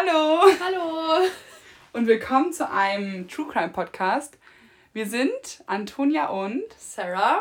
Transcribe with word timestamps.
Hallo! 0.00 0.42
Hallo! 0.64 1.26
Und 1.92 2.06
willkommen 2.06 2.52
zu 2.52 2.70
einem 2.70 3.26
True 3.26 3.48
Crime 3.50 3.70
Podcast. 3.70 4.38
Wir 4.92 5.06
sind 5.08 5.64
Antonia 5.66 6.26
und 6.28 6.62
Sarah. 6.78 7.40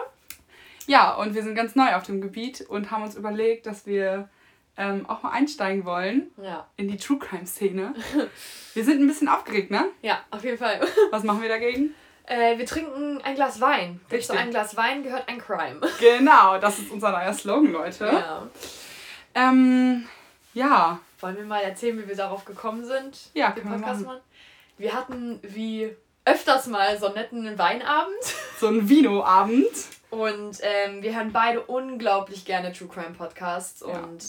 Ja, 0.88 1.14
und 1.14 1.36
wir 1.36 1.44
sind 1.44 1.54
ganz 1.54 1.76
neu 1.76 1.94
auf 1.94 2.02
dem 2.02 2.20
Gebiet 2.20 2.62
und 2.62 2.90
haben 2.90 3.04
uns 3.04 3.14
überlegt, 3.16 3.68
dass 3.68 3.86
wir 3.86 4.28
ähm, 4.76 5.06
auch 5.08 5.22
mal 5.22 5.34
einsteigen 5.34 5.86
wollen 5.86 6.32
Ja. 6.42 6.66
in 6.78 6.88
die 6.88 6.98
True 6.98 7.20
Crime 7.20 7.46
Szene. 7.46 7.94
Wir 8.74 8.84
sind 8.84 9.02
ein 9.02 9.08
bisschen 9.08 9.28
aufgeregt, 9.28 9.70
ne? 9.70 9.86
Ja, 10.02 10.22
auf 10.32 10.44
jeden 10.44 10.58
Fall. 10.58 10.82
Was 11.12 11.22
machen 11.22 11.44
wir 11.44 11.50
dagegen? 11.50 11.94
Äh, 12.26 12.58
wir 12.58 12.66
trinken 12.66 13.22
ein 13.24 13.36
Glas 13.36 13.62
Wein. 13.62 14.00
Zu 14.10 14.16
Richtig. 14.16 14.36
einem 14.40 14.50
Glas 14.50 14.76
Wein 14.76 15.04
gehört 15.04 15.30
ein 15.30 15.38
Crime. 15.38 15.80
Genau, 16.00 16.58
das 16.58 16.80
ist 16.80 16.90
unser 16.90 17.12
neuer 17.12 17.34
Slogan, 17.34 17.72
Leute. 17.72 18.06
Ja. 18.06 18.48
Ähm, 19.36 20.08
ja, 20.56 21.00
Wollen 21.20 21.38
wir 21.38 21.46
mal 21.46 21.62
erzählen, 21.62 21.98
wie 21.98 22.08
wir 22.08 22.16
darauf 22.16 22.46
gekommen 22.46 22.86
sind? 22.86 23.32
Ja, 23.34 23.52
können 23.52 23.72
wir 23.72 23.78
machen. 23.78 24.08
Wir 24.78 24.94
hatten 24.94 25.40
wie 25.42 25.96
öfters 26.26 26.68
mal 26.68 27.00
so 27.00 27.08
einen 27.08 27.16
netten 27.16 27.58
Weinabend. 27.58 28.24
so 28.60 28.68
ein 28.68 28.88
Vino-Abend. 28.88 29.72
Und 30.10 30.60
ähm, 30.62 31.02
wir 31.02 31.16
hören 31.16 31.32
beide 31.34 31.62
unglaublich 31.62 32.46
gerne 32.46 32.72
True 32.72 32.88
Crime 32.88 33.16
Podcasts. 33.18 33.82
Ja. 33.82 34.00
Und 34.00 34.24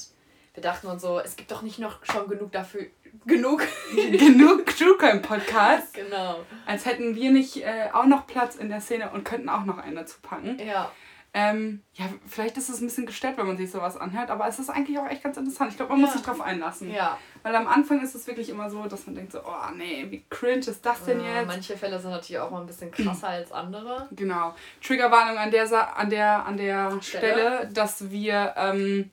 wir 0.54 0.62
dachten 0.62 0.86
uns 0.86 1.02
so, 1.02 1.20
es 1.20 1.36
gibt 1.36 1.50
doch 1.50 1.62
nicht 1.62 1.78
noch 1.78 2.04
schon 2.04 2.28
genug 2.28 2.52
dafür. 2.52 2.86
Genug. 3.26 3.62
Genug 3.94 4.66
True 4.66 4.96
Crime 4.98 5.20
Podcasts, 5.20 5.92
genau. 5.92 6.40
als 6.66 6.84
hätten 6.84 7.14
wir 7.14 7.30
nicht 7.30 7.56
äh, 7.56 7.88
auch 7.92 8.06
noch 8.06 8.26
Platz 8.26 8.56
in 8.56 8.68
der 8.68 8.80
Szene 8.80 9.10
und 9.10 9.24
könnten 9.24 9.48
auch 9.48 9.64
noch 9.64 9.78
einen 9.78 9.96
dazu 9.96 10.18
packen. 10.20 10.58
Ja. 10.58 10.90
Ähm, 11.34 11.82
ja, 11.92 12.06
vielleicht 12.26 12.56
ist 12.56 12.68
es 12.70 12.80
ein 12.80 12.86
bisschen 12.86 13.04
gestört, 13.06 13.36
wenn 13.36 13.46
man 13.46 13.56
sich 13.58 13.70
sowas 13.70 13.96
anhört, 13.98 14.30
aber 14.30 14.48
es 14.48 14.58
ist 14.58 14.70
eigentlich 14.70 14.98
auch 14.98 15.06
echt 15.06 15.22
ganz 15.22 15.36
interessant. 15.36 15.70
Ich 15.70 15.76
glaube, 15.76 15.92
man 15.92 16.00
muss 16.00 16.10
Ja. 16.10 16.16
sich 16.16 16.22
drauf 16.26 16.40
einlassen. 16.40 16.90
Ja. 16.90 17.18
Weil 17.42 17.54
am 17.54 17.66
Anfang 17.68 18.00
ist 18.02 18.14
es 18.14 18.26
wirklich 18.26 18.48
immer 18.48 18.70
so, 18.70 18.84
dass 18.86 19.06
man 19.06 19.14
denkt 19.14 19.32
so, 19.32 19.40
oh 19.40 19.74
nee, 19.76 20.06
wie 20.08 20.24
cringe 20.30 20.60
ist 20.60 20.84
das 20.84 21.04
denn 21.04 21.20
Ja, 21.20 21.36
jetzt? 21.40 21.46
Manche 21.46 21.76
Fälle 21.76 21.98
sind 22.00 22.10
natürlich 22.10 22.40
auch 22.40 22.50
mal 22.50 22.60
ein 22.62 22.66
bisschen 22.66 22.90
krasser 22.90 23.28
als 23.28 23.52
andere. 23.52 24.08
Genau. 24.12 24.54
Triggerwarnung 24.82 25.36
an 25.36 25.50
der, 25.50 25.66
Sa 25.66 25.82
an 25.82 26.08
der, 26.10 26.46
an 26.46 26.56
der 26.56 26.98
Stelle. 27.02 27.32
Stelle. 27.58 27.70
dass 27.74 28.10
wir 28.10 28.54
ähm, 28.56 29.10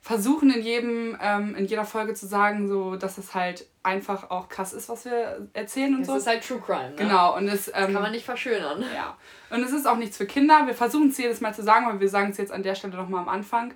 versuchen 0.00 0.50
in 0.50 0.62
jedem, 0.62 1.18
ähm, 1.20 1.54
in 1.54 1.66
jeder 1.66 1.84
Folge 1.84 2.14
zu 2.14 2.26
sagen, 2.26 2.66
so, 2.68 2.96
dass 2.96 3.18
es 3.18 3.34
halt 3.34 3.66
einfach 3.88 4.30
auch 4.30 4.48
krass 4.48 4.72
ist, 4.72 4.88
was 4.88 5.04
wir 5.04 5.48
erzählen 5.52 5.94
und 5.94 6.02
Es 6.02 6.06
so. 6.08 6.16
ist 6.16 6.26
halt 6.26 6.46
True 6.46 6.60
Crime, 6.64 6.90
ne? 6.90 6.96
genau. 6.96 7.36
Und 7.36 7.48
es, 7.48 7.66
Das 7.66 7.74
ähm, 7.74 7.92
kann 7.92 8.02
man 8.02 8.12
nicht 8.12 8.24
verschönern. 8.24 8.84
ja. 8.94 9.16
Und 9.50 9.62
es 9.62 9.72
ist 9.72 9.86
auch 9.86 9.96
nichts 9.96 10.16
für 10.16 10.26
Kinder. 10.26 10.66
Wir 10.66 10.74
versuchen 10.74 11.08
es 11.08 11.18
jedes 11.18 11.40
Mal 11.40 11.54
zu 11.54 11.62
sagen, 11.62 11.86
aber 11.86 12.00
wir 12.00 12.08
sagen 12.08 12.30
es 12.30 12.36
jetzt 12.38 12.52
an 12.52 12.62
der 12.62 12.74
Stelle 12.74 12.96
nochmal 12.96 13.22
am 13.22 13.28
Anfang. 13.28 13.74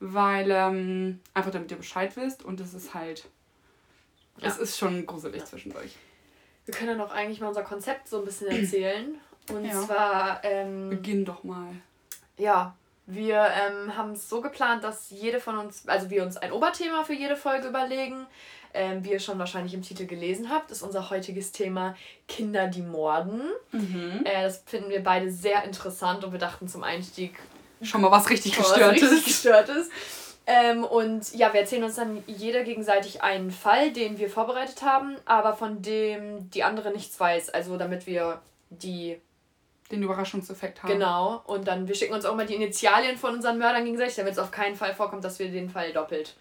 Weil, 0.00 0.50
ähm, 0.50 1.20
einfach 1.32 1.50
damit 1.52 1.70
ihr 1.70 1.76
Bescheid 1.78 2.14
wisst. 2.16 2.44
Und 2.44 2.60
es 2.60 2.74
ist 2.74 2.92
halt. 2.94 3.24
Ja. 4.38 4.48
Es 4.48 4.58
ist 4.58 4.76
schon 4.78 5.06
gruselig 5.06 5.44
zwischendurch. 5.44 5.96
Wir 6.66 6.74
können 6.74 6.98
dann 6.98 7.06
auch 7.06 7.12
eigentlich 7.14 7.40
mal 7.40 7.48
unser 7.48 7.62
Konzept 7.62 8.08
so 8.08 8.18
ein 8.18 8.24
bisschen 8.24 8.48
erzählen. 8.48 9.14
Und 9.52 9.64
Ja. 9.64 9.80
zwar, 9.82 10.40
ähm, 10.44 10.90
Beginn 10.90 11.24
doch 11.24 11.44
mal. 11.44 11.68
ja, 12.36 12.74
wir 13.06 13.36
ähm, 13.54 13.94
haben 13.96 14.12
es 14.12 14.28
so 14.30 14.40
geplant, 14.40 14.82
dass 14.82 15.10
jede 15.10 15.38
von 15.38 15.58
uns, 15.58 15.86
also 15.86 16.08
wir 16.08 16.22
uns 16.24 16.38
ein 16.38 16.52
Oberthema 16.52 17.04
für 17.04 17.12
jede 17.12 17.36
Folge 17.36 17.68
überlegen. 17.68 18.26
Ähm, 18.76 19.04
wie 19.04 19.12
ihr 19.12 19.20
schon 19.20 19.38
wahrscheinlich 19.38 19.72
im 19.72 19.82
Titel 19.82 20.04
gelesen 20.06 20.50
habt, 20.50 20.72
ist 20.72 20.82
unser 20.82 21.08
heutiges 21.10 21.52
Thema 21.52 21.94
Kinder, 22.26 22.66
die 22.66 22.82
morden. 22.82 23.42
Mhm. 23.70 24.22
Äh, 24.24 24.42
das 24.42 24.64
finden 24.66 24.90
wir 24.90 25.02
beide 25.02 25.30
sehr 25.30 25.62
interessant 25.62 26.24
und 26.24 26.32
wir 26.32 26.40
dachten 26.40 26.66
zum 26.66 26.82
Einstieg, 26.82 27.38
Schon 27.82 28.00
mal 28.00 28.10
was 28.10 28.28
richtig 28.30 28.58
was 28.58 28.68
gestört 28.70 28.92
richtig 28.92 29.12
ist. 29.18 29.24
gestört 29.26 29.68
ist. 29.68 29.92
Ähm, 30.46 30.84
und 30.84 31.32
ja, 31.34 31.52
wir 31.52 31.60
erzählen 31.60 31.84
uns 31.84 31.94
dann 31.96 32.22
jeder 32.26 32.64
gegenseitig 32.64 33.22
einen 33.22 33.50
Fall, 33.50 33.92
den 33.92 34.18
wir 34.18 34.28
vorbereitet 34.28 34.82
haben, 34.82 35.16
aber 35.24 35.54
von 35.54 35.80
dem 35.80 36.50
die 36.50 36.64
andere 36.64 36.90
nichts 36.92 37.18
weiß. 37.20 37.50
Also 37.50 37.76
damit 37.76 38.06
wir 38.06 38.42
die 38.70 39.20
Den 39.90 40.02
Überraschungseffekt 40.02 40.82
haben. 40.82 40.92
genau 40.92 41.42
und 41.46 41.68
dann 41.68 41.86
wir 41.88 41.94
schicken 41.94 42.14
uns 42.14 42.24
auch 42.24 42.34
mal 42.34 42.46
die 42.46 42.54
Initialien 42.56 43.16
von 43.16 43.34
unseren 43.34 43.58
Mördern 43.58 43.84
gegenseitig, 43.84 44.16
damit 44.16 44.32
es 44.32 44.38
auf 44.38 44.50
keinen 44.50 44.76
Fall 44.76 44.94
vorkommt, 44.94 45.22
dass 45.24 45.38
wir 45.38 45.48
den 45.50 45.70
Fall 45.70 45.92
doppelt 45.92 46.34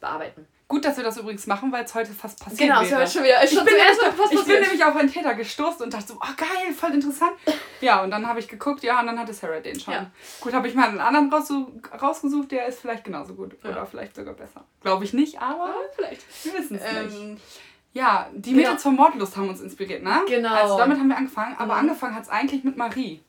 bearbeiten. 0.00 0.46
Gut, 0.70 0.84
dass 0.84 0.96
wir 0.96 1.02
das 1.02 1.16
übrigens 1.18 1.48
machen, 1.48 1.72
weil 1.72 1.84
es 1.84 1.92
heute 1.96 2.12
fast 2.12 2.38
passiert 2.38 2.60
Genau, 2.70 2.80
es 2.80 2.90
wäre. 2.92 3.00
wird 3.00 3.10
schon 3.10 3.24
wieder. 3.24 3.42
Ist 3.42 3.50
Ich 3.52 3.58
schon 3.58 3.66
bin, 3.66 3.74
Mal 3.76 4.12
fast 4.12 4.32
ich 4.32 4.44
bin 4.44 4.60
nämlich 4.62 4.84
auf 4.84 4.94
einen 4.94 5.10
Täter 5.12 5.34
gestoßen 5.34 5.82
und 5.82 5.92
dachte 5.92 6.06
so, 6.06 6.14
oh 6.14 6.34
geil, 6.36 6.72
voll 6.72 6.92
interessant. 6.94 7.32
Ja, 7.80 8.04
und 8.04 8.12
dann 8.12 8.24
habe 8.24 8.38
ich 8.38 8.46
geguckt, 8.46 8.84
ja, 8.84 9.00
und 9.00 9.06
dann 9.08 9.18
hatte 9.18 9.34
Sarah 9.34 9.58
den 9.58 9.80
schon. 9.80 9.92
Ja. 9.92 10.10
Gut, 10.40 10.52
habe 10.52 10.68
ich 10.68 10.76
mal 10.76 10.88
einen 10.88 11.00
anderen 11.00 11.28
raussu- 11.32 11.72
rausgesucht, 12.00 12.52
der 12.52 12.66
ist 12.66 12.78
vielleicht 12.80 13.02
genauso 13.02 13.34
gut. 13.34 13.56
Ja. 13.64 13.70
Oder 13.70 13.84
vielleicht 13.86 14.14
sogar 14.14 14.34
besser. 14.34 14.64
Glaube 14.80 15.04
ich 15.04 15.12
nicht, 15.12 15.42
aber 15.42 15.74
vielleicht. 15.96 16.22
wir 16.44 16.54
wissen 16.54 16.76
es 16.80 16.82
nicht. 17.12 17.20
Ähm, 17.20 17.36
Ja, 17.92 18.28
die 18.32 18.52
genau. 18.52 18.62
Mädels 18.68 18.84
von 18.84 18.94
Mordlust 18.94 19.36
haben 19.36 19.48
uns 19.48 19.60
inspiriert, 19.60 20.04
ne? 20.04 20.20
Genau. 20.28 20.54
Also 20.54 20.78
damit 20.78 20.98
haben 21.00 21.08
wir 21.08 21.16
angefangen, 21.16 21.56
aber 21.58 21.74
Mhm. 21.74 21.80
angefangen 21.80 22.14
hat 22.14 22.22
es 22.22 22.28
eigentlich 22.28 22.62
mit 22.62 22.76
Marie. 22.76 23.20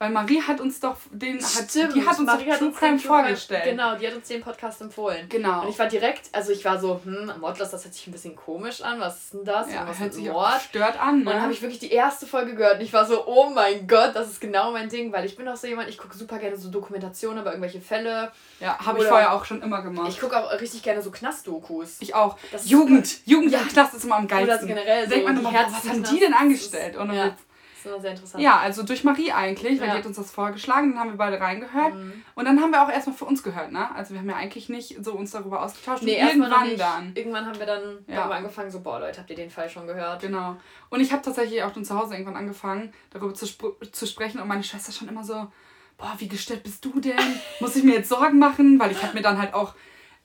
Weil 0.00 0.10
Marie 0.10 0.40
hat 0.40 0.60
uns 0.60 0.78
doch 0.78 0.96
den, 1.10 1.42
hat, 1.42 1.70
Stimmt, 1.70 1.96
die 1.96 2.06
hat 2.06 2.16
uns 2.20 2.26
Marie 2.26 2.44
doch 2.44 2.52
hat 2.52 2.58
True 2.60 2.70
Crime 2.72 2.98
vorgestellt. 3.00 3.64
Genau, 3.64 3.96
die 3.96 4.06
hat 4.06 4.14
uns 4.14 4.28
den 4.28 4.40
Podcast 4.40 4.80
empfohlen. 4.80 5.28
Genau. 5.28 5.62
Und 5.62 5.70
ich 5.70 5.78
war 5.78 5.86
direkt, 5.86 6.28
also 6.32 6.52
ich 6.52 6.64
war 6.64 6.78
so, 6.78 7.00
hm, 7.04 7.32
Mordlust, 7.40 7.72
das 7.72 7.82
hört 7.84 7.94
sich 7.94 8.06
ein 8.06 8.12
bisschen 8.12 8.36
komisch 8.36 8.80
an, 8.80 9.00
was 9.00 9.16
ist 9.24 9.34
denn 9.34 9.44
das? 9.44 9.72
ja, 9.72 9.84
was 9.88 9.98
hört 9.98 10.14
sich 10.14 10.30
auch 10.30 10.34
Mord? 10.34 10.54
gestört 10.54 11.00
an, 11.00 11.14
Und 11.14 11.24
ne? 11.24 11.32
dann 11.32 11.42
habe 11.42 11.52
ich 11.52 11.62
wirklich 11.62 11.80
die 11.80 11.90
erste 11.90 12.26
Folge 12.26 12.54
gehört 12.54 12.76
und 12.76 12.82
ich 12.82 12.92
war 12.92 13.04
so, 13.06 13.26
oh 13.26 13.50
mein 13.50 13.88
Gott, 13.88 14.14
das 14.14 14.28
ist 14.28 14.40
genau 14.40 14.70
mein 14.70 14.88
Ding, 14.88 15.12
weil 15.12 15.24
ich 15.24 15.36
bin 15.36 15.48
auch 15.48 15.56
so 15.56 15.66
jemand, 15.66 15.88
ich 15.88 15.98
gucke 15.98 16.16
super 16.16 16.38
gerne 16.38 16.56
so 16.56 16.70
Dokumentationen 16.70 17.40
über 17.42 17.50
irgendwelche 17.50 17.80
Fälle. 17.80 18.30
ja, 18.60 18.78
habe 18.78 19.00
ich 19.00 19.04
vorher 19.06 19.32
auch 19.32 19.44
schon 19.44 19.62
immer 19.62 19.82
gemacht. 19.82 20.08
Ich 20.10 20.20
gucke 20.20 20.38
auch 20.38 20.52
richtig 20.60 20.84
gerne 20.84 21.02
so 21.02 21.10
Knastdokus. 21.10 21.96
Ich 21.98 22.14
auch. 22.14 22.38
Das 22.52 22.62
ist 22.62 22.70
Jugend. 22.70 23.26
Jugend 23.26 23.50
Ja. 23.50 23.58
Knast 23.60 23.94
ist 23.94 24.04
immer 24.04 24.16
am 24.16 24.26
Oder 24.26 24.46
geilsten. 24.46 24.68
generell 24.68 25.04
Da 25.04 25.10
denkt 25.10 25.26
so 25.26 25.32
man 25.32 25.40
immer, 25.40 25.52
was 25.72 25.88
haben 25.88 26.04
die 26.04 26.20
denn 26.20 26.34
angestellt? 26.34 26.96
Ohne 26.96 27.16
Ja. 27.16 27.36
Das 27.84 27.94
ist 27.96 28.02
sehr 28.02 28.10
interessant. 28.10 28.42
Ja, 28.42 28.58
also 28.58 28.82
durch 28.82 29.04
Marie 29.04 29.32
eigentlich, 29.32 29.80
weil 29.80 29.88
Ja. 29.88 29.94
die 29.94 29.98
hat 30.00 30.06
uns 30.06 30.16
das 30.16 30.30
vorgeschlagen, 30.30 30.90
dann 30.92 31.00
haben 31.00 31.10
wir 31.10 31.16
beide 31.16 31.40
reingehört. 31.40 31.94
Mhm. 31.94 32.22
Und 32.34 32.44
dann 32.44 32.60
haben 32.60 32.70
wir 32.70 32.82
auch 32.82 32.90
erstmal 32.90 33.16
für 33.16 33.24
uns 33.24 33.42
gehört, 33.42 33.72
ne? 33.72 33.94
Also 33.94 34.14
wir 34.14 34.20
haben 34.20 34.28
ja 34.28 34.36
eigentlich 34.36 34.68
nicht 34.68 34.96
so 35.04 35.12
uns 35.12 35.30
darüber 35.30 35.62
ausgetauscht. 35.62 36.02
Nee, 36.02 36.18
irgendwann 36.20 36.76
dann. 36.76 37.12
Irgendwann 37.14 37.46
haben 37.46 37.58
wir 37.58 37.66
dann 37.66 37.98
Ja. 38.06 38.16
darüber 38.16 38.34
angefangen, 38.36 38.70
so, 38.70 38.80
boah 38.80 39.00
Leute, 39.00 39.20
habt 39.20 39.30
ihr 39.30 39.36
den 39.36 39.50
Fall 39.50 39.68
schon 39.70 39.86
gehört? 39.86 40.20
Genau. 40.22 40.56
Und 40.90 41.00
ich 41.00 41.12
habe 41.12 41.22
tatsächlich 41.22 41.62
auch 41.62 41.72
dann 41.72 41.84
zu 41.84 41.98
Hause 41.98 42.14
irgendwann 42.14 42.36
angefangen, 42.36 42.92
darüber 43.10 43.34
zu, 43.34 43.46
spr- 43.46 43.92
zu 43.92 44.06
sprechen. 44.06 44.40
Und 44.40 44.48
meine 44.48 44.64
Schwester 44.64 44.92
schon 44.92 45.08
immer 45.08 45.24
so, 45.24 45.46
boah, 45.96 46.14
wie 46.18 46.28
gestellt 46.28 46.62
bist 46.62 46.84
du 46.84 47.00
denn? 47.00 47.16
Muss 47.60 47.76
ich 47.76 47.84
mir 47.84 47.94
jetzt 47.94 48.08
Sorgen 48.08 48.38
machen? 48.38 48.78
Weil 48.80 48.90
ich 48.92 49.02
habe 49.02 49.14
mir 49.14 49.22
dann 49.22 49.38
halt 49.40 49.54
auch 49.54 49.74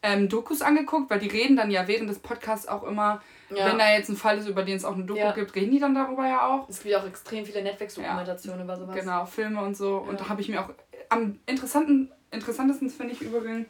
ähm, 0.06 0.28
Dokus 0.28 0.62
angeguckt, 0.62 1.10
weil 1.10 1.20
die 1.20 1.30
reden 1.30 1.56
dann 1.56 1.72
ja 1.72 1.88
während 1.88 2.10
des 2.10 2.20
Podcasts 2.20 2.68
auch 2.68 2.84
immer, 2.84 3.22
Ja. 3.56 3.66
wenn 3.68 3.78
da 3.78 3.90
jetzt 3.92 4.10
ein 4.10 4.16
Fall 4.18 4.38
ist, 4.38 4.48
über 4.48 4.64
den 4.64 4.78
es 4.78 4.86
auch 4.86 4.94
eine 4.96 5.04
Doku 5.04 5.20
Ja. 5.20 5.32
gibt, 5.32 5.54
reden 5.56 5.72
die 5.72 5.80
dann 5.80 5.94
darüber 5.96 6.28
ja 6.28 6.48
auch. 6.48 6.68
Es 6.70 6.82
gibt 6.84 6.96
auch 6.96 7.06
extrem 7.06 7.46
viele 7.46 7.62
Netflix-Dokumentationen 7.64 8.62
über 8.64 8.78
sowas. 8.78 8.96
Genau, 8.96 9.26
Filme 9.26 9.62
und 9.62 9.76
so. 9.78 9.98
Und 9.98 10.14
Ja. 10.14 10.24
da 10.24 10.30
habe 10.30 10.42
ich 10.42 10.50
mir 10.50 10.62
auch 10.62 10.70
am 11.10 11.40
interessanten, 11.46 12.12
interessantesten 12.32 12.90
finde 12.90 13.14
ich 13.14 13.22
übrigens, 13.22 13.68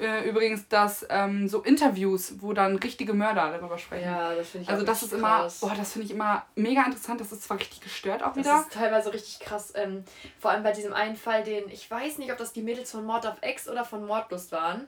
äh, 0.00 0.28
übrigens, 0.28 0.68
dass 0.68 1.06
ähm, 1.08 1.48
so 1.48 1.62
Interviews, 1.62 2.34
wo 2.40 2.52
dann 2.52 2.76
richtige 2.76 3.14
Mörder 3.14 3.50
darüber 3.58 3.78
sprechen. 3.78 4.04
Ja, 4.04 4.34
das 4.34 4.48
finde 4.50 4.64
ich 4.64 4.68
Also 4.70 4.84
das 4.84 4.98
ist 4.98 5.04
richtig 5.04 5.18
immer, 5.20 5.38
krass. 5.38 5.60
boah, 5.60 5.72
das 5.76 5.92
finde 5.92 6.04
ich 6.06 6.12
immer 6.12 6.44
mega 6.54 6.84
interessant. 6.84 7.18
Das 7.20 7.32
ist 7.32 7.42
zwar 7.44 7.58
richtig 7.58 7.80
gestört 7.80 8.22
auch 8.22 8.34
Das 8.34 8.36
wieder. 8.44 8.60
ist 8.60 8.72
teilweise 8.72 9.12
richtig 9.12 9.40
krass. 9.40 9.72
Ähm, 9.74 10.04
vor 10.38 10.50
allem 10.50 10.62
bei 10.62 10.72
diesem 10.72 10.92
einen 10.92 11.16
Fall, 11.16 11.42
den 11.44 11.68
ich 11.70 11.90
weiß 11.90 12.18
nicht, 12.18 12.30
ob 12.30 12.36
das 12.38 12.52
die 12.52 12.62
Mädels 12.62 12.90
von 12.92 13.04
Mord 13.06 13.26
auf 13.26 13.36
Ex 13.40 13.68
oder 13.68 13.84
von 13.86 14.04
Mordlust 14.06 14.52
waren. 14.52 14.86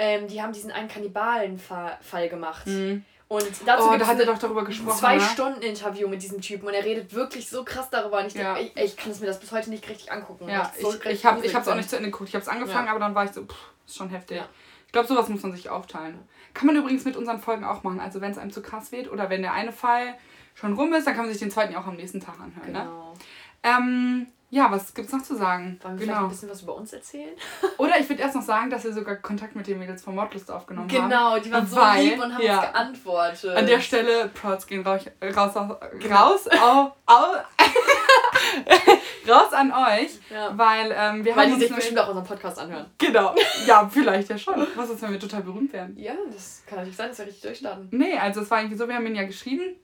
Ähm, 0.00 0.28
die 0.28 0.40
haben 0.40 0.52
diesen 0.52 0.70
einen 0.70 0.86
Kannibalen-Fall 0.88 2.28
gemacht. 2.28 2.66
Mhm. 2.68 3.04
Und 3.28 3.44
dazu 3.66 3.84
Oh, 3.84 3.90
da 3.90 3.96
es 3.96 4.06
hat 4.06 4.18
er 4.20 4.24
doch 4.26 4.38
darüber 4.38 4.64
gesprochen. 4.64 4.98
zwei 4.98 5.16
ne? 5.16 5.20
Stunden 5.20 5.60
Interview 5.60 6.08
mit 6.08 6.22
diesem 6.22 6.40
Typen 6.40 6.66
und 6.66 6.72
er 6.72 6.82
redet 6.84 7.12
wirklich 7.12 7.48
so 7.48 7.62
krass 7.62 7.90
darüber. 7.90 8.20
Und 8.20 8.26
ich 8.28 8.34
Ja. 8.34 8.54
denke, 8.54 8.72
ey, 8.74 8.86
ich 8.86 8.96
kann 8.96 9.12
es 9.12 9.20
mir 9.20 9.26
das 9.26 9.38
bis 9.38 9.52
heute 9.52 9.68
nicht 9.68 9.86
richtig 9.88 10.10
angucken. 10.10 10.48
Ja, 10.48 10.72
es 10.74 10.80
so 10.80 10.94
ich, 10.94 11.04
ich 11.04 11.26
habe 11.26 11.44
ich 11.44 11.54
hab's 11.54 11.68
auch 11.68 11.74
nicht 11.74 11.90
zu 11.90 11.96
Ende 11.96 12.10
geguckt. 12.10 12.30
Ich 12.30 12.34
habe 12.34 12.42
es 12.42 12.48
angefangen, 12.48 12.86
Ja. 12.86 12.92
aber 12.92 13.00
dann 13.00 13.14
war 13.14 13.24
ich 13.26 13.32
so, 13.32 13.42
pff, 13.44 13.54
ist 13.86 13.96
schon 13.96 14.08
heftig. 14.08 14.38
Ja. 14.38 14.48
Ich 14.86 14.92
glaube, 14.92 15.06
sowas 15.08 15.28
muss 15.28 15.42
man 15.42 15.52
sich 15.52 15.68
aufteilen. 15.68 16.18
Kann 16.54 16.66
man 16.66 16.76
übrigens 16.76 17.04
mit 17.04 17.16
unseren 17.18 17.38
Folgen 17.38 17.64
auch 17.64 17.82
machen. 17.82 18.00
Also 18.00 18.22
wenn 18.22 18.32
es 18.32 18.38
einem 18.38 18.50
zu 18.50 18.62
krass 18.62 18.92
wird 18.92 19.12
oder 19.12 19.28
wenn 19.28 19.42
der 19.42 19.52
eine 19.52 19.72
Fall 19.72 20.14
schon 20.54 20.72
rum 20.72 20.94
ist, 20.94 21.06
dann 21.06 21.14
kann 21.14 21.24
man 21.24 21.32
sich 21.32 21.40
den 21.40 21.50
zweiten 21.50 21.74
ja 21.74 21.80
auch 21.82 21.86
am 21.86 21.96
nächsten 21.96 22.20
Tag 22.20 22.36
anhören. 22.40 22.72
Ne? 22.72 22.78
Genau. 22.80 23.14
Ähm, 23.62 24.26
ja, 24.50 24.70
was 24.70 24.94
gibt's 24.94 25.12
noch 25.12 25.22
zu 25.22 25.36
sagen? 25.36 25.78
Wollen 25.82 25.98
wir 25.98 26.06
vielleicht 26.06 26.20
ein 26.22 26.28
bisschen 26.30 26.48
was 26.48 26.62
über 26.62 26.74
uns 26.74 26.90
erzählen? 26.92 27.36
Oder 27.76 28.00
ich 28.00 28.08
würde 28.08 28.22
erst 28.22 28.34
noch 28.34 28.42
sagen, 28.42 28.70
dass 28.70 28.82
wir 28.84 28.94
sogar 28.94 29.16
Kontakt 29.16 29.54
mit 29.54 29.66
den 29.66 29.78
Mädels 29.78 30.02
von 30.02 30.14
Mordlust 30.14 30.50
aufgenommen 30.50 30.90
haben. 30.90 31.08
Genau, 31.08 31.38
die 31.38 31.52
waren 31.52 31.66
so 31.66 31.76
Weil, 31.76 32.04
lieb 32.04 32.22
und 32.22 32.32
haben 32.34 32.42
ja. 32.42 32.60
uns 32.60 32.72
geantwortet. 32.72 33.56
An 33.56 33.66
der 33.66 33.80
Stelle, 33.80 34.28
Prods 34.28 34.66
gehen 34.66 34.86
raus, 34.86 35.02
raus, 35.22 35.54
raus, 36.10 36.48
au, 36.62 36.92
au, 37.04 37.34
raus 39.28 39.52
an 39.52 39.70
euch, 39.70 40.18
Ja. 40.30 40.56
weil 40.56 40.94
ähm, 40.96 41.24
wir 41.24 41.36
Weil 41.36 41.44
haben 41.44 41.46
die 41.48 41.52
uns 41.52 41.66
sich 41.66 41.74
bestimmt 41.74 41.98
auch 41.98 42.08
unseren 42.08 42.26
Podcast 42.26 42.58
anhören. 42.58 42.86
Genau, 42.96 43.34
ja, 43.66 43.86
vielleicht 43.86 44.30
ja 44.30 44.38
schon. 44.38 44.66
Was 44.76 44.88
ist, 44.88 45.02
wenn 45.02 45.12
wir 45.12 45.20
total 45.20 45.42
berühmt 45.42 45.74
werden? 45.74 45.94
Ja, 45.98 46.14
das 46.32 46.62
kann 46.66 46.78
natürlich 46.78 46.96
sein, 46.96 47.08
dass 47.10 47.18
wir 47.18 47.26
richtig 47.26 47.42
durchstarten. 47.42 47.88
Nee, 47.90 48.16
also 48.16 48.40
es 48.40 48.50
war 48.50 48.60
irgendwie 48.60 48.78
so, 48.78 48.88
wir 48.88 48.94
haben 48.94 49.04
ihnen 49.06 49.16
ja 49.16 49.24
geschrieben 49.24 49.76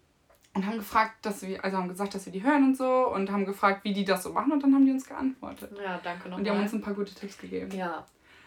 und 0.55 0.67
haben 0.67 0.79
gefragt, 0.79 1.15
dass 1.23 1.43
wir, 1.43 1.65
also 1.65 1.77
haben 1.77 1.89
gesagt, 1.89 2.15
dass 2.15 2.27
wir 2.27 2.33
die 2.33 2.43
hören 2.43 2.65
und 2.65 2.77
so 2.77 3.09
und 3.13 3.31
haben 3.31 3.45
gefragt, 3.45 3.85
wie 3.85 3.93
die 3.93 4.05
das 4.05 4.23
so 4.23 4.33
machen 4.33 4.53
und 4.53 4.63
dann 4.63 4.75
haben 4.75 4.87
die 4.87 4.93
uns 4.93 5.07
geantwortet. 5.07 5.77
Ja, 5.83 6.01
danke 6.03 6.25
nochmal. 6.25 6.39
Und 6.39 6.45
die 6.45 6.51
haben 6.51 6.61
uns 6.61 6.73
ein 6.73 6.81
paar 6.81 6.95
gute 6.95 7.15
Tipps 7.15 7.39
gegeben. 7.39 7.71
ja. 7.77 8.05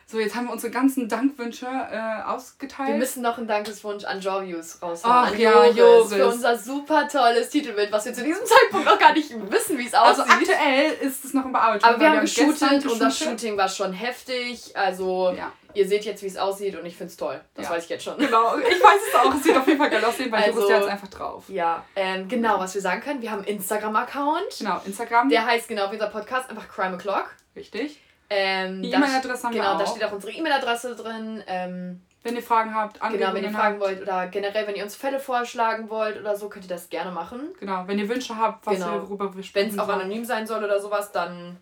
So, 0.10 0.20
jetzt 0.20 0.36
haben 0.38 0.46
wir 0.46 0.54
unsere 0.54 0.72
ganzen 0.72 1.10
Dankwünsche 1.10 1.66
äh, 1.66 2.22
ausgeteilt. 2.24 2.88
Wir 2.88 2.96
müssen 2.96 3.22
noch 3.22 3.38
einen 3.38 3.46
Dankeswunsch 3.46 4.06
an 4.06 4.22
Jorvius 4.22 4.82
raushauen. 4.82 5.14
Ach 5.28 5.36
ja, 5.36 5.66
Joris. 5.66 6.14
Für 6.14 6.28
unser 6.28 6.58
super 6.58 7.10
tolles 7.10 7.50
Titelbild, 7.50 7.92
was 7.92 8.06
wir 8.06 8.14
zu 8.14 8.24
diesem 8.24 8.46
Zeitpunkt 8.46 8.86
noch 8.86 8.98
gar 8.98 9.12
nicht 9.12 9.32
wissen, 9.52 9.78
wie 9.78 9.86
es 9.86 9.94
also 9.94 10.22
aussieht. 10.22 10.50
aktuell 10.50 10.94
ist 11.02 11.26
es 11.26 11.34
noch 11.34 11.44
im 11.44 11.52
Bearbeitung. 11.52 11.90
Aber 11.90 12.00
wir 12.00 12.10
haben 12.10 12.22
gestern 12.22 12.48
geshootet 12.52 12.86
und 12.90 13.00
das. 13.02 13.20
Shooting 13.20 13.58
war 13.58 13.68
schon 13.68 13.92
heftig. 13.92 14.78
Also 14.78 15.34
Ja. 15.38 15.52
ihr 15.74 15.86
seht 15.86 16.06
jetzt, 16.06 16.24
wie 16.24 16.28
es 16.28 16.38
aussieht 16.38 16.80
und 16.80 16.86
ich 16.86 16.96
finde 16.96 17.12
es 17.12 17.18
toll. 17.18 17.42
Das 17.56 17.66
Ja. 17.66 17.72
weiß 17.72 17.84
ich 17.84 17.90
jetzt 17.90 18.06
schon. 18.06 18.18
Genau, 18.18 18.58
ich 18.60 18.82
weiß 18.82 19.00
es 19.10 19.16
auch. 19.20 19.36
Es 19.36 19.44
sieht 19.44 19.58
auf 19.58 19.68
jeden 19.68 19.78
Fall 19.78 19.90
geil 19.90 20.06
aussehen, 20.06 20.32
weil 20.32 20.42
Also- 20.44 20.54
Joris 20.62 20.68
der 20.70 20.78
jetzt 20.80 20.90
einfach 20.90 21.08
drauf. 21.10 21.44
Ja, 21.50 21.84
ähm, 21.98 22.30
genau, 22.30 22.60
was 22.62 22.74
wir 22.74 22.82
sagen 22.82 23.02
können. 23.02 23.22
Wir 23.22 23.30
haben 23.32 23.40
einen 23.40 23.58
Instagram-Account. 23.58 24.56
Genau, 24.60 24.80
Instagram. 24.86 25.28
Der 25.28 25.46
heißt 25.46 25.68
genau 25.68 25.90
wie 25.92 25.96
unser 25.96 26.08
Podcast 26.08 26.50
einfach 26.50 26.70
Crime 26.70 26.96
O'Clock. 26.96 27.26
Richtig. 27.58 28.00
Ähm, 28.30 28.84
E-Mail-Adresse 28.84 29.44
haben 29.44 29.54
wir 29.54 29.62
Genau, 29.62 29.78
da 29.78 29.84
auch. 29.84 29.90
steht 29.92 30.04
auch 30.04 30.12
unsere 30.12 30.34
E-Mail-Adresse 30.34 30.96
drin. 30.96 31.44
Ähm, 31.48 32.02
Wenn 32.24 32.36
ihr 32.36 32.42
Fragen 32.44 32.76
habt, 32.76 33.02
Anregungen 33.02 33.20
genau, 33.34 33.34
wenn 33.38 33.44
ihr 33.52 33.58
fragen 33.58 33.80
wollt 33.80 34.02
oder 34.02 34.28
generell, 34.28 34.68
wenn 34.68 34.76
ihr 34.76 34.84
uns 34.84 34.96
Fälle 34.96 35.20
vorschlagen 35.20 35.90
wollt 35.90 36.20
oder 36.20 36.36
so, 36.36 36.50
könnt 36.50 36.66
ihr 36.66 36.70
das 36.70 36.90
gerne 36.90 37.12
machen. 37.12 37.54
Genau, 37.60 37.84
wenn 37.88 37.98
ihr 38.00 38.10
Wünsche 38.10 38.36
habt, 38.38 38.66
was 38.66 38.76
Genau. 38.76 38.94
wir, 38.94 39.02
worüber 39.04 39.26
wir 39.30 39.36
Wenn 39.38 39.44
sprechen 39.44 39.70
es 39.70 39.80
auch 39.80 39.88
anonym 39.88 40.26
sein 40.26 40.46
soll 40.46 40.64
oder 40.64 40.80
sowas, 40.82 41.12
dann 41.14 41.58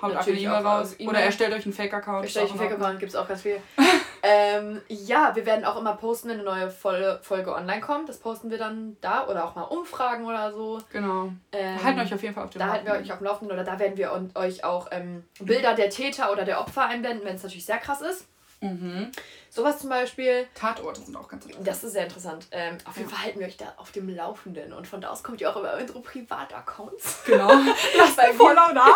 haut 0.00 0.10
einfach 0.10 0.26
natürlich 0.26 0.48
eine 0.48 0.58
E-Mail 0.58 0.66
raus. 0.66 0.94
E-Mail. 0.98 1.08
Oder 1.08 1.20
erstellt 1.20 1.52
euch 1.54 1.64
einen 1.64 1.72
Fake-Account. 1.72 2.24
erstelle 2.24 2.46
ich 2.46 2.54
ist 2.54 2.60
einen 2.60 2.68
Fake-Account, 2.70 3.00
gibt 3.00 3.12
es 3.12 3.16
auch 3.16 3.28
ganz 3.28 3.42
viel. 3.42 3.60
ähm, 4.22 4.80
ja, 4.88 5.34
wir 5.34 5.46
werden 5.46 5.64
auch 5.64 5.76
immer 5.76 5.94
posten, 5.94 6.28
wenn 6.28 6.40
eine 6.40 6.44
neue 6.44 6.70
Folge, 6.70 7.20
Folge 7.22 7.54
online 7.54 7.80
kommt. 7.80 8.08
Das 8.08 8.18
posten 8.18 8.50
wir 8.50 8.58
dann 8.58 8.96
da 9.00 9.26
oder 9.26 9.44
auch 9.44 9.54
mal 9.54 9.62
Umfragen 9.62 10.24
oder 10.24 10.52
so. 10.52 10.80
Genau. 10.92 11.30
Ähm, 11.52 11.84
halten 11.84 12.00
euch 12.00 12.14
auf 12.14 12.22
jeden 12.22 12.34
Fall 12.34 12.44
auf 12.44 12.50
dem 12.50 12.58
Da 12.58 12.68
halten 12.68 12.86
wir 12.86 12.94
euch 12.94 13.12
auf 13.12 13.18
dem 13.18 13.24
Laufenden 13.24 13.52
oder 13.52 13.64
da 13.64 13.78
werden 13.78 13.96
wir 13.96 14.12
euch 14.34 14.64
auch 14.64 14.88
ähm, 14.90 15.24
Bilder 15.40 15.74
der 15.74 15.90
Täter 15.90 16.32
oder 16.32 16.44
der 16.44 16.60
Opfer 16.60 16.86
einblenden, 16.86 17.24
wenn 17.24 17.36
es 17.36 17.42
natürlich 17.42 17.66
sehr 17.66 17.78
krass 17.78 18.00
ist. 18.00 18.26
Mhm. 18.60 19.10
Sowas 19.50 19.78
zum 19.78 19.90
Beispiel, 19.90 20.46
Tatorte 20.54 21.00
sind 21.00 21.16
auch 21.16 21.28
ganz 21.28 21.44
interessant. 21.44 21.68
das 21.68 21.84
ist 21.84 21.92
sehr 21.92 22.04
interessant. 22.04 22.46
Ähm, 22.50 22.78
auf 22.84 22.96
jeden 22.96 23.08
Fall 23.08 23.22
halten 23.24 23.38
wir 23.40 23.46
euch 23.46 23.56
da 23.56 23.72
auf 23.76 23.92
dem 23.92 24.08
Laufenden 24.08 24.72
und 24.72 24.86
von 24.86 25.00
da 25.00 25.08
aus 25.10 25.22
kommt 25.22 25.40
ihr 25.40 25.50
auch 25.50 25.56
über 25.56 25.76
unsere 25.78 26.00
Privataccounts. 26.00 27.24
Genau. 27.26 27.48
Lasst 27.98 28.18
Ein 28.18 28.34
Follow 28.34 28.72
da. 28.74 28.86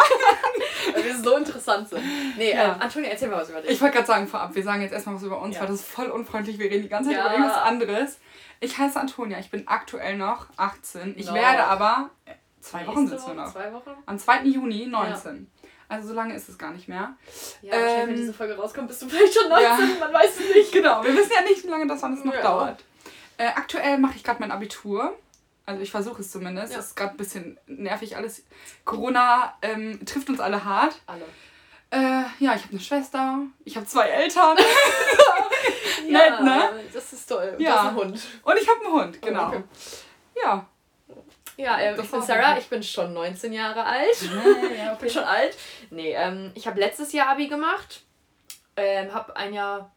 weil 0.95 1.05
wir 1.05 1.17
so 1.23 1.37
interessant 1.37 1.89
sind. 1.89 2.03
Nee, 2.37 2.53
Ja. 2.55 2.75
ähm, 2.75 2.81
Antonia, 2.81 3.11
erzähl 3.11 3.29
mal 3.29 3.41
was 3.41 3.51
über 3.51 3.61
dich. 3.61 3.71
Ich 3.71 3.81
wollte 3.81 3.95
gerade 3.97 4.07
sagen 4.07 4.27
vorab, 4.29 4.55
wir 4.55 4.63
sagen 4.63 4.83
jetzt 4.83 4.93
erstmal 4.93 5.15
was 5.17 5.23
über 5.23 5.41
uns, 5.41 5.55
Ja. 5.57 5.61
weil 5.63 5.69
das 5.69 5.81
ist 5.81 5.89
voll 5.89 6.07
unfreundlich. 6.11 6.59
Wir 6.59 6.71
reden 6.71 6.83
die 6.83 6.89
ganze 6.89 7.11
Zeit 7.11 7.19
Ja. 7.19 7.25
über 7.27 7.35
irgendwas 7.35 7.57
anderes. 7.59 8.19
Ich 8.61 8.77
heiße 8.77 8.99
Antonia, 9.01 9.39
ich 9.39 9.51
bin 9.51 9.67
aktuell 9.69 10.17
noch 10.17 10.47
18. 10.57 11.15
Ich 11.19 11.27
Noch. 11.27 11.35
werde 11.35 11.65
aber, 11.65 12.11
äh, 12.27 12.33
zwei 12.61 12.87
Wochen 12.87 13.07
sind 13.09 13.27
wir 13.27 13.35
noch. 13.35 13.53
Zwei 13.53 13.73
Wochen? 13.73 13.91
Am 14.07 14.19
2. 14.19 14.43
Juni 14.45 14.87
19. 14.87 15.51
Also 15.91 16.09
so 16.09 16.15
lange 16.15 16.35
ist 16.37 16.49
es 16.49 16.57
gar 16.57 16.71
nicht 16.73 16.89
mehr. 16.89 17.15
Ja, 17.63 17.73
wahrscheinlich, 17.73 17.97
wenn 18.03 18.09
Ähm, 18.11 18.17
diese 18.17 18.33
Folge 18.33 18.57
rauskommt, 18.57 18.87
bist 18.89 19.03
du 19.03 19.09
vielleicht 19.09 19.35
schon 19.35 19.49
19, 19.49 19.67
ja. 19.67 19.77
man 19.99 20.13
weiß 20.13 20.31
es 20.39 20.55
nicht. 20.55 20.73
Genau, 20.73 21.03
wir 21.03 21.15
wissen 21.17 21.33
ja 21.35 21.43
nicht, 21.43 21.65
wie 21.65 21.69
lange 21.69 21.87
das 21.89 22.03
alles 22.05 22.25
noch 22.25 22.33
Ja. 22.33 22.43
dauert. 22.43 22.85
Äh, 23.37 23.47
aktuell 23.49 23.99
mache 23.99 24.15
ich 24.17 24.23
gerade 24.23 24.39
mein 24.41 24.53
Abitur. 24.53 25.17
Also 25.67 25.83
ich 25.83 25.91
versuche 25.91 26.21
es 26.23 26.31
zumindest. 26.31 26.73
Ja. 26.73 26.79
Das 26.79 26.87
ist 26.89 26.97
gerade 26.97 27.13
ein 27.13 27.17
bisschen 27.17 27.59
nervig 27.67 28.17
alles. 28.17 28.45
Corona 28.85 29.55
ähm, 29.63 30.05
trifft 30.07 30.29
uns 30.31 30.39
alle 30.41 30.65
hart. 30.65 30.95
Alle. 31.07 31.25
Äh, 31.91 32.23
ja, 32.39 32.55
ich 32.55 32.63
habe 32.63 32.71
eine 32.71 32.81
Schwester. 32.81 33.39
Ich 33.65 33.77
habe 33.77 33.87
zwei 33.87 34.07
Eltern. 34.09 34.57
Ja, 36.09 36.31
Nett, 36.31 36.41
ne? 36.43 36.71
Das 36.93 37.13
ist 37.13 37.29
toll. 37.29 37.55
Ja. 37.59 37.73
Das 37.75 37.83
ist 37.83 37.89
ein 37.91 37.95
Hund. 37.97 38.21
Und 38.43 38.57
ich 38.59 38.69
habe 38.69 38.81
einen 38.85 38.93
Hund, 38.93 39.23
genau. 39.23 39.49
Okay. 39.49 39.63
Ja. 40.43 40.67
Ja, 41.61 41.79
ähm, 41.79 42.01
ich 42.01 42.11
bin 42.11 42.23
Sarah, 42.23 42.59
ich 42.59 42.69
bin 42.69 42.83
schon 42.83 43.13
19 43.13 43.53
Jahre 43.53 43.85
alt. 43.85 44.23
ja, 44.77 44.93
Ich 44.95 44.99
bin 44.99 45.11
schon 45.11 45.25
alt. 45.25 45.57
Nee, 45.91 46.15
ähm, 46.15 46.53
ich 46.55 46.67
habe 46.67 46.81
letztes 46.81 47.13
Jahr 47.13 47.29
Abi 47.29 47.49
gemacht. 47.49 48.03
Ähm, 48.77 49.13
habe 49.13 49.37
ein 49.37 49.53
Jahr 49.53 49.91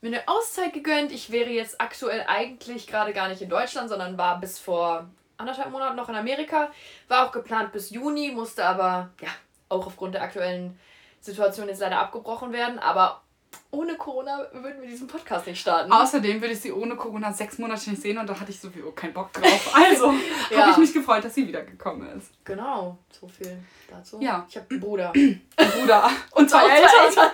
mir 0.00 0.08
eine 0.08 0.28
Auszeit 0.28 0.72
gegönnt. 0.72 1.12
Ich 1.12 1.30
wäre 1.30 1.50
jetzt 1.50 1.80
aktuell 1.80 2.24
eigentlich 2.26 2.86
gerade 2.86 3.12
gar 3.12 3.28
nicht 3.28 3.42
in 3.42 3.48
Deutschland, 3.48 3.88
sondern 3.88 4.18
war 4.18 4.40
bis 4.40 4.58
vor 4.58 5.08
anderthalb 5.36 5.70
Monaten 5.70 5.96
noch 5.96 6.08
in 6.08 6.16
Amerika. 6.16 6.70
War 7.08 7.26
auch 7.26 7.32
geplant 7.32 7.72
bis 7.72 7.90
Juni, 7.90 8.32
musste 8.32 8.64
aber, 8.64 9.10
ja, 9.20 9.28
auch 9.68 9.86
aufgrund 9.86 10.14
der 10.14 10.22
aktuellen 10.22 10.78
Situation 11.20 11.68
jetzt 11.68 11.80
leider 11.80 11.98
abgebrochen 12.00 12.52
werden. 12.52 12.78
Aber 12.78 13.22
ohne 13.70 13.94
Corona 13.96 14.46
würden 14.52 14.80
wir 14.80 14.88
diesen 14.88 15.06
Podcast 15.06 15.46
nicht 15.46 15.60
starten. 15.60 15.90
Außerdem 15.92 16.40
würde 16.40 16.54
ich 16.54 16.60
sie 16.60 16.72
ohne 16.72 16.96
Corona 16.96 17.32
sechs 17.32 17.58
Monate 17.58 17.90
nicht 17.90 18.02
sehen 18.02 18.18
und 18.18 18.28
da 18.28 18.38
hatte 18.38 18.50
ich 18.50 18.60
sowieso 18.60 18.90
keinen 18.92 19.12
Bock 19.12 19.32
drauf. 19.32 19.74
Also 19.74 20.12
Ja. 20.50 20.62
habe 20.62 20.70
ich 20.72 20.76
mich 20.78 20.92
gefreut, 20.94 21.24
dass 21.24 21.34
sie 21.34 21.46
wiedergekommen 21.46 22.08
ist. 22.18 22.30
Genau, 22.44 22.98
so 23.10 23.26
viel 23.28 23.58
dazu. 23.90 24.18
Ja. 24.20 24.46
Ich 24.48 24.56
habe 24.56 24.66
einen 24.70 24.80
Bruder. 24.80 25.12
Ein 25.14 25.40
Bruder 25.56 26.10
und 26.32 26.48
zwei 26.50 26.68
Eltern. 26.68 27.30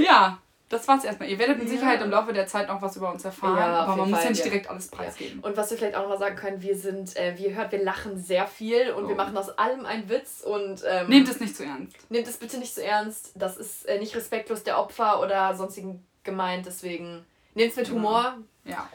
Ja, 0.00 0.38
das 0.68 0.88
war's 0.88 1.04
erstmal. 1.04 1.28
Ihr 1.28 1.38
werdet 1.38 1.58
mit 1.58 1.66
Ja. 1.68 1.74
Sicherheit 1.74 2.02
im 2.02 2.10
Laufe 2.10 2.32
der 2.32 2.46
Zeit 2.46 2.68
noch 2.68 2.82
was 2.82 2.96
über 2.96 3.12
uns 3.12 3.24
erfahren, 3.24 3.56
Ja, 3.56 3.80
aber 3.84 3.96
man 3.96 4.10
muss 4.10 4.22
ja 4.24 4.30
nicht 4.30 4.38
ja. 4.40 4.44
direkt 4.50 4.68
alles 4.68 4.88
preisgeben. 4.88 5.40
Und 5.40 5.56
was 5.56 5.70
wir 5.70 5.78
vielleicht 5.78 5.94
auch 5.94 6.02
noch 6.02 6.08
mal 6.08 6.18
sagen 6.18 6.36
können, 6.36 6.60
wir 6.62 6.76
sind, 6.76 7.14
äh, 7.16 7.34
wie 7.38 7.46
ihr 7.46 7.54
hört, 7.54 7.70
wir 7.72 7.82
lachen 7.84 8.18
sehr 8.18 8.46
viel 8.46 8.90
und 8.90 9.06
wir 9.08 9.14
Oh. 9.14 9.16
machen 9.16 9.36
aus 9.36 9.50
allem 9.58 9.86
einen 9.86 10.08
Witz 10.08 10.40
und 10.40 10.82
ähm, 10.88 11.08
Nehmt 11.08 11.28
es 11.28 11.38
nicht 11.40 11.54
zu 11.56 11.64
ernst. 11.64 11.94
nehmt 12.10 12.26
es 12.26 12.36
bitte 12.36 12.58
nicht 12.58 12.74
so 12.74 12.80
ernst. 12.80 13.32
Das 13.36 13.56
ist 13.56 13.86
äh, 13.86 13.98
nicht 13.98 14.14
respektlos 14.16 14.62
der 14.64 14.78
Opfer 14.78 15.20
oder 15.20 15.54
sonstigen 15.54 16.04
gemeint, 16.24 16.66
deswegen 16.66 17.24
nehmt 17.54 17.70
es 17.70 17.76
mit 17.76 17.86
Genau. 17.86 17.98
Humor. 17.98 18.34
Ja. 18.64 18.88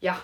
Ja. 0.00 0.20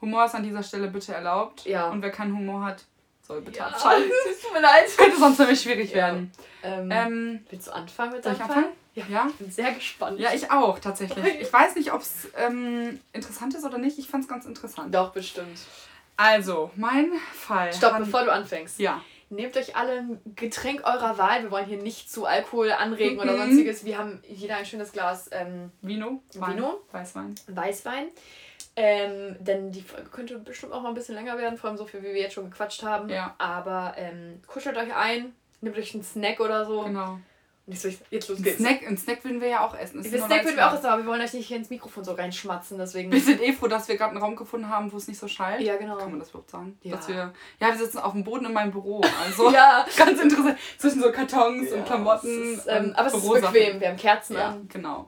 Humor 0.00 0.24
ist 0.24 0.34
an 0.34 0.42
dieser 0.42 0.62
Stelle 0.62 0.88
bitte 0.88 1.14
erlaubt. 1.14 1.64
Ja. 1.64 1.88
Und 1.90 2.02
wer 2.02 2.10
keinen 2.10 2.36
Humor 2.36 2.64
hat, 2.64 2.84
soll 3.26 3.40
bitte 3.40 3.58
Ja, 3.58 3.66
abschalten. 3.68 4.10
es 4.30 4.40
tut 4.40 4.52
mir 4.52 4.60
leid. 4.60 4.84
Könnte 4.96 5.18
sonst 5.18 5.38
nämlich 5.38 5.60
schwierig 5.60 5.90
Ja. 5.90 5.96
werden. 5.96 6.32
Ähm, 6.62 6.90
Ähm, 6.90 7.46
willst 7.50 7.66
du 7.68 7.72
anfangen 7.72 8.12
mit 8.12 8.24
deinem 8.24 8.34
ich 8.36 8.42
Fall? 8.42 8.64
Ja. 8.94 9.04
Ja. 9.08 9.26
Ich 9.28 9.34
bin 9.36 9.50
sehr 9.50 9.72
gespannt. 9.72 10.20
Ja, 10.20 10.32
ich 10.32 10.50
auch 10.50 10.78
tatsächlich. 10.78 11.24
Ich 11.40 11.52
weiß 11.52 11.74
nicht, 11.74 11.92
ob 11.92 12.00
es 12.02 12.28
ähm, 12.36 13.00
interessant 13.12 13.54
ist 13.54 13.64
oder 13.64 13.78
nicht. 13.78 13.98
Ich 13.98 14.08
fand 14.08 14.24
es 14.24 14.28
ganz 14.28 14.44
interessant. 14.46 14.94
Doch, 14.94 15.10
bestimmt. 15.12 15.58
Also, 16.16 16.70
mein 16.76 17.10
Fall. 17.32 17.72
Stopp, 17.72 17.98
bevor 17.98 18.24
du 18.24 18.32
anfängst. 18.32 18.78
Ja. 18.78 19.02
Nehmt 19.30 19.56
euch 19.56 19.74
alle 19.74 19.98
ein 19.98 20.20
Getränk 20.36 20.82
eurer 20.86 21.18
Wahl. 21.18 21.42
Wir 21.42 21.50
wollen 21.50 21.66
hier 21.66 21.78
nicht 21.82 22.08
zu 22.12 22.24
Alkohol 22.24 22.70
anregen 22.70 23.18
oder 23.18 23.32
Mhm. 23.32 23.38
sonstiges. 23.38 23.84
Wir 23.84 23.98
haben 23.98 24.22
jeder 24.28 24.56
ein 24.58 24.66
schönes 24.66 24.92
Glas 24.92 25.28
ähm, 25.32 25.72
Vino. 25.80 26.22
Wein, 26.34 26.56
Vino? 26.56 26.80
Weißwein. 26.92 27.34
Weißwein. 27.48 28.06
Ähm, 28.76 29.36
denn 29.38 29.70
die 29.70 29.82
Folge 29.82 30.08
könnte 30.10 30.38
bestimmt 30.38 30.72
auch 30.72 30.82
mal 30.82 30.88
ein 30.88 30.94
bisschen 30.94 31.14
länger 31.14 31.38
werden, 31.38 31.56
vor 31.56 31.68
allem 31.70 31.76
so 31.78 31.86
viel, 31.86 32.00
wie 32.02 32.12
wir 32.12 32.20
jetzt 32.20 32.34
schon 32.34 32.50
gequatscht 32.50 32.82
haben. 32.82 33.08
Ja. 33.08 33.34
Aber 33.38 33.94
ähm, 33.96 34.40
kuschelt 34.46 34.76
euch 34.76 34.94
ein, 34.94 35.32
nehmt 35.60 35.78
euch 35.78 35.94
einen 35.94 36.02
Snack 36.02 36.40
oder 36.40 36.64
so. 36.66 36.82
Genau. 36.82 37.18
Und 37.66 37.72
jetzt, 37.72 38.00
jetzt 38.10 38.28
los 38.28 38.38
Ein 38.38 38.42
geht's. 38.42 38.58
Snack, 38.58 38.86
ein 38.86 38.98
Snack 38.98 39.24
würden 39.24 39.40
wir 39.40 39.48
ja 39.48 39.66
auch 39.66 39.74
essen. 39.74 39.96
Nur 40.02 40.04
Snack 40.04 40.44
würden 40.44 40.56
wir 40.56 40.68
auch 40.68 40.74
essen, 40.74 40.84
aber 40.84 41.02
wir 41.02 41.08
wollen 41.08 41.22
euch 41.22 41.32
nicht 41.32 41.46
hier 41.46 41.56
ins 41.56 41.70
Mikrofon 41.70 42.04
so 42.04 42.12
reinschmatzen, 42.12 42.76
deswegen. 42.76 43.10
Wir 43.10 43.20
sind 43.22 43.40
eh 43.40 43.54
froh, 43.54 43.68
dass 43.68 43.88
wir 43.88 43.96
gerade 43.96 44.10
einen 44.10 44.20
Raum 44.22 44.36
gefunden 44.36 44.68
haben, 44.68 44.92
wo 44.92 44.98
es 44.98 45.08
nicht 45.08 45.18
so 45.18 45.28
schallt. 45.28 45.62
Ja, 45.62 45.76
genau. 45.76 45.96
Kann 45.96 46.10
man 46.10 46.18
das 46.18 46.28
überhaupt 46.28 46.50
sagen? 46.50 46.76
Ja. 46.82 46.96
Dass 46.96 47.08
wir, 47.08 47.32
ja, 47.60 47.68
wir 47.68 47.76
sitzen 47.76 47.98
auf 47.98 48.12
dem 48.12 48.22
Boden 48.22 48.44
in 48.44 48.52
meinem 48.52 48.70
Büro. 48.72 49.00
Also 49.24 49.50
Ja, 49.54 49.86
ganz 49.96 50.20
interessant. 50.20 50.58
Zwischen 50.76 51.00
so 51.00 51.10
Kartons 51.10 51.70
Ja, 51.70 51.76
und 51.76 51.86
Klamotten. 51.86 52.54
ist, 52.54 52.66
ähm, 52.66 52.84
und 52.86 52.96
aber 52.96 53.06
es 53.08 53.14
ist 53.14 53.32
bequem, 53.32 53.80
wir 53.80 53.88
haben 53.88 53.96
Kerzen 53.96 54.34
Ja, 54.36 54.48
an. 54.48 54.68
genau. 54.70 55.06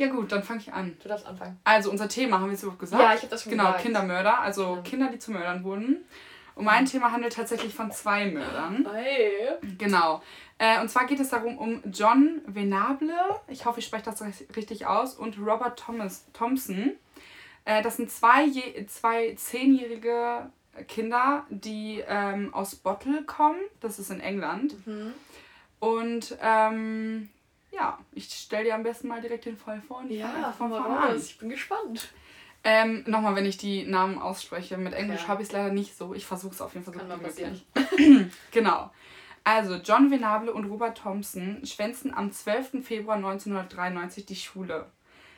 Ja 0.00 0.08
gut, 0.08 0.32
dann 0.32 0.42
fange 0.42 0.60
ich 0.60 0.72
an. 0.72 0.96
du 1.02 1.08
darfst 1.08 1.26
anfangen. 1.26 1.58
Also 1.64 1.90
unser 1.90 2.08
Thema, 2.08 2.40
haben 2.40 2.46
wir 2.46 2.54
es 2.54 2.62
überhaupt 2.62 2.80
gesagt? 2.80 3.02
Ja, 3.02 3.12
ich 3.14 3.20
habe 3.20 3.28
das 3.28 3.42
schon 3.42 3.50
Genau, 3.52 3.64
gesagt. 3.66 3.82
Kindermörder, 3.82 4.40
also 4.40 4.76
Ja. 4.76 4.80
Kinder, 4.82 5.08
die 5.12 5.18
zu 5.18 5.30
Mördern 5.30 5.62
wurden. 5.62 5.98
Und 6.54 6.64
mein 6.64 6.86
Thema 6.86 7.12
handelt 7.12 7.34
tatsächlich 7.34 7.74
von 7.74 7.90
zwei 7.92 8.26
Mördern. 8.30 8.88
Hey. 8.92 9.30
Genau. 9.78 10.22
Äh, 10.58 10.80
und 10.80 10.88
zwar 10.90 11.06
geht 11.06 11.20
es 11.20 11.28
darum 11.30 11.58
um 11.58 11.82
John 11.92 12.40
Venable, 12.46 13.14
ich 13.48 13.64
hoffe, 13.66 13.80
ich 13.80 13.86
spreche 13.86 14.04
das 14.04 14.22
ri- 14.22 14.56
richtig 14.56 14.86
aus, 14.86 15.14
und 15.14 15.38
Robert 15.38 15.78
Thomas, 15.78 16.26
Thompson. 16.32 16.92
Äh, 17.66 17.82
das 17.82 17.96
sind 17.98 18.10
zwei, 18.10 18.44
je, 18.44 18.86
zwei 18.86 19.34
zehnjährige 19.36 20.50
Kinder, 20.88 21.44
die 21.50 22.02
ähm, 22.08 22.52
aus 22.54 22.74
Bottle 22.74 23.22
kommen. 23.24 23.60
Das 23.80 23.98
ist 23.98 24.10
in 24.10 24.20
England. 24.20 24.74
Mhm. 24.86 25.12
Und 25.78 26.36
ähm, 26.42 27.28
ja, 27.72 27.98
ich 28.12 28.24
stelle 28.30 28.64
dir 28.64 28.74
am 28.74 28.82
besten 28.82 29.08
mal 29.08 29.20
direkt 29.20 29.44
den 29.46 29.56
Fall 29.56 29.80
vor. 29.80 29.98
und 29.98 30.10
Ja, 30.10 30.52
von 30.56 30.70
vorne 30.70 30.98
an. 30.98 31.16
Ich 31.16 31.38
bin 31.38 31.48
gespannt. 31.50 32.12
Ähm, 32.62 33.04
Nochmal, 33.06 33.34
wenn 33.36 33.46
ich 33.46 33.56
die 33.56 33.84
Namen 33.84 34.18
ausspreche. 34.18 34.76
Mit 34.76 34.92
Englisch 34.92 35.20
Okay. 35.22 35.28
habe 35.28 35.42
ich 35.42 35.48
es 35.48 35.52
leider 35.52 35.72
nicht 35.72 35.96
so. 35.96 36.12
Ich 36.14 36.26
versuche 36.26 36.52
es 36.52 36.60
auf 36.60 36.74
jeden 36.74 36.84
Fall 36.84 36.94
so 36.94 37.00
gut 37.00 37.08
wie 37.08 37.22
möglich. 37.96 38.30
Genau. 38.52 38.90
Also, 39.44 39.76
John 39.76 40.10
Venable 40.10 40.52
und 40.52 40.66
Robert 40.66 40.98
Thompson 40.98 41.64
schwänzten 41.64 42.12
am 42.12 42.30
12. 42.30 42.84
Februar 42.84 43.16
1993 43.16 44.26
die 44.26 44.36
Schule. 44.36 44.90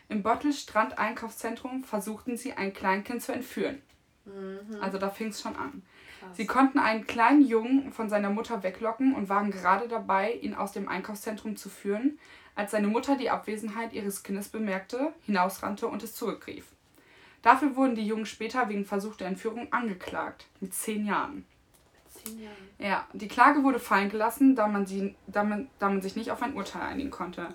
Im 0.09 0.25
Bottle 0.25 0.53
Strand 0.53 0.99
Einkaufszentrum 0.99 1.85
versuchten 1.85 2.37
sie, 2.37 2.53
ein 2.55 2.73
Kleinkind 2.73 3.23
zu 3.23 3.33
entführen. 3.33 3.81
Mhm. 4.25 4.81
Also, 4.81 4.99
da 4.99 5.09
fing 5.11 5.29
es 5.29 5.41
schon 5.41 5.55
an. 5.55 5.85
Krass. 6.23 6.37
Sie 6.37 6.47
konnten 6.47 6.79
einen 6.79 7.07
kleinen 7.07 7.45
Jungen 7.45 7.93
von 7.93 8.09
seiner 8.09 8.31
Mutter 8.31 8.63
weglocken 8.63 9.15
und 9.15 9.29
waren 9.29 9.51
gerade 9.51 9.89
dabei, 9.89 10.33
ihn 10.35 10.55
aus 10.55 10.71
dem 10.73 10.89
Einkaufszentrum 10.89 11.57
zu 11.57 11.69
führen, 11.69 12.19
als 12.55 12.71
seine 12.71 12.87
Mutter 12.87 13.17
die 13.17 13.31
Abwesenheit 13.31 13.93
ihres 13.93 14.23
Kindes 14.23 14.49
bemerkte, 14.49 15.13
hinausrannte 15.27 15.89
und 15.89 16.03
es 16.03 16.15
zurückrief. 16.15 16.67
Dafür 17.41 17.75
wurden 17.75 17.97
die 17.97 18.07
Jungen 18.07 18.27
später 18.27 18.69
wegen 18.69 18.85
versuchter 18.85 19.27
Entführung 19.27 19.73
angeklagt, 19.73 20.47
mit 20.61 20.73
zehn 20.75 21.07
Jahren. 21.07 21.45
Zehn 22.09 22.41
Jahre. 22.41 22.55
Ja, 22.79 23.09
die 23.13 23.27
Klage 23.27 23.65
wurde 23.65 23.81
fallen 23.81 24.11
gelassen, 24.11 24.55
da 24.55 24.69
man, 24.69 24.87
sie, 24.87 25.17
da, 25.27 25.43
man, 25.43 25.69
da 25.81 25.89
man 25.89 26.03
sich 26.03 26.15
nicht 26.15 26.31
auf 26.31 26.41
ein 26.43 26.55
Urteil 26.55 26.83
einigen 26.83 27.11
konnte. 27.11 27.49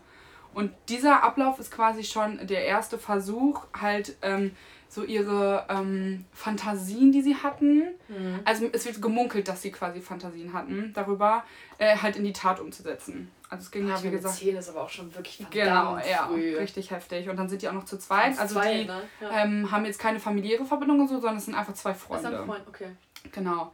Und 0.54 0.72
dieser 0.90 1.24
Ablauf 1.24 1.60
ist 1.60 1.72
quasi 1.72 2.04
schon 2.04 2.46
der 2.48 2.66
erste 2.66 2.98
Versuch, 2.98 3.66
halt 3.80 4.18
ähm, 4.22 4.52
so 4.90 5.04
ihre 5.04 5.66
ähm, 5.70 6.26
Fantasien, 6.34 7.12
die 7.12 7.22
sie 7.22 7.36
hatten, 7.36 7.84
mhm. 8.08 8.40
also 8.46 8.70
es 8.72 8.86
wird 8.86 9.02
gemunkelt, 9.02 9.48
dass 9.48 9.62
sie 9.62 9.72
quasi 9.72 10.02
Fantasien 10.02 10.54
hatten, 10.54 10.92
darüber 10.94 11.44
äh, 11.78 11.98
halt 11.98 12.16
in 12.16 12.24
die 12.24 12.34
Tat 12.34 12.60
umzusetzen. 12.60 13.30
Also 13.50 13.64
es 13.64 13.72
ging 13.72 13.88
ja, 13.88 14.02
wie 14.04 14.10
gesagt. 14.10 14.36
10 14.36 14.58
ist 14.58 14.70
aber 14.70 14.82
auch 14.84 14.90
schon 14.90 15.14
wirklich 15.16 15.46
Genau, 15.50 15.98
ja, 15.98 16.28
früh. 16.28 16.58
richtig 16.58 16.92
heftig. 16.92 17.30
Und 17.30 17.38
dann 17.38 17.48
sind 17.48 17.62
die 17.62 17.70
auch 17.70 17.74
noch 17.74 17.86
zu 17.86 17.98
zweit. 17.98 18.38
Also 18.38 18.56
zwei, 18.56 18.80
die 18.80 18.86
ne? 18.86 19.02
ja. 19.22 19.44
ähm, 19.44 19.72
haben 19.72 19.86
jetzt 19.86 20.00
keine 20.00 20.20
familiäre 20.20 20.66
Verbindung 20.66 21.00
und 21.00 21.08
so, 21.08 21.16
sondern 21.16 21.38
es 21.38 21.46
sind 21.46 21.56
einfach 21.56 21.74
zwei 21.74 21.94
Freunde. 21.94 22.24
Das 22.24 22.34
ist 22.34 22.40
ein 22.40 22.46
Freund, 22.46 22.68
okay. 22.68 22.92
Genau. 23.32 23.72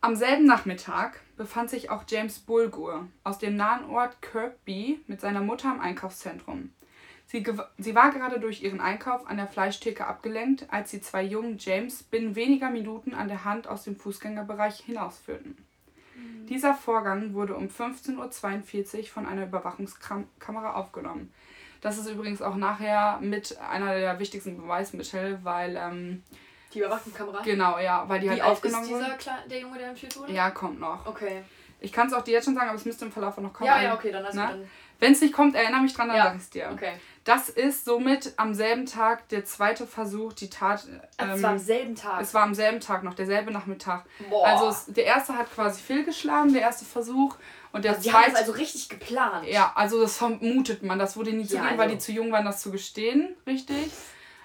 Am 0.00 0.16
selben 0.16 0.44
Nachmittag 0.44 1.20
befand 1.36 1.70
sich 1.70 1.90
auch 1.90 2.02
James 2.08 2.38
Bulgur 2.40 3.06
aus 3.22 3.38
dem 3.38 3.56
nahen 3.56 3.88
Ort 3.88 4.20
Kirkby 4.20 5.00
mit 5.06 5.20
seiner 5.20 5.40
Mutter 5.40 5.72
im 5.72 5.80
Einkaufszentrum. 5.80 6.72
Sie, 7.34 7.44
sie 7.78 7.96
war 7.96 8.12
gerade 8.12 8.38
durch 8.38 8.62
ihren 8.62 8.80
Einkauf 8.80 9.26
an 9.26 9.38
der 9.38 9.48
Fleischtheke 9.48 10.06
abgelenkt, 10.06 10.66
als 10.70 10.92
die 10.92 11.00
zwei 11.00 11.24
jungen 11.24 11.58
James 11.58 12.04
binnen 12.04 12.36
weniger 12.36 12.70
Minuten 12.70 13.12
an 13.12 13.26
der 13.26 13.44
Hand 13.44 13.66
aus 13.66 13.82
dem 13.82 13.96
Fußgängerbereich 13.96 14.76
hinausführten. 14.76 15.58
Mhm. 16.14 16.46
Dieser 16.46 16.76
Vorgang 16.76 17.34
wurde 17.34 17.56
um 17.56 17.66
15.42 17.66 18.98
Uhr 18.98 19.04
von 19.06 19.26
einer 19.26 19.46
Überwachungskamera 19.46 20.74
aufgenommen. 20.74 21.34
Das 21.80 21.98
ist 21.98 22.08
übrigens 22.08 22.40
auch 22.40 22.54
nachher 22.54 23.18
mit 23.20 23.58
einer 23.58 23.98
der 23.98 24.20
wichtigsten 24.20 24.56
Beweismittel, 24.56 25.40
weil. 25.42 25.76
Ähm, 25.76 26.22
die 26.72 26.78
Überwachungskamera? 26.78 27.42
Genau, 27.42 27.80
ja, 27.80 28.08
weil 28.08 28.20
die 28.20 28.26
Wie 28.26 28.30
halt 28.30 28.42
aufgenommen 28.42 28.88
wurde. 28.88 29.00
Wie 29.00 29.04
alt 29.06 29.18
ist 29.18 29.26
dieser 29.26 29.48
der 29.48 29.58
Junge, 29.58 29.78
der 29.78 29.88
entführt 29.88 30.16
wurde? 30.16 30.32
Ja, 30.32 30.50
kommt 30.52 30.78
noch. 30.78 31.04
Okay. 31.04 31.42
Ich 31.80 31.92
kann 31.92 32.06
es 32.06 32.12
auch 32.12 32.22
dir 32.22 32.34
jetzt 32.34 32.44
schon 32.44 32.54
sagen, 32.54 32.68
aber 32.68 32.78
es 32.78 32.84
müsste 32.84 33.04
im 33.04 33.12
Verlauf 33.12 33.36
noch 33.38 33.52
kommen. 33.52 33.66
Ja, 33.66 33.82
ja, 33.82 33.94
okay, 33.94 34.12
dann 34.12 34.24
hast 34.24 34.36
ne? 34.36 34.46
dann. 34.48 34.70
Wenn 35.00 35.12
es 35.12 35.20
nicht 35.20 35.34
kommt, 35.34 35.54
erinnere 35.56 35.82
mich 35.82 35.92
dran, 35.92 36.08
dann 36.08 36.16
ja. 36.16 36.24
sag 36.24 36.36
ich 36.36 36.42
es 36.42 36.50
dir. 36.50 36.70
Okay. 36.72 36.92
Das 37.24 37.48
ist 37.48 37.86
somit 37.86 38.34
am 38.36 38.52
selben 38.52 38.84
Tag 38.84 39.28
der 39.30 39.46
zweite 39.46 39.86
Versuch, 39.86 40.34
die 40.34 40.50
Tat. 40.50 40.86
Ähm, 41.18 41.30
es 41.30 41.42
war 41.42 41.50
am 41.52 41.58
selben 41.58 41.94
Tag. 41.94 42.20
Es 42.20 42.34
war 42.34 42.42
am 42.42 42.54
selben 42.54 42.80
Tag 42.80 43.02
noch, 43.02 43.14
derselbe 43.14 43.50
Nachmittag. 43.50 44.04
Boah. 44.28 44.46
Also 44.46 44.68
es, 44.68 44.84
der 44.94 45.06
erste 45.06 45.34
hat 45.34 45.50
quasi 45.54 45.80
fehlgeschlagen, 45.80 46.52
der 46.52 46.60
erste 46.60 46.84
Versuch. 46.84 47.36
Und 47.72 47.84
der 47.84 47.92
also 47.92 48.02
die 48.02 48.10
zweite. 48.10 48.26
Haben 48.26 48.32
das 48.32 48.40
also 48.42 48.52
richtig 48.52 48.90
geplant. 48.90 49.48
Ja, 49.48 49.72
also 49.74 50.00
das 50.02 50.18
vermutet 50.18 50.82
man. 50.82 50.98
Das 50.98 51.16
wurde 51.16 51.32
nie 51.32 51.42
ja, 51.42 51.48
zugegeben, 51.48 51.68
also. 51.70 51.78
weil 51.78 51.88
die 51.88 51.98
zu 51.98 52.12
jung 52.12 52.30
waren, 52.30 52.44
das 52.44 52.60
zu 52.60 52.70
gestehen, 52.70 53.34
richtig. 53.46 53.90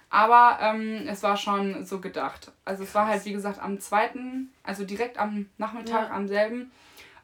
Aber 0.10 0.58
ähm, 0.62 1.06
es 1.08 1.22
war 1.22 1.36
schon 1.36 1.86
so 1.86 2.00
gedacht. 2.00 2.52
Also 2.66 2.84
es 2.84 2.96
war 2.96 3.08
halt, 3.08 3.26
wie 3.26 3.34
gesagt, 3.34 3.60
am 3.60 3.80
zweiten, 3.80 4.52
also 4.64 4.86
direkt 4.86 5.20
am 5.20 5.50
Nachmittag, 5.58 6.10
ja. 6.10 6.16
am 6.16 6.28
selben. 6.28 6.72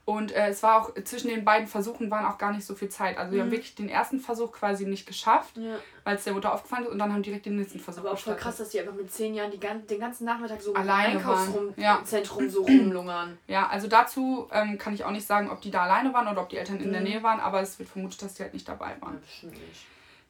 Und 0.05 0.31
äh, 0.33 0.49
es 0.49 0.61
war 0.61 0.81
auch, 0.81 0.93
zwischen 1.03 1.29
den 1.29 1.43
beiden 1.43 1.67
Versuchen 1.67 2.11
waren 2.11 2.25
auch 2.25 2.37
gar 2.37 2.51
nicht 2.53 2.63
so 2.63 2.75
viel 2.75 2.89
Zeit. 2.89 3.17
Also 3.17 3.31
mhm. 3.31 3.33
wir 3.33 3.41
haben 3.41 3.47
mhm. 3.47 3.53
wirklich 3.53 3.73
den 3.73 3.89
ersten 3.89 4.19
Versuch 4.19 4.51
quasi 4.51 4.85
nicht 4.85 5.07
geschafft, 5.07 5.57
ja. 5.57 5.77
weil 6.03 6.15
es 6.15 6.23
der 6.23 6.33
Mutter 6.33 6.53
aufgefallen 6.53 6.83
ist 6.85 6.91
und 6.91 6.99
dann 6.99 7.11
haben 7.11 7.23
direkt 7.23 7.47
den 7.47 7.55
nächsten 7.55 7.79
Versuch 7.79 8.01
Aber 8.01 8.11
auch 8.11 8.17
voll 8.19 8.35
krass, 8.35 8.57
dass 8.57 8.69
die 8.69 8.79
einfach 8.79 8.93
mit 8.93 9.11
zehn 9.11 9.33
Jahren 9.33 9.49
die, 9.49 9.57
den 9.59 9.99
ganzen 9.99 10.25
Nachmittag 10.25 10.61
so 10.61 10.75
alleine 10.75 11.13
im 11.13 11.17
Einkaufszentrum 11.17 12.45
ja. 12.45 12.49
so 12.49 12.61
rumlungern. 12.61 13.37
Ja, 13.47 13.67
also 13.67 13.87
dazu 13.87 14.47
ähm, 14.51 14.77
kann 14.77 14.93
ich 14.93 15.05
auch 15.05 15.11
nicht 15.11 15.25
sagen, 15.25 15.49
ob 15.49 15.61
die 15.61 15.71
da 15.71 15.83
alleine 15.83 16.13
waren 16.13 16.27
oder 16.27 16.41
ob 16.41 16.49
die 16.49 16.57
Eltern 16.57 16.79
in 16.79 16.91
der 16.91 17.01
mhm. 17.01 17.07
Nähe 17.07 17.23
waren, 17.23 17.39
aber 17.39 17.61
es 17.61 17.79
wird 17.79 17.89
vermutet, 17.89 18.21
dass 18.21 18.35
die 18.35 18.43
halt 18.43 18.53
nicht 18.53 18.67
dabei 18.67 18.95
waren. 18.99 19.21
Ja. 19.41 19.49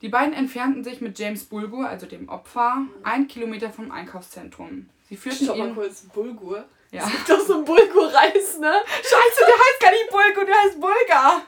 Die 0.02 0.10
beiden 0.10 0.34
entfernten 0.34 0.84
sich 0.84 1.02
mit 1.02 1.18
James 1.18 1.46
Bulgur, 1.46 1.88
also 1.88 2.06
dem 2.06 2.30
Opfer, 2.30 2.76
mhm. 2.76 2.90
einen 3.04 3.28
Kilometer 3.28 3.72
vom 3.72 3.92
Einkaufszentrum. 3.92 4.90
Sie 5.10 5.18
führten 5.18 5.46
Stopp 5.46 5.58
ihn... 5.58 5.68
mal 5.68 5.74
kurz, 5.74 6.02
Bulgur? 6.14 6.66
Ja. 6.96 7.04
Es 7.04 7.12
gibt 7.12 7.30
doch 7.30 7.42
so 7.42 7.58
ein 7.58 7.66
Bulgur-Reis, 7.66 8.58
ne? 8.60 8.74
Scheiße, 8.88 9.40
der 9.40 9.56
heißt 9.56 9.80
gar 9.82 9.92
nicht 9.92 10.10
Bulgur, 10.10 10.46
der 10.46 10.56
heißt 10.56 10.80
Bulgar. 10.80 11.42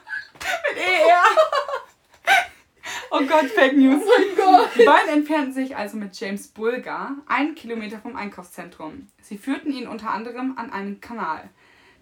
Mit 0.74 0.82
ER. 0.82 1.22
Oh 3.10 3.20
Gott, 3.20 3.46
Fake 3.46 3.74
News. 3.74 4.02
Oh 4.04 4.10
mein 4.18 4.36
Gott. 4.36 4.68
Die 4.76 4.84
beiden 4.84 5.08
entfernten 5.08 5.54
sich 5.54 5.74
also 5.74 5.96
mit 5.96 6.18
James 6.20 6.48
Bulgar 6.48 7.12
einen 7.26 7.54
Kilometer 7.54 7.98
vom 7.98 8.14
Einkaufszentrum. 8.14 9.08
Sie 9.22 9.38
führten 9.38 9.72
ihn 9.72 9.88
unter 9.88 10.10
anderem 10.10 10.58
an 10.58 10.70
einen 10.70 11.00
Kanal. 11.00 11.48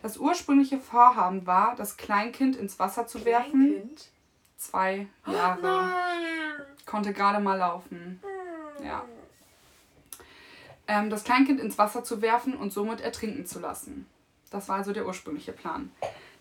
Das 0.02 0.16
ursprüngliche 0.16 0.78
Vorhaben 0.78 1.46
war, 1.46 1.76
das 1.76 1.96
Kleinkind 1.96 2.56
ins 2.56 2.80
Wasser 2.80 3.06
zu 3.06 3.20
Kleinkind? 3.20 3.54
werfen. 3.54 3.96
Zwei 4.56 5.06
Jahre. 5.26 5.92
Oh. 5.92 6.90
Konnte 6.90 7.12
gerade 7.12 7.40
mal 7.40 7.56
laufen. 7.56 8.20
Ja 8.82 9.04
ähm, 10.88 11.10
das 11.10 11.24
Kleinkind 11.24 11.60
ins 11.60 11.78
Wasser 11.78 12.04
zu 12.04 12.22
werfen 12.22 12.56
und 12.56 12.72
somit 12.72 13.00
ertrinken 13.00 13.46
zu 13.46 13.58
lassen. 13.58 14.06
Das 14.50 14.68
war 14.68 14.76
also 14.76 14.92
der 14.92 15.06
ursprüngliche 15.06 15.52
Plan. 15.52 15.90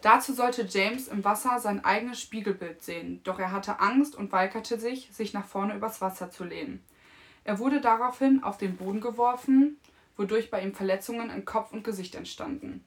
Dazu 0.01 0.33
sollte 0.33 0.67
James 0.69 1.07
im 1.07 1.23
Wasser 1.23 1.59
sein 1.59 1.83
eigenes 1.83 2.21
Spiegelbild 2.21 2.83
sehen, 2.83 3.21
doch 3.23 3.39
er 3.39 3.51
hatte 3.51 3.79
Angst 3.79 4.15
und 4.15 4.31
weigerte 4.31 4.79
sich, 4.79 5.09
sich 5.11 5.33
nach 5.33 5.45
vorne 5.45 5.75
übers 5.75 6.01
Wasser 6.01 6.29
zu 6.29 6.43
lehnen. 6.43 6.83
Er 7.43 7.59
wurde 7.59 7.81
daraufhin 7.81 8.43
auf 8.43 8.57
den 8.57 8.77
Boden 8.77 9.01
geworfen, 9.01 9.79
wodurch 10.17 10.51
bei 10.51 10.61
ihm 10.61 10.73
Verletzungen 10.73 11.29
in 11.29 11.45
Kopf 11.45 11.71
und 11.71 11.83
Gesicht 11.83 12.15
entstanden. 12.15 12.85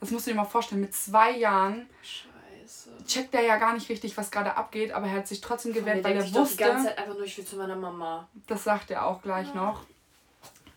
Das 0.00 0.10
musst 0.10 0.26
du 0.26 0.30
dir 0.30 0.36
mal 0.36 0.44
vorstellen, 0.44 0.80
mit 0.80 0.94
zwei 0.94 1.32
Jahren 1.36 1.86
Scheiße. 2.02 2.90
checkt 3.06 3.34
er 3.34 3.42
ja 3.42 3.56
gar 3.56 3.74
nicht 3.74 3.88
richtig, 3.88 4.16
was 4.16 4.30
gerade 4.30 4.56
abgeht, 4.56 4.92
aber 4.92 5.06
er 5.06 5.16
hat 5.16 5.28
sich 5.28 5.40
trotzdem 5.40 5.72
gewehrt, 5.72 6.04
weil 6.04 6.16
er 6.16 6.34
wusste. 6.34 6.56
Die 6.56 6.62
ganze 6.62 6.86
Zeit 6.86 6.98
einfach 6.98 7.14
nur, 7.14 7.24
ich 7.24 7.36
will 7.36 7.44
zu 7.44 7.56
meiner 7.56 7.76
Mama. 7.76 8.28
Das 8.46 8.64
sagt 8.64 8.90
er 8.90 9.06
auch 9.06 9.22
gleich 9.22 9.48
ja. 9.48 9.54
noch 9.54 9.84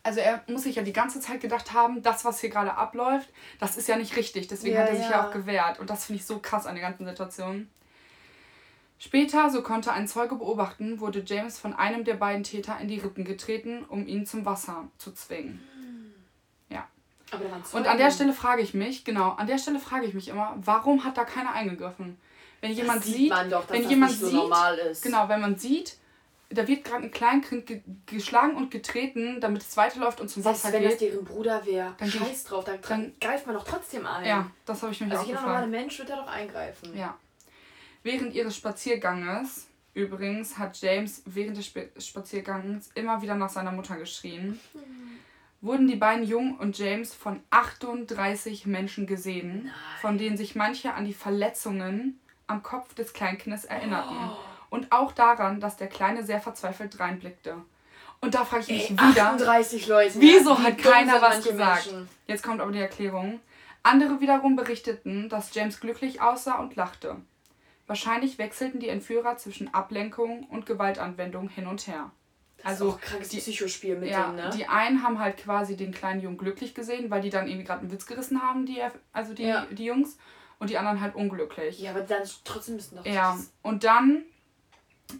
also 0.04 0.20
er 0.20 0.44
muss 0.48 0.64
sich 0.64 0.76
ja 0.76 0.84
die 0.84 0.94
ganze 0.94 1.20
Zeit 1.20 1.42
gedacht 1.42 1.74
haben, 1.74 2.02
das, 2.02 2.26
was 2.26 2.40
hier 2.40 2.50
gerade 2.50 2.76
abläuft, 2.76 3.30
das 3.60 3.78
ist 3.78 3.88
ja 3.88 3.98
nicht 3.98 4.16
richtig. 4.16 4.48
Deswegen 4.48 4.76
ja, 4.76 4.82
hat 4.82 4.90
er 4.90 4.96
sich 4.96 5.06
ja. 5.06 5.12
ja 5.12 5.28
auch 5.28 5.32
gewehrt. 5.32 5.80
Und 5.80 5.90
das 5.90 6.06
finde 6.06 6.20
ich 6.20 6.26
so 6.26 6.40
krass 6.40 6.66
an 6.66 6.76
der 6.76 6.84
ganzen 6.84 7.06
Situation. 7.06 7.70
Später, 9.00 9.50
so 9.50 9.64
konnte 9.64 9.92
ein 9.92 10.08
Zeuge 10.08 10.36
beobachten, 10.36 11.00
wurde 11.00 11.24
James 11.26 11.58
von 11.58 11.74
einem 11.74 12.04
der 12.04 12.14
beiden 12.16 12.44
Täter 12.44 12.78
in 12.80 12.88
die 12.88 13.00
Rippen 13.00 13.26
getreten, 13.26 13.84
um 13.86 14.08
ihn 14.08 14.26
zum 14.26 14.46
Wasser 14.46 14.88
zu 14.98 15.12
zwingen. 15.12 15.60
Ja. 16.70 16.88
Und 17.72 17.88
an 17.88 17.98
der 17.98 18.12
Stelle 18.12 18.34
frage 18.34 18.62
ich 18.62 18.74
mich, 18.74 19.04
genau, 19.04 19.32
an 19.32 19.48
der 19.48 19.58
Stelle 19.58 19.80
frage 19.80 20.06
ich 20.06 20.14
mich 20.14 20.28
immer, 20.28 20.56
warum 20.58 21.04
hat 21.04 21.18
da 21.18 21.26
keiner 21.26 21.54
eingegriffen? 21.54 22.18
Wenn 22.60 22.74
jemand 22.74 23.00
das 23.00 23.06
sieht, 23.06 23.34
sieht 23.34 23.52
doch, 23.52 23.66
dass 23.66 23.72
wenn 23.72 23.90
jemand 23.90 24.12
nicht 24.12 24.22
so 24.22 24.28
sieht, 24.28 24.36
normal 24.36 24.78
ist. 24.78 25.02
Genau, 25.02 25.28
wenn 25.28 25.42
man 25.42 25.58
sieht, 25.58 25.98
da 26.52 26.68
wird 26.68 26.84
gerade 26.84 27.04
ein 27.04 27.12
Kleinkind 27.12 27.66
ge 27.66 27.82
geschlagen 28.06 28.56
und 28.56 28.72
getreten, 28.72 29.40
damit 29.40 29.62
es 29.62 29.78
weiterläuft 29.78 30.20
und 30.20 30.30
zum 30.30 30.44
Wasser 30.44 30.72
wenn 30.72 30.82
geht. 30.82 30.84
wenn 30.84 30.90
das 30.92 31.00
deren 31.00 31.26
Bruder 31.26 31.66
wäre, 31.66 31.96
dann 31.98 32.10
scheiß 32.10 32.44
drauf, 32.46 32.66
dann, 32.66 32.80
dann 32.88 33.14
greift 33.20 33.48
man 33.48 33.56
doch 33.56 33.64
trotzdem 33.64 34.06
ein. 34.06 34.26
Ja, 34.26 34.52
das 34.66 34.82
habe 34.84 34.92
ich 34.92 35.02
mich 35.02 35.12
also 35.12 35.24
auch 35.24 35.28
gefragt. 35.28 35.46
Also 35.46 35.54
jeder 35.54 35.68
normale 35.68 35.84
Mensch 35.84 36.00
wird 36.00 36.10
da 36.10 36.16
doch 36.18 36.28
eingreifen. 36.28 36.98
Ja. 36.98 37.18
Während 38.04 38.34
ihres 38.34 38.56
Spazierganges, 38.56 39.68
übrigens, 39.94 40.58
hat 40.58 40.80
James 40.82 41.24
während 41.26 41.58
des 41.58 41.68
Sp 41.72 41.92
Spaziergangs 41.98 42.90
immer 42.96 43.22
wieder 43.22 43.36
nach 43.36 43.50
seiner 43.50 43.72
Mutter 43.72 43.98
geschrien, 43.98 44.60
mhm. 44.74 44.82
wurden 45.62 45.88
die 45.88 45.96
beiden 45.96 46.26
Jungen 46.26 46.58
und 46.58 46.78
James 46.78 47.14
von 47.14 47.42
38 47.52 48.66
Menschen 48.66 49.08
gesehen, 49.08 49.64
Nein. 49.66 49.74
von 50.02 50.18
denen 50.18 50.38
sich 50.38 50.56
manche 50.56 50.94
an 50.94 51.06
die 51.06 51.14
Verletzungen 51.14 52.20
am 52.48 52.64
Kopf 52.64 52.94
des 52.96 53.14
Kleinkindes 53.14 53.66
erinnerten. 53.66 54.16
Oh 54.20 54.51
und 54.72 54.92
auch 54.92 55.12
daran, 55.12 55.60
dass 55.60 55.78
der 55.78 55.88
Kleine 55.88 56.24
sehr 56.24 56.42
verzweifelt 56.42 57.00
reinblickte. 57.00 57.58
Und 58.22 58.34
da 58.34 58.46
frage 58.46 58.64
ich 58.64 58.70
mich 58.70 58.90
Ey, 58.92 59.12
wieder, 59.12 59.32
38 59.32 59.88
Leute, 59.88 60.14
wieso 60.20 60.58
hat 60.58 60.78
keiner 60.78 61.22
was 61.22 61.44
gesagt? 61.44 61.92
Menschen. 61.92 62.10
Jetzt 62.26 62.42
kommt 62.42 62.62
aber 62.62 62.72
die 62.72 62.80
Erklärung. 62.80 63.40
Andere 63.84 64.22
wiederum 64.22 64.56
berichteten, 64.56 65.28
dass 65.28 65.54
James 65.54 65.80
glücklich 65.80 66.22
aussah 66.22 66.60
und 66.60 66.76
lachte. 66.76 67.18
Wahrscheinlich 67.88 68.38
wechselten 68.38 68.80
die 68.80 68.90
Entführer 68.90 69.38
zwischen 69.38 69.74
Ablenkung 69.74 70.46
und 70.46 70.66
Gewaltanwendung 70.66 71.50
hin 71.50 71.68
und 71.68 71.88
her. 71.88 72.12
Das 72.58 72.74
also 72.74 72.92
ist 72.92 73.02
krankes 73.02 73.30
die, 73.30 73.40
Psychospiel 73.40 73.98
mit 73.98 74.12
ja, 74.12 74.28
denen, 74.28 74.36
ne? 74.36 74.50
Die 74.56 74.68
einen 74.68 75.04
haben 75.04 75.20
halt 75.20 75.38
quasi 75.38 75.76
den 75.76 75.92
kleinen 75.92 76.22
Jungen 76.22 76.38
glücklich 76.38 76.76
gesehen, 76.76 77.10
weil 77.10 77.22
die 77.22 77.32
dann 77.32 77.48
irgendwie 77.48 77.66
gerade 77.66 77.82
einen 77.82 77.92
Witz 77.92 78.06
gerissen 78.06 78.42
haben, 78.42 78.68
die, 78.68 78.82
also 79.12 79.34
die, 79.34 79.44
ja. 79.44 79.66
die 79.72 79.86
Jungs. 79.86 80.18
Und 80.60 80.70
die 80.70 80.78
anderen 80.78 81.02
halt 81.02 81.16
unglücklich. 81.16 81.80
Ja, 81.80 81.90
aber 81.90 82.02
dann 82.02 82.22
trotzdem 82.44 82.76
müssen 82.76 82.98
doch. 82.98 83.04
Ja, 83.04 83.36
und 83.64 83.84
dann 83.84 84.26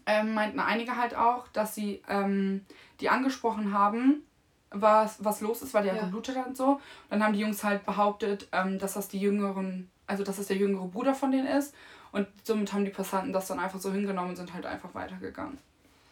ähm, 0.06 0.34
meinten 0.34 0.60
einige 0.60 0.96
halt 0.96 1.16
auch, 1.16 1.48
dass 1.50 1.76
sie 1.76 2.02
ähm, 2.08 2.66
die 3.00 3.10
angesprochen 3.10 3.74
haben, 3.74 4.24
was, 4.72 5.24
was 5.24 5.42
los 5.42 5.62
ist, 5.62 5.74
weil 5.74 5.84
der 5.84 5.96
ja. 5.96 6.04
geblutet 6.04 6.38
hat 6.38 6.48
und 6.48 6.58
so. 6.58 6.66
Und 6.66 6.82
dann 7.10 7.24
haben 7.24 7.34
die 7.34 7.40
Jungs 7.40 7.64
halt 7.64 7.86
behauptet, 7.86 8.48
ähm, 8.52 8.80
dass 8.80 8.94
das 8.94 9.08
die 9.08 9.20
jüngeren, 9.20 9.90
also 10.08 10.24
dass 10.24 10.38
das 10.38 10.48
der 10.48 10.58
jüngere 10.58 10.88
Bruder 10.88 11.14
von 11.14 11.32
denen 11.32 11.48
ist. 11.48 11.76
Und 12.12 12.28
somit 12.44 12.74
haben 12.74 12.86
die 12.86 12.92
Passanten 12.92 13.34
das 13.34 13.48
dann 13.48 13.60
einfach 13.60 13.80
so 13.80 13.92
hingenommen 13.92 14.32
und 14.32 14.36
sind 14.36 14.54
halt 14.54 14.66
einfach 14.66 14.94
weitergegangen. 14.94 15.58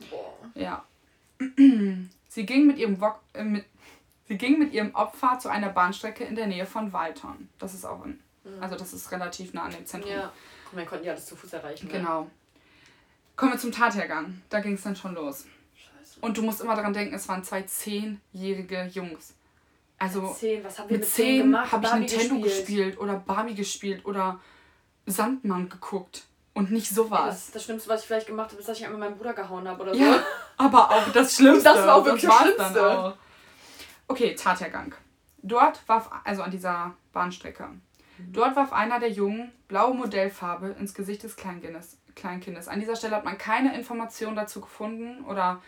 Boah. 0.09 0.33
Ja. 0.55 0.83
sie 2.27 2.45
ging 2.45 2.67
mit 2.67 2.77
ihrem 2.77 2.99
Wok 3.01 3.19
äh, 3.33 3.43
mit, 3.43 3.65
sie 4.27 4.37
ging 4.37 4.59
mit 4.59 4.73
ihrem 4.73 4.93
Opfer 4.93 5.39
zu 5.39 5.49
einer 5.49 5.69
Bahnstrecke 5.69 6.23
in 6.23 6.35
der 6.35 6.47
Nähe 6.47 6.65
von 6.65 6.93
Walton. 6.93 7.49
Das 7.59 7.73
ist 7.73 7.85
auch 7.85 8.05
in, 8.05 8.19
mhm. 8.43 8.61
also 8.61 8.75
das 8.75 8.93
ist 8.93 9.11
relativ 9.11 9.53
nah 9.53 9.63
an 9.63 9.71
dem 9.71 9.85
Zentrum. 9.85 10.11
Ja. 10.11 10.31
Und 10.71 10.77
man 10.77 10.85
konnte 10.85 11.05
ja 11.05 11.13
alles 11.13 11.25
zu 11.25 11.35
Fuß 11.35 11.53
erreichen. 11.53 11.87
Ne? 11.87 11.93
Genau. 11.93 12.21
Ne? 12.23 12.31
Kommen 13.39 13.53
wir 13.53 13.59
zum 13.59 13.71
Tathergang. 13.71 14.41
Da 14.49 14.59
ging 14.59 14.73
es 14.73 14.83
dann 14.83 14.97
schon 14.97 15.15
los. 15.15 15.45
Scheiße. 15.73 16.19
Und 16.19 16.37
du 16.37 16.41
musst 16.41 16.59
immer 16.59 16.75
daran 16.75 16.91
denken, 16.91 17.15
es 17.15 17.25
waren 17.29 17.41
zwei 17.41 17.61
zehnjährige 17.61 18.89
Jungs. 18.91 19.33
Also 19.97 20.33
zehn, 20.33 20.61
was 20.61 20.77
haben 20.77 20.89
wir 20.89 20.97
mit, 20.97 21.05
mit 21.05 21.09
zehn 21.09 21.57
habe 21.57 21.85
ich 21.85 21.93
Nintendo 21.93 22.35
gespielt? 22.41 22.43
gespielt 22.43 22.99
oder 22.99 23.15
Barbie 23.15 23.55
gespielt 23.55 24.05
oder 24.05 24.41
Sandmann 25.05 25.69
geguckt. 25.69 26.25
Und 26.53 26.69
nicht 26.71 26.89
sowas. 26.89 27.45
Das, 27.45 27.51
das 27.51 27.63
Schlimmste, 27.63 27.89
was 27.89 28.01
ich 28.01 28.07
vielleicht 28.07 28.27
gemacht 28.27 28.49
habe, 28.49 28.59
ist, 28.59 28.67
dass 28.67 28.77
ich 28.77 28.85
einmal 28.85 28.99
meinen 28.99 29.17
Bruder 29.17 29.31
gehauen 29.31 29.65
habe 29.69 29.83
oder 29.83 29.93
so. 29.93 30.01
Ja, 30.01 30.21
aber 30.57 30.91
auch 30.91 31.09
das 31.13 31.37
Schlimmste. 31.37 31.63
Das 31.63 31.77
war 31.77 31.95
auch 31.95 32.03
wirklich 32.03 32.29
das, 32.29 32.57
das 32.57 32.71
Schlimmste. 32.71 33.17
Okay, 34.09 34.35
Tathergang. 34.35 34.93
Dort 35.41 35.87
warf, 35.87 36.09
also 36.25 36.41
an 36.41 36.51
dieser 36.51 36.93
Bahnstrecke, 37.13 37.67
mhm. 37.67 38.33
dort 38.33 38.57
warf 38.57 38.73
einer 38.73 38.99
der 38.99 39.11
Jungen 39.11 39.53
blaue 39.69 39.93
Modellfarbe 39.93 40.75
ins 40.77 40.93
Gesicht 40.93 41.23
des 41.23 41.37
Kleinkindes. 41.37 41.98
Kleinkindes. 42.19 42.67
An 42.67 42.79
dieser 42.79 42.95
Stelle 42.95 43.15
hat 43.15 43.25
man 43.25 43.37
keine 43.37 43.75
Information 43.75 44.35
dazu 44.35 44.61
gefunden 44.61 45.23
oder 45.25 45.61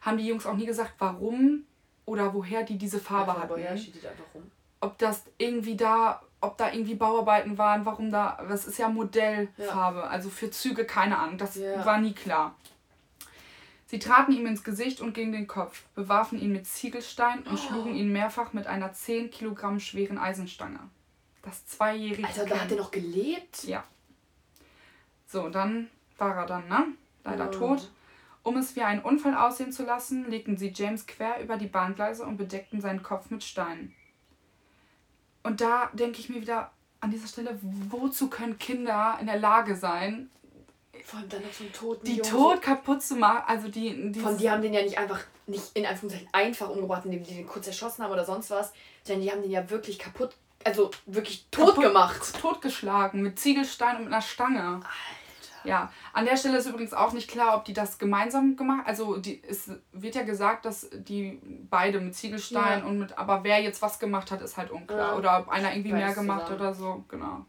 haben 0.00 0.18
die 0.18 0.26
Jungs 0.26 0.46
auch 0.46 0.54
nie 0.54 0.66
gesagt, 0.66 0.94
warum 0.98 1.64
oder 2.04 2.32
woher 2.34 2.62
die 2.62 2.78
diese 2.78 2.98
Farbe 2.98 3.32
ja, 3.32 3.38
hatten. 3.38 3.50
Woher 3.50 3.74
die 3.74 3.92
einfach 3.92 4.24
rum? 4.34 4.50
Ob 4.80 4.96
das 4.98 5.24
irgendwie 5.36 5.76
da, 5.76 6.22
ob 6.40 6.56
da 6.56 6.72
irgendwie 6.72 6.94
Bauarbeiten 6.94 7.58
waren, 7.58 7.84
warum 7.84 8.10
da, 8.10 8.42
das 8.48 8.66
ist 8.66 8.78
ja 8.78 8.88
Modellfarbe, 8.88 9.98
ja. 9.98 10.06
also 10.06 10.30
für 10.30 10.50
Züge 10.50 10.84
keine 10.84 11.18
Ahnung, 11.18 11.36
das 11.36 11.56
ja. 11.56 11.84
war 11.84 12.00
nie 12.00 12.14
klar. 12.14 12.54
Sie 13.86 13.98
traten 13.98 14.32
ihm 14.32 14.46
ins 14.46 14.64
Gesicht 14.64 15.00
und 15.00 15.14
gegen 15.14 15.32
den 15.32 15.46
Kopf, 15.46 15.82
bewarfen 15.94 16.38
ihn 16.38 16.52
mit 16.52 16.66
Ziegelstein 16.66 17.40
und 17.40 17.54
oh. 17.54 17.56
schlugen 17.56 17.94
ihn 17.94 18.12
mehrfach 18.12 18.52
mit 18.52 18.66
einer 18.66 18.92
10 18.92 19.30
Kilogramm 19.30 19.80
schweren 19.80 20.18
Eisenstange. 20.18 20.78
Das 21.42 21.66
zweijährige 21.66 22.28
Alter, 22.28 22.44
da 22.44 22.60
hat 22.60 22.70
er 22.70 22.76
noch 22.76 22.90
gelebt? 22.90 23.64
Ja. 23.64 23.84
So, 25.26 25.48
dann 25.48 25.88
war 26.18 26.36
er 26.36 26.46
dann, 26.46 26.68
ne? 26.68 26.86
Leider 27.24 27.48
oh. 27.48 27.52
tot. 27.52 27.90
Um 28.42 28.56
es 28.56 28.76
wie 28.76 28.82
einen 28.82 29.02
Unfall 29.02 29.34
aussehen 29.34 29.72
zu 29.72 29.84
lassen, 29.84 30.30
legten 30.30 30.56
sie 30.56 30.72
James 30.74 31.06
quer 31.06 31.40
über 31.42 31.56
die 31.56 31.66
Bahngleise 31.66 32.24
und 32.24 32.36
bedeckten 32.36 32.80
seinen 32.80 33.02
Kopf 33.02 33.30
mit 33.30 33.44
Steinen. 33.44 33.94
Und 35.42 35.60
da 35.60 35.90
denke 35.92 36.20
ich 36.20 36.28
mir 36.28 36.40
wieder 36.40 36.70
an 37.00 37.10
dieser 37.10 37.26
Stelle, 37.26 37.58
wozu 37.62 38.28
können 38.28 38.58
Kinder 38.58 39.18
in 39.20 39.26
der 39.26 39.38
Lage 39.38 39.76
sein, 39.76 40.30
vor 41.04 41.20
allem 41.20 41.28
dann 41.28 41.42
noch 41.42 41.52
so 41.52 41.64
einen 41.64 41.72
toten 41.72 42.04
Die 42.04 42.16
Jungen 42.16 42.30
tot 42.30 42.62
kaputt 42.62 43.02
zu 43.02 43.16
machen. 43.16 43.42
Also 43.46 43.68
die, 43.68 44.12
die, 44.12 44.20
Von 44.20 44.36
die 44.36 44.50
haben 44.50 44.62
den 44.62 44.74
ja 44.74 44.82
nicht 44.82 44.98
einfach, 44.98 45.20
nicht 45.46 45.74
in 45.74 45.86
Anführungszeichen 45.86 46.28
einfach 46.32 46.68
umgebracht, 46.68 47.04
indem 47.04 47.22
die 47.22 47.34
den 47.34 47.46
kurz 47.46 47.66
erschossen 47.66 48.02
haben 48.02 48.12
oder 48.12 48.24
sonst 48.24 48.50
was, 48.50 48.72
sondern 49.04 49.24
die 49.24 49.30
haben 49.30 49.42
den 49.42 49.50
ja 49.50 49.70
wirklich 49.70 49.98
kaputt, 49.98 50.34
also 50.64 50.90
wirklich 51.06 51.46
tot 51.50 51.68
kaputt, 51.68 51.84
gemacht. 51.84 52.40
Totgeschlagen 52.40 53.22
mit 53.22 53.38
Ziegelstein 53.38 53.96
und 53.96 54.04
mit 54.04 54.12
einer 54.12 54.22
Stange. 54.22 54.74
Alter. 54.74 54.88
Ja, 55.64 55.92
an 56.12 56.24
der 56.24 56.36
Stelle 56.36 56.58
ist 56.58 56.66
übrigens 56.66 56.92
auch 56.92 57.12
nicht 57.12 57.30
klar, 57.30 57.56
ob 57.56 57.64
die 57.64 57.72
das 57.72 57.98
gemeinsam 57.98 58.56
gemacht 58.56 58.86
Also 58.86 59.16
die, 59.16 59.42
es 59.48 59.70
wird 59.92 60.14
ja 60.14 60.22
gesagt, 60.22 60.64
dass 60.64 60.88
die 60.92 61.40
beide 61.70 62.00
mit 62.00 62.14
Ziegelstein 62.14 62.80
ja. 62.80 62.86
und 62.86 62.98
mit, 62.98 63.18
aber 63.18 63.44
wer 63.44 63.60
jetzt 63.60 63.82
was 63.82 63.98
gemacht 63.98 64.30
hat, 64.30 64.40
ist 64.42 64.56
halt 64.56 64.70
unklar. 64.70 65.12
Ja. 65.12 65.16
Oder 65.16 65.40
ob 65.40 65.48
einer 65.48 65.72
irgendwie 65.72 65.92
mehr 65.92 66.12
gemacht 66.12 66.46
zusammen. 66.46 66.60
oder 66.60 66.74
so, 66.74 67.04
genau. 67.08 67.44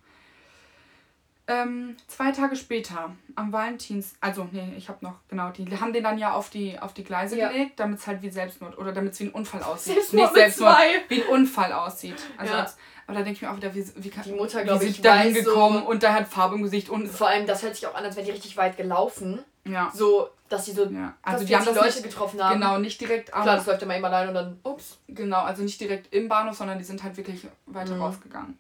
Ähm, 1.50 1.98
zwei 2.06 2.32
Tage 2.32 2.56
später, 2.56 3.12
am 3.36 3.52
Valentins, 3.52 4.16
also 4.22 4.48
nee, 4.52 4.72
ich 4.78 4.88
habe 4.88 5.04
noch, 5.04 5.16
genau, 5.30 5.50
die 5.50 5.66
haben 5.80 5.94
den 5.94 6.04
dann 6.04 6.20
ja 6.20 6.34
auf 6.34 6.52
die, 6.52 6.78
auf 6.78 6.94
die 6.94 7.04
Gleise 7.04 7.40
ja. 7.40 7.50
gelegt, 7.50 7.80
damit 7.80 7.98
es 7.98 8.06
halt 8.06 8.22
wie 8.22 8.30
Selbstmord 8.30 8.78
oder 8.78 8.92
damit 8.92 9.14
es 9.14 9.20
wie 9.20 9.24
ein 9.24 9.32
Unfall 9.32 9.64
aussieht. 9.64 9.96
Selbstmord 9.96 10.26
Nicht 10.26 10.36
Selbstmord, 10.36 10.76
zwei. 10.76 11.04
wie 11.08 11.24
ein 11.24 11.30
Unfall 11.30 11.74
aussieht. 11.74 12.22
Also 12.38 12.54
ja. 12.54 12.60
als, 12.60 12.78
aber 13.10 13.18
da 13.18 13.24
denke 13.24 13.38
ich 13.38 13.42
mir 13.42 13.50
auch 13.50 13.58
wieder, 13.58 13.74
wie, 13.74 13.84
wie 13.96 14.10
kann 14.12 14.24
die 14.24 14.34
Mutter, 14.34 14.64
glaube 14.64 14.86
ich, 14.86 15.02
da 15.02 15.18
hingekommen 15.18 15.82
so 15.82 15.90
und 15.90 16.04
da 16.04 16.14
hat 16.14 16.28
Farbe 16.28 16.54
im 16.54 16.62
Gesicht 16.62 16.90
und. 16.90 17.08
Vor 17.08 17.28
allem, 17.28 17.48
das 17.48 17.64
hört 17.64 17.76
sich 17.76 17.88
auch 17.88 17.96
an, 17.96 18.06
als 18.06 18.16
wäre 18.16 18.24
die 18.28 18.32
richtig 18.32 18.56
weit 18.56 18.78
gelaufen. 18.78 19.40
Ja. 19.66 19.92
So, 19.92 20.30
dass 20.48 20.68
sie 20.68 20.74
so 20.74 20.86
ja. 20.86 21.16
also 21.24 21.44
die 21.44 21.56
haben 21.56 21.66
die 21.66 21.72
Leute 21.72 21.86
nicht, 21.86 22.04
getroffen 22.04 22.44
haben. 22.44 22.60
Genau, 22.60 22.78
nicht 22.78 23.02
direkt 23.02 23.34
am. 23.34 23.42
Klar, 23.42 23.56
das 23.56 23.66
läuft 23.66 23.82
immer 23.82 23.96
immer 23.96 24.10
allein 24.10 24.28
und 24.28 24.36
dann, 24.36 24.60
ups. 24.62 25.00
Genau, 25.08 25.40
also 25.40 25.64
nicht 25.64 25.82
direkt 25.82 26.14
im 26.14 26.30
Bahnhof, 26.30 26.56
sondern 26.56 26.78
die 26.78 26.84
sind 26.84 27.04
halt 27.04 27.18
wirklich 27.18 27.48
weiter 27.66 27.96
mhm. 27.96 28.02
rausgegangen. 28.04 28.60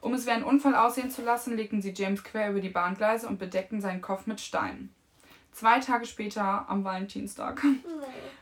Um 0.00 0.14
es 0.14 0.24
wie 0.24 0.30
ein 0.30 0.44
Unfall 0.44 0.76
aussehen 0.76 1.10
zu 1.10 1.22
lassen, 1.22 1.56
legten 1.56 1.82
sie 1.82 1.92
James 1.92 2.22
quer 2.22 2.50
über 2.50 2.60
die 2.60 2.68
Bahngleise 2.68 3.26
und 3.26 3.40
bedeckten 3.40 3.80
seinen 3.80 4.00
Kopf 4.02 4.28
mit 4.28 4.40
Steinen. 4.40 4.94
Zwei 5.50 5.80
Tage 5.80 6.06
später, 6.06 6.64
am 6.68 6.84
Valentinstag, 6.84 7.60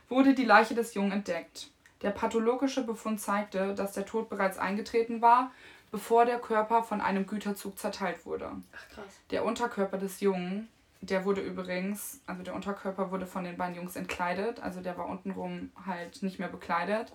wurde 0.09 0.35
die 0.35 0.45
Leiche 0.45 0.75
des 0.75 0.93
Jungen 0.93 1.11
entdeckt. 1.11 1.71
Der 2.01 2.11
pathologische 2.11 2.83
Befund 2.83 3.19
zeigte, 3.19 3.73
dass 3.75 3.93
der 3.93 4.05
Tod 4.05 4.29
bereits 4.29 4.57
eingetreten 4.57 5.21
war, 5.21 5.51
bevor 5.91 6.25
der 6.25 6.39
Körper 6.39 6.83
von 6.83 7.01
einem 7.01 7.25
Güterzug 7.25 7.77
zerteilt 7.77 8.25
wurde. 8.25 8.51
Ach 8.73 8.95
krass. 8.95 9.19
Der 9.31 9.43
Unterkörper 9.43 9.97
des 9.97 10.19
Jungen, 10.21 10.69
der 11.01 11.25
wurde 11.25 11.41
übrigens, 11.41 12.21
also 12.25 12.43
der 12.43 12.53
Unterkörper 12.53 13.11
wurde 13.11 13.25
von 13.25 13.43
den 13.43 13.57
beiden 13.57 13.75
Jungs 13.75 13.95
entkleidet, 13.95 14.61
also 14.61 14.81
der 14.81 14.97
war 14.97 15.07
untenrum 15.07 15.71
halt 15.85 16.23
nicht 16.23 16.39
mehr 16.39 16.47
bekleidet, 16.47 17.11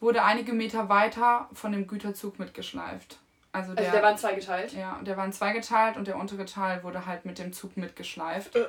wurde 0.00 0.24
einige 0.24 0.52
Meter 0.52 0.88
weiter 0.88 1.48
von 1.52 1.72
dem 1.72 1.86
Güterzug 1.86 2.38
mitgeschleift. 2.38 3.18
Also 3.52 3.74
der, 3.74 3.86
also 3.86 3.92
der 3.92 4.02
war 4.02 4.12
in 4.12 4.18
zwei 4.18 4.34
geteilt? 4.34 4.72
Ja, 4.72 5.00
der 5.02 5.16
war 5.16 5.24
in 5.24 5.32
zwei 5.32 5.52
geteilt 5.52 5.96
und 5.96 6.06
der 6.06 6.16
untere 6.16 6.44
Teil 6.44 6.82
wurde 6.84 7.06
halt 7.06 7.24
mit 7.24 7.38
dem 7.38 7.52
Zug 7.52 7.76
mitgeschleift. 7.76 8.56
Äh. 8.56 8.66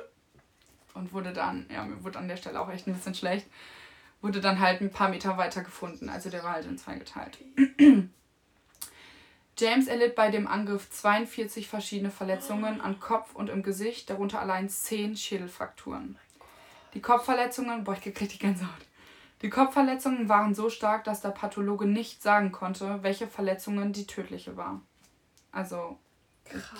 Und 0.94 1.14
wurde 1.14 1.32
dann, 1.32 1.66
ja, 1.72 1.84
mir 1.84 2.04
wurde 2.04 2.18
an 2.18 2.28
der 2.28 2.36
Stelle 2.36 2.60
auch 2.60 2.70
echt 2.70 2.86
ein 2.86 2.92
bisschen 2.92 3.14
schlecht, 3.14 3.46
wurde 4.22 4.40
dann 4.40 4.60
halt 4.60 4.80
ein 4.80 4.90
paar 4.90 5.08
Meter 5.08 5.36
weiter 5.36 5.62
gefunden. 5.62 6.08
Also 6.08 6.30
der 6.30 6.42
war 6.42 6.52
halt 6.54 6.66
in 6.66 6.78
zwei 6.78 6.94
geteilt. 6.94 7.38
James 9.58 9.86
erlitt 9.86 10.14
bei 10.14 10.30
dem 10.30 10.46
Angriff 10.46 10.88
42 10.88 11.68
verschiedene 11.68 12.10
Verletzungen 12.10 12.80
an 12.80 12.98
Kopf 13.00 13.34
und 13.34 13.50
im 13.50 13.62
Gesicht, 13.62 14.08
darunter 14.08 14.40
allein 14.40 14.68
10 14.68 15.16
Schädelfrakturen. 15.16 16.18
Die 16.94 17.02
Kopfverletzungen, 17.02 17.84
boah, 17.84 17.92
ich 17.94 18.14
krieg 18.14 18.28
die 18.28 18.38
Gänsehaut. 18.38 18.70
Die 19.42 19.50
Kopfverletzungen 19.50 20.28
waren 20.28 20.54
so 20.54 20.70
stark, 20.70 21.04
dass 21.04 21.20
der 21.20 21.30
Pathologe 21.30 21.86
nicht 21.86 22.22
sagen 22.22 22.52
konnte, 22.52 23.02
welche 23.02 23.26
Verletzungen 23.26 23.92
die 23.92 24.06
tödliche 24.06 24.56
war. 24.56 24.80
Also, 25.50 25.98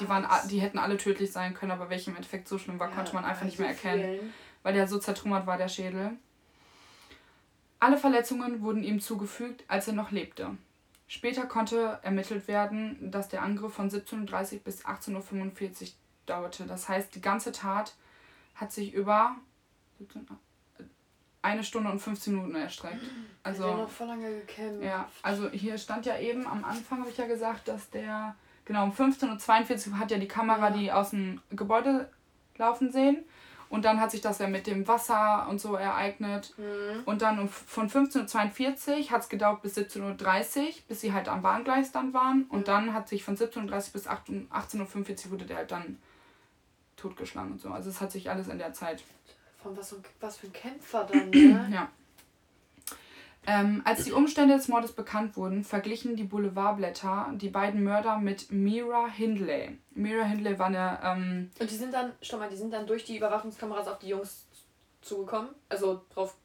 die, 0.01 0.09
waren, 0.09 0.27
die 0.49 0.61
hätten 0.61 0.79
alle 0.79 0.97
tödlich 0.97 1.33
sein 1.33 1.55
können, 1.55 1.73
aber 1.73 1.91
welche 1.91 2.11
im 2.11 2.17
Endeffekt 2.17 2.49
so 2.49 2.59
schlimm 2.59 2.79
war, 2.79 2.89
ja, 2.89 2.95
konnte 2.95 3.15
man 3.15 3.25
einfach 3.25 3.45
nicht 3.45 3.59
mehr 3.59 3.69
erkennen, 3.69 4.19
vielen. 4.19 4.33
weil 4.63 4.75
der 4.75 4.87
so 4.87 4.99
zertrümmert 4.99 5.47
war, 5.47 5.59
der 5.59 5.69
Schädel. 5.69 6.13
Alle 7.83 7.99
Verletzungen 7.99 8.63
wurden 8.63 8.85
ihm 8.85 9.01
zugefügt, 9.01 9.65
als 9.67 9.89
er 9.89 9.95
noch 9.95 10.13
lebte. 10.13 10.57
Später 11.09 11.47
konnte 11.47 11.99
ermittelt 12.03 12.47
werden, 12.47 13.11
dass 13.11 13.29
der 13.29 13.43
Angriff 13.43 13.75
von 13.75 13.91
17.30 13.91 14.61
bis 14.61 14.87
18.45 14.87 15.83
Uhr 15.83 15.89
dauerte. 16.27 16.65
Das 16.67 16.89
heißt, 16.89 17.13
die 17.13 17.21
ganze 17.21 17.51
Tat 17.51 17.97
hat 18.55 18.71
sich 18.71 18.95
über 18.95 19.35
eine 21.43 21.65
Stunde 21.65 21.91
und 21.91 21.99
15 21.99 22.37
Minuten 22.37 22.55
erstreckt. 22.55 23.03
Also, 23.43 23.65
der 23.65 23.77
noch 23.79 23.91
voll 23.91 24.07
lange 24.07 24.31
gekämpft. 24.31 24.85
Ja, 24.85 25.09
also 25.23 25.51
hier 25.51 25.77
stand 25.77 26.07
ja 26.07 26.17
eben, 26.21 26.47
am 26.47 26.65
Anfang 26.65 27.01
habe 27.01 27.11
ich 27.11 27.17
ja 27.17 27.27
gesagt, 27.27 27.67
dass 27.67 27.91
der, 27.91 28.37
genau, 28.65 28.85
um 28.85 28.93
15.42 28.93 29.89
Uhr 29.89 29.99
hat 29.99 30.13
ja 30.13 30.19
die 30.19 30.29
Kamera 30.29 30.69
ja. 30.69 30.77
die 30.77 30.93
aus 30.93 31.11
dem 31.11 31.43
Gebäude 31.51 32.09
laufen 32.59 32.93
sehen. 32.93 33.25
Und 33.73 33.87
dann 33.87 34.03
hat 34.03 34.11
sich 34.11 34.21
das 34.21 34.39
ja 34.39 34.49
mit 34.49 34.67
dem 34.67 34.87
Wasser 34.87 35.47
und 35.49 35.59
so 35.59 35.77
ereignet. 35.77 36.53
Mhm. 36.59 37.05
Und 37.07 37.23
dann 37.23 37.39
um, 37.39 37.49
von 37.49 37.89
15.42 37.89 38.89
Uhr 39.07 39.11
hat 39.11 39.23
es 39.23 39.29
gedauert 39.31 39.63
bis 39.63 39.79
17.30 39.79 40.59
Uhr, 40.59 40.73
bis 40.89 41.01
sie 41.01 41.15
halt 41.15 41.27
am 41.27 41.41
Bahngleis 41.41 41.91
dann 41.91 42.13
waren. 42.13 42.45
Und 42.51 42.61
mhm. 42.61 42.65
dann 42.65 42.93
hat 42.93 43.09
sich 43.09 43.25
von 43.25 43.35
17.30 43.35 43.73
Uhr 43.73 43.93
bis 43.95 44.07
18.45 44.07 45.25
Uhr 45.25 45.31
wurde 45.31 45.47
der 45.47 45.57
halt 45.57 45.71
dann 45.71 45.99
totgeschlagen 46.97 47.53
und 47.53 47.63
so. 47.63 47.71
Also 47.71 47.89
es 47.89 48.03
hat 48.03 48.13
sich 48.13 48.29
alles 48.29 48.49
in 48.49 48.59
der 48.59 48.75
Zeit 48.75 49.03
von 49.63 49.75
was, 49.75 49.97
was 50.21 50.37
für 50.37 50.49
ein 50.49 50.53
Kämpfer 50.53 51.05
dann, 51.11 51.31
ne? 51.31 51.69
ja. 51.73 51.89
Ähm, 53.45 53.83
als 53.85 54.05
die 54.05 54.13
Umstände 54.13 54.55
des 54.55 54.69
Mordes 54.69 54.93
bekannt 54.93 55.37
wurden, 55.37 55.65
verglichen 55.65 56.15
die 56.15 56.23
Boulevardblätter 56.23 57.33
die 57.35 57.49
beiden 57.49 57.83
Mörder 57.83 58.19
mit 58.19 58.53
Mira 58.53 59.09
Hindley. 59.09 59.79
Mira 59.91 60.25
Hindley 60.25 60.59
war 60.59 60.67
eine. 60.67 61.01
Ähm, 61.03 61.51
Und 61.59 61.71
die 61.71 61.75
sind 61.75 61.93
dann, 61.93 62.13
stopp 62.23 62.39
mal, 62.39 62.49
die 62.49 62.57
sind 62.57 62.73
dann 62.73 62.87
durch 62.87 63.05
die 63.05 63.17
Überwachungskameras 63.17 63.89
auf 63.89 63.99
die 63.99 64.09
Jungs 64.09 64.47
zugekommen? 65.01 65.49
Also 65.69 66.03
drauf. 66.15 66.37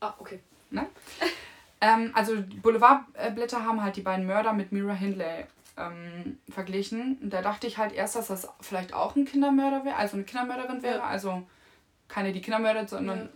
Ah, 0.00 0.14
okay. 0.18 0.38
Nein? 0.70 0.86
ähm, 1.80 2.12
also 2.14 2.34
Boulevardblätter 2.62 3.64
haben 3.64 3.82
halt 3.82 3.96
die 3.96 4.02
beiden 4.02 4.26
Mörder 4.26 4.52
mit 4.52 4.70
Mira 4.70 4.94
Hindley 4.94 5.46
ähm, 5.76 6.38
verglichen. 6.48 7.18
Und 7.20 7.32
da 7.32 7.42
dachte 7.42 7.66
ich 7.66 7.78
halt 7.78 7.92
erst, 7.92 8.16
dass 8.16 8.28
das 8.28 8.48
vielleicht 8.60 8.94
auch 8.94 9.16
ein 9.16 9.24
Kindermörder 9.24 9.84
wäre, 9.84 9.96
also 9.96 10.16
eine 10.16 10.24
Kindermörderin 10.24 10.82
wäre. 10.82 10.98
Ja. 10.98 11.04
Also 11.04 11.42
keine, 12.08 12.32
die 12.32 12.40
Kinder 12.40 12.58
mördet, 12.58 12.88
sondern 12.88 13.18
ja. 13.18 13.28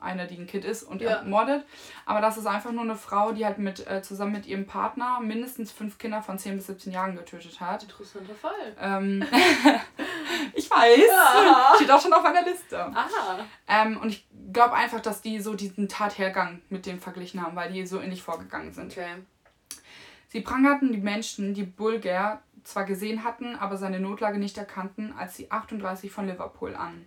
Eine, 0.00 0.26
die 0.26 0.36
ein 0.36 0.46
Kind 0.46 0.64
ist 0.64 0.82
und 0.82 1.00
ja. 1.00 1.22
mordet. 1.22 1.64
Aber 2.06 2.20
das 2.20 2.36
ist 2.36 2.46
einfach 2.46 2.72
nur 2.72 2.82
eine 2.82 2.96
Frau, 2.96 3.32
die 3.32 3.44
halt 3.44 3.58
mit 3.58 3.86
äh, 3.86 4.02
zusammen 4.02 4.32
mit 4.32 4.46
ihrem 4.46 4.66
Partner 4.66 5.20
mindestens 5.20 5.72
fünf 5.72 5.98
Kinder 5.98 6.22
von 6.22 6.38
10 6.38 6.56
bis 6.56 6.66
17 6.66 6.92
Jahren 6.92 7.16
getötet 7.16 7.60
hat. 7.60 7.82
Interessanter 7.82 8.34
Fall. 8.34 8.76
Ähm, 8.80 9.24
ich 10.54 10.70
weiß. 10.70 11.08
Ja. 11.08 11.72
Steht 11.76 11.90
auch 11.90 12.00
schon 12.00 12.12
auf 12.12 12.22
meiner 12.22 12.42
Liste. 12.42 12.78
Aha. 12.78 13.46
Ähm, 13.68 13.98
und 14.00 14.08
ich 14.10 14.26
glaube 14.52 14.74
einfach, 14.74 15.00
dass 15.00 15.22
die 15.22 15.40
so 15.40 15.54
diesen 15.54 15.88
Tathergang 15.88 16.60
mit 16.68 16.86
dem 16.86 17.00
verglichen 17.00 17.42
haben, 17.44 17.56
weil 17.56 17.72
die 17.72 17.86
so 17.86 18.00
ähnlich 18.00 18.22
vorgegangen 18.22 18.72
sind. 18.72 18.92
Okay. 18.92 19.08
Sie 20.28 20.40
prangerten 20.40 20.92
die 20.92 20.98
Menschen, 20.98 21.54
die 21.54 21.62
Bulger 21.62 22.42
zwar 22.64 22.84
gesehen 22.84 23.24
hatten, 23.24 23.56
aber 23.56 23.76
seine 23.76 24.00
Notlage 24.00 24.38
nicht 24.38 24.58
erkannten, 24.58 25.14
als 25.16 25.36
die 25.36 25.50
38 25.50 26.10
von 26.10 26.26
Liverpool 26.26 26.74
an. 26.74 27.06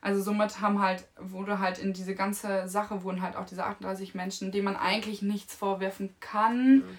Also 0.00 0.22
somit 0.22 0.60
haben 0.60 0.80
halt, 0.80 1.04
wurde 1.18 1.58
halt 1.58 1.78
in 1.78 1.92
diese 1.92 2.14
ganze 2.14 2.68
Sache 2.68 3.02
wurden 3.02 3.22
halt 3.22 3.36
auch 3.36 3.46
diese 3.46 3.64
38 3.64 4.14
Menschen, 4.14 4.52
denen 4.52 4.64
man 4.64 4.76
eigentlich 4.76 5.22
nichts 5.22 5.54
vorwerfen 5.54 6.14
kann, 6.20 6.76
mhm. 6.76 6.98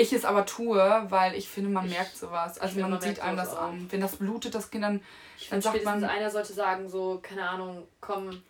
Ich 0.00 0.12
es 0.14 0.24
aber 0.24 0.46
tue, 0.46 1.06
weil 1.08 1.34
ich 1.34 1.48
finde, 1.48 1.68
man 1.68 1.84
ich, 1.84 1.92
merkt 1.92 2.16
sowas. 2.16 2.58
Also 2.58 2.80
man, 2.80 2.92
man 2.92 3.00
sieht 3.00 3.20
einem 3.20 3.36
das 3.36 3.54
auch. 3.54 3.68
an. 3.68 3.86
Wenn 3.90 4.00
das 4.00 4.16
blutet, 4.16 4.54
das 4.54 4.70
Kind 4.70 4.84
dann, 4.84 5.02
ich 5.38 5.50
dann 5.50 5.60
sagt 5.60 5.84
man. 5.84 6.02
Einer 6.02 6.30
sollte 6.30 6.54
sagen, 6.54 6.88
so, 6.88 7.20
keine 7.22 7.46
Ahnung, 7.46 7.86
komm, 8.00 8.42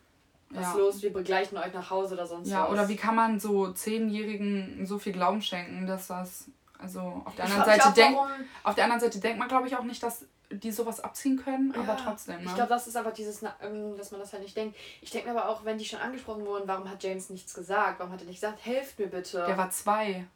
was 0.51 0.63
ja. 0.63 0.75
los, 0.75 1.03
wir 1.03 1.13
begleichen 1.13 1.59
euch 1.59 1.73
nach 1.73 1.91
Hause 1.91 2.15
oder 2.15 2.27
sonst 2.27 2.49
ja, 2.49 2.63
was. 2.63 2.67
Ja, 2.69 2.73
oder 2.73 2.89
wie 2.89 2.97
kann 2.97 3.17
man 3.17 3.41
so 3.41 3.73
Zehnjährigen 3.73 4.87
so 4.87 4.99
viel 4.99 5.13
Glauben 5.13 5.43
schenken, 5.43 5.87
dass 5.87 6.07
das. 6.07 6.47
Also 6.79 7.01
auf 7.27 7.35
der 7.35 7.45
anderen 7.45 7.65
Seite 7.65 7.93
denkt. 7.95 8.19
Auf 8.63 8.75
der 8.75 8.85
anderen 8.85 9.01
Seite 9.01 9.21
denkt 9.21 9.39
man, 9.39 9.49
glaube 9.49 9.67
ich, 9.67 9.77
auch 9.77 9.83
nicht, 9.83 10.03
dass 10.03 10.25
die 10.51 10.73
sowas 10.73 11.01
abziehen 11.01 11.37
können, 11.37 11.73
ja, 11.75 11.81
aber 11.81 11.97
trotzdem. 11.97 12.37
Ne? 12.37 12.45
Ich 12.47 12.55
glaube, 12.55 12.71
das 12.71 12.87
ist 12.87 12.97
einfach 12.97 13.13
dieses, 13.13 13.41
dass 13.41 14.11
man 14.11 14.21
das 14.21 14.33
halt 14.33 14.43
nicht 14.43 14.57
denkt. 14.57 14.77
Ich 15.01 15.11
denke 15.11 15.31
mir 15.31 15.39
aber 15.39 15.49
auch, 15.49 15.65
wenn 15.65 15.79
die 15.79 15.85
schon 15.85 16.01
angesprochen 16.01 16.45
wurden, 16.45 16.67
warum 16.67 16.91
hat 16.91 17.03
James 17.03 17.31
nichts 17.31 17.55
gesagt? 17.55 18.01
Warum 18.01 18.13
hat 18.13 18.21
er 18.21 18.27
nicht 18.27 18.41
gesagt, 18.41 18.65
helft 18.65 18.99
mir 18.99 19.07
bitte? 19.07 19.45
Der 19.47 19.57
war 19.57 19.71
zwei. 19.71 20.27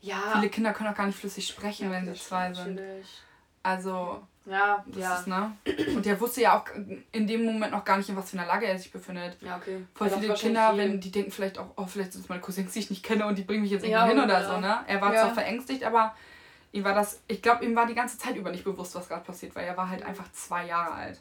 Ja. 0.00 0.20
Viele 0.34 0.48
Kinder 0.48 0.72
können 0.72 0.90
auch 0.90 0.96
gar 0.96 1.06
nicht 1.06 1.18
flüssig 1.18 1.46
sprechen, 1.46 1.86
ja, 1.86 1.92
wenn 1.92 2.06
sie 2.06 2.20
zwei 2.20 2.52
sind. 2.52 2.74
Natürlich. 2.74 3.06
Also. 3.62 4.22
Ja, 4.46 4.82
das 4.86 5.02
ja. 5.02 5.18
Ist, 5.18 5.26
ne? 5.26 5.52
Und 5.94 6.06
der 6.06 6.18
wusste 6.20 6.40
ja 6.40 6.58
auch 6.58 6.64
in 7.12 7.26
dem 7.26 7.44
Moment 7.44 7.72
noch 7.72 7.84
gar 7.84 7.98
nicht, 7.98 8.08
in 8.08 8.16
was 8.16 8.30
für 8.30 8.38
einer 8.38 8.46
Lage 8.46 8.66
er 8.66 8.78
sich 8.78 8.90
befindet. 8.90 9.36
Ja, 9.42 9.58
okay. 9.58 9.84
Voll 9.94 10.08
viele 10.08 10.32
Kinder, 10.34 10.74
wenn 10.74 11.00
die 11.00 11.10
denken 11.10 11.30
vielleicht 11.30 11.58
auch, 11.58 11.66
oh, 11.76 11.84
vielleicht 11.84 12.14
sind 12.14 12.22
es 12.22 12.30
meine 12.30 12.40
Cousins, 12.40 12.72
die 12.72 12.78
ich 12.78 12.88
nicht 12.88 13.04
kenne 13.04 13.26
und 13.26 13.36
die 13.36 13.42
bringen 13.42 13.62
mich 13.62 13.70
jetzt 13.70 13.82
irgendwie 13.82 14.00
ja, 14.00 14.06
hin 14.06 14.18
oder 14.18 14.40
ja. 14.40 14.48
so, 14.48 14.58
ne? 14.58 14.78
Er 14.86 15.02
war 15.02 15.12
zwar 15.12 15.34
verängstigt, 15.34 15.84
aber 15.84 16.14
ihm 16.72 16.84
war 16.84 16.94
das, 16.94 17.22
ich 17.28 17.42
glaube, 17.42 17.64
ihm 17.64 17.76
war 17.76 17.86
die 17.86 17.94
ganze 17.94 18.18
Zeit 18.18 18.36
über 18.36 18.50
nicht 18.50 18.64
bewusst, 18.64 18.94
was 18.94 19.08
gerade 19.08 19.24
passiert, 19.24 19.54
weil 19.54 19.66
er 19.66 19.76
war 19.76 19.88
halt 19.88 20.02
einfach 20.02 20.30
zwei 20.32 20.66
Jahre 20.66 20.92
alt. 20.92 21.20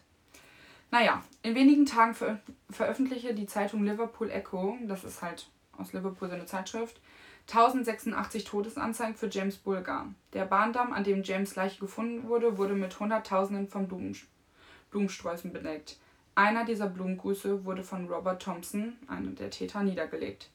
Naja, 0.92 1.22
in 1.44 1.56
wenigen 1.56 1.86
Tagen 1.86 2.14
ver 2.14 2.40
veröffentlichte 2.70 3.34
die 3.34 3.46
Zeitung 3.46 3.84
Liverpool 3.84 4.30
Echo, 4.32 4.78
das 4.84 5.04
ist 5.04 5.22
halt 5.22 5.50
aus 5.78 5.94
Liverpool 5.94 6.30
so 6.30 6.36
eine 6.36 6.46
Zeitschrift, 6.46 7.00
1086 7.50 8.44
Todesanzeigen 8.44 9.16
für 9.16 9.30
James 9.30 9.58
Bulger. 9.58 10.08
Der 10.34 10.46
Bahndamm, 10.46 10.92
an 10.92 11.04
dem 11.04 11.24
James 11.24 11.56
Leiche 11.56 11.80
gefunden 11.80 12.28
wurde, 12.28 12.58
wurde 12.58 12.74
mit 12.74 13.00
Hunderttausenden 13.00 13.68
von 13.68 13.88
Blumen, 13.88 14.18
Blumensträußen 14.92 15.54
bedeckt. 15.54 15.98
Einer 16.36 16.66
dieser 16.66 16.88
Blumengrüße 16.88 17.66
wurde 17.66 17.84
von 17.84 18.10
Robert 18.10 18.42
Thompson, 18.42 18.98
einem 19.08 19.36
der 19.36 19.50
Täter, 19.50 19.82
niedergelegt. 19.82 20.52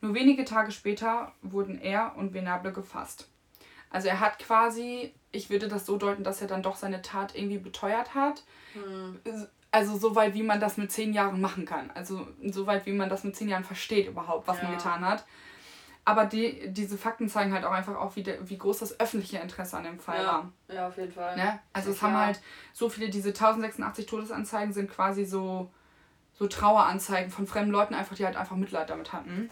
Nur 0.00 0.14
wenige 0.14 0.44
Tage 0.44 0.70
später 0.70 1.32
wurden 1.42 1.80
er 1.80 2.16
und 2.16 2.34
Venable 2.34 2.72
gefasst. 2.72 3.28
Also 3.90 4.08
er 4.08 4.20
hat 4.20 4.38
quasi, 4.38 5.14
ich 5.32 5.50
würde 5.50 5.68
das 5.68 5.86
so 5.86 5.96
deuten, 5.96 6.24
dass 6.24 6.40
er 6.40 6.48
dann 6.48 6.62
doch 6.62 6.76
seine 6.76 7.02
Tat 7.02 7.34
irgendwie 7.34 7.58
beteuert 7.58 8.14
hat. 8.14 8.42
Hm. 8.74 9.20
Also 9.70 9.98
soweit, 9.98 10.34
wie 10.34 10.42
man 10.42 10.60
das 10.60 10.76
mit 10.76 10.90
zehn 10.90 11.12
Jahren 11.12 11.40
machen 11.40 11.66
kann. 11.66 11.90
Also 11.94 12.26
soweit, 12.44 12.86
wie 12.86 12.92
man 12.92 13.08
das 13.08 13.24
mit 13.24 13.36
zehn 13.36 13.48
Jahren 13.48 13.64
versteht 13.64 14.06
überhaupt, 14.06 14.48
was 14.48 14.58
ja. 14.58 14.64
man 14.64 14.72
getan 14.76 15.04
hat. 15.04 15.24
Aber 16.08 16.24
die, 16.24 16.72
diese 16.72 16.96
Fakten 16.96 17.28
zeigen 17.28 17.52
halt 17.52 17.66
auch 17.66 17.72
einfach 17.72 17.96
auch, 17.96 18.16
wie, 18.16 18.22
de, 18.22 18.38
wie 18.42 18.56
groß 18.56 18.78
das 18.78 18.98
öffentliche 18.98 19.38
Interesse 19.38 19.76
an 19.76 19.84
dem 19.84 19.98
Fall 19.98 20.22
ja. 20.22 20.26
war. 20.26 20.52
Ja, 20.74 20.88
auf 20.88 20.96
jeden 20.96 21.12
Fall. 21.12 21.36
Ne? 21.36 21.58
Also 21.74 21.90
es 21.90 22.00
haben 22.00 22.16
halt 22.16 22.40
so 22.72 22.88
viele, 22.88 23.10
diese 23.10 23.28
1086 23.28 24.06
Todesanzeigen 24.06 24.72
sind 24.72 24.90
quasi 24.90 25.26
so, 25.26 25.70
so 26.32 26.46
Traueranzeigen 26.46 27.30
von 27.30 27.46
fremden 27.46 27.72
Leuten, 27.72 27.92
einfach, 27.92 28.16
die 28.16 28.24
halt 28.24 28.36
einfach 28.36 28.56
Mitleid 28.56 28.88
damit 28.88 29.12
hatten. 29.12 29.50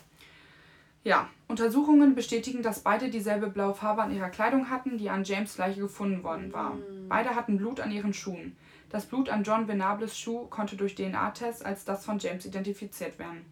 Ja, 1.06 1.30
Untersuchungen 1.46 2.16
bestätigen, 2.16 2.64
dass 2.64 2.80
beide 2.80 3.10
dieselbe 3.10 3.46
blaue 3.46 3.74
Farbe 3.74 4.02
an 4.02 4.12
ihrer 4.12 4.28
Kleidung 4.28 4.70
hatten, 4.70 4.98
die 4.98 5.08
an 5.08 5.22
James 5.22 5.56
Leiche 5.56 5.78
gefunden 5.82 6.24
worden 6.24 6.52
war. 6.52 6.74
Mhm. 6.74 7.08
Beide 7.08 7.36
hatten 7.36 7.58
Blut 7.58 7.78
an 7.78 7.92
ihren 7.92 8.12
Schuhen. 8.12 8.56
Das 8.90 9.06
Blut 9.06 9.28
an 9.28 9.44
John 9.44 9.68
Venables 9.68 10.18
Schuh 10.18 10.48
konnte 10.48 10.74
durch 10.74 10.96
DNA-Tests 10.96 11.62
als 11.62 11.84
das 11.84 12.04
von 12.04 12.18
James 12.18 12.44
identifiziert 12.44 13.20
werden. 13.20 13.46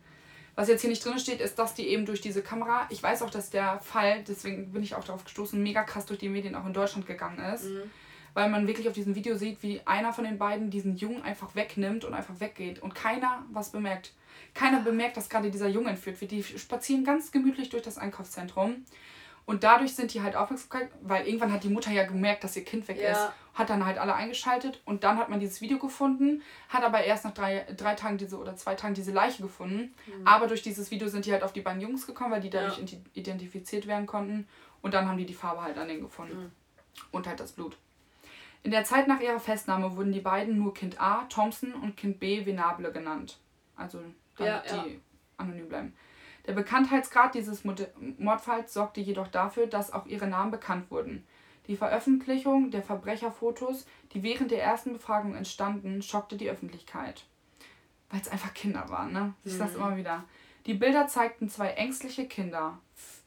Was 0.56 0.66
jetzt 0.66 0.80
hier 0.80 0.90
nicht 0.90 1.04
drin 1.04 1.20
steht, 1.20 1.40
ist, 1.40 1.56
dass 1.56 1.74
die 1.74 1.86
eben 1.86 2.06
durch 2.06 2.20
diese 2.20 2.42
Kamera, 2.42 2.88
ich 2.90 3.00
weiß 3.00 3.22
auch, 3.22 3.30
dass 3.30 3.50
der 3.50 3.78
Fall, 3.78 4.24
deswegen 4.26 4.72
bin 4.72 4.82
ich 4.82 4.96
auch 4.96 5.04
darauf 5.04 5.22
gestoßen, 5.22 5.62
mega 5.62 5.84
krass 5.84 6.06
durch 6.06 6.18
die 6.18 6.30
Medien 6.30 6.56
auch 6.56 6.66
in 6.66 6.72
Deutschland 6.72 7.06
gegangen 7.06 7.38
ist. 7.54 7.66
Mhm. 7.66 7.82
Weil 8.34 8.50
man 8.50 8.66
wirklich 8.66 8.88
auf 8.88 8.94
diesem 8.94 9.14
Video 9.14 9.36
sieht, 9.36 9.62
wie 9.62 9.80
einer 9.84 10.12
von 10.12 10.24
den 10.24 10.38
beiden 10.38 10.70
diesen 10.70 10.96
Jungen 10.96 11.22
einfach 11.22 11.54
wegnimmt 11.54 12.04
und 12.04 12.14
einfach 12.14 12.40
weggeht 12.40 12.80
und 12.80 12.94
keiner 12.94 13.44
was 13.52 13.70
bemerkt. 13.70 14.12
Keiner 14.54 14.80
bemerkt, 14.80 15.16
dass 15.16 15.28
gerade 15.28 15.50
dieser 15.50 15.68
Junge 15.68 15.90
entführt 15.90 16.20
wird. 16.20 16.32
Die 16.32 16.42
spazieren 16.42 17.04
ganz 17.04 17.30
gemütlich 17.30 17.70
durch 17.70 17.82
das 17.82 17.96
Einkaufszentrum 17.96 18.84
und 19.46 19.62
dadurch 19.62 19.94
sind 19.94 20.14
die 20.14 20.22
halt 20.22 20.36
aufmerksam, 20.36 20.88
weil 21.02 21.26
irgendwann 21.26 21.52
hat 21.52 21.64
die 21.64 21.68
Mutter 21.68 21.90
ja 21.90 22.04
gemerkt, 22.04 22.44
dass 22.44 22.56
ihr 22.56 22.64
Kind 22.64 22.88
weg 22.88 23.00
ja. 23.00 23.12
ist, 23.12 23.30
hat 23.52 23.68
dann 23.68 23.84
halt 23.84 23.98
alle 23.98 24.14
eingeschaltet 24.14 24.80
und 24.84 25.04
dann 25.04 25.18
hat 25.18 25.28
man 25.28 25.38
dieses 25.38 25.60
Video 25.60 25.78
gefunden, 25.78 26.42
hat 26.68 26.82
aber 26.82 27.04
erst 27.04 27.24
nach 27.24 27.34
drei, 27.34 27.66
drei 27.76 27.94
Tagen 27.94 28.16
diese 28.16 28.38
oder 28.38 28.56
zwei 28.56 28.74
Tagen 28.74 28.94
diese 28.94 29.12
Leiche 29.12 29.42
gefunden. 29.42 29.94
Mhm. 30.06 30.26
Aber 30.26 30.46
durch 30.46 30.62
dieses 30.62 30.90
Video 30.90 31.08
sind 31.08 31.26
die 31.26 31.32
halt 31.32 31.42
auf 31.42 31.52
die 31.52 31.60
beiden 31.60 31.80
Jungs 31.80 32.06
gekommen, 32.06 32.32
weil 32.32 32.40
die 32.40 32.50
dadurch 32.50 32.78
ja. 32.78 32.98
identifiziert 33.12 33.86
werden 33.86 34.06
konnten 34.06 34.48
und 34.80 34.94
dann 34.94 35.08
haben 35.08 35.18
die 35.18 35.26
die 35.26 35.34
Farbe 35.34 35.62
halt 35.62 35.76
an 35.76 35.88
denen 35.88 36.02
gefunden. 36.02 36.44
Mhm. 36.44 36.50
Und 37.10 37.26
halt 37.26 37.40
das 37.40 37.52
Blut. 37.52 37.76
In 38.64 38.70
der 38.70 38.84
Zeit 38.84 39.06
nach 39.06 39.20
ihrer 39.20 39.38
Festnahme 39.38 39.94
wurden 39.96 40.10
die 40.10 40.20
beiden 40.20 40.58
nur 40.58 40.72
Kind 40.74 41.00
A, 41.00 41.24
Thompson 41.28 41.74
und 41.74 41.96
Kind 41.96 42.18
B, 42.18 42.44
Venable 42.46 42.90
genannt. 42.92 43.38
Also 43.76 44.00
damit 44.36 44.64
ja, 44.66 44.84
die 44.84 45.00
anonym 45.36 45.68
bleiben. 45.68 45.94
Der 46.46 46.54
Bekanntheitsgrad 46.54 47.34
dieses 47.34 47.62
Mordfalls 47.64 48.72
sorgte 48.72 49.02
jedoch 49.02 49.28
dafür, 49.28 49.66
dass 49.66 49.92
auch 49.92 50.06
ihre 50.06 50.26
Namen 50.26 50.50
bekannt 50.50 50.90
wurden. 50.90 51.26
Die 51.66 51.76
Veröffentlichung 51.76 52.70
der 52.70 52.82
Verbrecherfotos, 52.82 53.86
die 54.12 54.22
während 54.22 54.50
der 54.50 54.62
ersten 54.62 54.94
Befragung 54.94 55.34
entstanden, 55.34 56.02
schockte 56.02 56.36
die 56.36 56.50
Öffentlichkeit. 56.50 57.24
Weil 58.10 58.20
es 58.20 58.28
einfach 58.28 58.52
Kinder 58.54 58.88
waren, 58.88 59.12
ne? 59.12 59.34
Ich 59.44 59.54
mhm. 59.54 59.58
sag's 59.58 59.74
immer 59.74 59.96
wieder. 59.96 60.24
Die 60.66 60.74
Bilder 60.74 61.06
zeigten 61.06 61.50
zwei 61.50 61.68
ängstliche 61.70 62.26
Kinder. 62.26 62.78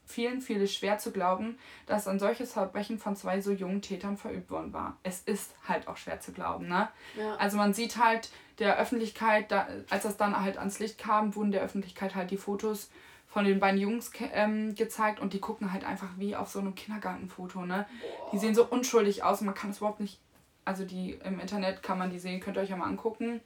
Vielen 0.08 0.40
fiel 0.40 0.62
es 0.62 0.72
schwer 0.72 0.96
zu 0.96 1.12
glauben, 1.12 1.58
dass 1.84 2.08
ein 2.08 2.18
solches 2.18 2.54
Verbrechen 2.54 2.98
von 2.98 3.14
zwei 3.14 3.42
so 3.42 3.52
jungen 3.52 3.82
Tätern 3.82 4.16
verübt 4.16 4.50
worden 4.50 4.72
war. 4.72 4.96
Es 5.02 5.20
ist 5.20 5.54
halt 5.68 5.86
auch 5.86 5.98
schwer 5.98 6.18
zu 6.18 6.32
glauben, 6.32 6.66
ne? 6.66 6.88
Ja. 7.14 7.36
Also 7.36 7.58
man 7.58 7.74
sieht 7.74 8.02
halt 8.02 8.30
der 8.58 8.78
Öffentlichkeit, 8.78 9.52
da, 9.52 9.68
als 9.90 10.04
das 10.04 10.16
dann 10.16 10.40
halt 10.40 10.56
ans 10.56 10.78
Licht 10.78 10.96
kam, 10.96 11.34
wurden 11.34 11.52
der 11.52 11.60
Öffentlichkeit 11.60 12.14
halt 12.14 12.30
die 12.30 12.38
Fotos 12.38 12.90
von 13.26 13.44
den 13.44 13.60
beiden 13.60 13.78
Jungs 13.78 14.10
ähm, 14.32 14.74
gezeigt 14.74 15.20
und 15.20 15.34
die 15.34 15.40
gucken 15.40 15.74
halt 15.74 15.84
einfach 15.84 16.08
wie 16.16 16.34
auf 16.34 16.48
so 16.48 16.58
einem 16.58 16.74
Kindergartenfoto, 16.74 17.66
ne? 17.66 17.86
Boah. 18.00 18.30
Die 18.32 18.38
sehen 18.38 18.54
so 18.54 18.64
unschuldig 18.64 19.22
aus 19.22 19.40
und 19.40 19.46
man 19.46 19.54
kann 19.54 19.70
es 19.70 19.76
überhaupt 19.76 20.00
nicht. 20.00 20.18
Also 20.64 20.86
die 20.86 21.18
im 21.22 21.38
Internet 21.38 21.82
kann 21.82 21.98
man 21.98 22.08
die 22.08 22.18
sehen, 22.18 22.40
könnt 22.40 22.56
ihr 22.56 22.62
euch 22.62 22.70
ja 22.70 22.76
mal 22.76 22.86
angucken. 22.86 23.42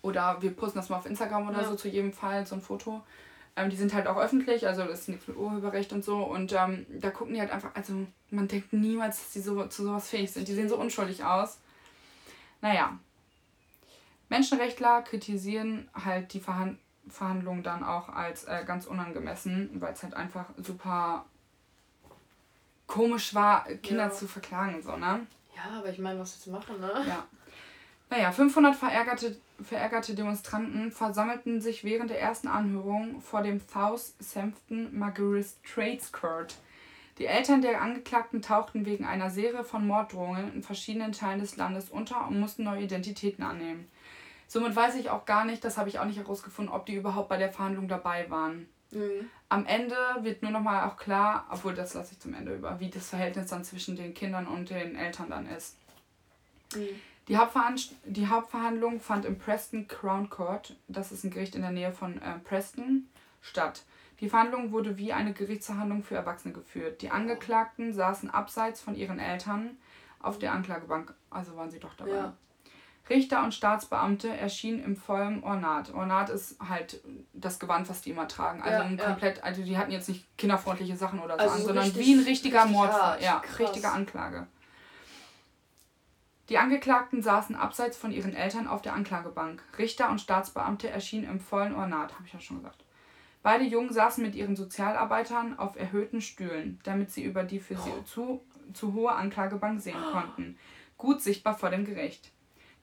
Oder 0.00 0.40
wir 0.40 0.52
posten 0.52 0.78
das 0.78 0.88
mal 0.88 0.98
auf 0.98 1.06
Instagram 1.06 1.48
oder 1.48 1.62
ja. 1.62 1.68
so 1.68 1.74
zu 1.74 1.88
jedem 1.88 2.12
Fall, 2.12 2.46
so 2.46 2.54
ein 2.54 2.60
Foto. 2.60 3.02
Ähm, 3.56 3.70
die 3.70 3.76
sind 3.76 3.94
halt 3.94 4.06
auch 4.06 4.16
öffentlich, 4.16 4.66
also 4.66 4.84
das 4.84 5.00
ist 5.00 5.08
nichts 5.08 5.28
mit 5.28 5.36
Urheberrecht 5.36 5.92
und 5.92 6.04
so. 6.04 6.18
Und 6.18 6.52
ähm, 6.52 6.86
da 6.88 7.10
gucken 7.10 7.34
die 7.34 7.40
halt 7.40 7.50
einfach, 7.50 7.74
also 7.74 8.06
man 8.30 8.48
denkt 8.48 8.72
niemals, 8.72 9.18
dass 9.18 9.32
die 9.32 9.40
so, 9.40 9.66
zu 9.66 9.84
sowas 9.84 10.08
fähig 10.08 10.30
sind. 10.30 10.48
Die 10.48 10.54
sehen 10.54 10.68
so 10.68 10.76
unschuldig 10.76 11.24
aus. 11.24 11.58
Naja. 12.60 12.98
Menschenrechtler 14.28 15.02
kritisieren 15.02 15.88
halt 15.94 16.32
die 16.34 16.40
Verhandlungen 16.40 16.78
Verhandlung 17.10 17.62
dann 17.62 17.84
auch 17.84 18.08
als 18.08 18.44
äh, 18.44 18.64
ganz 18.64 18.86
unangemessen, 18.86 19.70
weil 19.80 19.92
es 19.92 20.02
halt 20.02 20.14
einfach 20.14 20.46
super 20.56 21.24
komisch 22.86 23.34
war, 23.34 23.64
Kinder 23.82 24.04
ja. 24.04 24.10
zu 24.10 24.26
verklagen, 24.26 24.82
so, 24.82 24.96
ne? 24.96 25.26
Ja, 25.56 25.78
aber 25.78 25.88
ich 25.88 25.98
meine, 25.98 26.18
was 26.18 26.34
jetzt 26.34 26.46
machen, 26.48 26.80
ne? 26.80 27.04
Ja. 27.06 27.24
Naja, 28.08 28.32
500 28.32 28.74
verärgerte, 28.74 29.36
verärgerte 29.62 30.14
Demonstranten 30.14 30.92
versammelten 30.92 31.60
sich 31.60 31.84
während 31.84 32.10
der 32.10 32.20
ersten 32.20 32.48
Anhörung 32.48 33.20
vor 33.20 33.42
dem 33.42 33.60
South 33.60 34.14
Sempton 34.18 34.96
Magistrates 34.98 36.12
Court. 36.12 36.56
Die 37.18 37.26
Eltern 37.26 37.60
der 37.60 37.82
Angeklagten 37.82 38.40
tauchten 38.40 38.86
wegen 38.86 39.04
einer 39.04 39.28
Serie 39.28 39.62
von 39.62 39.86
Morddrohungen 39.86 40.54
in 40.54 40.62
verschiedenen 40.62 41.12
Teilen 41.12 41.40
des 41.40 41.56
Landes 41.56 41.90
unter 41.90 42.26
und 42.26 42.40
mussten 42.40 42.64
neue 42.64 42.82
Identitäten 42.82 43.44
annehmen. 43.44 43.90
Somit 44.48 44.74
weiß 44.74 44.96
ich 44.96 45.10
auch 45.10 45.26
gar 45.26 45.44
nicht, 45.44 45.62
das 45.62 45.76
habe 45.76 45.88
ich 45.88 45.98
auch 45.98 46.06
nicht 46.06 46.18
herausgefunden, 46.18 46.74
ob 46.74 46.86
die 46.86 46.94
überhaupt 46.94 47.28
bei 47.28 47.36
der 47.36 47.52
Verhandlung 47.52 47.88
dabei 47.88 48.28
waren. 48.30 48.68
Mhm. 48.90 49.30
Am 49.48 49.66
Ende 49.66 49.96
wird 50.22 50.42
nur 50.42 50.50
noch 50.50 50.62
mal 50.62 50.88
auch 50.88 50.96
klar, 50.96 51.46
obwohl 51.50 51.74
das 51.74 51.94
lasse 51.94 52.14
ich 52.14 52.20
zum 52.20 52.34
Ende 52.34 52.54
über, 52.54 52.80
wie 52.80 52.88
das 52.88 53.10
Verhältnis 53.10 53.48
dann 53.48 53.64
zwischen 53.64 53.96
den 53.96 54.14
Kindern 54.14 54.46
und 54.46 54.70
den 54.70 54.96
Eltern 54.96 55.30
dann 55.30 55.46
ist. 55.46 55.76
Mhm. 56.74 56.88
Die, 57.30 57.36
Hauptverhand 57.36 57.92
die 58.04 58.26
Hauptverhandlung 58.26 59.00
fand 59.00 59.24
im 59.24 59.38
Preston 59.38 59.86
Crown 59.86 60.28
Court, 60.30 60.74
das 60.88 61.12
ist 61.12 61.22
ein 61.22 61.30
Gericht 61.30 61.54
in 61.54 61.62
der 61.62 61.70
Nähe 61.70 61.92
von 61.92 62.20
äh, 62.20 62.40
Preston, 62.40 63.08
statt. 63.40 63.84
Die 64.18 64.28
Verhandlung 64.28 64.72
wurde 64.72 64.98
wie 64.98 65.12
eine 65.12 65.32
Gerichtsverhandlung 65.32 66.02
für 66.02 66.16
Erwachsene 66.16 66.52
geführt. 66.52 67.02
Die 67.02 67.10
Angeklagten 67.10 67.94
saßen 67.94 68.30
abseits 68.30 68.80
von 68.80 68.96
ihren 68.96 69.20
Eltern 69.20 69.78
auf 70.18 70.40
der 70.40 70.52
Anklagebank, 70.52 71.14
also 71.30 71.56
waren 71.56 71.70
sie 71.70 71.78
doch 71.78 71.94
dabei. 71.94 72.10
Ja. 72.10 72.32
Richter 73.08 73.44
und 73.44 73.54
Staatsbeamte 73.54 74.36
erschienen 74.36 74.82
im 74.82 74.96
vollen 74.96 75.44
Ornat. 75.44 75.94
Ornat 75.94 76.30
ist 76.30 76.56
halt 76.60 77.00
das 77.32 77.60
Gewand, 77.60 77.88
was 77.88 78.02
die 78.02 78.10
immer 78.10 78.26
tragen. 78.26 78.60
Also 78.60 78.82
ja, 78.82 79.04
komplett, 79.04 79.38
ja. 79.38 79.44
also 79.44 79.62
die 79.62 79.78
hatten 79.78 79.92
jetzt 79.92 80.08
nicht 80.08 80.26
kinderfreundliche 80.36 80.96
Sachen 80.96 81.20
oder 81.20 81.34
so 81.34 81.42
also 81.42 81.54
an, 81.54 81.62
sondern 81.62 81.84
richtig, 81.84 82.06
wie 82.06 82.12
ein 82.12 82.24
richtiger 82.24 82.62
richtig 82.64 82.76
Mordfall. 82.76 83.22
Ja, 83.22 83.38
Krass. 83.38 83.60
richtige 83.60 83.88
Anklage. 83.88 84.48
Die 86.50 86.58
Angeklagten 86.58 87.22
saßen 87.22 87.54
abseits 87.54 87.96
von 87.96 88.10
ihren 88.10 88.34
Eltern 88.34 88.66
auf 88.66 88.82
der 88.82 88.94
Anklagebank. 88.94 89.62
Richter 89.78 90.10
und 90.10 90.20
Staatsbeamte 90.20 90.90
erschienen 90.90 91.30
im 91.30 91.38
vollen 91.38 91.76
Ornat, 91.76 92.14
habe 92.14 92.24
ich 92.26 92.32
ja 92.32 92.40
schon 92.40 92.56
gesagt. 92.56 92.84
Beide 93.44 93.64
Jungen 93.64 93.92
saßen 93.92 94.22
mit 94.22 94.34
ihren 94.34 94.56
Sozialarbeitern 94.56 95.60
auf 95.60 95.78
erhöhten 95.78 96.20
Stühlen, 96.20 96.80
damit 96.82 97.12
sie 97.12 97.22
über 97.22 97.44
die 97.44 97.60
für 97.60 97.76
sie 97.76 97.92
zu, 98.04 98.42
zu 98.74 98.94
hohe 98.94 99.12
Anklagebank 99.12 99.80
sehen 99.80 100.02
konnten, 100.12 100.58
gut 100.98 101.22
sichtbar 101.22 101.56
vor 101.56 101.70
dem 101.70 101.84
Gericht. 101.84 102.32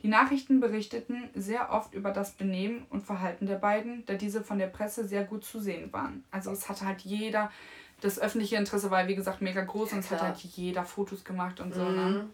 Die 0.01 0.08
Nachrichten 0.08 0.62
berichteten 0.62 1.30
sehr 1.36 1.71
oft 1.71 1.93
über 1.93 2.12
das 2.12 2.32
Benehmen 2.32 2.86
und 2.89 3.03
Verhalten 3.03 3.47
der 3.47 3.56
beiden, 3.56 4.06
da 4.06 4.13
diese 4.13 4.43
von 4.43 4.60
der 4.60 4.67
Presse 4.67 5.06
sehr 5.06 5.25
gut 5.25 5.43
zu 5.43 5.60
sehen 5.60 5.91
waren. 5.91 6.23
Also 6.32 6.51
es 6.51 6.69
hatte 6.69 6.86
halt 6.86 7.01
jeder, 7.01 7.51
das 7.99 8.17
öffentliche 8.17 8.56
Interesse 8.56 8.91
war 8.91 9.08
wie 9.10 9.15
gesagt 9.15 9.41
mega 9.41 9.62
groß 9.62 9.91
ja, 9.91 9.97
und 9.97 10.06
es 10.06 10.12
hat 10.12 10.21
halt 10.21 10.38
jeder 10.38 10.86
Fotos 10.86 11.25
gemacht 11.25 11.60
und 11.60 11.73
so. 11.73 11.84
Ne? 11.84 11.89
Mhm. 11.89 12.13
Ne? 12.13 12.30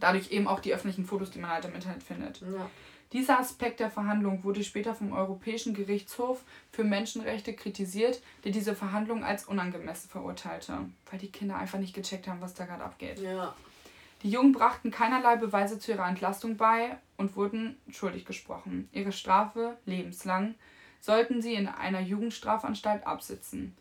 Dadurch 0.00 0.30
eben 0.30 0.48
auch 0.48 0.60
die 0.60 0.74
öffentlichen 0.74 1.04
Fotos, 1.04 1.30
die 1.30 1.38
man 1.38 1.50
halt 1.50 1.64
im 1.64 1.74
Internet 1.74 2.02
findet. 2.02 2.40
Ja. 2.40 2.70
Dieser 3.12 3.38
Aspekt 3.38 3.78
der 3.78 3.90
Verhandlung 3.90 4.42
wurde 4.42 4.64
später 4.64 4.94
vom 4.94 5.12
Europäischen 5.12 5.74
Gerichtshof 5.74 6.42
für 6.72 6.82
Menschenrechte 6.82 7.54
kritisiert, 7.54 8.20
der 8.44 8.52
diese 8.52 8.74
Verhandlung 8.74 9.22
als 9.22 9.44
unangemessen 9.44 10.10
verurteilte, 10.10 10.80
weil 11.10 11.18
die 11.20 11.30
Kinder 11.30 11.56
einfach 11.56 11.78
nicht 11.78 11.94
gecheckt 11.94 12.26
haben, 12.26 12.40
was 12.40 12.54
da 12.54 12.66
gerade 12.66 12.82
abgeht. 12.82 13.20
Ja. 13.20 13.54
Die 14.22 14.30
Jungen 14.30 14.52
brachten 14.52 14.90
keinerlei 14.90 15.36
Beweise 15.36 15.78
zu 15.78 15.92
ihrer 15.92 16.08
Entlastung 16.08 16.56
bei 16.56 16.98
und 17.16 17.36
wurden 17.36 17.76
schuldig 17.90 18.24
gesprochen. 18.24 18.88
Ihre 18.92 19.12
Strafe, 19.12 19.76
lebenslang, 19.84 20.54
sollten 21.00 21.42
sie 21.42 21.54
in 21.54 21.68
einer 21.68 22.00
Jugendstrafanstalt 22.00 23.06
absitzen. 23.06 23.76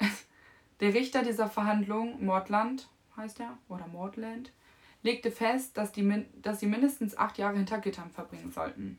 Der 0.80 0.94
Richter 0.94 1.22
dieser 1.22 1.50
Verhandlung, 1.50 2.24
Mordland 2.24 2.88
heißt 3.14 3.40
er, 3.40 3.58
oder 3.68 3.86
Mordland, 3.88 4.50
legte 5.02 5.30
fest, 5.30 5.76
dass, 5.76 5.92
die, 5.92 6.26
dass 6.42 6.60
sie 6.60 6.66
mindestens 6.66 7.16
acht 7.16 7.38
Jahre 7.38 7.56
hinter 7.56 7.78
Gittern 7.78 8.10
verbringen 8.10 8.52
sollten. 8.52 8.98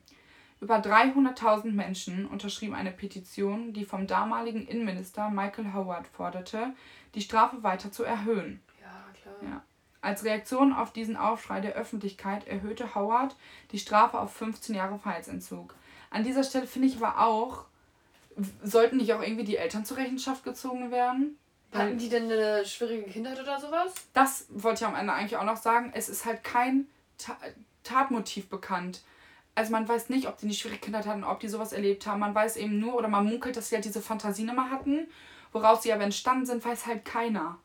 Über 0.60 0.78
300.000 0.78 1.72
Menschen 1.72 2.28
unterschrieben 2.28 2.76
eine 2.76 2.92
Petition, 2.92 3.74
die 3.74 3.84
vom 3.84 4.06
damaligen 4.06 4.68
Innenminister 4.68 5.30
Michael 5.30 5.74
Howard 5.74 6.08
forderte, 6.08 6.74
die 7.16 7.22
Strafe 7.22 7.64
weiter 7.64 7.92
zu 7.92 8.04
erhöhen. 8.04 8.62
Ja, 8.80 9.04
klar. 9.20 9.52
Ja. 9.52 9.64
Als 10.02 10.24
Reaktion 10.24 10.74
auf 10.74 10.94
diesen 10.94 11.16
Aufschrei 11.16 11.62
der 11.62 11.74
Öffentlichkeit 11.74 12.48
erhöhte 12.48 12.94
Howard 12.96 13.36
die 13.72 13.80
Strafe 13.80 14.20
auf 14.20 14.34
15 14.34 14.76
Jahre 14.76 15.00
Freiheitsentzug. 15.00 15.76
An 16.12 16.24
dieser 16.24 16.44
Stelle 16.44 16.68
finde 16.68 16.88
ich 16.88 16.98
aber 16.98 17.20
auch, 17.20 17.66
sollten 18.64 18.98
nicht 18.98 19.14
auch 19.14 19.22
irgendwie 19.22 19.44
die 19.44 19.58
Eltern 19.58 19.86
zur 19.86 19.98
Rechenschaft 19.98 20.44
gezogen 20.44 20.92
werden? 20.92 21.38
Hatten 21.74 21.98
die 21.98 22.10
denn 22.10 22.32
eine 22.32 22.66
schwierige 22.66 23.10
Kindheit 23.10 23.40
oder 23.40 23.60
sowas? 23.60 23.94
Das 24.14 24.46
wollte 24.50 24.84
ich 24.84 24.88
am 24.88 24.96
Ende 24.96 25.14
eigentlich 25.14 25.38
auch 25.38 25.46
noch 25.46 25.58
sagen. 25.58 25.92
Es 25.96 26.10
ist 26.10 26.26
halt 26.26 26.44
kein 26.44 26.88
Ta 27.18 27.38
Tatmotiv 27.84 28.48
bekannt. 28.48 29.02
Also 29.56 29.72
man 29.72 29.88
weiß 29.88 30.10
nicht, 30.10 30.28
ob 30.28 30.38
die 30.38 30.46
eine 30.46 30.54
schwierige 30.54 30.82
Kindheit 30.82 31.08
hatten, 31.08 31.24
ob 31.24 31.40
die 31.40 31.48
sowas 31.48 31.74
erlebt 31.74 32.06
haben. 32.06 32.20
Man 32.20 32.36
weiß 32.36 32.58
eben 32.58 32.80
nur, 32.80 32.96
oder 32.96 33.08
man 33.08 33.26
munkelt, 33.26 33.58
dass 33.58 33.70
sie 33.70 33.76
halt 33.76 33.86
diese 33.86 34.02
Fantasien 34.02 34.50
immer 34.50 34.70
hatten. 34.70 35.08
Woraus 35.52 35.84
sie 35.84 35.92
aber 35.92 36.04
entstanden 36.04 36.46
sind, 36.46 36.64
weiß 36.64 36.86
halt 36.86 37.06
keiner. 37.06 37.58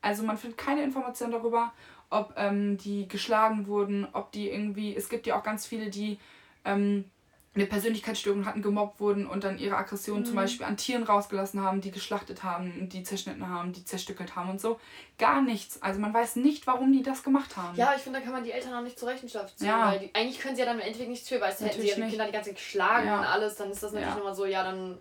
Also 0.00 0.22
man 0.22 0.38
findet 0.38 0.58
keine 0.58 0.82
Information 0.82 1.30
darüber, 1.30 1.72
ob 2.10 2.34
ähm, 2.36 2.78
die 2.78 3.08
geschlagen 3.08 3.66
wurden, 3.66 4.06
ob 4.12 4.32
die 4.32 4.48
irgendwie. 4.48 4.94
Es 4.94 5.08
gibt 5.08 5.26
ja 5.26 5.38
auch 5.38 5.42
ganz 5.42 5.66
viele, 5.66 5.90
die 5.90 6.18
ähm, 6.64 7.10
eine 7.54 7.66
Persönlichkeitsstörung 7.66 8.46
hatten, 8.46 8.62
gemobbt 8.62 8.98
wurden 8.98 9.26
und 9.26 9.44
dann 9.44 9.58
ihre 9.58 9.76
Aggression 9.76 10.20
mhm. 10.20 10.24
zum 10.24 10.34
Beispiel 10.34 10.66
an 10.66 10.76
Tieren 10.76 11.04
rausgelassen 11.04 11.60
haben, 11.62 11.80
die 11.80 11.92
geschlachtet 11.92 12.42
haben, 12.42 12.88
die 12.88 13.04
zerschnitten 13.04 13.48
haben, 13.48 13.72
die 13.72 13.84
zerstückelt 13.84 14.34
haben 14.34 14.50
und 14.50 14.60
so. 14.60 14.80
Gar 15.18 15.42
nichts. 15.42 15.80
Also 15.80 16.00
man 16.00 16.12
weiß 16.12 16.36
nicht, 16.36 16.66
warum 16.66 16.92
die 16.92 17.04
das 17.04 17.22
gemacht 17.22 17.56
haben. 17.56 17.76
Ja, 17.76 17.94
ich 17.94 18.02
finde, 18.02 18.18
da 18.18 18.24
kann 18.24 18.34
man 18.34 18.42
die 18.42 18.50
Eltern 18.50 18.74
auch 18.74 18.82
nicht 18.82 18.98
zur 18.98 19.08
Rechenschaft 19.08 19.56
ziehen. 19.56 19.68
Ja. 19.68 19.92
Weil 19.92 20.00
die, 20.00 20.14
eigentlich 20.14 20.40
können 20.40 20.56
sie 20.56 20.62
ja 20.62 20.66
dann 20.66 20.80
im 20.80 20.84
Endeffekt 20.84 21.10
nichts 21.10 21.28
für, 21.28 21.40
weil 21.40 21.52
es 21.52 21.60
hätten 21.60 21.80
sie 21.80 21.88
ihre 21.88 22.00
nicht. 22.00 22.10
Kinder 22.10 22.26
die 22.26 22.32
ganze 22.32 22.50
Zeit 22.50 22.56
geschlagen 22.56 23.06
ja. 23.06 23.20
und 23.20 23.26
alles, 23.26 23.54
dann 23.54 23.70
ist 23.70 23.82
das 23.82 23.92
natürlich 23.92 24.10
ja. 24.10 24.16
nochmal 24.16 24.34
so, 24.34 24.46
ja, 24.46 24.64
dann 24.64 24.98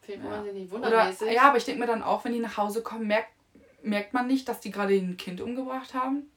fehlt 0.00 0.24
man 0.24 0.46
ja. 0.46 0.52
nicht 0.52 0.70
wundermäßig. 0.70 1.22
Oder, 1.22 1.32
ja, 1.32 1.42
aber 1.42 1.58
ich 1.58 1.64
denke 1.64 1.80
mir 1.80 1.86
dann 1.86 2.02
auch, 2.02 2.24
wenn 2.24 2.32
die 2.32 2.40
nach 2.40 2.56
Hause 2.56 2.82
kommen, 2.82 3.06
merkt, 3.06 3.30
merkt 3.82 4.14
man 4.14 4.26
nicht, 4.26 4.48
dass 4.48 4.60
die 4.60 4.70
gerade 4.70 4.94
ein 4.94 5.18
Kind 5.18 5.42
umgebracht 5.42 5.92
haben. 5.92 6.30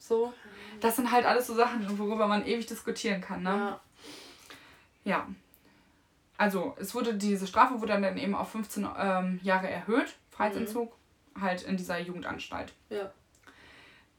So. 0.00 0.26
Mhm. 0.26 0.80
Das 0.80 0.96
sind 0.96 1.12
halt 1.12 1.26
alles 1.26 1.46
so 1.46 1.54
Sachen, 1.54 1.96
worüber 1.96 2.26
man 2.26 2.44
ewig 2.44 2.66
diskutieren 2.66 3.20
kann, 3.20 3.44
ne? 3.44 3.50
Ja. 3.50 3.80
Ja. 5.06 5.26
Also, 6.36 6.74
es 6.78 6.94
wurde, 6.94 7.14
diese 7.14 7.46
Strafe 7.46 7.80
wurde 7.80 7.98
dann 7.98 8.18
eben 8.18 8.34
auf 8.34 8.50
15 8.50 8.86
ähm, 8.98 9.40
Jahre 9.42 9.70
erhöht, 9.70 10.16
Freiheitsentzug, 10.30 10.92
mhm. 11.34 11.40
halt 11.40 11.62
in 11.62 11.76
dieser 11.76 11.98
Jugendanstalt. 11.98 12.74
Ja. 12.90 13.10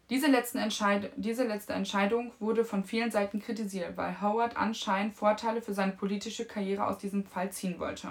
Diese, 0.09 0.27
letzten 0.27 0.57
Entscheid 0.57 1.11
diese 1.17 1.43
letzte 1.43 1.73
Entscheidung 1.73 2.31
wurde 2.39 2.63
von 2.63 2.85
vielen 2.85 3.11
Seiten 3.11 3.41
kritisiert, 3.41 3.97
weil 3.97 4.21
Howard 4.21 4.55
anscheinend 4.55 5.13
Vorteile 5.13 5.61
für 5.61 5.73
seine 5.73 5.91
politische 5.91 6.45
Karriere 6.45 6.87
aus 6.87 6.97
diesem 6.97 7.25
Fall 7.25 7.51
ziehen 7.51 7.77
wollte. 7.77 8.07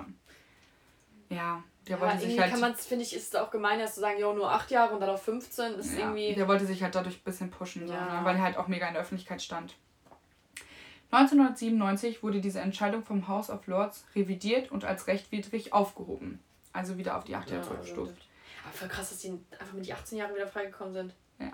Ja, 1.30 1.64
der 1.88 1.96
ja, 1.96 2.02
wollte 2.02 2.18
sich 2.18 2.38
halt. 2.38 2.50
kann 2.52 2.60
man 2.60 2.74
finde 2.74 3.04
ich, 3.04 3.16
ist 3.16 3.34
es 3.34 3.40
auch 3.40 3.50
gemein, 3.50 3.78
dass 3.78 3.94
zu 3.94 4.00
sagen, 4.00 4.20
jo, 4.20 4.34
nur 4.34 4.52
8 4.52 4.70
Jahre 4.70 4.94
und 4.94 5.00
dann 5.00 5.08
auf 5.08 5.22
15 5.22 5.74
ist 5.74 5.94
ja, 5.94 6.00
irgendwie. 6.00 6.34
Der 6.34 6.46
wollte 6.46 6.66
sich 6.66 6.82
halt 6.82 6.94
dadurch 6.94 7.16
ein 7.16 7.24
bisschen 7.24 7.50
pushen, 7.50 7.88
ja. 7.88 7.88
so, 7.88 8.16
ne? 8.16 8.20
weil 8.24 8.36
er 8.36 8.42
halt 8.42 8.56
auch 8.58 8.68
mega 8.68 8.86
in 8.86 8.92
der 8.92 9.02
Öffentlichkeit 9.02 9.40
stand. 9.40 9.74
1997 11.10 12.22
wurde 12.22 12.40
diese 12.40 12.60
Entscheidung 12.60 13.04
vom 13.04 13.28
House 13.28 13.50
of 13.50 13.66
Lords 13.66 14.04
revidiert 14.14 14.70
und 14.70 14.84
als 14.84 15.06
rechtwidrig 15.06 15.72
aufgehoben. 15.72 16.40
Also 16.72 16.98
wieder 16.98 17.16
auf 17.16 17.24
die 17.24 17.34
8 17.34 17.50
Jahre 17.50 17.62
ja, 17.62 17.68
zurückgestuft. 17.68 18.28
Aber 18.64 18.72
voll 18.72 18.88
krass, 18.88 19.10
dass 19.10 19.18
die 19.18 19.38
einfach 19.58 19.72
mit 19.72 19.86
die 19.86 19.92
18 19.92 20.18
Jahre 20.18 20.34
wieder 20.34 20.48
freigekommen 20.48 20.92
sind. 20.92 21.14
Ja. 21.38 21.52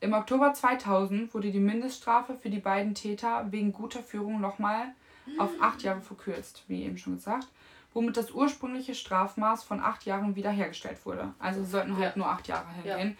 Im 0.00 0.12
Oktober 0.12 0.52
2000 0.52 1.32
wurde 1.32 1.50
die 1.50 1.60
Mindeststrafe 1.60 2.34
für 2.34 2.50
die 2.50 2.58
beiden 2.58 2.94
Täter 2.94 3.50
wegen 3.52 3.72
guter 3.72 4.02
Führung 4.02 4.40
nochmal 4.40 4.94
auf 5.38 5.50
8 5.60 5.82
Jahre 5.82 6.00
verkürzt, 6.00 6.64
wie 6.66 6.84
eben 6.84 6.98
schon 6.98 7.16
gesagt, 7.16 7.46
womit 7.92 8.16
das 8.16 8.32
ursprüngliche 8.32 8.94
Strafmaß 8.94 9.62
von 9.62 9.80
8 9.80 10.04
Jahren 10.04 10.36
wiederhergestellt 10.36 11.04
wurde. 11.06 11.32
Also 11.38 11.64
sollten 11.64 11.96
halt 11.96 12.16
ja. 12.16 12.18
nur 12.18 12.28
8 12.28 12.48
Jahre 12.48 12.72
hingehen, 12.72 13.10
ja. 13.10 13.16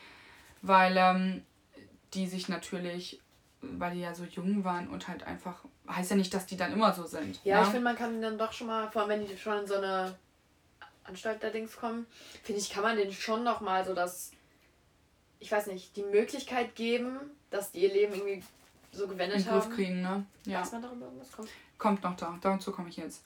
weil 0.62 0.96
ähm, 0.96 1.42
die 2.14 2.26
sich 2.26 2.48
natürlich 2.48 3.20
weil 3.62 3.94
die 3.94 4.00
ja 4.00 4.14
so 4.14 4.24
jung 4.24 4.64
waren 4.64 4.88
und 4.88 5.08
halt 5.08 5.24
einfach, 5.24 5.64
heißt 5.88 6.10
ja 6.10 6.16
nicht, 6.16 6.32
dass 6.32 6.46
die 6.46 6.56
dann 6.56 6.72
immer 6.72 6.92
so 6.92 7.04
sind. 7.04 7.40
Ja, 7.44 7.60
ne? 7.60 7.62
ich 7.62 7.68
finde, 7.68 7.84
man 7.84 7.96
kann 7.96 8.20
dann 8.22 8.38
doch 8.38 8.52
schon 8.52 8.68
mal, 8.68 8.90
vor 8.90 9.02
allem 9.02 9.10
wenn 9.10 9.26
die 9.26 9.36
schon 9.36 9.58
in 9.58 9.66
so 9.66 9.74
eine 9.74 10.14
Anstalt 11.04 11.42
allerdings 11.42 11.76
kommen, 11.76 12.06
finde 12.42 12.60
ich, 12.60 12.70
kann 12.70 12.82
man 12.82 12.96
denen 12.96 13.12
schon 13.12 13.44
noch 13.44 13.60
mal 13.60 13.84
so 13.84 13.94
das, 13.94 14.32
ich 15.38 15.50
weiß 15.50 15.66
nicht, 15.66 15.96
die 15.96 16.04
Möglichkeit 16.04 16.74
geben, 16.74 17.18
dass 17.50 17.72
die 17.72 17.80
ihr 17.80 17.92
Leben 17.92 18.14
irgendwie 18.14 18.42
so 18.92 19.06
gewendet 19.06 19.46
haben. 19.46 19.60
Griff 19.60 19.74
kriegen, 19.74 20.02
ne? 20.02 20.24
Ja. 20.44 20.60
Weiß 20.60 20.72
man 20.72 20.82
darüber 20.82 21.06
irgendwas 21.06 21.32
kommt? 21.32 21.48
Kommt 21.78 22.02
noch 22.02 22.16
da, 22.16 22.38
dazu 22.40 22.72
komme 22.72 22.88
ich 22.88 22.96
jetzt. 22.96 23.22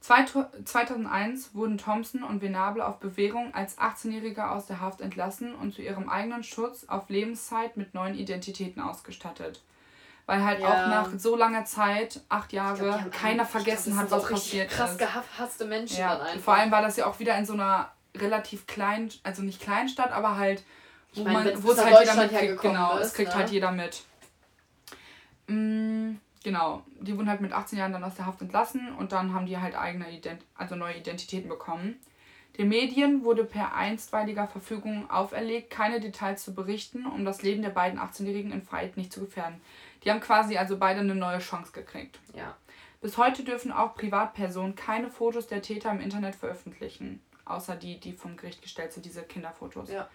2001 0.00 1.54
wurden 1.54 1.76
Thompson 1.76 2.22
und 2.22 2.40
Venable 2.40 2.86
auf 2.86 2.98
Bewährung 2.98 3.52
als 3.52 3.78
18-Jährige 3.78 4.48
aus 4.48 4.66
der 4.66 4.80
Haft 4.80 5.00
entlassen 5.00 5.54
und 5.54 5.74
zu 5.74 5.82
ihrem 5.82 6.08
eigenen 6.08 6.44
Schutz 6.44 6.84
auf 6.88 7.08
Lebenszeit 7.08 7.76
mit 7.76 7.94
neuen 7.94 8.14
Identitäten 8.14 8.80
ausgestattet. 8.80 9.60
Weil 10.26 10.44
halt 10.44 10.60
ja. 10.60 10.68
auch 10.68 10.88
nach 10.88 11.18
so 11.18 11.36
langer 11.36 11.64
Zeit, 11.64 12.20
acht 12.28 12.52
Jahre, 12.52 13.00
glaub, 13.00 13.12
keiner 13.12 13.44
vergessen 13.44 13.92
glaub, 13.92 14.04
hat, 14.04 14.10
was 14.10 14.28
passiert 14.28 14.70
krass 14.70 14.92
ist. 14.92 14.98
Krass 14.98 15.26
gehasste 15.36 15.64
Menschen 15.64 15.98
ja. 15.98 16.16
dann 16.16 16.26
einfach. 16.26 16.44
Vor 16.44 16.54
allem 16.54 16.70
war 16.70 16.82
das 16.82 16.96
ja 16.96 17.06
auch 17.06 17.18
wieder 17.18 17.36
in 17.36 17.46
so 17.46 17.54
einer 17.54 17.90
relativ 18.16 18.66
kleinen, 18.66 19.10
also 19.22 19.42
nicht 19.42 19.60
Kleinstadt, 19.60 20.12
aber 20.12 20.36
halt, 20.36 20.62
wo, 21.14 21.20
ich 21.20 21.26
mein, 21.26 21.44
man, 21.44 21.62
wo 21.62 21.72
es 21.72 21.84
halt 21.84 22.00
jeder 22.00 22.14
mitkriegt. 22.14 22.60
Genau, 22.60 22.98
ist, 22.98 23.08
es 23.08 23.14
kriegt 23.14 23.30
halt 23.30 23.38
ne? 23.38 23.42
halt 23.44 23.52
jeder 23.52 23.72
mit. 23.72 24.02
Mm 25.46 26.18
genau, 26.42 26.82
die 27.00 27.16
wurden 27.16 27.28
halt 27.28 27.40
mit 27.40 27.52
18 27.52 27.78
Jahren 27.78 27.92
dann 27.92 28.04
aus 28.04 28.14
der 28.14 28.26
Haft 28.26 28.40
entlassen 28.40 28.92
und 28.94 29.12
dann 29.12 29.34
haben 29.34 29.46
die 29.46 29.58
halt 29.58 29.76
eigene 29.76 30.10
Ident 30.10 30.42
also 30.54 30.74
neue 30.76 30.96
Identitäten 30.96 31.48
bekommen. 31.48 31.96
Den 32.58 32.68
Medien 32.68 33.24
wurde 33.24 33.44
per 33.44 33.74
einstweiliger 33.76 34.48
Verfügung 34.48 35.08
auferlegt, 35.10 35.70
keine 35.70 36.00
Details 36.00 36.42
zu 36.42 36.54
berichten, 36.54 37.06
um 37.06 37.24
das 37.24 37.42
Leben 37.42 37.62
der 37.62 37.70
beiden 37.70 38.00
18-Jährigen 38.00 38.50
in 38.50 38.62
Freiheit 38.62 38.96
nicht 38.96 39.12
zu 39.12 39.20
gefährden. 39.20 39.60
Die 40.02 40.10
haben 40.10 40.20
quasi 40.20 40.56
also 40.56 40.76
beide 40.76 41.00
eine 41.00 41.14
neue 41.14 41.38
Chance 41.38 41.70
gekriegt. 41.72 42.18
Ja. 42.34 42.56
Bis 43.00 43.16
heute 43.16 43.44
dürfen 43.44 43.70
auch 43.70 43.94
Privatpersonen 43.94 44.74
keine 44.74 45.08
Fotos 45.08 45.46
der 45.46 45.62
Täter 45.62 45.92
im 45.92 46.00
Internet 46.00 46.34
veröffentlichen. 46.34 47.22
Außer 47.44 47.76
die, 47.76 48.00
die 48.00 48.12
vom 48.12 48.36
Gericht 48.36 48.60
gestellt 48.60 48.92
sind, 48.92 49.06
diese 49.06 49.22
Kinderfotos. 49.22 49.90
Ja. 49.90 50.08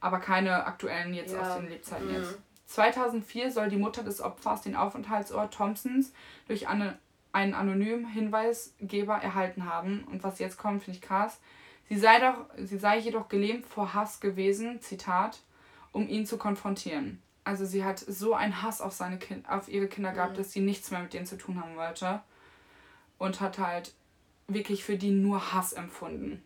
Aber 0.00 0.20
keine 0.20 0.66
aktuellen 0.66 1.14
jetzt 1.14 1.32
ja. 1.32 1.40
aus 1.40 1.56
den 1.56 1.68
Lebzeiten 1.68 2.08
mhm. 2.08 2.14
jetzt. 2.14 2.38
2004 2.70 3.50
soll 3.50 3.68
die 3.68 3.76
Mutter 3.76 4.04
des 4.04 4.20
Opfers 4.20 4.62
den 4.62 4.76
Aufenthaltsort 4.76 5.52
Thompsons 5.52 6.12
durch 6.46 6.68
eine, 6.68 6.96
einen 7.32 7.52
anonymen 7.52 8.06
Hinweisgeber 8.06 9.16
erhalten 9.16 9.64
haben. 9.64 10.04
Und 10.04 10.22
was 10.22 10.38
jetzt 10.38 10.56
kommt, 10.56 10.84
finde 10.84 10.98
ich 10.98 11.02
krass. 11.02 11.40
Sie 11.88 11.98
sei, 11.98 12.20
doch, 12.20 12.46
sie 12.56 12.78
sei 12.78 12.98
jedoch 12.98 13.28
gelähmt 13.28 13.66
vor 13.66 13.92
Hass 13.92 14.20
gewesen, 14.20 14.80
Zitat, 14.80 15.40
um 15.90 16.08
ihn 16.08 16.26
zu 16.26 16.38
konfrontieren. 16.38 17.20
Also 17.42 17.66
sie 17.66 17.84
hat 17.84 17.98
so 17.98 18.34
einen 18.34 18.62
Hass 18.62 18.80
auf, 18.80 18.92
seine 18.92 19.18
kind, 19.18 19.48
auf 19.48 19.68
ihre 19.68 19.88
Kinder 19.88 20.12
gehabt, 20.12 20.34
mhm. 20.34 20.36
dass 20.36 20.52
sie 20.52 20.60
nichts 20.60 20.92
mehr 20.92 21.00
mit 21.00 21.12
denen 21.12 21.26
zu 21.26 21.36
tun 21.36 21.60
haben 21.60 21.74
wollte. 21.74 22.22
Und 23.18 23.40
hat 23.40 23.58
halt 23.58 23.94
wirklich 24.46 24.84
für 24.84 24.96
die 24.96 25.10
nur 25.10 25.52
Hass 25.52 25.72
empfunden. 25.72 26.44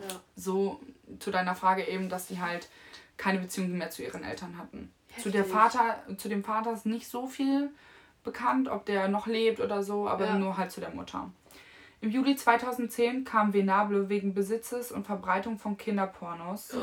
Ja. 0.00 0.20
So 0.34 0.80
zu 1.20 1.30
deiner 1.30 1.54
Frage 1.54 1.86
eben, 1.86 2.08
dass 2.08 2.26
sie 2.26 2.40
halt 2.40 2.68
keine 3.16 3.38
Beziehung 3.38 3.78
mehr 3.78 3.90
zu 3.90 4.02
ihren 4.02 4.24
Eltern 4.24 4.58
hatten. 4.58 4.92
Zu, 5.18 5.30
der 5.30 5.44
Vater, 5.44 6.02
zu 6.16 6.28
dem 6.28 6.44
Vater 6.44 6.72
ist 6.72 6.86
nicht 6.86 7.08
so 7.08 7.26
viel 7.26 7.70
bekannt, 8.22 8.68
ob 8.68 8.86
der 8.86 9.08
noch 9.08 9.26
lebt 9.26 9.60
oder 9.60 9.82
so, 9.82 10.08
aber 10.08 10.26
ja. 10.26 10.38
nur 10.38 10.56
halt 10.56 10.70
zu 10.70 10.80
der 10.80 10.90
Mutter. 10.90 11.30
Im 12.02 12.10
Juli 12.10 12.34
2010 12.34 13.24
kam 13.24 13.52
Venable 13.52 14.08
wegen 14.08 14.32
Besitzes 14.32 14.90
und 14.90 15.04
Verbreitung 15.04 15.58
von 15.58 15.76
Kinderpornos 15.76 16.74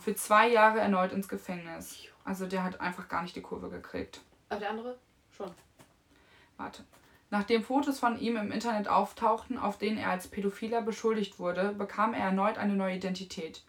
für 0.00 0.14
zwei 0.14 0.48
Jahre 0.48 0.80
erneut 0.80 1.12
ins 1.12 1.28
Gefängnis. 1.28 2.04
Also 2.24 2.46
der 2.46 2.62
hat 2.62 2.80
einfach 2.80 3.08
gar 3.08 3.22
nicht 3.22 3.34
die 3.34 3.40
Kurve 3.40 3.70
gekriegt. 3.70 4.20
Aber 4.50 4.60
der 4.60 4.70
andere 4.70 4.98
schon. 5.34 5.50
Warte. 6.58 6.84
Nachdem 7.30 7.62
Fotos 7.62 7.98
von 7.98 8.18
ihm 8.18 8.36
im 8.36 8.52
Internet 8.52 8.88
auftauchten, 8.88 9.56
auf 9.56 9.78
denen 9.78 9.96
er 9.96 10.10
als 10.10 10.28
Pädophiler 10.28 10.82
beschuldigt 10.82 11.38
wurde, 11.38 11.72
bekam 11.72 12.12
er 12.12 12.24
erneut 12.24 12.58
eine 12.58 12.74
neue 12.74 12.96
Identität. 12.96 13.62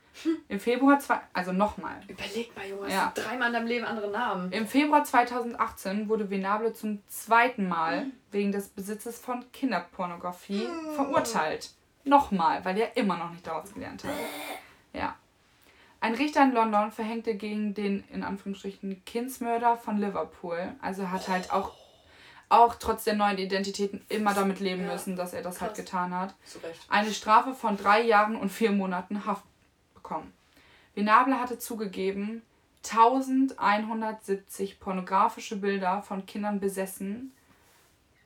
Im 0.50 0.60
Februar, 0.60 1.00
zwei, 1.00 1.19
also 1.34 1.52
nochmal. 1.52 2.02
Überleg 2.08 2.56
mal, 2.56 2.67
Junge, 2.67 2.89
Ja. 2.89 3.12
dreimal 3.15 3.47
in 3.47 3.54
deinem 3.54 3.67
Leben 3.67 3.86
andere 3.86 4.10
Namen. 4.12 4.52
Im 4.52 4.67
Februar 4.67 5.04
2018 5.04 6.10
wurde 6.10 6.30
Venable 6.30 6.74
zum 6.74 7.02
zweiten 7.08 7.67
Mal 7.69 8.08
wegen 8.32 8.52
des 8.52 8.67
Besitzes 8.69 9.19
von 9.19 9.45
Kinderpornografie 9.52 10.67
verurteilt. 10.95 11.71
Nochmal, 12.04 12.63
weil 12.65 12.78
er 12.78 12.97
immer 12.97 13.17
noch 13.17 13.32
nicht 13.32 13.45
daraus 13.47 13.74
gelernt 13.74 14.04
hat. 14.04 14.12
Ja. 14.93 15.15
Ein 16.02 16.15
Richter 16.15 16.43
in 16.43 16.52
London 16.54 16.91
verhängte 16.91 17.36
gegen 17.36 17.74
den, 17.76 18.04
in 18.12 18.24
Anführungsstrichen, 18.24 19.06
Kindsmörder 19.06 19.78
von 19.78 19.97
Liverpool. 19.97 20.74
Also 20.82 21.12
hat 21.12 21.28
halt 21.28 21.52
auch, 21.54 21.74
auch 22.50 22.74
trotz 22.76 23.04
der 23.04 23.13
neuen 23.13 23.38
Identitäten 23.38 24.04
immer 24.10 24.34
damit 24.34 24.60
leben 24.60 24.84
Ja. 24.86 24.93
müssen, 24.93 25.15
dass 25.15 25.34
er 25.34 25.43
das 25.43 25.62
halt 25.62 25.76
Krass. 25.76 25.86
getan 25.86 26.13
hat 26.15 26.34
Zu 26.43 26.58
Recht. 26.60 26.82
eine 26.89 27.12
Strafe 27.13 27.54
von 27.54 27.78
drei 27.78 28.02
Jahren 28.02 28.36
und 28.36 28.50
vier 28.50 28.71
Monaten 28.71 29.26
Haft 29.28 29.43
bekommen. 30.12 30.34
Venable 30.93 31.39
hatte 31.39 31.58
zugegeben, 31.58 32.41
1170 32.84 34.80
pornografische 34.80 35.56
Bilder 35.56 36.02
von 36.02 36.26
Kindern 36.26 36.60
besessen 36.60 37.32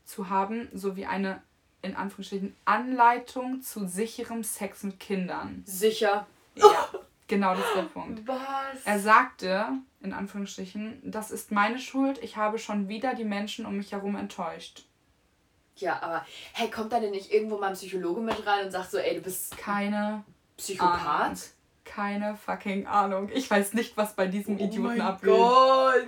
zu 0.05 0.29
haben, 0.29 0.69
sowie 0.73 1.05
eine, 1.05 1.41
in 1.81 1.95
Anführungsstrichen, 1.95 2.55
Anleitung 2.65 3.61
zu 3.61 3.87
sicherem 3.87 4.43
Sex 4.43 4.83
mit 4.83 4.99
Kindern. 4.99 5.63
Sicher. 5.65 6.25
Ja, 6.55 6.89
genau 7.27 7.53
das 7.53 7.65
ist 7.65 7.75
der 7.75 7.81
Punkt. 7.83 8.27
Was? 8.27 8.85
Er 8.85 8.99
sagte, 8.99 9.67
in 10.01 10.13
Anführungsstrichen, 10.13 11.01
das 11.03 11.31
ist 11.31 11.51
meine 11.51 11.79
Schuld, 11.79 12.17
ich 12.23 12.37
habe 12.37 12.57
schon 12.57 12.87
wieder 12.87 13.13
die 13.13 13.25
Menschen 13.25 13.65
um 13.65 13.77
mich 13.77 13.91
herum 13.91 14.15
enttäuscht. 14.15 14.85
ja, 15.75 16.01
aber 16.01 16.25
hey, 16.53 16.71
kommt 16.71 16.93
da 16.93 16.99
denn 16.99 17.11
nicht 17.11 17.31
irgendwo 17.31 17.57
mal 17.57 17.67
ein 17.67 17.73
Psychologe 17.73 18.21
mit 18.21 18.45
rein 18.47 18.65
und 18.65 18.71
sagt 18.71 18.91
so, 18.91 18.97
ey, 18.97 19.15
du 19.15 19.21
bist 19.21 19.57
Keine 19.57 20.23
Ahnung. 20.79 21.37
Keine 21.85 22.35
fucking 22.35 22.87
Ahnung. 22.87 23.29
Ich 23.33 23.49
weiß 23.49 23.73
nicht, 23.73 23.95
was 23.95 24.15
bei 24.15 24.27
diesem 24.27 24.57
Idioten 24.57 24.79
oh 24.79 24.89
mein 24.89 25.01
abgeht. 25.01 25.29
Gott. 25.29 26.07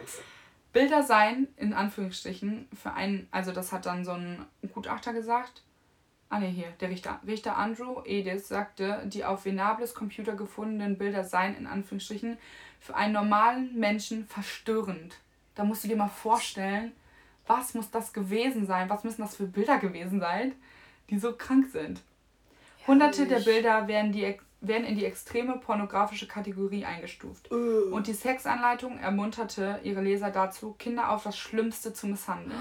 Bilder 0.74 1.04
seien, 1.04 1.48
in 1.56 1.74
Anführungsstrichen, 1.74 2.68
für 2.76 2.94
einen, 2.94 3.28
also 3.32 3.52
das 3.52 3.72
hat 3.72 3.86
dann 3.86 4.04
so 4.04 4.12
ein 4.12 4.46
Gutachter 4.74 5.14
gesagt. 5.14 5.64
Ah 6.30 6.40
ne, 6.40 6.48
hier, 6.48 6.68
der 6.82 6.90
Richter. 6.90 7.20
Richter 7.26 7.58
Andrew 7.58 8.02
Edis 8.04 8.50
sagte, 8.50 9.04
die 9.06 9.24
auf 9.24 9.46
Venables 9.46 9.94
Computer 9.94 10.36
gefundenen 10.36 10.98
Bilder 10.98 11.24
seien, 11.24 11.56
in 11.56 11.68
Anführungsstrichen, 11.68 12.38
für 12.80 12.96
einen 12.96 13.14
normalen 13.14 13.80
Menschen 13.80 14.28
verstörend. 14.28 15.16
Da 15.56 15.64
musst 15.64 15.84
du 15.84 15.88
dir 15.88 15.96
mal 15.96 16.10
vorstellen, 16.10 16.92
was 17.48 17.74
muss 17.74 17.90
das 17.90 18.12
gewesen 18.12 18.68
sein? 18.68 18.90
Was 18.90 19.04
müssen 19.04 19.22
das 19.22 19.38
für 19.38 19.48
Bilder 19.48 19.78
gewesen 19.78 20.20
sein, 20.20 20.54
die 21.10 21.18
so 21.18 21.34
krank 21.34 21.68
sind? 21.72 22.02
Hunderte 22.86 23.26
der 23.26 23.40
Herrlich. 23.40 23.46
Bilder 23.46 23.88
werden, 23.88 24.12
die, 24.12 24.38
werden 24.60 24.86
in 24.86 24.96
die 24.96 25.06
extreme 25.06 25.58
pornografische 25.58 26.28
Kategorie 26.28 26.86
eingestuft. 26.86 27.52
Uh. 27.52 27.94
Und 27.94 28.08
die 28.08 28.14
Sexanleitung 28.14 28.98
ermunterte 29.00 29.80
ihre 29.84 30.02
Leser 30.02 30.32
dazu, 30.32 30.74
Kinder 30.80 31.12
auf 31.12 31.24
das 31.24 31.38
Schlimmste 31.38 31.94
zu 31.94 32.08
misshandeln. 32.08 32.58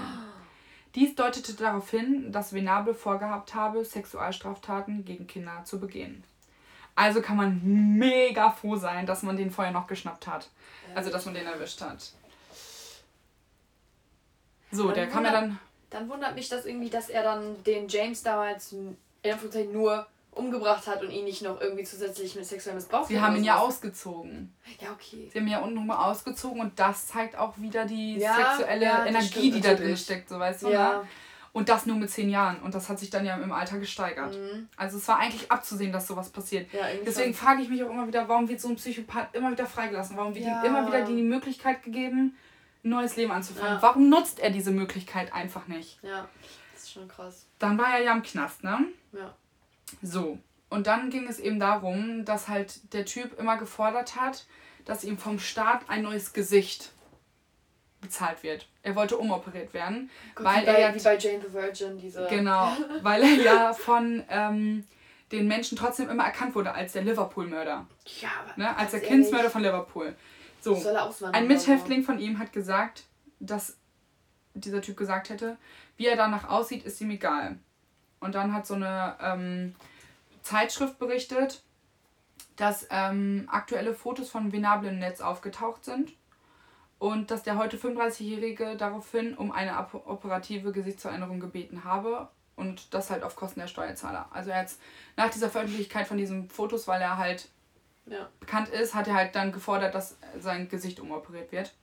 Dies 0.95 1.15
deutete 1.15 1.53
darauf 1.53 1.89
hin, 1.89 2.31
dass 2.31 2.53
Venable 2.53 2.93
vorgehabt 2.93 3.53
habe, 3.53 3.83
Sexualstraftaten 3.83 5.05
gegen 5.05 5.27
Kinder 5.27 5.63
zu 5.63 5.79
begehen. 5.79 6.23
Also 6.95 7.21
kann 7.21 7.37
man 7.37 7.61
mega 7.63 8.49
froh 8.49 8.75
sein, 8.75 9.05
dass 9.05 9.21
man 9.21 9.37
den 9.37 9.51
vorher 9.51 9.71
noch 9.71 9.85
geschnappt 9.85 10.25
hat. 10.25 10.49
Also, 10.95 11.11
dass 11.11 11.25
man 11.25 11.35
den 11.35 11.45
erwischt 11.45 11.79
hat. 11.81 12.11
So, 14.71 14.91
der 14.91 15.07
kam 15.07 15.23
ja 15.23 15.31
dann. 15.31 15.59
Dann 15.91 16.09
wundert 16.09 16.33
mich 16.33 16.49
das 16.49 16.65
irgendwie, 16.65 16.89
dass 16.89 17.09
er 17.09 17.23
dann 17.23 17.63
den 17.63 17.87
James 17.87 18.23
damals 18.23 18.71
in 18.73 18.97
Anführungszeichen 19.23 19.71
nur 19.71 20.07
umgebracht 20.37 20.87
hat 20.87 21.01
und 21.03 21.11
ihn 21.11 21.25
nicht 21.25 21.41
noch 21.41 21.59
irgendwie 21.59 21.83
zusätzlich 21.83 22.35
mit 22.35 22.45
sexuellem 22.45 22.77
Missbrauch 22.77 23.07
Sie 23.07 23.19
haben 23.19 23.35
ihn 23.35 23.43
ja 23.43 23.57
ausgezogen. 23.57 24.53
Ja, 24.79 24.91
okay. 24.91 25.29
Sie 25.31 25.39
haben 25.39 25.47
ihn 25.47 25.53
ja 25.53 25.59
unten 25.59 25.85
mal 25.85 26.09
ausgezogen 26.09 26.61
und 26.61 26.79
das 26.79 27.07
zeigt 27.07 27.37
auch 27.37 27.57
wieder 27.57 27.85
die 27.85 28.17
Ja, 28.17 28.35
sexuelle 28.35 28.85
ja, 28.85 29.05
Energie, 29.05 29.27
stimmt 29.27 29.43
die 29.55 29.61
da 29.61 29.69
drin 29.69 29.73
natürlich. 29.79 30.01
steckt, 30.01 30.29
so 30.29 30.39
weißt 30.39 30.63
du. 30.63 30.69
Ja. 30.69 30.99
Ne? 30.99 31.07
Und 31.53 31.69
das 31.69 31.87
nur 31.87 31.95
mit 31.95 32.11
zehn 32.11 32.29
Jahren. 32.29 32.59
Und 32.61 32.75
das 32.75 32.87
hat 32.87 32.99
sich 32.99 33.09
dann 33.09 33.25
ja 33.25 33.35
im 33.35 33.51
Alter 33.51 33.79
gesteigert. 33.79 34.35
Mhm. 34.35 34.69
Also 34.75 34.97
es 34.97 35.07
war 35.07 35.17
eigentlich 35.17 35.51
abzusehen, 35.51 35.91
dass 35.91 36.05
sowas 36.05 36.29
passiert. 36.29 36.71
Ja, 36.71 36.81
Deswegen 37.03 37.33
frage 37.33 37.63
ich 37.63 37.69
mich 37.69 37.83
auch 37.83 37.89
immer 37.89 38.05
wieder, 38.05 38.29
warum 38.29 38.47
wird 38.47 38.61
so 38.61 38.67
ein 38.67 38.75
Psychopath 38.75 39.33
immer 39.33 39.51
wieder 39.51 39.65
freigelassen? 39.65 40.15
Warum 40.17 40.35
wird 40.35 40.45
ihm 40.45 40.63
immer 40.63 40.85
wieder 40.85 41.01
die 41.03 41.23
Möglichkeit 41.23 41.81
gegeben, 41.81 42.37
ein 42.83 42.89
neues 42.89 43.15
Leben 43.15 43.31
anzufangen? 43.31 43.79
Warum 43.81 44.07
nutzt 44.07 44.39
er 44.39 44.51
diese 44.51 44.69
Möglichkeit 44.69 45.33
einfach 45.33 45.67
nicht? 45.67 45.97
Ja, 46.03 46.27
das 46.73 46.83
ist 46.83 46.91
schon 46.91 47.07
krass. 47.07 47.47
Dann 47.57 47.75
war 47.79 47.95
er 47.95 48.03
ja 48.03 48.11
im 48.13 48.21
Knast, 48.21 48.63
ne? 48.63 48.85
Ja. 49.13 49.33
So. 50.01 50.37
Und 50.69 50.87
dann 50.87 51.09
ging 51.09 51.27
es 51.27 51.39
eben 51.39 51.59
darum, 51.59 52.25
dass 52.25 52.47
halt 52.47 52.93
der 52.93 53.05
Typ 53.05 53.39
immer 53.39 53.57
gefordert 53.57 54.15
hat, 54.15 54.45
dass 54.85 55.03
ihm 55.03 55.17
vom 55.17 55.39
Staat 55.39 55.89
ein 55.89 56.03
neues 56.03 56.33
Gesicht 56.33 56.91
bezahlt 58.01 58.43
wird. 58.43 58.67
Er 58.83 58.95
wollte 58.95 59.17
umoperiert 59.17 59.73
werden, 59.73 60.09
Gott, 60.35 60.45
weil 60.45 60.61
wie, 60.61 60.65
er 60.65 60.73
bei, 60.73 60.81
ja 60.81 60.95
wie 60.95 61.03
bei 61.03 61.17
Jane 61.17 61.41
the 61.41 61.53
Virgin, 61.53 61.97
diese. 61.97 62.27
Genau, 62.29 62.71
weil 63.01 63.23
er 63.23 63.43
ja 63.43 63.73
von 63.73 64.23
ähm, 64.29 64.85
den 65.31 65.47
Menschen 65.47 65.77
trotzdem 65.77 66.09
immer 66.09 66.25
erkannt 66.25 66.55
wurde 66.55 66.73
als 66.73 66.93
der 66.93 67.03
Liverpool-Mörder. 67.03 67.85
Ja, 68.21 68.29
aber 68.43 68.53
Ne? 68.55 68.77
Als 68.77 68.91
der 68.91 69.01
Kindsmörder 69.01 69.49
von 69.49 69.61
Liverpool. 69.61 70.15
So, 70.61 70.75
Soll 70.75 70.95
er 70.95 71.11
ein? 71.33 71.47
Mithäftling 71.47 72.03
von 72.03 72.19
ihm 72.19 72.39
hat 72.39 72.53
gesagt, 72.53 73.03
dass 73.39 73.77
dieser 74.53 74.81
Typ 74.81 74.97
gesagt 74.97 75.29
hätte, 75.29 75.57
wie 75.97 76.07
er 76.07 76.15
danach 76.15 76.49
aussieht, 76.49 76.83
ist 76.83 76.99
ihm 77.01 77.11
egal. 77.11 77.57
Und 78.19 78.35
dann 78.35 78.53
hat 78.53 78.65
so 78.65 78.73
eine 78.73 79.15
ähm, 79.21 79.75
Zeitschrift 80.41 80.97
berichtet, 80.99 81.61
dass 82.55 82.87
ähm, 82.89 83.47
aktuelle 83.51 83.93
Fotos 83.93 84.29
von 84.29 84.51
Venable 84.51 84.89
im 84.89 84.99
Netz 84.99 85.21
aufgetaucht 85.21 85.85
sind 85.85 86.13
und 86.99 87.29
dass 87.29 87.43
der 87.43 87.57
heute 87.57 87.77
35-Jährige 87.77 88.75
daraufhin 88.75 89.35
um 89.35 89.51
eine 89.51 89.77
operative 89.77 90.71
Gesichtsveränderung 90.71 91.39
gebeten 91.39 91.83
habe 91.83 92.27
und 92.55 92.93
das 92.93 93.11
halt 93.11 93.23
auf 93.23 93.35
Kosten 93.35 93.59
der 93.59 93.67
Steuerzahler. 93.67 94.27
Also 94.31 94.49
er 94.49 94.61
hat 94.61 94.71
nach 95.15 95.29
dieser 95.29 95.49
Veröffentlichkeit 95.49 96.07
von 96.07 96.17
diesen 96.17 96.49
Fotos, 96.49 96.87
weil 96.87 97.01
er 97.01 97.17
halt 97.17 97.49
Ja. 98.07 98.29
bekannt 98.39 98.69
ist, 98.69 98.95
hat 98.95 99.07
er 99.07 99.13
halt 99.13 99.35
dann 99.35 99.51
gefordert, 99.51 99.93
dass 99.93 100.17
sein 100.39 100.69
Gesicht 100.69 100.99
umoperiert 100.99 101.51
wird. 101.51 101.73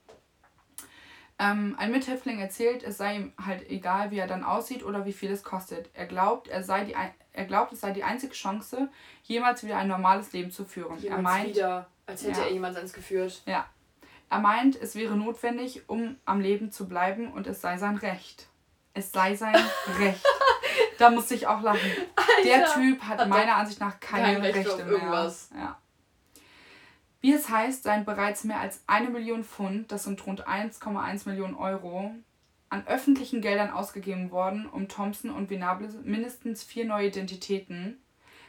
Ähm, 1.37 1.75
ein 1.77 1.91
Mithäftling 1.91 2.39
erzählt, 2.39 2.81
es 2.83 2.97
sei 2.97 3.15
ihm 3.17 3.33
halt 3.45 3.69
egal, 3.69 4.09
wie 4.11 4.19
er 4.19 4.27
dann 4.27 4.43
aussieht 4.45 4.83
oder 4.83 5.05
wie 5.05 5.11
viel 5.13 5.31
es 5.31 5.43
kostet. 5.43 5.89
Er 5.93 6.05
glaubt, 6.05 6.47
er, 6.47 6.63
sei 6.63 6.85
die, 6.85 6.95
er 7.33 7.45
glaubt, 7.45 7.73
es 7.73 7.81
sei 7.81 7.91
die 7.91 8.05
einzige 8.05 8.33
Chance, 8.33 8.87
jemals 9.23 9.61
wieder 9.63 9.77
ein 9.77 9.89
normales 9.89 10.31
Leben 10.31 10.49
zu 10.51 10.63
führen. 10.63 10.97
Jemals 10.97 11.17
er 11.17 11.21
meint, 11.21 11.47
wieder, 11.49 11.87
als 12.05 12.23
hätte 12.23 12.39
Ja. 12.39 12.45
er 12.45 12.51
jemand 12.53 12.77
eins 12.77 12.93
geführt. 12.93 13.41
ja, 13.45 13.65
er 14.29 14.39
meint, 14.39 14.81
es 14.81 14.95
wäre 14.95 15.15
notwendig, 15.17 15.83
um 15.89 16.15
am 16.25 16.39
Leben 16.39 16.71
zu 16.71 16.87
bleiben 16.87 17.31
und 17.33 17.47
es 17.47 17.59
sei 17.61 17.77
sein 17.77 17.97
Recht. 17.97 18.47
Es 18.93 19.11
sei 19.11 19.35
sein 19.35 19.55
Recht. 19.99 20.23
Da 20.97 21.09
musste 21.09 21.35
ich 21.35 21.47
auch 21.47 21.61
lachen. 21.61 21.91
Der 22.45 22.63
Alter. 22.65 22.73
Typ 22.79 23.01
hat, 23.01 23.09
Hat 23.09 23.19
der 23.19 23.27
meiner 23.27 23.55
Ansicht 23.57 23.81
nach 23.81 23.99
keine 23.99 24.35
kein 24.35 24.41
Recht 24.41 24.55
Rechte 24.55 24.77
mehr. 24.85 24.87
irgendwas. 24.93 25.49
Ja. 25.53 25.77
Wie 27.25 27.33
es 27.33 27.49
heißt, 27.49 27.81
seien 27.81 28.05
bereits 28.05 28.43
mehr 28.43 28.59
als 28.59 28.83
eine 28.85 29.09
Million 29.09 29.43
Pfund, 29.43 29.91
das 29.91 30.03
sind 30.03 30.23
rund 30.27 30.47
1,1 30.47 31.27
Millionen 31.27 31.55
Euro, 31.55 32.11
an 32.69 32.85
öffentlichen 32.85 33.41
Geldern 33.41 33.71
ausgegeben 33.71 34.29
worden, 34.29 34.69
um 34.69 34.87
Thompson 34.87 35.31
und 35.31 35.49
Venable 35.49 35.89
mindestens 36.03 36.63
vier 36.63 36.85
neue 36.85 37.07
Identitäten 37.07 37.99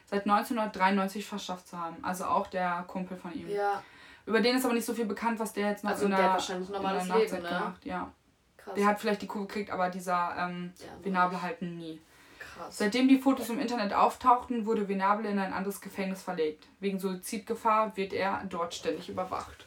seit 0.04 0.24
1993 0.24 1.24
verschafft 1.24 1.68
zu 1.68 1.78
haben. 1.78 2.04
Also 2.04 2.26
auch 2.26 2.48
der 2.48 2.84
Kumpel 2.86 3.16
von 3.16 3.32
ihm. 3.32 3.48
Ja, 3.48 3.82
Über 4.26 4.42
den 4.42 4.56
ist 4.58 4.66
aber 4.66 4.74
nicht 4.74 4.84
so 4.84 4.92
viel 4.92 5.06
bekannt, 5.06 5.38
was 5.38 5.54
der 5.54 5.70
jetzt 5.70 5.82
noch 5.82 5.92
Also 5.92 6.04
in 6.04 6.10
der 6.10 6.18
der, 6.18 6.26
hat 6.26 6.32
wahrscheinlich 6.34 6.68
ein 6.68 6.74
in 6.74 6.82
normales 6.82 7.06
der 7.06 7.16
Leben, 7.16 7.32
ne? 7.32 7.48
gemacht. 7.48 7.86
Ja. 7.86 8.12
krass. 8.58 8.74
Der 8.74 8.86
hat 8.86 9.00
vielleicht 9.00 9.22
die 9.22 9.26
Kurve 9.26 9.46
gekriegt, 9.46 9.70
aber 9.70 9.88
dieser 9.88 10.36
ähm, 10.38 10.74
Ja, 10.76 11.02
Venable 11.02 11.40
halt 11.40 11.62
nie. 11.62 11.98
Krass. 12.56 12.78
Seitdem 12.78 13.08
die 13.08 13.18
Fotos 13.18 13.48
im 13.48 13.58
Internet 13.58 13.92
auftauchten, 13.92 14.66
wurde 14.66 14.88
Venable 14.88 15.28
in 15.28 15.38
ein 15.38 15.52
anderes 15.52 15.80
Gefängnis 15.80 16.22
verlegt. 16.22 16.66
Wegen 16.80 16.98
Suizidgefahr 16.98 17.96
wird 17.96 18.12
er 18.12 18.42
dort 18.48 18.74
ständig 18.74 19.08
überwacht. 19.08 19.66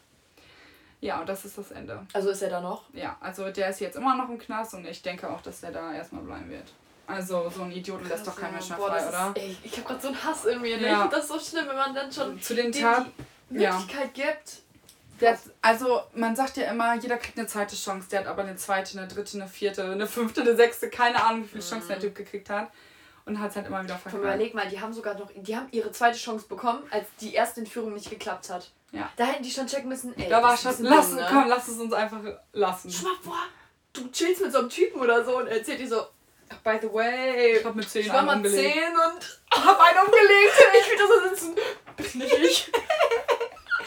Ja, 1.02 1.22
und 1.22 1.30
das 1.30 1.46
ist 1.46 1.58
das 1.58 1.72
Ende. 1.72 2.06
Also 2.14 2.30
ist 2.30 2.42
er 2.42 2.50
da 2.50 2.60
noch? 2.60 2.84
Ja, 2.94 3.18
also 3.22 3.50
der 3.50 3.70
ist 3.70 3.80
jetzt 3.80 3.96
immer 3.96 4.16
noch 4.16 4.30
im 4.30 4.38
Knast 4.38 4.74
und 4.74 4.86
ich 4.86 5.02
denke 5.02 5.30
auch, 5.30 5.42
dass 5.42 5.62
der 5.62 5.72
da 5.72 5.94
erstmal 5.94 6.24
bleiben 6.24 6.50
wird. 6.50 6.74
Also 7.08 7.50
so 7.50 7.64
ein 7.64 7.72
Idioten 7.72 8.08
lässt 8.08 8.28
doch 8.28 8.36
kein 8.36 8.52
Mensch 8.52 8.70
mehr 8.70 8.78
frei, 8.78 9.08
oder? 9.08 9.34
Ist, 9.36 9.38
ey, 9.38 9.58
ich 9.64 9.72
habe 9.78 9.88
gerade 9.88 10.02
so 10.02 10.08
einen 10.10 10.24
Hass 10.24 10.46
in 10.46 10.62
mir. 10.62 10.78
Ne? 10.78 10.88
Ja. 10.88 10.92
Ich 10.92 11.00
finde 11.00 11.16
das 11.16 11.28
so 11.28 11.40
schlimm, 11.40 11.68
wenn 11.68 11.78
man 11.78 11.96
dann 11.96 12.12
schon 12.12 12.40
Zu 12.40 12.54
den 12.54 12.72
Taten. 12.72 13.12
die 13.50 13.60
ja. 13.60 13.72
Möglichkeit 13.72 14.14
gibt. 14.14 14.62
Hat- 15.22 15.40
also 15.62 16.02
man 16.14 16.36
sagt 16.36 16.58
ja 16.58 16.70
immer, 16.72 16.96
jeder 16.96 17.18
kriegt 17.18 17.38
eine 17.38 17.48
zweite 17.48 17.76
Chance. 17.76 18.08
Der 18.10 18.22
hat 18.22 18.28
aber 18.28 18.44
eine 18.44 18.56
zweite, 18.56 18.98
eine 18.98 19.08
dritte, 19.08 19.38
eine 19.38 19.48
vierte, 19.48 19.84
eine 19.84 20.08
fünfte, 20.08 20.42
eine 20.42 20.56
sechste, 20.56 20.90
keine 20.90 21.24
Ahnung, 21.24 21.44
wie 21.44 21.48
viele 21.48 21.64
Chancen 21.64 21.88
der 21.90 22.00
Typ 22.00 22.16
gekriegt 22.16 22.50
hat. 22.50 22.70
und 23.26 23.40
hat 23.40 23.52
es 23.52 23.56
halt 23.58 23.68
immer 23.68 23.84
wieder 23.84 23.96
verkackt. 23.98 24.24
Überleg 24.24 24.54
mal, 24.56 24.68
die 24.68 24.80
haben 24.82 24.92
sogar 24.94 25.14
noch, 25.18 25.30
die 25.36 25.56
haben 25.56 25.68
ihre 25.72 25.92
zweite 25.92 26.18
Chance 26.18 26.48
bekommen, 26.48 26.82
als 26.90 27.06
die 27.22 27.34
erste 27.34 27.60
Entführung 27.60 27.94
nicht 27.94 28.10
geklappt 28.10 28.50
hat. 28.50 28.72
Ja. 28.92 29.08
Da 29.18 29.26
hätten 29.26 29.44
die 29.44 29.52
schon 29.52 29.68
checken 29.68 29.88
müssen, 29.88 30.18
ey. 30.18 30.30
Da 30.30 30.42
war 30.42 30.58
schon, 30.58 30.74
lass, 30.80 31.12
ne? 31.12 31.28
komm, 31.30 31.48
lass 31.48 31.68
es 31.68 31.78
uns 31.78 31.94
einfach 31.94 32.22
lassen. 32.54 32.90
Schau 32.92 33.04
mal 33.08 33.16
vor, 33.22 33.38
du 33.94 34.10
chillst 34.12 34.42
mit 34.42 34.52
so 34.52 34.60
einem 34.60 34.70
Typen 34.70 35.00
oder 35.00 35.24
so 35.24 35.38
und 35.38 35.46
erzählt 35.48 35.80
dir 35.80 35.88
so, 35.88 36.08
by 36.64 36.80
the 36.82 36.92
way, 36.92 37.58
ich, 37.60 37.64
hab 37.66 37.76
mit 37.76 37.88
10 37.88 38.02
ich 38.02 38.12
war 38.12 38.24
mal 38.24 38.42
10 38.44 38.94
und 38.94 39.40
hab 39.64 39.80
einen 39.80 40.00
umgelegt. 40.08 40.54
ich 40.82 40.90
will 40.90 40.98
da 40.98 41.06
so 41.08 41.30
sitzen. 41.30 42.18
Nicht 42.18 42.34
ich. 42.34 42.72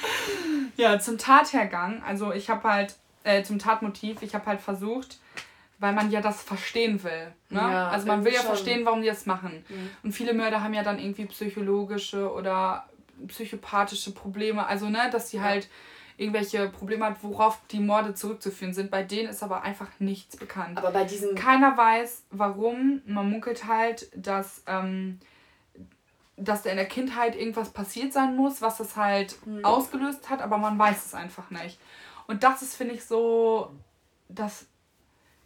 ja, 0.76 0.98
zum 0.98 1.18
Tathergang, 1.18 2.02
also 2.06 2.32
ich 2.32 2.50
habe 2.50 2.68
halt, 2.68 2.96
äh, 3.24 3.42
zum 3.42 3.58
Tatmotiv, 3.58 4.22
ich 4.22 4.34
habe 4.34 4.46
halt 4.46 4.60
versucht, 4.60 5.18
weil 5.78 5.92
man 5.92 6.10
ja 6.10 6.20
das 6.20 6.42
verstehen 6.42 7.02
will. 7.02 7.32
Ne? 7.50 7.58
Ja, 7.58 7.88
also 7.88 8.06
man 8.06 8.24
will 8.24 8.32
ja 8.32 8.38
schon. 8.38 8.48
verstehen, 8.48 8.84
warum 8.84 9.02
die 9.02 9.08
das 9.08 9.26
machen. 9.26 9.64
Mhm. 9.68 9.90
Und 10.04 10.12
viele 10.12 10.32
Mörder 10.32 10.62
haben 10.62 10.74
ja 10.74 10.82
dann 10.84 10.98
irgendwie 10.98 11.26
psychologische 11.26 12.32
oder 12.32 12.86
psychopathische 13.26 14.12
Probleme. 14.12 14.64
Also, 14.64 14.88
ne, 14.88 15.10
dass 15.10 15.30
sie 15.30 15.38
ja. 15.38 15.42
halt 15.42 15.68
irgendwelche 16.16 16.68
Probleme 16.68 17.06
hat, 17.06 17.16
worauf 17.22 17.60
die 17.70 17.80
Morde 17.80 18.14
zurückzuführen 18.14 18.72
sind. 18.72 18.90
Bei 18.90 19.02
denen 19.02 19.28
ist 19.28 19.42
aber 19.42 19.62
einfach 19.62 19.88
nichts 19.98 20.36
bekannt. 20.36 20.78
Aber 20.78 20.92
bei 20.92 21.04
diesen. 21.04 21.34
Keiner 21.34 21.76
weiß, 21.76 22.24
warum. 22.30 23.02
Man 23.06 23.28
munkelt 23.28 23.66
halt, 23.66 24.08
dass, 24.14 24.62
ähm, 24.68 25.18
dass 26.36 26.62
da 26.62 26.70
in 26.70 26.76
der 26.76 26.86
Kindheit 26.86 27.36
irgendwas 27.36 27.70
passiert 27.70 28.12
sein 28.12 28.36
muss, 28.36 28.62
was 28.62 28.78
das 28.78 28.96
halt 28.96 29.36
mhm. 29.46 29.64
ausgelöst 29.64 30.30
hat, 30.30 30.40
aber 30.40 30.58
man 30.58 30.78
weiß 30.78 31.06
es 31.06 31.14
einfach 31.14 31.50
nicht. 31.50 31.78
Und 32.26 32.42
das 32.42 32.62
ist, 32.62 32.76
finde 32.76 32.94
ich, 32.94 33.04
so 33.04 33.70
das 34.28 34.66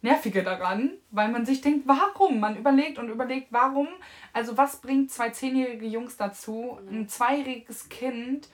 Nervige 0.01 0.43
daran, 0.43 0.91
weil 1.11 1.29
man 1.29 1.45
sich 1.45 1.61
denkt, 1.61 1.87
warum? 1.87 2.39
Man 2.39 2.55
überlegt 2.55 2.99
und 2.99 3.09
überlegt, 3.09 3.47
warum. 3.51 3.87
Also 4.31 4.55
was 4.55 4.77
bringt 4.77 5.11
zwei 5.11 5.31
zehnjährige 5.31 5.87
Jungs 5.87 6.17
dazu, 6.17 6.79
ein 6.89 7.09
zweijähriges 7.09 7.89
Kind 7.89 8.47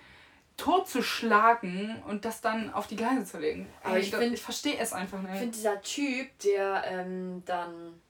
totzuschlagen 0.56 2.02
und 2.08 2.26
das 2.26 2.42
dann 2.42 2.74
auf 2.74 2.88
die 2.88 2.96
Gleise 2.96 3.26
zu 3.26 3.40
legen? 3.40 3.68
Aber 3.84 4.00
ich, 4.00 4.14
ich, 4.14 4.34
ich 4.34 4.42
verstehe 4.42 4.78
es 4.78 4.94
einfach 4.94 5.22
nicht. 5.22 5.34
Ich 5.34 5.40
finde 5.40 5.56
dieser 5.56 5.82
Typ, 5.82 6.40
der 6.40 6.84
ähm, 6.88 7.44
dann 7.46 8.02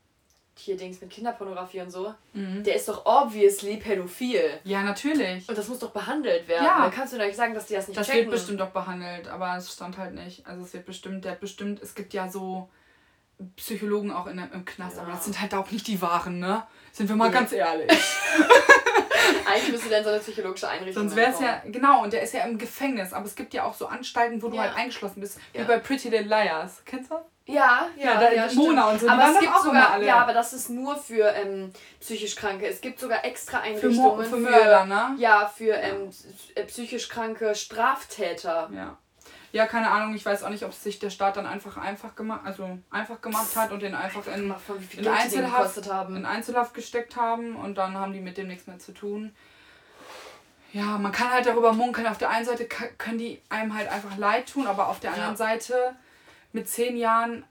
hier 0.55 0.77
Dings 0.77 1.01
mit 1.01 1.09
Kinderpornografie 1.09 1.81
und 1.81 1.91
so, 1.91 2.13
mhm. 2.33 2.63
der 2.63 2.75
ist 2.75 2.87
doch 2.87 3.05
obviously 3.05 3.77
pädophil. 3.77 4.59
Ja, 4.63 4.83
natürlich. 4.83 5.47
Und 5.49 5.57
das 5.57 5.67
muss 5.67 5.79
doch 5.79 5.91
behandelt 5.91 6.47
werden. 6.47 6.65
Ja. 6.65 6.85
Da 6.85 6.89
kannst 6.89 7.13
du 7.13 7.17
doch 7.17 7.25
nicht 7.25 7.35
sagen, 7.35 7.53
dass 7.53 7.65
die 7.65 7.73
das 7.73 7.87
nicht 7.87 7.99
Das 7.99 8.07
checken. 8.07 8.21
wird 8.21 8.31
bestimmt 8.31 8.59
doch 8.59 8.69
behandelt, 8.69 9.27
aber 9.27 9.57
es 9.57 9.73
stand 9.73 9.97
halt 9.97 10.13
nicht. 10.13 10.45
Also 10.45 10.63
es 10.63 10.73
wird 10.73 10.85
bestimmt, 10.85 11.25
der 11.25 11.33
hat 11.33 11.39
bestimmt, 11.39 11.81
es 11.81 11.95
gibt 11.95 12.13
ja 12.13 12.29
so 12.29 12.69
Psychologen 13.55 14.11
auch 14.11 14.27
in, 14.27 14.37
im 14.37 14.65
Knast, 14.65 14.97
ja. 14.97 15.03
aber 15.03 15.13
das 15.13 15.25
sind 15.25 15.41
halt 15.41 15.53
auch 15.53 15.69
nicht 15.71 15.87
die 15.87 16.01
wahren, 16.01 16.39
ne? 16.39 16.63
Sind 16.91 17.09
wir 17.09 17.15
mal 17.15 17.29
nee. 17.29 17.33
ganz 17.33 17.51
ehrlich. 17.51 17.91
Eigentlich 19.45 19.71
müsste 19.71 19.89
dann 19.89 20.03
so 20.03 20.09
eine 20.09 20.19
psychologische 20.19 20.69
Einrichtung 20.69 21.03
Sonst 21.03 21.15
wäre 21.15 21.31
es 21.31 21.39
ja, 21.39 21.61
genau, 21.65 22.03
und 22.03 22.13
der 22.13 22.21
ist 22.21 22.33
ja 22.33 22.45
im 22.45 22.57
Gefängnis, 22.57 23.13
aber 23.13 23.25
es 23.25 23.35
gibt 23.35 23.53
ja 23.53 23.65
auch 23.65 23.73
so 23.73 23.87
Anstalten, 23.87 24.41
wo 24.41 24.49
du 24.49 24.55
ja. 24.55 24.63
halt 24.63 24.75
eingeschlossen 24.75 25.19
bist, 25.19 25.39
ja. 25.53 25.61
wie 25.61 25.65
bei 25.65 25.79
Pretty 25.79 26.09
Little 26.09 26.27
Liars. 26.27 26.83
Kennst 26.85 27.11
du? 27.11 27.15
Ja, 27.45 27.89
ja, 27.97 28.21
ja, 28.21 28.31
ja 28.31 28.53
Mona 28.53 28.91
und 28.91 29.01
so. 29.01 29.09
Aber 29.09 29.31
es 29.33 29.39
gibt 29.39 29.57
sogar, 29.61 30.01
ja, 30.01 30.19
aber 30.19 30.33
das 30.33 30.53
ist 30.53 30.69
nur 30.69 30.95
für 30.95 31.27
ähm, 31.27 31.73
psychisch 31.99 32.35
Kranke. 32.35 32.67
Es 32.67 32.79
gibt 32.79 32.99
sogar 32.99 33.25
extra 33.25 33.59
Einrichtungen 33.59 34.23
für, 34.23 34.29
für 34.29 34.37
Mörder, 34.37 34.85
ne? 34.85 35.15
Ja, 35.17 35.45
für 35.53 35.73
ähm, 35.73 36.09
psychisch 36.67 37.09
kranke 37.09 37.53
Straftäter. 37.53 38.69
Ja. 38.73 38.97
Ja, 39.51 39.67
keine 39.67 39.91
Ahnung, 39.91 40.15
ich 40.15 40.25
weiß 40.25 40.43
auch 40.43 40.49
nicht, 40.49 40.63
ob 40.63 40.73
sich 40.73 40.97
der 40.97 41.11
Staat 41.11 41.37
dann 41.37 41.45
einfach 41.45 41.77
einfach 41.77 42.15
gemacht, 42.15 42.41
also 42.43 42.79
einfach 42.89 43.21
gemacht 43.21 43.55
hat 43.55 43.71
und 43.71 43.83
den 43.83 43.93
einfach 43.93 44.25
in, 44.25 44.51
in, 44.97 45.07
Einzelhaft, 45.07 45.77
in 46.09 46.25
Einzelhaft 46.25 46.73
gesteckt 46.73 47.15
haben 47.17 47.55
und 47.57 47.77
dann 47.77 47.95
haben 47.95 48.13
die 48.13 48.19
mit 48.19 48.37
dem 48.37 48.47
nichts 48.47 48.65
mehr 48.65 48.79
zu 48.79 48.93
tun. 48.93 49.35
Ja, 50.71 50.97
man 50.97 51.11
kann 51.11 51.31
halt 51.31 51.45
darüber 51.45 51.71
munkeln. 51.71 52.07
Auf 52.07 52.17
der 52.17 52.31
einen 52.31 52.45
Seite 52.45 52.65
können 52.65 53.19
die 53.19 53.43
einem 53.49 53.75
halt 53.77 53.91
einfach 53.91 54.17
leid 54.17 54.51
tun, 54.51 54.65
aber 54.65 54.87
auf 54.87 54.99
der 54.99 55.11
anderen 55.11 55.33
ja. 55.33 55.37
Seite 55.37 55.95
mit 56.53 56.69
zehn 56.69 56.95
Jahren 56.95 57.43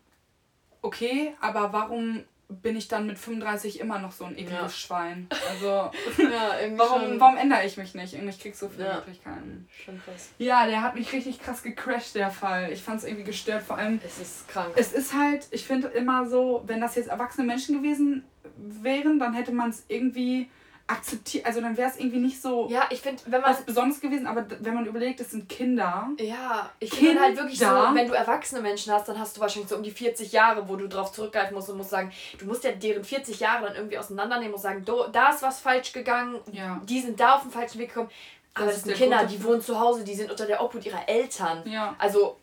okay, 0.81 1.35
aber 1.41 1.73
warum 1.73 2.25
bin 2.61 2.77
ich 2.77 2.89
dann 2.89 3.07
mit 3.07 3.19
35 3.19 3.81
immer 3.81 3.99
noch 3.99 4.13
so 4.13 4.25
ein 4.25 4.37
ekliges. 4.37 4.79
Schwein. 4.79 5.29
Also, 5.49 5.67
ja, 6.19 6.53
warum, 6.77 7.19
warum 7.19 7.37
ändere 7.37 7.65
ich 7.65 7.77
mich 7.77 7.95
nicht? 7.95 8.15
Ich 8.15 8.41
krieg 8.41 8.55
so 8.55 8.69
viele 8.69 8.87
ja. 8.87 8.95
Möglichkeiten. 8.97 9.69
Schon 9.85 10.01
krass. 10.05 10.31
Ja, 10.39 10.67
der 10.67 10.83
hat 10.83 10.95
mich 10.95 11.13
richtig 11.13 11.41
krass 11.41 11.63
gecrashed, 11.63 12.15
der 12.15 12.31
Fall. 12.31 12.71
Ich 12.73 12.83
fand 12.83 12.99
es 12.99 13.05
irgendwie 13.05 13.25
gestört. 13.25 13.63
Vor 13.63 13.79
allem. 13.79 14.01
Es 14.05 14.19
ist 14.19 14.49
krank. 14.49 14.73
Es 14.77 14.93
ist 14.93 15.15
halt, 15.15 15.47
ich 15.51 15.65
finde 15.65 15.89
immer 15.89 16.27
so, 16.29 16.63
wenn 16.67 16.81
das 16.81 16.95
jetzt 16.97 17.09
erwachsene 17.09 17.47
Menschen 17.47 17.77
gewesen 17.77 18.25
wären, 18.57 19.19
dann 19.19 19.35
hätte 19.35 19.53
man 19.53 19.71
es 19.71 19.85
irgendwie 19.89 20.51
akzeptiert, 20.93 21.47
also 21.47 21.61
dann 21.61 21.77
wäre 21.77 21.91
es 21.91 21.97
irgendwie 21.97 22.19
nicht 22.19 22.41
so 22.41 22.69
ja, 22.69 22.85
ich 22.91 23.01
find, 23.01 23.23
wenn 23.25 23.41
man 23.41 23.51
was 23.51 23.63
Besonderes 23.63 24.01
gewesen, 24.01 24.27
aber 24.27 24.45
wenn 24.61 24.75
man 24.75 24.87
überlegt, 24.87 25.21
es 25.21 25.31
sind 25.31 25.49
Kinder. 25.49 26.09
Ja, 26.19 26.71
ich 26.79 26.93
finde 26.93 27.21
halt 27.21 27.37
wirklich 27.37 27.59
so, 27.59 27.67
wenn 27.67 28.07
du 28.07 28.15
erwachsene 28.15 28.61
Menschen 28.61 28.93
hast, 28.93 29.09
dann 29.09 29.19
hast 29.19 29.37
du 29.37 29.41
wahrscheinlich 29.41 29.69
so 29.69 29.77
um 29.77 29.83
die 29.83 29.91
40 29.91 30.33
Jahre, 30.33 30.69
wo 30.69 30.77
du 30.77 30.89
drauf 30.89 31.13
zurückgreifen 31.13 31.55
musst 31.55 31.71
und 31.71 31.79
musst 31.79 31.91
sagen, 31.91 32.13
du 32.39 32.47
musst 32.47 32.65
ja 32.65 32.73
deren 32.73 33.05
40 33.05 33.41
Jahre 33.41 33.67
dann 33.67 33.77
irgendwie 33.77 33.99
auseinandernehmen 33.99 34.55
und 34.55 34.61
sagen, 34.61 34.85
da 34.85 35.31
ist 35.31 35.43
was 35.43 35.61
falsch 35.61 35.93
gegangen, 35.93 36.39
ja. 36.53 36.81
die 36.85 37.01
sind 37.01 37.19
da 37.19 37.37
auf 37.37 37.43
den 37.43 37.51
falschen 37.51 37.79
Weg 37.79 37.89
gekommen. 37.89 38.11
Aber 38.55 38.67
das, 38.67 38.77
das 38.77 38.85
sind 38.85 38.97
Kinder, 38.97 39.25
die 39.25 39.43
wohnen 39.43 39.63
zu 39.63 39.81
Hause, 39.81 40.05
die 40.05 40.15
sind 40.15 40.31
unter 40.31 40.47
der 40.47 40.63
Obhut 40.63 40.85
ihrer 40.85 41.09
Eltern. 41.09 41.63
Ja. 41.67 41.95
Also. 41.99 42.39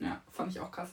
Ja, 0.00 0.20
fand 0.32 0.50
ich 0.50 0.60
auch 0.60 0.72
krass 0.72 0.90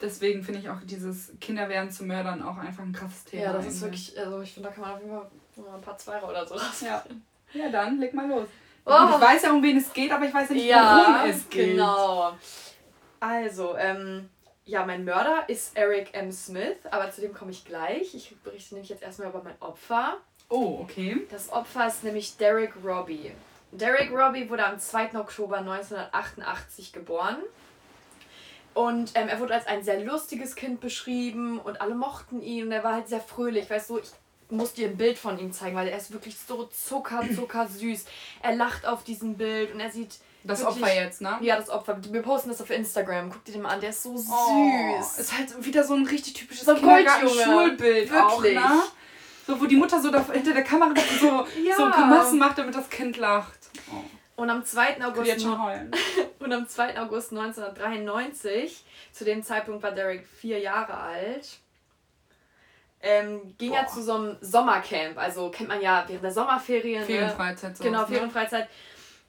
deswegen 0.00 0.42
finde 0.42 0.60
ich 0.60 0.68
auch 0.68 0.80
dieses 0.84 1.32
Kinderwerden 1.40 1.90
zu 1.90 2.04
Mördern 2.04 2.42
auch 2.42 2.56
einfach 2.56 2.84
ein 2.84 2.92
krasses 2.92 3.24
Thema. 3.24 3.42
Ja, 3.42 3.52
das 3.52 3.66
ist 3.66 3.80
wirklich, 3.80 4.18
also 4.18 4.40
ich 4.42 4.52
finde, 4.52 4.68
da 4.68 4.74
kann 4.74 4.82
man 4.82 4.92
auf 4.92 5.00
jeden 5.00 5.12
Fall 5.12 5.30
ein 5.66 5.80
paar 5.80 5.98
Zweier 5.98 6.28
oder 6.28 6.46
so 6.46 6.54
raus. 6.54 6.80
Ja. 6.80 7.04
ja, 7.52 7.68
dann 7.70 7.98
leg 7.98 8.14
mal 8.14 8.28
los. 8.28 8.48
Oh. 8.84 9.08
Ich 9.10 9.20
weiß 9.20 9.42
ja, 9.42 9.50
um 9.50 9.62
wen 9.62 9.76
es 9.76 9.92
geht, 9.92 10.10
aber 10.10 10.24
ich 10.24 10.32
weiß 10.32 10.50
nicht, 10.50 10.64
ja, 10.64 11.04
worum 11.06 11.30
es 11.30 11.48
geht. 11.48 11.72
Genau. 11.72 12.32
Also, 13.20 13.76
ähm, 13.76 14.30
ja, 14.64 14.84
mein 14.86 15.04
Mörder 15.04 15.48
ist 15.48 15.76
Eric 15.76 16.14
M. 16.14 16.32
Smith, 16.32 16.78
aber 16.90 17.10
zu 17.10 17.20
dem 17.20 17.34
komme 17.34 17.50
ich 17.50 17.64
gleich. 17.64 18.14
Ich 18.14 18.36
berichte 18.42 18.74
nämlich 18.74 18.90
jetzt 18.90 19.02
erstmal 19.02 19.28
über 19.28 19.42
mein 19.42 19.60
Opfer. 19.60 20.18
Oh, 20.48 20.78
okay. 20.82 21.26
Das 21.30 21.50
Opfer 21.50 21.86
ist 21.86 22.04
nämlich 22.04 22.36
Derek 22.36 22.72
Robbie. 22.84 23.32
Derek 23.72 24.10
Robbie 24.10 24.48
wurde 24.48 24.64
am 24.64 24.78
2. 24.78 25.18
Oktober 25.18 25.58
1988 25.58 26.92
geboren. 26.92 27.36
Und 28.72 29.12
ähm, 29.14 29.28
er 29.28 29.40
wurde 29.40 29.54
als 29.54 29.66
ein 29.66 29.82
sehr 29.82 30.00
lustiges 30.04 30.54
Kind 30.54 30.80
beschrieben 30.80 31.58
und 31.58 31.80
alle 31.80 31.94
mochten 31.94 32.40
ihn 32.40 32.66
und 32.66 32.72
er 32.72 32.84
war 32.84 32.94
halt 32.94 33.08
sehr 33.08 33.20
fröhlich. 33.20 33.68
Weißt 33.68 33.90
du, 33.90 33.98
ich 33.98 34.10
muss 34.50 34.72
dir 34.72 34.88
ein 34.88 34.96
Bild 34.96 35.18
von 35.18 35.38
ihm 35.38 35.52
zeigen, 35.52 35.76
weil 35.76 35.88
er 35.88 35.98
ist 35.98 36.12
wirklich 36.12 36.36
so 36.38 36.64
zucker, 36.64 37.22
zucker 37.34 37.66
süß. 37.66 38.04
Er 38.42 38.54
lacht 38.54 38.86
auf 38.86 39.04
diesem 39.04 39.36
Bild 39.36 39.74
und 39.74 39.80
er 39.80 39.90
sieht. 39.90 40.18
Das 40.44 40.60
wirklich, 40.60 40.82
Opfer 40.82 40.94
jetzt, 40.94 41.20
ne? 41.20 41.36
Ja, 41.40 41.56
das 41.56 41.68
Opfer. 41.68 41.98
Wir 42.10 42.22
posten 42.22 42.48
das 42.48 42.62
auf 42.62 42.70
Instagram. 42.70 43.28
Guck 43.30 43.44
dir 43.44 43.52
den 43.52 43.62
mal 43.62 43.70
an, 43.70 43.80
der 43.80 43.90
ist 43.90 44.02
so 44.02 44.16
süß. 44.16 44.30
Oh, 44.30 45.00
ist 45.00 45.36
halt 45.36 45.66
wieder 45.66 45.82
so 45.82 45.94
ein 45.94 46.06
richtig 46.06 46.32
typisches 46.34 46.64
so 46.64 46.74
Kindergarten-Schulbild. 46.74 48.10
Wirklich. 48.10 48.58
Auch, 48.58 48.70
ne? 48.70 48.82
So, 49.46 49.60
wo 49.60 49.66
die 49.66 49.76
Mutter 49.76 50.00
so 50.00 50.10
da, 50.10 50.24
hinter 50.30 50.54
der 50.54 50.62
Kamera 50.62 50.94
so, 51.20 51.46
ja. 51.60 51.74
so 51.76 51.90
Grimassen 51.90 52.38
macht, 52.38 52.58
damit 52.58 52.74
das 52.74 52.88
Kind 52.88 53.16
lacht. 53.16 53.58
Oh. 53.90 54.42
Und 54.42 54.50
am 54.50 54.64
2. 54.64 55.04
August. 55.04 55.44
und 56.38 56.52
am 56.52 56.68
2. 56.68 57.00
August 57.00 57.32
1993, 57.32 58.84
zu 59.10 59.24
dem 59.24 59.42
Zeitpunkt 59.42 59.82
war 59.82 59.90
Derek 59.90 60.26
vier 60.26 60.60
Jahre 60.60 60.94
alt, 60.94 61.58
ähm, 63.00 63.54
ging 63.58 63.70
Boah. 63.70 63.78
er 63.78 63.86
zu 63.86 64.02
so 64.02 64.14
einem 64.14 64.36
Sommercamp. 64.40 65.18
Also 65.18 65.50
kennt 65.50 65.68
man 65.68 65.80
ja 65.80 66.04
während 66.06 66.24
der 66.24 66.32
Sommerferien. 66.32 67.00
Ne? 67.00 67.06
Ferienfreizeit. 67.06 67.76
So 67.76 67.84
genau, 67.84 68.00
ne? 68.02 68.06
Ferienfreizeit. 68.06 68.68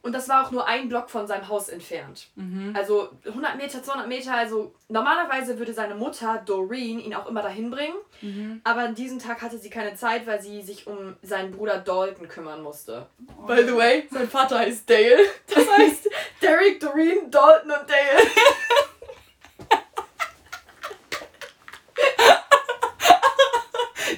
Und 0.01 0.13
das 0.13 0.30
war 0.30 0.45
auch 0.45 0.51
nur 0.51 0.65
ein 0.65 0.88
Block 0.88 1.09
von 1.09 1.28
seinem 1.28 1.49
Haus 1.49 1.67
entfernt. 1.67 2.28
Mhm. 2.36 2.74
Also 2.74 3.09
100 3.26 3.57
Meter, 3.57 3.84
200 3.84 4.07
Meter. 4.07 4.34
Also 4.34 4.74
normalerweise 4.88 5.59
würde 5.59 5.74
seine 5.74 5.93
Mutter, 5.93 6.41
Doreen, 6.45 6.99
ihn 6.99 7.13
auch 7.13 7.28
immer 7.28 7.41
dahin 7.41 7.70
bringen. 7.70 7.95
Mhm. 8.22 8.61
Aber 8.63 8.80
an 8.82 8.95
diesem 8.95 9.20
Tag 9.20 9.41
hatte 9.41 9.57
sie 9.57 9.70
keine 9.70 9.95
Zeit, 9.95 10.26
weil 10.26 10.41
sie 10.41 10.61
sich 10.61 10.88
um 10.88 11.17
seinen 11.22 11.51
Bruder 11.51 11.80
Dalton 11.80 12.30
kümmern 12.30 12.63
musste. 12.63 13.07
Oh. 13.41 13.45
By 13.45 13.65
the 13.65 13.76
way, 13.76 14.07
sein 14.09 14.30
Vater 14.30 14.59
heißt 14.59 14.89
Dale. 14.89 15.20
Das 15.47 15.70
heißt 15.70 16.09
Derek, 16.41 16.80
Doreen, 16.80 17.30
Dalton 17.30 17.72
und 17.72 17.89
Dale. 17.89 18.26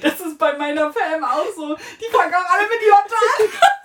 das 0.00 0.20
ist 0.20 0.31
bei 0.42 0.58
meiner 0.58 0.92
Fam 0.92 1.22
auch 1.24 1.46
so. 1.54 1.74
Die 1.74 2.10
fangen 2.10 2.34
auch 2.34 2.50
alle 2.50 2.68
mit 2.68 2.82
J 2.82 2.96
an. 2.96 3.48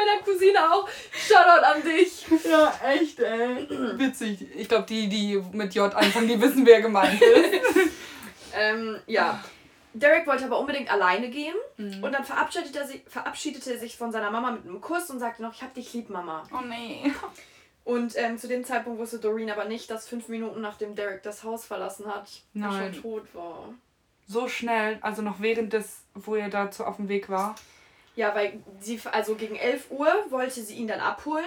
meiner 0.00 0.22
Cousine 0.22 0.72
auch. 0.72 0.88
Shoutout 1.12 1.64
an 1.64 1.82
dich. 1.82 2.26
Ja, 2.44 2.72
echt, 2.86 3.20
ey. 3.20 3.68
Witzig. 3.98 4.46
Ich 4.56 4.68
glaube, 4.68 4.86
die, 4.86 5.08
die 5.08 5.42
mit 5.52 5.74
J 5.74 5.94
anfangen, 5.94 6.28
die 6.28 6.40
wissen, 6.40 6.64
wer 6.66 6.80
gemeint 6.80 7.20
ist. 7.20 7.60
ähm, 8.54 9.00
ja. 9.06 9.42
Derek 9.92 10.26
wollte 10.26 10.44
aber 10.44 10.60
unbedingt 10.60 10.90
alleine 10.90 11.30
gehen 11.30 11.56
mhm. 11.76 12.04
und 12.04 12.12
dann 12.12 12.24
verabschiedete 12.24 12.78
er, 12.78 12.86
sich, 12.86 13.02
verabschiedete 13.08 13.72
er 13.72 13.78
sich 13.78 13.96
von 13.96 14.12
seiner 14.12 14.30
Mama 14.30 14.52
mit 14.52 14.64
einem 14.64 14.80
Kuss 14.80 15.10
und 15.10 15.18
sagte 15.18 15.42
noch, 15.42 15.52
ich 15.52 15.62
hab 15.62 15.74
dich 15.74 15.92
lieb, 15.92 16.10
Mama. 16.10 16.44
Oh 16.52 16.64
nee. 16.64 17.12
Und 17.82 18.16
ähm, 18.16 18.38
zu 18.38 18.46
dem 18.46 18.64
Zeitpunkt 18.64 19.00
wusste 19.00 19.18
Doreen 19.18 19.50
aber 19.50 19.64
nicht, 19.64 19.90
dass 19.90 20.06
fünf 20.06 20.28
Minuten 20.28 20.60
nachdem 20.60 20.94
Derek 20.94 21.24
das 21.24 21.42
Haus 21.42 21.64
verlassen 21.64 22.06
hat, 22.06 22.30
er 22.54 22.70
schon 22.70 23.02
tot 23.02 23.34
war. 23.34 23.74
So 24.30 24.46
schnell, 24.48 24.98
also 25.00 25.22
noch 25.22 25.40
während 25.40 25.72
des, 25.72 26.02
wo 26.14 26.36
er 26.36 26.48
dazu 26.48 26.84
auf 26.84 26.96
dem 26.96 27.08
Weg 27.08 27.28
war. 27.28 27.56
Ja, 28.14 28.32
weil 28.34 28.60
sie, 28.78 29.00
also 29.10 29.34
gegen 29.34 29.56
11 29.56 29.90
Uhr 29.90 30.08
wollte 30.30 30.60
sie 30.62 30.74
ihn 30.74 30.86
dann 30.86 31.00
abholen. 31.00 31.44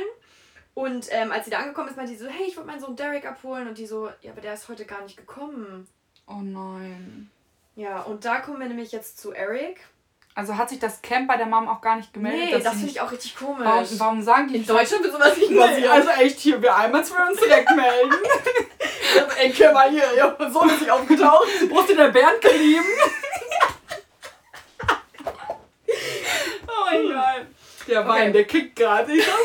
Und 0.74 1.08
ähm, 1.12 1.32
als 1.32 1.46
sie 1.46 1.52
da 1.52 1.60
angekommen 1.60 1.88
ist, 1.88 1.96
meinte 1.98 2.12
sie 2.12 2.18
so, 2.18 2.28
hey, 2.28 2.46
ich 2.48 2.58
wollte 2.58 2.68
meinen 2.70 2.82
Sohn 2.82 2.96
Derek 2.96 3.26
abholen. 3.26 3.68
Und 3.70 3.78
die 3.78 3.86
so, 3.86 4.10
ja, 4.22 4.32
aber 4.32 4.42
der 4.42 4.54
ist 4.56 4.68
heute 4.68 4.86
gar 4.86 5.02
nicht 5.04 5.16
gekommen. 5.16 5.88
Oh 6.28 6.42
nein. 6.42 7.30
Ja, 7.76 8.02
und 8.02 8.26
da 8.26 8.40
kommen 8.40 8.60
wir 8.60 8.68
nämlich 8.68 8.92
jetzt 8.92 9.18
zu 9.20 9.32
Eric. 9.32 9.80
Also 10.36 10.58
hat 10.58 10.70
sich 10.70 10.80
das 10.80 11.02
Camp 11.02 11.28
bei 11.28 11.38
der 11.38 11.46
Mom 11.46 11.68
auch 11.70 11.80
gar 11.80 11.96
nicht 11.96 12.12
gemeldet? 12.12 12.58
Nee, 12.58 12.64
das 12.64 12.74
finde 12.74 12.90
ich 12.90 13.00
auch 13.02 13.12
richtig 13.12 13.36
komisch. 13.36 13.66
Warum, 13.66 14.00
warum 14.00 14.22
sagen 14.24 14.48
die 14.48 14.56
In 14.58 14.66
Deutschland 14.66 15.04
wird 15.04 15.14
sowas 15.14 15.38
nicht 15.38 15.52
Nee, 15.52 15.58
passieren. 15.60 15.92
also 15.92 16.10
echt 16.10 16.40
hier, 16.40 16.60
wir 16.62 16.76
einmal 16.76 17.04
wir 17.08 17.28
uns 17.30 17.40
direkt 17.40 17.70
melden. 17.76 18.14
Ey, 19.38 19.54
mal 19.74 19.90
hier, 19.90 20.14
ja, 20.16 20.36
so 20.52 20.66
ist 20.66 20.80
sich 20.80 20.92
aufgetaucht. 20.92 21.48
Wo 21.70 21.80
ist 21.80 21.90
denn 21.90 21.98
der 21.98 22.10
Bernd 22.10 22.42
geblieben? 22.42 22.86
oh 26.68 26.86
mein 26.86 27.08
Gott. 27.08 27.48
Der 27.88 28.08
Wein, 28.08 28.22
Okay. 28.22 28.32
der 28.32 28.44
kickt 28.46 28.76
gerade. 28.76 29.12
Ich. 29.14 29.28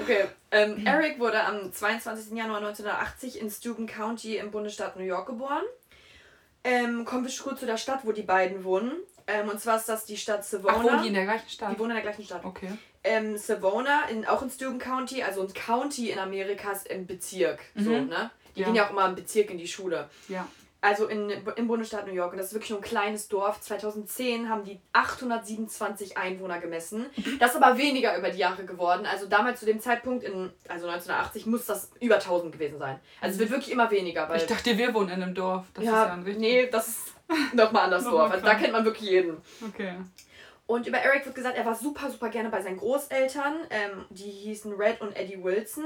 Okay, 0.00 0.26
ähm, 0.52 0.86
Eric 0.86 1.18
wurde 1.18 1.42
am 1.42 1.72
22. 1.72 2.38
Januar 2.38 2.58
1980 2.58 3.40
in 3.40 3.50
Steuben 3.50 3.88
County 3.88 4.36
im 4.36 4.52
Bundesstaat 4.52 4.96
New 4.96 5.02
York 5.02 5.26
geboren. 5.26 5.64
Ähm, 6.62 7.04
kommen 7.04 7.26
wir 7.26 7.32
kurz 7.42 7.58
zu 7.58 7.66
der 7.66 7.76
Stadt, 7.76 8.02
wo 8.04 8.12
die 8.12 8.22
beiden 8.22 8.62
wohnen. 8.62 8.92
Ähm, 9.26 9.48
und 9.48 9.60
zwar 9.60 9.78
ist 9.78 9.88
das 9.88 10.04
die 10.04 10.16
Stadt 10.16 10.44
Savona. 10.44 10.76
Ach, 10.78 10.84
wohnen 10.84 11.02
die 11.02 11.08
in 11.08 11.14
der 11.14 11.24
gleichen 11.24 11.48
Stadt? 11.48 11.72
Die 11.72 11.78
wohnen 11.80 11.90
in 11.90 11.96
der 11.96 12.04
gleichen 12.04 12.24
Stadt. 12.24 12.44
Okay. 12.44 12.70
Ähm, 13.06 13.36
Savona, 13.38 14.08
in, 14.10 14.26
auch 14.26 14.42
in 14.42 14.50
Steuben 14.50 14.78
County, 14.78 15.22
also 15.22 15.42
ein 15.42 15.52
County 15.54 16.10
in 16.10 16.18
Amerika 16.18 16.72
ist 16.72 16.86
im 16.88 17.06
Bezirk. 17.06 17.60
So, 17.76 17.90
Mhm. 17.90 18.08
ne? 18.08 18.30
Die 18.56 18.60
Ja. 18.60 18.66
gehen 18.66 18.74
ja 18.74 18.86
auch 18.86 18.90
immer 18.90 19.06
im 19.06 19.14
Bezirk 19.14 19.50
in 19.50 19.58
die 19.58 19.68
Schule. 19.68 20.08
Ja. 20.28 20.46
Also 20.82 21.06
in, 21.06 21.30
im 21.30 21.66
Bundesstaat 21.68 22.06
New 22.06 22.12
York. 22.12 22.32
Und 22.32 22.38
das 22.38 22.48
ist 22.48 22.52
wirklich 22.54 22.70
nur 22.70 22.78
ein 22.78 22.82
kleines 22.84 23.28
Dorf. 23.28 23.60
2010 23.60 24.48
haben 24.48 24.62
die 24.64 24.78
827 24.92 26.16
Einwohner 26.16 26.58
gemessen. 26.60 27.06
Das 27.40 27.54
ist 27.54 27.62
aber 27.62 27.76
weniger 27.78 28.16
über 28.16 28.30
die 28.30 28.38
Jahre 28.38 28.64
geworden. 28.64 29.06
Also 29.06 29.26
damals 29.26 29.60
zu 29.60 29.66
dem 29.66 29.80
Zeitpunkt, 29.80 30.22
in, 30.24 30.50
also 30.68 30.86
1980, 30.88 31.46
muss 31.46 31.66
das 31.66 31.90
über 32.00 32.16
1000 32.16 32.52
gewesen 32.52 32.78
sein. 32.78 32.98
Also 33.20 33.34
es 33.34 33.38
wird 33.40 33.50
wirklich 33.50 33.70
immer 33.72 33.90
weniger. 33.90 34.28
Weil, 34.28 34.38
Ich 34.38 34.46
dachte, 34.46 34.76
wir 34.78 34.94
wohnen 34.94 35.10
in 35.10 35.22
einem 35.22 35.34
Dorf. 35.34 35.64
Das 35.74 35.84
ist 35.84 35.90
ja, 35.90 36.06
ja 36.06 36.12
ein 36.12 36.22
richtig. 36.22 36.40
nee, 36.40 36.66
das 36.70 36.88
ist 36.88 37.54
nochmal 37.54 37.84
anders 37.84 38.04
Dorf. 38.10 38.30
Also 38.30 38.44
da 38.44 38.54
kennt 38.54 38.72
man 38.72 38.84
wirklich 38.84 39.10
jeden. 39.10 39.36
Okay. 39.68 39.94
Und 40.66 40.86
über 40.86 40.98
Eric 40.98 41.24
wird 41.24 41.34
gesagt, 41.34 41.56
er 41.56 41.64
war 41.64 41.74
super, 41.74 42.10
super 42.10 42.28
gerne 42.28 42.48
bei 42.48 42.60
seinen 42.60 42.78
Großeltern. 42.78 43.54
Ähm, 43.70 44.04
die 44.10 44.30
hießen 44.30 44.72
Red 44.72 45.00
und 45.00 45.16
Eddie 45.16 45.42
Wilson. 45.42 45.84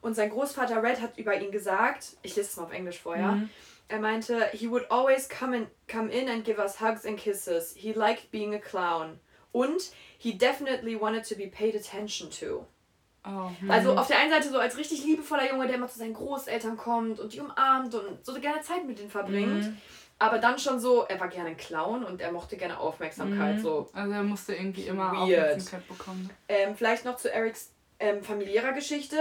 Und 0.00 0.14
sein 0.14 0.30
Großvater 0.30 0.82
Red 0.82 1.00
hat 1.00 1.18
über 1.18 1.38
ihn 1.38 1.50
gesagt, 1.50 2.16
ich 2.22 2.36
lese 2.36 2.48
es 2.48 2.56
mal 2.56 2.64
auf 2.64 2.72
Englisch 2.72 3.00
vorher. 3.00 3.32
Mhm. 3.32 3.50
Er 3.88 3.98
meinte, 3.98 4.46
he 4.52 4.70
would 4.70 4.88
always 4.90 5.28
come 5.28 5.56
in, 5.56 5.66
come 5.90 6.10
in 6.12 6.28
and 6.28 6.44
give 6.44 6.60
us 6.60 6.80
hugs 6.80 7.04
and 7.04 7.18
kisses. 7.18 7.74
He 7.76 7.92
liked 7.92 8.30
being 8.30 8.54
a 8.54 8.58
clown. 8.58 9.18
Und 9.52 9.90
he 10.16 10.32
definitely 10.32 10.98
wanted 10.98 11.28
to 11.28 11.34
be 11.34 11.48
paid 11.48 11.74
attention 11.74 12.30
to. 12.30 12.66
Oh, 13.24 13.50
Also 13.68 13.92
mhm. 13.92 13.98
auf 13.98 14.06
der 14.06 14.18
einen 14.18 14.30
Seite 14.30 14.48
so 14.48 14.58
als 14.58 14.78
richtig 14.78 15.04
liebevoller 15.04 15.50
Junge, 15.50 15.66
der 15.66 15.76
immer 15.76 15.88
zu 15.88 15.98
seinen 15.98 16.14
Großeltern 16.14 16.76
kommt 16.76 17.20
und 17.20 17.34
die 17.34 17.40
umarmt 17.40 17.94
und 17.94 18.24
so 18.24 18.32
gerne 18.40 18.62
Zeit 18.62 18.86
mit 18.86 18.98
denen 18.98 19.10
verbringt. 19.10 19.64
Mhm. 19.64 19.76
Aber 20.20 20.38
dann 20.38 20.58
schon 20.58 20.78
so, 20.78 21.04
er 21.08 21.18
war 21.18 21.28
gerne 21.28 21.50
ein 21.50 21.56
Clown 21.56 22.04
und 22.04 22.20
er 22.20 22.30
mochte 22.30 22.58
gerne 22.58 22.78
Aufmerksamkeit. 22.78 23.56
Mhm. 23.56 23.62
So 23.62 23.88
Also 23.94 24.12
er 24.12 24.22
musste 24.22 24.54
irgendwie 24.54 24.82
immer 24.82 25.12
Weird. 25.12 25.22
Aufmerksamkeit 25.22 25.88
bekommen. 25.88 26.30
Ähm, 26.46 26.76
vielleicht 26.76 27.06
noch 27.06 27.16
zu 27.16 27.32
Erics 27.32 27.72
ähm, 27.98 28.22
familiärer 28.22 28.72
Geschichte. 28.72 29.16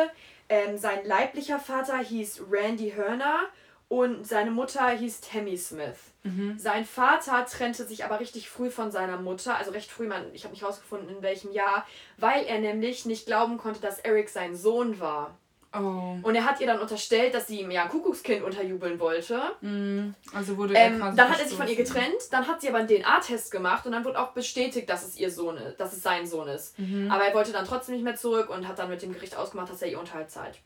Ähm, 0.49 0.77
sein 0.77 1.05
leiblicher 1.05 1.57
Vater 1.57 1.97
hieß 1.97 2.43
Randy 2.51 2.91
Hörner 2.91 3.39
und 3.87 4.27
seine 4.27 4.51
Mutter 4.51 4.89
hieß 4.89 5.21
Tammy 5.21 5.57
Smith. 5.57 5.97
Mhm. 6.23 6.59
Sein 6.59 6.85
Vater 6.85 7.45
trennte 7.45 7.85
sich 7.85 8.03
aber 8.03 8.19
richtig 8.19 8.49
früh 8.49 8.69
von 8.69 8.91
seiner 8.91 9.17
Mutter, 9.17 9.55
also 9.55 9.71
recht 9.71 9.89
früh, 9.89 10.05
man, 10.05 10.25
ich 10.33 10.43
habe 10.43 10.53
nicht 10.53 10.63
rausgefunden 10.63 11.09
in 11.09 11.21
welchem 11.21 11.53
Jahr, 11.53 11.87
weil 12.17 12.43
er 12.43 12.59
nämlich 12.59 13.05
nicht 13.05 13.25
glauben 13.25 13.57
konnte, 13.57 13.79
dass 13.79 13.99
Eric 13.99 14.29
sein 14.29 14.55
Sohn 14.55 14.99
war. 14.99 15.37
Oh. 15.71 16.17
Und 16.23 16.33
er 16.33 16.45
hat 16.45 16.59
ihr 16.59 16.67
dann 16.67 16.79
unterstellt, 16.79 17.35
dass 17.35 17.47
sie 17.47 17.61
ihm 17.61 17.69
ja 17.69 17.83
ein 17.83 17.89
Kuckuckskind 17.89 18.43
unterjubeln 18.43 18.99
wollte. 18.99 19.39
Mhm. 19.61 20.15
Also 20.33 20.57
wurde 20.57 20.75
er 20.75 20.87
Ähm, 20.87 20.99
dann 20.99 21.29
hat 21.29 21.39
er 21.39 21.47
sich 21.47 21.55
von 21.55 21.67
ihr 21.67 21.75
getrennt, 21.75 22.15
dann 22.31 22.47
hat 22.47 22.61
sie 22.61 22.69
aber 22.69 22.79
einen 22.79 22.87
DNA-Test 22.87 23.51
gemacht 23.51 23.85
und 23.85 23.91
dann 23.91 24.03
wurde 24.03 24.19
auch 24.19 24.31
bestätigt, 24.31 24.89
dass 24.89 25.07
es 25.07 25.15
ihr 25.17 25.29
Sohn 25.29 25.57
ist, 25.57 25.79
dass 25.79 25.93
es 25.93 26.01
sein 26.01 26.25
Sohn 26.25 26.47
ist. 26.47 26.77
Mhm. 26.79 27.11
Aber 27.11 27.23
er 27.23 27.35
wollte 27.35 27.51
dann 27.51 27.65
trotzdem 27.65 27.93
nicht 27.95 28.03
mehr 28.03 28.15
zurück 28.15 28.49
und 28.49 28.67
hat 28.67 28.79
dann 28.79 28.89
mit 28.89 29.03
dem 29.03 29.13
Gericht 29.13 29.37
ausgemacht, 29.37 29.69
dass 29.69 29.81
er 29.83 29.89
ihr 29.89 29.99
Unterhalt 29.99 30.31
zahlt. 30.31 30.57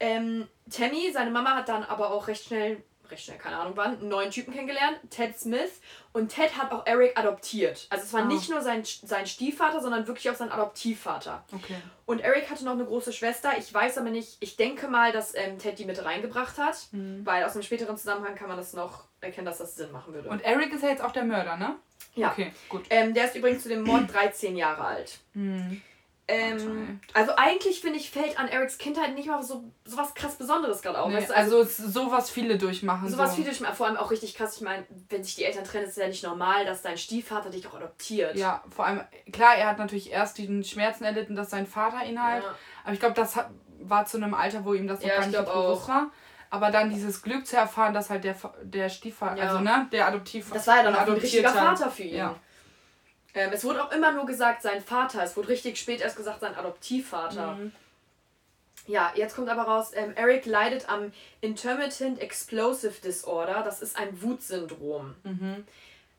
Ähm, 0.00 0.46
Tammy, 0.70 1.10
seine 1.12 1.30
Mama, 1.30 1.56
hat 1.56 1.68
dann 1.68 1.84
aber 1.84 2.10
auch 2.10 2.28
recht 2.28 2.44
schnell, 2.44 2.82
recht 3.10 3.24
schnell, 3.24 3.38
keine 3.38 3.56
Ahnung 3.58 3.72
wann, 3.76 3.98
einen 3.98 4.08
neuen 4.08 4.30
Typen 4.30 4.52
kennengelernt, 4.52 4.98
Ted 5.10 5.38
Smith. 5.38 5.80
Und 6.12 6.28
Ted 6.28 6.56
hat 6.56 6.72
auch 6.72 6.86
Eric 6.86 7.18
adoptiert. 7.18 7.86
Also 7.90 8.04
es 8.04 8.12
war 8.12 8.22
Ah. 8.22 8.26
nicht 8.26 8.48
nur 8.50 8.60
sein, 8.62 8.82
sein 8.84 9.26
Stiefvater, 9.26 9.80
sondern 9.80 10.06
wirklich 10.06 10.30
auch 10.30 10.34
sein 10.34 10.50
Adoptivvater. 10.50 11.44
Okay. 11.54 11.76
Und 12.06 12.20
Eric 12.20 12.48
hatte 12.50 12.64
noch 12.64 12.72
eine 12.72 12.84
große 12.84 13.12
Schwester. 13.12 13.52
Ich 13.58 13.72
weiß 13.72 13.98
aber 13.98 14.10
nicht, 14.10 14.36
ich 14.40 14.56
denke 14.56 14.88
mal, 14.88 15.12
dass 15.12 15.34
ähm, 15.34 15.58
Ted 15.58 15.78
die 15.78 15.84
mit 15.84 16.02
reingebracht 16.04 16.56
hat. 16.58 16.76
Mhm. 16.92 17.24
Weil 17.26 17.44
aus 17.44 17.52
einem 17.54 17.62
späteren 17.62 17.96
Zusammenhang 17.96 18.34
kann 18.34 18.48
man 18.48 18.56
das 18.56 18.72
noch 18.72 19.04
erkennen, 19.20 19.46
dass 19.46 19.58
das 19.58 19.74
Sinn 19.76 19.92
machen 19.92 20.14
würde. 20.14 20.28
Und 20.28 20.42
Eric 20.44 20.72
ist 20.72 20.82
ja 20.82 20.88
jetzt 20.90 21.02
auch 21.02 21.12
der 21.12 21.24
Mörder, 21.24 21.56
ne? 21.56 21.76
Ja. 22.14 22.30
Okay, 22.30 22.52
gut. 22.68 22.84
ähm, 22.90 23.12
der 23.12 23.26
ist 23.26 23.34
übrigens 23.36 23.62
zu 23.62 23.68
dem 23.68 23.82
Mord 23.82 24.04
13 24.12 24.56
Jahre 24.56 24.84
alt. 24.84 25.18
Mhm. 25.34 25.82
Ähm, 26.28 26.98
also 27.14 27.32
eigentlich 27.36 27.80
finde 27.80 27.98
ich, 27.98 28.10
fällt 28.10 28.36
an 28.38 28.48
Erics 28.48 28.78
Kindheit 28.78 29.14
nicht 29.14 29.28
mal 29.28 29.40
so, 29.44 29.62
so 29.84 29.96
was 29.96 30.12
krass 30.14 30.34
Besonderes 30.34 30.82
gerade 30.82 30.98
auf. 31.00 31.08
Nee, 31.08 31.18
weißt 31.18 31.30
du? 31.30 31.36
also, 31.36 31.58
also 31.58 31.68
es 31.70 31.78
ist 31.78 31.94
so 31.94 32.10
was 32.10 32.30
viele 32.30 32.58
durchmachen. 32.58 33.08
sowas 33.08 33.36
so. 33.36 33.42
viele, 33.42 33.54
meine, 33.60 33.74
vor 33.76 33.86
allem 33.86 33.96
auch 33.96 34.10
richtig 34.10 34.34
krass. 34.34 34.56
Ich 34.56 34.62
meine, 34.62 34.84
wenn 35.08 35.22
sich 35.22 35.36
die 35.36 35.44
Eltern 35.44 35.62
trennen, 35.64 35.84
ist 35.84 35.90
es 35.90 35.96
ja 35.96 36.08
nicht 36.08 36.24
normal, 36.24 36.64
dass 36.64 36.82
dein 36.82 36.98
Stiefvater 36.98 37.50
dich 37.50 37.66
auch 37.68 37.74
adoptiert. 37.74 38.34
Ja, 38.36 38.64
vor 38.74 38.86
allem, 38.86 39.02
klar, 39.32 39.54
er 39.54 39.68
hat 39.68 39.78
natürlich 39.78 40.10
erst 40.10 40.38
den 40.38 40.64
Schmerzen 40.64 41.04
erlitten, 41.04 41.36
dass 41.36 41.50
sein 41.50 41.66
Vater 41.66 42.04
ihn 42.04 42.20
halt. 42.20 42.42
Ja. 42.42 42.54
Aber 42.82 42.92
ich 42.92 42.98
glaube, 43.00 43.14
das 43.14 43.36
hat, 43.36 43.50
war 43.80 44.04
zu 44.06 44.16
einem 44.16 44.34
Alter, 44.34 44.64
wo 44.64 44.74
ihm 44.74 44.88
das 44.88 45.00
noch 45.00 45.06
Ja, 45.06 45.14
gar 45.18 45.20
ich 45.28 45.28
nicht 45.28 45.38
bewusst 45.38 45.84
auch. 45.84 45.88
war. 45.88 46.10
Aber 46.50 46.70
dann 46.72 46.90
dieses 46.90 47.22
Glück 47.22 47.46
zu 47.46 47.56
erfahren, 47.56 47.94
dass 47.94 48.10
halt 48.10 48.24
der, 48.24 48.34
der 48.62 48.88
Stiefvater, 48.88 49.36
Ja. 49.36 49.48
also 49.50 49.60
ne, 49.60 49.86
der 49.92 50.08
Adoptivvater. 50.08 50.54
Das 50.56 50.66
war 50.66 50.76
ja 50.78 50.82
dann 50.84 50.96
auch 50.96 51.06
ein 51.06 51.12
richtiger. 51.12 51.50
Vater 51.50 51.90
für 51.90 52.02
ihn. 52.02 52.16
Ja. 52.16 52.34
Ähm, 53.36 53.50
es 53.52 53.64
wurde 53.64 53.84
auch 53.84 53.92
immer 53.92 54.12
nur 54.12 54.26
gesagt, 54.26 54.62
sein 54.62 54.82
Vater. 54.82 55.22
Es 55.22 55.36
wurde 55.36 55.48
richtig 55.48 55.78
spät 55.78 56.00
erst 56.00 56.16
gesagt, 56.16 56.40
sein 56.40 56.56
Adoptivvater. 56.56 57.52
Mhm. 57.52 57.72
Ja, 58.86 59.12
jetzt 59.14 59.36
kommt 59.36 59.48
aber 59.48 59.62
raus, 59.62 59.90
ähm, 59.94 60.12
Eric 60.14 60.46
leidet 60.46 60.88
am 60.88 61.12
Intermittent 61.40 62.18
Explosive 62.18 63.00
Disorder. 63.02 63.62
Das 63.62 63.82
ist 63.82 63.98
ein 63.98 64.22
Wutsyndrom. 64.22 65.14
Mhm. 65.22 65.66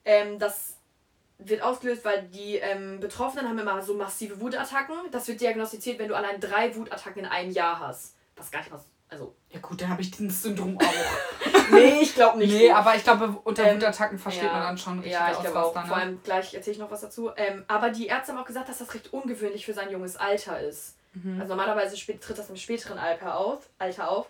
Ähm, 0.05 0.37
das 0.37 0.75
wird 1.39 1.61
ausgelöst, 1.63 2.05
weil 2.05 2.23
die 2.27 2.57
ähm, 2.57 2.99
Betroffenen 2.99 3.49
haben 3.49 3.57
immer 3.57 3.81
so 3.81 3.95
massive 3.95 4.39
Wutattacken. 4.39 4.95
Das 5.11 5.27
wird 5.27 5.41
diagnostiziert, 5.41 5.97
wenn 5.97 6.09
du 6.09 6.15
allein 6.15 6.39
drei 6.39 6.75
Wutattacken 6.75 7.23
in 7.23 7.29
einem 7.29 7.51
Jahr 7.51 7.79
hast. 7.79 8.15
Was 8.35 8.51
gar 8.51 8.59
nicht 8.59 8.71
was. 8.71 8.85
Also. 9.09 9.35
Ja 9.49 9.59
gut, 9.59 9.81
dann 9.81 9.89
habe 9.89 10.01
ich 10.01 10.11
dieses 10.11 10.43
Syndrom 10.43 10.77
auch. 10.77 10.83
Nee, 11.71 11.99
ich 12.01 12.15
glaube 12.15 12.37
nicht. 12.37 12.53
nee, 12.53 12.67
so. 12.69 12.73
aber 12.73 12.95
ich 12.95 13.03
glaube, 13.03 13.35
unter 13.43 13.65
Ähm, 13.65 13.75
Wutattacken 13.75 14.17
versteht 14.17 14.45
ja, 14.45 14.53
man 14.53 14.61
dann 14.61 14.77
schon 14.77 14.93
richtig 14.99 15.11
Ja, 15.13 15.31
ich 15.31 15.39
glaube 15.39 15.59
auch. 15.65 15.73
Vor 15.73 15.97
allem 15.97 16.21
gleich 16.23 16.53
erzähle 16.53 16.73
ich 16.75 16.79
noch 16.79 16.89
was 16.91 17.01
dazu. 17.01 17.29
Ähm, 17.35 17.65
aber 17.67 17.89
die 17.89 18.07
Ärzte 18.07 18.31
haben 18.31 18.39
auch 18.39 18.45
gesagt, 18.45 18.69
dass 18.69 18.77
das 18.77 18.93
recht 18.93 19.11
ungewöhnlich 19.11 19.65
für 19.65 19.73
sein 19.73 19.91
junges 19.91 20.15
Alter 20.15 20.61
ist. 20.61 20.95
Mhm. 21.13 21.41
Also 21.41 21.55
normalerweise 21.55 21.95
tritt 21.97 22.37
das 22.37 22.49
im 22.49 22.55
späteren 22.55 22.97
Alter 22.97 23.37
auf, 23.37 23.67
Alter 23.79 24.09
auf. 24.09 24.27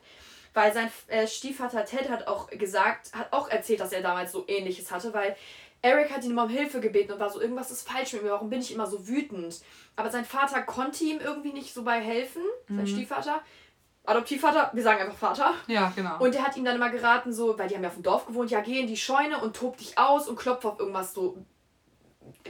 Weil 0.56 0.74
sein 0.74 0.92
äh, 1.08 1.28
Stiefvater 1.28 1.86
Ted 1.86 2.10
hat 2.10 2.26
auch 2.28 2.50
gesagt, 2.50 3.14
hat 3.14 3.32
auch 3.34 3.50
erzählt, 3.50 3.80
dass 3.82 3.92
er 3.92 4.02
damals 4.02 4.32
so 4.32 4.44
ähnliches 4.48 4.90
hatte, 4.92 5.14
weil 5.14 5.36
Eric 5.84 6.10
hat 6.12 6.24
ihn 6.24 6.32
immer 6.32 6.46
um 6.46 6.50
Hilfe 6.50 6.80
gebeten 6.80 7.12
und 7.14 7.20
war 7.20 7.30
so, 7.30 7.40
irgendwas 7.40 7.70
ist 7.70 7.88
falsch 7.88 8.14
mit 8.14 8.24
mir, 8.24 8.32
warum 8.32 8.50
bin 8.50 8.62
ich 8.62 8.74
immer 8.74 8.88
so 8.88 9.08
wütend? 9.08 9.62
Aber 9.96 10.10
sein 10.10 10.26
Vater 10.26 10.64
konnte 10.64 11.04
ihm 11.04 11.20
irgendwie 11.20 11.54
nicht 11.54 11.72
so 11.72 11.84
bei 11.84 12.00
helfen, 12.02 12.42
sein 12.68 12.78
Mhm. 12.78 12.88
Stiefvater. 12.88 13.42
Adoptivvater, 14.08 14.72
wir 14.74 14.84
sagen 14.84 15.02
einfach 15.02 15.18
Vater. 15.18 15.54
Ja, 15.68 15.92
genau. 15.96 16.18
Und 16.20 16.34
der 16.34 16.44
hat 16.44 16.56
ihm 16.58 16.64
dann 16.66 16.76
immer 16.76 16.90
geraten, 16.90 17.32
so, 17.34 17.60
weil 17.60 17.68
die 17.68 17.76
haben 17.76 17.84
ja 17.84 17.90
auf 17.90 17.96
dem 17.96 18.04
Dorf 18.04 18.26
gewohnt, 18.26 18.50
ja, 18.50 18.62
geh 18.62 18.80
in 18.80 18.88
die 18.88 18.98
Scheune 18.98 19.40
und 19.40 19.56
tob 19.56 19.78
dich 19.78 19.98
aus 19.98 20.28
und 20.28 20.38
klopf 20.38 20.64
auf 20.66 20.80
irgendwas 20.80 21.14
so. 21.14 21.38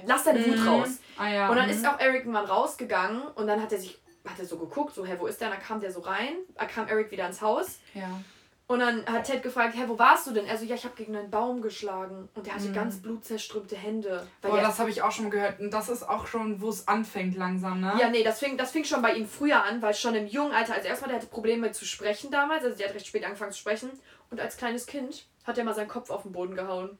Lass 0.05 0.24
deine 0.24 0.45
Wut 0.45 0.58
Mhm. 0.60 0.68
raus. 0.68 0.89
Ah, 1.18 1.28
ja. 1.30 1.49
Und 1.49 1.55
dann 1.58 1.66
mhm. 1.66 1.72
ist 1.72 1.86
auch 1.88 1.99
Eric 1.99 2.22
irgendwann 2.22 2.45
rausgegangen 2.45 3.22
und 3.36 3.47
dann 3.47 3.62
hat 3.62 3.72
er 3.72 3.80
sich, 3.80 3.99
hat 4.26 4.39
er 4.39 4.45
so 4.45 4.58
geguckt, 4.58 4.93
so, 4.95 5.05
hä, 5.05 5.16
wo 5.20 5.26
ist 5.28 5.41
der? 5.41 5.49
Und 5.49 5.55
dann 5.58 5.64
kam 5.64 5.80
der 5.80 5.91
so 5.91 6.01
rein, 6.01 6.36
da 6.55 6.66
kam 6.66 6.88
Eric 6.88 7.12
wieder 7.12 7.26
ins 7.28 7.41
Haus 7.41 7.80
Ja. 7.93 8.08
Und 8.68 8.80
dann 8.80 9.05
hat 9.05 9.24
Ted 9.26 9.43
gefragt, 9.43 9.76
hä, 9.76 9.84
wo 9.88 9.97
warst 9.97 10.28
du 10.28 10.32
denn? 10.32 10.45
Er 10.45 10.57
so, 10.57 10.65
ja, 10.65 10.76
ich 10.76 10.84
habe 10.84 10.95
gegen 10.95 11.15
einen 11.15 11.32
Baum 11.32 11.61
geschlagen 11.61 12.28
und 12.36 12.45
der 12.45 12.53
hatte 12.55 12.65
Mhm. 12.68 12.74
ganz 12.74 13.01
blutzerströmte 13.01 13.76
Hände. 13.78 14.28
Boah, 14.41 14.59
das 14.59 14.78
habe 14.80 14.89
ich 14.89 15.01
auch 15.01 15.11
schon 15.11 15.30
gehört. 15.32 15.59
Und 15.61 15.72
das 15.72 15.88
ist 15.89 16.03
auch 16.07 16.28
schon, 16.28 16.61
wo 16.61 16.70
es 16.70 16.88
anfängt 16.88 17.38
langsam, 17.38 17.80
ne? 17.80 17.93
ja, 17.99 18.09
nee, 18.09 18.24
das 18.24 18.39
fing, 18.39 18.57
das 18.57 18.72
fing 18.72 18.84
schon 18.84 19.01
bei 19.01 19.13
ihm 19.13 19.28
früher 19.28 19.63
an, 19.63 19.82
weil 19.82 19.93
schon 19.93 20.15
im 20.15 20.28
jungen 20.28 20.51
Alter, 20.53 20.74
also 20.76 20.88
erstmal, 20.88 21.09
der 21.09 21.18
hatte 21.20 21.28
Probleme 21.28 21.72
zu 21.72 21.86
sprechen 21.86 22.30
damals, 22.30 22.63
also 22.65 22.78
der 22.78 22.89
hat 22.89 22.95
recht 22.95 23.07
spät 23.07 23.24
angefangen 23.24 23.51
zu 23.53 23.59
sprechen 23.59 23.89
und 24.32 24.41
als 24.41 24.57
kleines 24.57 24.86
Kind 24.86 25.26
hat 25.45 25.57
er 25.57 25.63
mal 25.63 25.74
seinen 25.74 25.88
Kopf 25.88 26.09
auf 26.09 26.24
den 26.24 26.34
Boden 26.34 26.55
gehauen. 26.55 26.97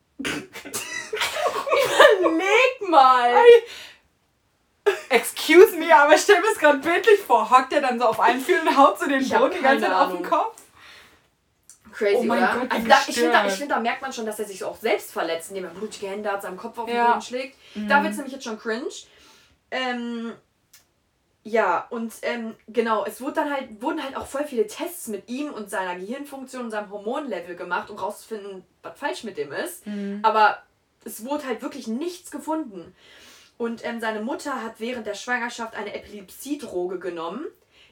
Leg 2.22 2.90
mal! 2.90 3.34
Excuse 5.10 5.76
me, 5.78 5.94
aber 5.94 6.14
ich 6.16 6.22
stell 6.22 6.40
mir 6.40 6.48
es 6.54 6.60
gerade 6.60 6.78
bildlich 6.78 7.20
vor. 7.20 7.50
Hockt 7.52 7.74
er 7.74 7.82
dann 7.82 8.00
so 8.00 8.06
auf 8.06 8.20
einen 8.22 8.40
Fühlen 8.40 8.68
und 8.68 8.78
haut 8.78 8.98
so 8.98 9.06
den 9.08 9.22
Ich 9.22 9.34
Boden 9.34 9.54
die 9.58 9.62
ganze 9.62 9.86
Zeit 9.86 9.94
auf 9.94 10.14
den. 10.14 10.24
Kopf? 10.24 10.56
Crazy, 11.98 12.30
oh 12.30 12.34
oder? 12.34 12.58
Gott, 12.60 12.72
also 12.72 12.88
da, 12.88 12.98
ich 13.08 13.16
finde, 13.16 13.32
da, 13.32 13.50
find, 13.50 13.72
da 13.72 13.80
merkt 13.80 14.04
man 14.04 14.14
schon, 14.14 14.28
dass 14.28 14.38
er 14.40 14.46
sich 14.46 14.60
so 14.60 14.68
auch 14.68 14.78
selbst 14.78 15.12
verletzt, 15.12 15.50
indem 15.50 15.66
er 15.66 15.72
blutige 15.72 16.08
Hände 16.08 16.32
hat, 16.32 16.44
seinem 16.44 16.58
Kopf 16.58 16.78
auf 16.78 16.86
den 16.86 16.96
ja. 16.96 17.08
Boden 17.08 17.22
schlägt. 17.22 17.58
Mhm. 17.74 17.88
Da 17.88 18.04
wird 18.04 18.12
es 18.12 18.18
nämlich 18.18 18.34
jetzt 18.34 18.44
schon 18.44 18.60
cringe. 18.60 18.86
Ähm, 19.72 20.34
ja, 21.44 21.88
und 21.90 22.14
ähm, 22.22 22.56
genau, 22.68 23.04
es 23.06 23.20
wurde 23.20 23.34
dann 23.36 23.52
halt, 23.52 23.82
wurden 23.82 24.04
halt 24.04 24.16
auch 24.16 24.28
voll 24.28 24.44
viele 24.46 24.68
Tests 24.68 25.08
mit 25.08 25.28
ihm 25.28 25.50
und 25.50 25.72
seiner 25.72 25.96
Gehirnfunktion 25.96 26.66
und 26.66 26.72
seinem 26.72 26.92
Hormonlevel 26.92 27.56
gemacht, 27.56 27.90
um 27.90 27.98
rauszufinden, 27.98 28.64
was 28.84 29.00
falsch 29.00 29.24
mit 29.24 29.38
dem 29.38 29.52
ist. 29.52 29.88
Mhm. 29.88 30.20
Aber 30.22 30.62
es 31.04 31.26
wurde 31.26 31.48
halt 31.48 31.64
wirklich 31.64 31.88
nichts 31.88 32.30
gefunden. 32.30 32.94
Und 33.58 33.84
ähm, 33.84 34.00
seine 34.00 34.22
Mutter 34.22 34.62
hat 34.62 34.80
während 34.80 35.08
der 35.08 35.16
Schwangerschaft 35.16 35.76
eine 35.76 35.96
Epilepsie-Droge 35.96 37.00
genommen, 37.00 37.48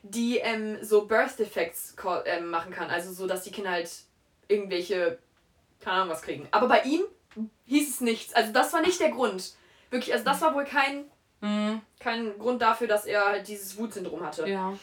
die 0.09 0.37
ähm, 0.37 0.77
so 0.81 1.05
Birth 1.05 1.39
Defects 1.39 1.95
ähm, 2.25 2.49
machen 2.49 2.71
kann. 2.71 2.89
Also 2.89 3.11
so, 3.11 3.27
dass 3.27 3.43
die 3.43 3.51
Kinder 3.51 3.71
halt 3.71 3.89
irgendwelche, 4.47 5.17
keine 5.79 5.97
Ahnung 5.97 6.09
was 6.09 6.21
kriegen. 6.21 6.47
Aber 6.51 6.67
bei 6.67 6.81
ihm 6.81 7.01
hieß 7.65 7.89
es 7.89 8.01
nichts. 8.01 8.33
Also 8.33 8.51
das 8.51 8.71
war 8.73 8.81
nicht 8.81 8.99
der 8.99 9.09
Grund. 9.09 9.53
Wirklich, 9.89 10.13
also 10.13 10.25
das 10.25 10.41
war 10.41 10.53
wohl 10.53 10.65
kein, 10.65 11.05
mhm. 11.41 11.81
kein 11.99 12.37
Grund 12.37 12.61
dafür, 12.61 12.87
dass 12.87 13.05
er 13.05 13.25
halt 13.25 13.47
dieses 13.47 13.77
Wutsyndrom 13.77 14.23
hatte. 14.23 14.47
Ja. 14.47 14.73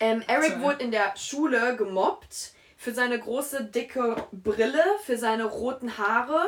Ähm, 0.00 0.22
Eric 0.26 0.54
so. 0.54 0.60
wurde 0.60 0.84
in 0.84 0.90
der 0.90 1.16
Schule 1.16 1.76
gemobbt 1.76 2.52
für 2.76 2.92
seine 2.92 3.18
große, 3.18 3.64
dicke 3.64 4.16
Brille, 4.32 4.82
für 5.04 5.16
seine 5.16 5.44
roten 5.44 5.96
Haare, 5.96 6.40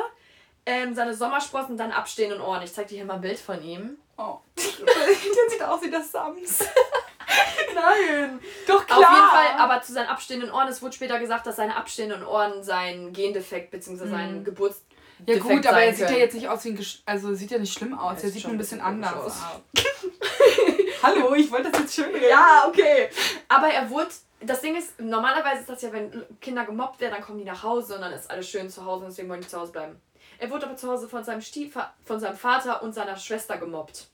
ähm, 0.65 0.93
seine 0.93 1.15
Sommersprossen, 1.15 1.77
dann 1.77 1.91
abstehenden 1.91 2.41
Ohren. 2.41 2.61
Ich 2.63 2.73
zeig 2.73 2.87
dir 2.87 2.95
hier 2.95 3.05
mal 3.05 3.15
ein 3.15 3.21
Bild 3.21 3.39
von 3.39 3.63
ihm. 3.63 3.97
Oh. 4.17 4.37
Der 4.57 5.49
sieht 5.49 5.63
aus 5.63 5.81
wie 5.81 5.89
das 5.91 6.11
Sams. 6.11 6.59
Nein. 7.75 8.39
Doch 8.67 8.85
klar. 8.85 8.99
Auf 8.99 9.15
jeden 9.15 9.29
Fall, 9.29 9.47
aber 9.57 9.81
zu 9.81 9.93
seinen 9.93 10.07
abstehenden 10.07 10.51
Ohren, 10.51 10.67
es 10.67 10.81
wurde 10.81 10.93
später 10.93 11.19
gesagt, 11.19 11.47
dass 11.47 11.55
seine 11.55 11.75
abstehenden 11.75 12.25
Ohren 12.25 12.63
sein 12.63 13.13
Gendefekt 13.13 13.71
bzw. 13.71 14.07
sein 14.07 14.39
mhm. 14.39 14.43
Geburts 14.43 14.83
ja 15.25 15.39
gut, 15.39 15.65
aber 15.65 15.81
er 15.81 15.93
sieht 15.93 16.09
ja 16.09 16.17
jetzt 16.17 16.33
nicht 16.33 16.49
aus 16.49 16.65
wie 16.65 16.69
ein 16.69 16.75
Gesch 16.75 17.01
also 17.05 17.33
sieht 17.33 17.51
ja 17.51 17.57
nicht 17.57 17.73
schlimm 17.73 17.97
aus. 17.97 18.17
Er, 18.17 18.25
er 18.25 18.29
sieht 18.29 18.43
nur 18.43 18.53
ein 18.53 18.57
bisschen 18.57 18.81
anders 18.81 19.13
aus. 19.13 19.41
Hallo, 21.03 21.33
ich 21.33 21.49
wollte 21.49 21.71
das 21.71 21.81
jetzt 21.81 21.95
schön 21.95 22.13
reden. 22.13 22.25
Ja, 22.29 22.65
okay. 22.67 23.09
Aber 23.47 23.67
er 23.67 23.89
wurde 23.89 24.09
das 24.45 24.61
Ding 24.61 24.75
ist, 24.75 24.99
normalerweise 24.99 25.61
ist 25.61 25.69
das 25.69 25.81
ja, 25.81 25.91
wenn 25.93 26.25
Kinder 26.41 26.65
gemobbt 26.65 26.99
werden, 26.99 27.13
dann 27.13 27.23
kommen 27.23 27.37
die 27.37 27.45
nach 27.45 27.63
Hause 27.63 27.95
und 27.95 28.01
dann 28.01 28.11
ist 28.11 28.29
alles 28.29 28.49
schön 28.49 28.69
zu 28.69 28.85
Hause 28.85 29.05
und 29.05 29.11
deswegen 29.11 29.29
wollen 29.29 29.41
die 29.41 29.47
zu 29.47 29.59
Hause 29.59 29.71
bleiben. 29.71 30.01
Er 30.43 30.51
wurde 30.51 30.65
aber 30.65 30.75
zu 30.75 30.89
Hause 30.89 31.07
von 31.07 31.23
seinem 31.23 31.39
Stiefvater, 31.39 31.93
von 32.03 32.19
seinem 32.19 32.35
Vater 32.35 32.83
und 32.83 32.91
seiner 32.91 33.15
Schwester 33.15 33.57
gemobbt. 33.57 34.09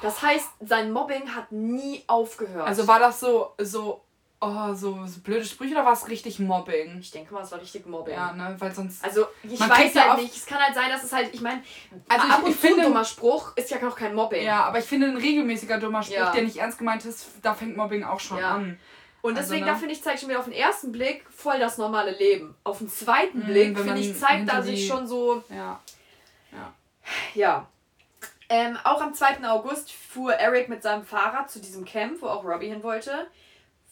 Das 0.00 0.22
heißt, 0.22 0.48
sein 0.60 0.90
Mobbing 0.90 1.34
hat 1.34 1.52
nie 1.52 2.04
aufgehört. 2.06 2.66
Also 2.66 2.88
war 2.88 2.98
das 2.98 3.20
so, 3.20 3.52
so, 3.58 4.00
oh, 4.40 4.72
so, 4.72 5.04
so 5.04 5.20
blöde 5.20 5.44
Sprüche 5.44 5.74
oder 5.74 5.84
war 5.84 5.92
es 5.92 6.08
richtig 6.08 6.38
Mobbing? 6.38 7.00
Ich 7.00 7.10
denke 7.10 7.34
mal, 7.34 7.42
es 7.42 7.52
war 7.52 7.60
richtig 7.60 7.84
Mobbing. 7.84 8.14
Ja, 8.14 8.32
ne, 8.32 8.56
weil 8.58 8.74
sonst. 8.74 9.04
Also, 9.04 9.26
ich 9.42 9.60
weiß 9.60 9.70
halt 9.70 9.94
ja 9.94 10.16
nicht. 10.16 10.34
Es 10.34 10.46
kann 10.46 10.58
halt 10.58 10.74
sein, 10.74 10.88
dass 10.88 11.04
es 11.04 11.12
halt, 11.12 11.34
ich 11.34 11.42
meine, 11.42 11.62
also 12.08 12.28
ab 12.28 12.44
und 12.44 12.50
ich 12.50 12.56
finde, 12.56 12.80
ein 12.80 12.86
dummer 12.86 13.04
Spruch 13.04 13.54
ist 13.54 13.70
ja 13.70 13.78
noch 13.78 13.94
kein 13.94 14.14
Mobbing. 14.14 14.46
Ja, 14.46 14.64
aber 14.64 14.78
ich 14.78 14.86
finde, 14.86 15.08
ein 15.08 15.18
regelmäßiger 15.18 15.78
dummer 15.78 16.02
Spruch, 16.02 16.16
ja. 16.16 16.32
der 16.32 16.44
nicht 16.44 16.56
ernst 16.56 16.78
gemeint 16.78 17.04
ist, 17.04 17.26
da 17.42 17.52
fängt 17.52 17.76
Mobbing 17.76 18.04
auch 18.04 18.20
schon 18.20 18.38
ja. 18.38 18.54
an. 18.54 18.80
Und 19.20 19.36
also, 19.36 19.50
deswegen, 19.50 19.64
also, 19.64 19.66
ne? 19.66 19.72
da 19.72 19.78
finde 19.78 19.94
ich, 19.94 20.02
zeigt 20.02 20.20
schon 20.20 20.28
wieder 20.28 20.38
auf 20.38 20.44
den 20.44 20.54
ersten 20.54 20.92
Blick 20.92 21.24
voll 21.30 21.58
das 21.58 21.78
normale 21.78 22.12
Leben. 22.12 22.54
Auf 22.64 22.78
den 22.78 22.88
zweiten 22.88 23.40
mhm, 23.40 23.46
Blick, 23.46 23.78
finde 23.78 23.98
ich, 24.00 24.18
zeigt 24.18 24.48
da 24.48 24.62
sich 24.62 24.86
schon 24.86 25.06
so. 25.06 25.42
Ja. 25.48 25.80
Ja. 26.52 26.72
Ja. 27.34 27.68
Ähm, 28.48 28.78
auch 28.84 29.02
am 29.02 29.12
2. 29.12 29.46
August 29.48 29.92
fuhr 29.92 30.32
Eric 30.32 30.68
mit 30.68 30.82
seinem 30.82 31.04
Fahrrad 31.04 31.50
zu 31.50 31.60
diesem 31.60 31.84
Camp, 31.84 32.22
wo 32.22 32.28
auch 32.28 32.44
Robbie 32.44 32.68
hin 32.68 32.82
wollte. 32.82 33.26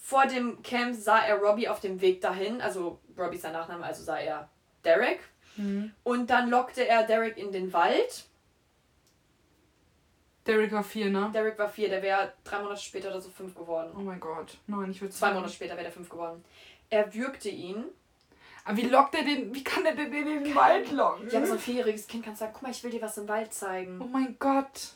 Vor 0.00 0.26
dem 0.26 0.62
Camp 0.62 0.94
sah 0.94 1.18
er 1.18 1.36
Robbie 1.36 1.68
auf 1.68 1.80
dem 1.80 2.00
Weg 2.00 2.20
dahin, 2.20 2.60
also 2.60 2.98
Robbie 3.18 3.36
ist 3.36 3.42
sein 3.42 3.52
Nachname, 3.52 3.84
also 3.84 4.02
sah 4.02 4.18
er 4.18 4.48
Derek. 4.84 5.20
Mhm. 5.56 5.92
Und 6.04 6.30
dann 6.30 6.48
lockte 6.48 6.86
er 6.86 7.02
Derek 7.02 7.36
in 7.36 7.52
den 7.52 7.72
Wald. 7.72 8.24
Derek 10.46 10.72
war 10.72 10.84
vier, 10.84 11.10
ne? 11.10 11.30
Derek 11.34 11.58
war 11.58 11.68
vier, 11.68 11.88
der 11.88 12.02
wäre 12.02 12.32
drei 12.44 12.60
Monate 12.60 12.80
später 12.80 13.08
oder 13.08 13.20
so 13.20 13.30
fünf 13.30 13.54
geworden. 13.54 13.92
Oh 13.96 14.00
mein 14.00 14.20
Gott. 14.20 14.56
Nein, 14.66 14.90
ich 14.90 15.00
würde 15.00 15.12
Zwei 15.12 15.32
Monate 15.32 15.52
später 15.52 15.74
wäre 15.74 15.84
der 15.84 15.92
fünf 15.92 16.08
geworden. 16.08 16.44
Er 16.90 17.12
würgte 17.14 17.48
ihn 17.48 17.84
aber 18.66 18.78
wie 18.78 18.88
lockt 18.88 19.14
er 19.14 19.22
den, 19.22 19.54
wie 19.54 19.62
kann 19.62 19.86
er 19.86 19.94
denn 19.94 20.12
in 20.12 20.42
den 20.42 20.54
Wald 20.56 20.90
locken? 20.90 21.30
Ja, 21.30 21.38
aber 21.38 21.46
so 21.46 21.52
ein 21.52 21.58
vierjähriges 21.60 22.08
Kind 22.08 22.24
kann 22.24 22.34
sagen, 22.34 22.50
guck 22.52 22.62
mal, 22.62 22.72
ich 22.72 22.82
will 22.82 22.90
dir 22.90 23.00
was 23.00 23.16
im 23.16 23.28
Wald 23.28 23.54
zeigen. 23.54 24.00
Oh 24.02 24.06
mein 24.06 24.36
Gott. 24.40 24.88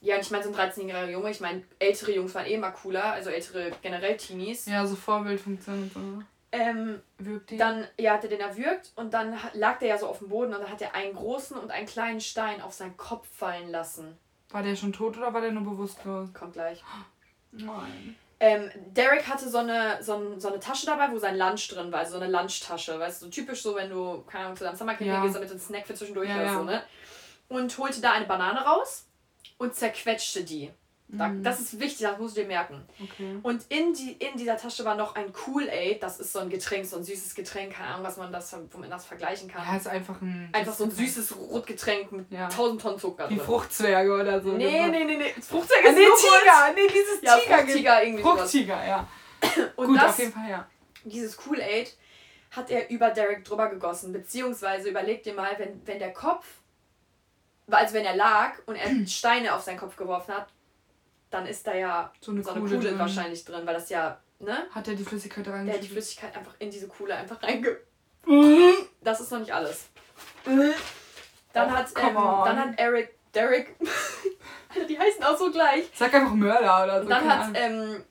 Ja, 0.00 0.14
und 0.14 0.22
ich 0.22 0.30
meine, 0.30 0.42
so 0.42 0.50
ein 0.50 0.56
13-jähriger 0.56 1.10
Junge, 1.10 1.30
ich 1.30 1.40
meine, 1.40 1.62
ältere 1.78 2.12
Jungs 2.12 2.34
waren 2.34 2.46
eh 2.46 2.54
immer 2.54 2.70
cooler, 2.70 3.04
also 3.04 3.28
ältere 3.28 3.72
generell 3.82 4.16
Teenies. 4.16 4.64
Ja, 4.64 4.86
so 4.86 4.96
Vorbildfunktion 4.96 5.82
und 5.82 5.92
so. 5.92 6.00
Ähm, 6.52 7.02
Wirkt 7.18 7.50
die? 7.50 7.58
Dann, 7.58 7.86
ja, 7.98 8.14
hat 8.14 8.24
er 8.24 8.30
den 8.30 8.40
erwürgt 8.40 8.90
und 8.96 9.12
dann 9.12 9.38
lag 9.52 9.78
der 9.78 9.88
ja 9.88 9.98
so 9.98 10.06
auf 10.06 10.18
dem 10.18 10.30
Boden 10.30 10.54
und 10.54 10.62
dann 10.62 10.70
hat 10.70 10.80
er 10.80 10.94
einen 10.94 11.14
großen 11.14 11.58
und 11.58 11.70
einen 11.70 11.86
kleinen 11.86 12.22
Stein 12.22 12.62
auf 12.62 12.72
seinen 12.72 12.96
Kopf 12.96 13.28
fallen 13.28 13.68
lassen. 13.68 14.16
War 14.50 14.62
der 14.62 14.76
schon 14.76 14.92
tot 14.92 15.16
oder 15.16 15.32
war 15.32 15.40
der 15.40 15.52
nur 15.52 15.64
bewusstlos? 15.64 16.32
Kommt 16.34 16.54
gleich. 16.54 16.82
Nein. 17.52 18.16
Ähm, 18.42 18.70
Derek 18.86 19.28
hatte 19.28 19.48
so 19.50 19.58
eine, 19.58 20.02
so, 20.02 20.14
ein, 20.14 20.40
so 20.40 20.48
eine 20.48 20.58
Tasche 20.60 20.86
dabei, 20.86 21.12
wo 21.12 21.18
sein 21.18 21.36
Lunch 21.36 21.68
drin 21.68 21.92
war, 21.92 22.00
also 22.00 22.12
so 22.16 22.24
eine 22.24 22.32
Lunchtasche, 22.32 22.98
weißt 22.98 23.20
du, 23.20 23.26
so 23.26 23.30
typisch 23.30 23.62
so, 23.62 23.76
wenn 23.76 23.90
du, 23.90 24.22
keine 24.22 24.44
Ahnung, 24.44 24.56
zu 24.56 24.64
deinem 24.64 24.76
Summercamp 24.76 25.06
ja. 25.06 25.22
gehst, 25.22 25.34
damit 25.34 25.50
du 25.50 25.54
einen 25.54 25.60
Snack 25.60 25.86
für 25.86 25.94
zwischendurch 25.94 26.30
ja, 26.30 26.36
oder 26.36 26.44
ja. 26.46 26.54
so, 26.54 26.64
ne? 26.64 26.82
Und 27.48 27.76
holte 27.76 28.00
da 28.00 28.12
eine 28.12 28.24
Banane 28.24 28.64
raus 28.64 29.06
und 29.58 29.74
zerquetschte 29.74 30.42
die. 30.42 30.70
Mhm. 31.12 31.42
Das 31.42 31.60
ist 31.60 31.80
wichtig, 31.80 32.06
das 32.06 32.18
musst 32.18 32.36
du 32.36 32.42
dir 32.42 32.46
merken. 32.46 32.82
Okay. 33.02 33.38
Und 33.42 33.64
in, 33.68 33.92
die, 33.92 34.12
in 34.12 34.36
dieser 34.36 34.56
Tasche 34.56 34.84
war 34.84 34.94
noch 34.94 35.16
ein 35.16 35.32
Kool-Aid, 35.32 36.02
das 36.02 36.20
ist 36.20 36.32
so 36.32 36.38
ein 36.38 36.50
Getränk, 36.50 36.86
so 36.86 36.96
ein 36.96 37.04
süßes 37.04 37.34
Getränk, 37.34 37.72
keine 37.72 37.88
Ahnung, 37.88 38.06
was 38.06 38.16
man 38.16 38.32
das, 38.32 38.52
womit 38.52 38.74
man 38.74 38.90
das 38.90 39.06
vergleichen 39.06 39.48
kann. 39.48 39.62
Ja, 39.66 39.76
ist 39.76 39.88
einfach 39.88 40.20
ein. 40.20 40.48
Einfach 40.52 40.72
so 40.72 40.84
ein 40.84 40.90
süßes 40.90 41.36
Rotgetränk 41.36 42.12
mit 42.12 42.30
ja. 42.30 42.44
1000 42.44 42.80
Tonnen 42.80 42.98
Zucker 42.98 43.26
drin. 43.26 43.38
Die 43.38 43.44
Fruchtzwerge 43.44 44.12
oder 44.12 44.40
so. 44.40 44.52
Nee, 44.52 44.86
nee, 44.88 45.04
nee, 45.04 45.16
nee. 45.16 45.34
Fruchtzwerge 45.40 45.88
ah, 45.88 45.90
ist 45.90 45.96
nee, 45.96 46.04
Tiger, 46.04 46.74
nee, 46.74 46.92
dieses 46.92 47.22
ja, 47.22 47.36
Tiger. 47.38 47.58
Fruchtiger 47.58 48.02
irgendwie. 48.04 48.22
Fruchtiger, 48.22 48.86
ja. 48.86 49.08
Und 49.76 49.86
Gut, 49.88 49.96
das, 49.96 50.10
auf 50.10 50.18
jeden 50.18 50.32
Fall, 50.32 50.50
ja. 50.50 50.68
Dieses 51.04 51.36
Kool-Aid 51.36 51.96
hat 52.52 52.70
er 52.70 52.88
über 52.90 53.10
Derek 53.10 53.44
drüber 53.44 53.68
gegossen, 53.68 54.12
beziehungsweise 54.12 54.90
überleg 54.90 55.22
dir 55.22 55.34
mal, 55.34 55.58
wenn, 55.58 55.84
wenn 55.86 55.98
der 55.98 56.12
Kopf, 56.12 56.46
also 57.68 57.94
wenn 57.94 58.04
er 58.04 58.16
lag 58.16 58.54
und 58.66 58.76
er 58.76 58.90
Steine 59.06 59.54
auf 59.54 59.62
seinen 59.62 59.78
Kopf 59.78 59.96
geworfen 59.96 60.34
hat, 60.34 60.48
dann 61.30 61.46
ist 61.46 61.66
da 61.66 61.74
ja 61.74 62.12
so 62.20 62.32
eine, 62.32 62.42
so 62.42 62.50
eine 62.50 62.60
Kuhle, 62.60 62.76
Kuhle 62.76 62.98
wahrscheinlich 62.98 63.44
drin, 63.44 63.64
weil 63.64 63.74
das 63.74 63.88
ja, 63.88 64.20
ne? 64.40 64.66
Hat 64.70 64.88
er 64.88 64.94
die 64.94 65.04
Flüssigkeit 65.04 65.46
rein? 65.48 65.66
Der 65.66 65.76
hat 65.76 65.82
die 65.82 65.88
Flüssigkeit 65.88 66.36
einfach 66.36 66.54
in 66.58 66.70
diese 66.70 66.88
Kuhle 66.88 67.14
einfach 67.14 67.42
reinge... 67.42 67.78
Das 69.02 69.20
ist 69.20 69.30
noch 69.32 69.38
nicht 69.38 69.52
alles. 69.52 69.88
Dann, 70.44 71.68
oh, 71.68 71.70
hat, 71.70 71.86
ähm, 71.96 72.14
dann 72.14 72.58
hat 72.58 72.78
Eric, 72.78 73.16
Derek, 73.34 73.76
die 74.88 74.98
heißen 74.98 75.24
auch 75.24 75.36
so 75.36 75.50
gleich. 75.50 75.90
Sag 75.94 76.12
einfach 76.14 76.34
Mörder 76.34 76.84
oder 76.84 77.02
so. 77.02 77.08
Dann 77.08 77.28
hat 77.28 77.50
ähm, 77.54 78.04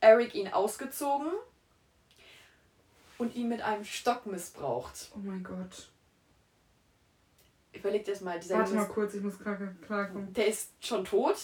Eric 0.00 0.34
ihn 0.34 0.52
ausgezogen 0.52 1.32
und 3.18 3.34
ihn 3.34 3.48
mit 3.48 3.62
einem 3.62 3.84
Stock 3.84 4.26
missbraucht. 4.26 5.10
Oh 5.14 5.20
mein 5.22 5.42
Gott. 5.42 5.90
Überleg 7.72 8.04
dir 8.04 8.12
das 8.12 8.20
mal. 8.20 8.38
Dieser 8.38 8.58
Warte 8.58 8.74
mal 8.74 8.88
kurz, 8.88 9.14
ich 9.14 9.22
muss 9.22 9.38
klar. 9.38 9.58
Der 9.88 10.46
ist 10.46 10.72
schon 10.80 11.04
tot. 11.04 11.36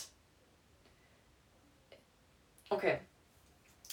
Okay. 2.69 2.99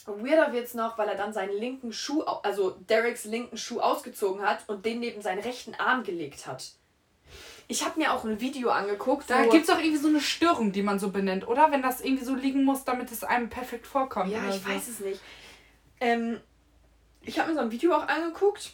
Weirder 0.05 0.51
wird's 0.51 0.73
noch, 0.73 0.97
weil 0.97 1.07
er 1.07 1.15
dann 1.15 1.33
seinen 1.33 1.57
linken 1.57 1.93
Schuh, 1.93 2.23
also 2.23 2.71
Dereks 2.71 3.23
linken 3.23 3.57
Schuh 3.57 3.79
ausgezogen 3.79 4.41
hat 4.45 4.67
und 4.67 4.85
den 4.85 4.99
neben 4.99 5.21
seinen 5.21 5.41
rechten 5.41 5.75
Arm 5.75 6.03
gelegt 6.03 6.45
hat. 6.45 6.71
Ich 7.69 7.85
habe 7.85 7.99
mir 7.99 8.11
auch 8.11 8.25
ein 8.25 8.41
Video 8.41 8.69
angeguckt. 8.69 9.29
Da 9.29 9.45
gibt 9.45 9.63
es 9.63 9.69
auch 9.69 9.79
irgendwie 9.79 9.97
so 9.97 10.09
eine 10.09 10.19
Störung, 10.19 10.73
die 10.73 10.81
man 10.81 10.99
so 10.99 11.09
benennt, 11.09 11.47
oder? 11.47 11.71
Wenn 11.71 11.81
das 11.81 12.01
irgendwie 12.01 12.25
so 12.25 12.35
liegen 12.35 12.65
muss, 12.65 12.83
damit 12.83 13.11
es 13.11 13.23
einem 13.23 13.49
perfekt 13.49 13.87
vorkommt. 13.87 14.31
Ja, 14.31 14.49
ich 14.49 14.61
so. 14.61 14.67
weiß 14.67 14.87
es 14.89 14.99
nicht. 14.99 15.21
Ähm, 16.01 16.41
ich 17.21 17.39
habe 17.39 17.49
mir 17.49 17.55
so 17.55 17.61
ein 17.61 17.71
Video 17.71 17.93
auch 17.93 18.07
angeguckt 18.07 18.73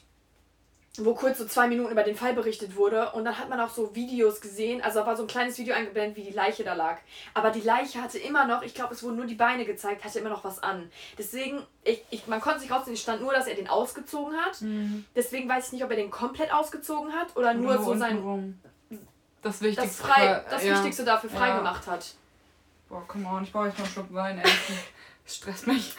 wo 0.97 1.13
kurz 1.13 1.37
so 1.37 1.45
zwei 1.45 1.67
Minuten 1.67 1.91
über 1.91 2.03
den 2.03 2.15
Fall 2.15 2.33
berichtet 2.33 2.75
wurde 2.75 3.11
und 3.11 3.23
dann 3.23 3.37
hat 3.37 3.49
man 3.49 3.59
auch 3.59 3.69
so 3.69 3.95
Videos 3.95 4.41
gesehen, 4.41 4.81
also 4.81 4.99
da 4.99 5.05
war 5.05 5.15
so 5.15 5.23
ein 5.23 5.27
kleines 5.27 5.57
Video 5.57 5.75
eingeblendet, 5.75 6.17
wie 6.17 6.23
die 6.23 6.35
Leiche 6.35 6.63
da 6.63 6.73
lag. 6.73 6.97
Aber 7.33 7.51
die 7.51 7.61
Leiche 7.61 8.01
hatte 8.01 8.17
immer 8.17 8.45
noch, 8.45 8.63
ich 8.63 8.73
glaube, 8.73 8.93
es 8.93 9.03
wurden 9.03 9.15
nur 9.15 9.25
die 9.25 9.35
Beine 9.35 9.65
gezeigt, 9.65 10.03
hatte 10.03 10.19
immer 10.19 10.29
noch 10.29 10.43
was 10.43 10.61
an. 10.61 10.91
Deswegen, 11.17 11.61
ich, 11.83 12.03
ich, 12.09 12.27
man 12.27 12.41
konnte 12.41 12.61
sich 12.61 12.71
rausziehen, 12.71 12.95
es 12.95 13.01
stand 13.01 13.21
nur, 13.21 13.33
dass 13.33 13.47
er 13.47 13.55
den 13.55 13.69
ausgezogen 13.69 14.35
hat. 14.35 14.61
Mhm. 14.61 15.05
Deswegen 15.15 15.47
weiß 15.47 15.67
ich 15.67 15.73
nicht, 15.73 15.83
ob 15.83 15.91
er 15.91 15.97
den 15.97 16.09
komplett 16.09 16.51
ausgezogen 16.51 17.13
hat 17.13 17.35
oder 17.35 17.53
nur, 17.53 17.75
nur 17.75 17.83
so 17.83 17.95
sein... 17.95 18.17
Rum. 18.17 18.59
Das 19.41 19.61
Wichtigste, 19.61 20.03
das, 20.03 20.11
frei, 20.11 20.43
das 20.49 20.65
ja. 20.65 20.73
Wichtigste 20.73 21.05
dafür 21.05 21.29
frei 21.29 21.47
ja. 21.47 21.57
gemacht 21.57 21.87
hat. 21.87 22.13
Boah, 22.89 23.07
come 23.07 23.25
on, 23.29 23.43
ich 23.43 23.53
brauche 23.53 23.67
jetzt 23.67 23.77
mal 23.77 23.85
einen 23.85 23.93
Schluck 23.93 24.13
Wein, 24.13 24.39
ey. 24.39 24.51
Das 25.23 25.35
stresst 25.35 25.67
mich. 25.67 25.95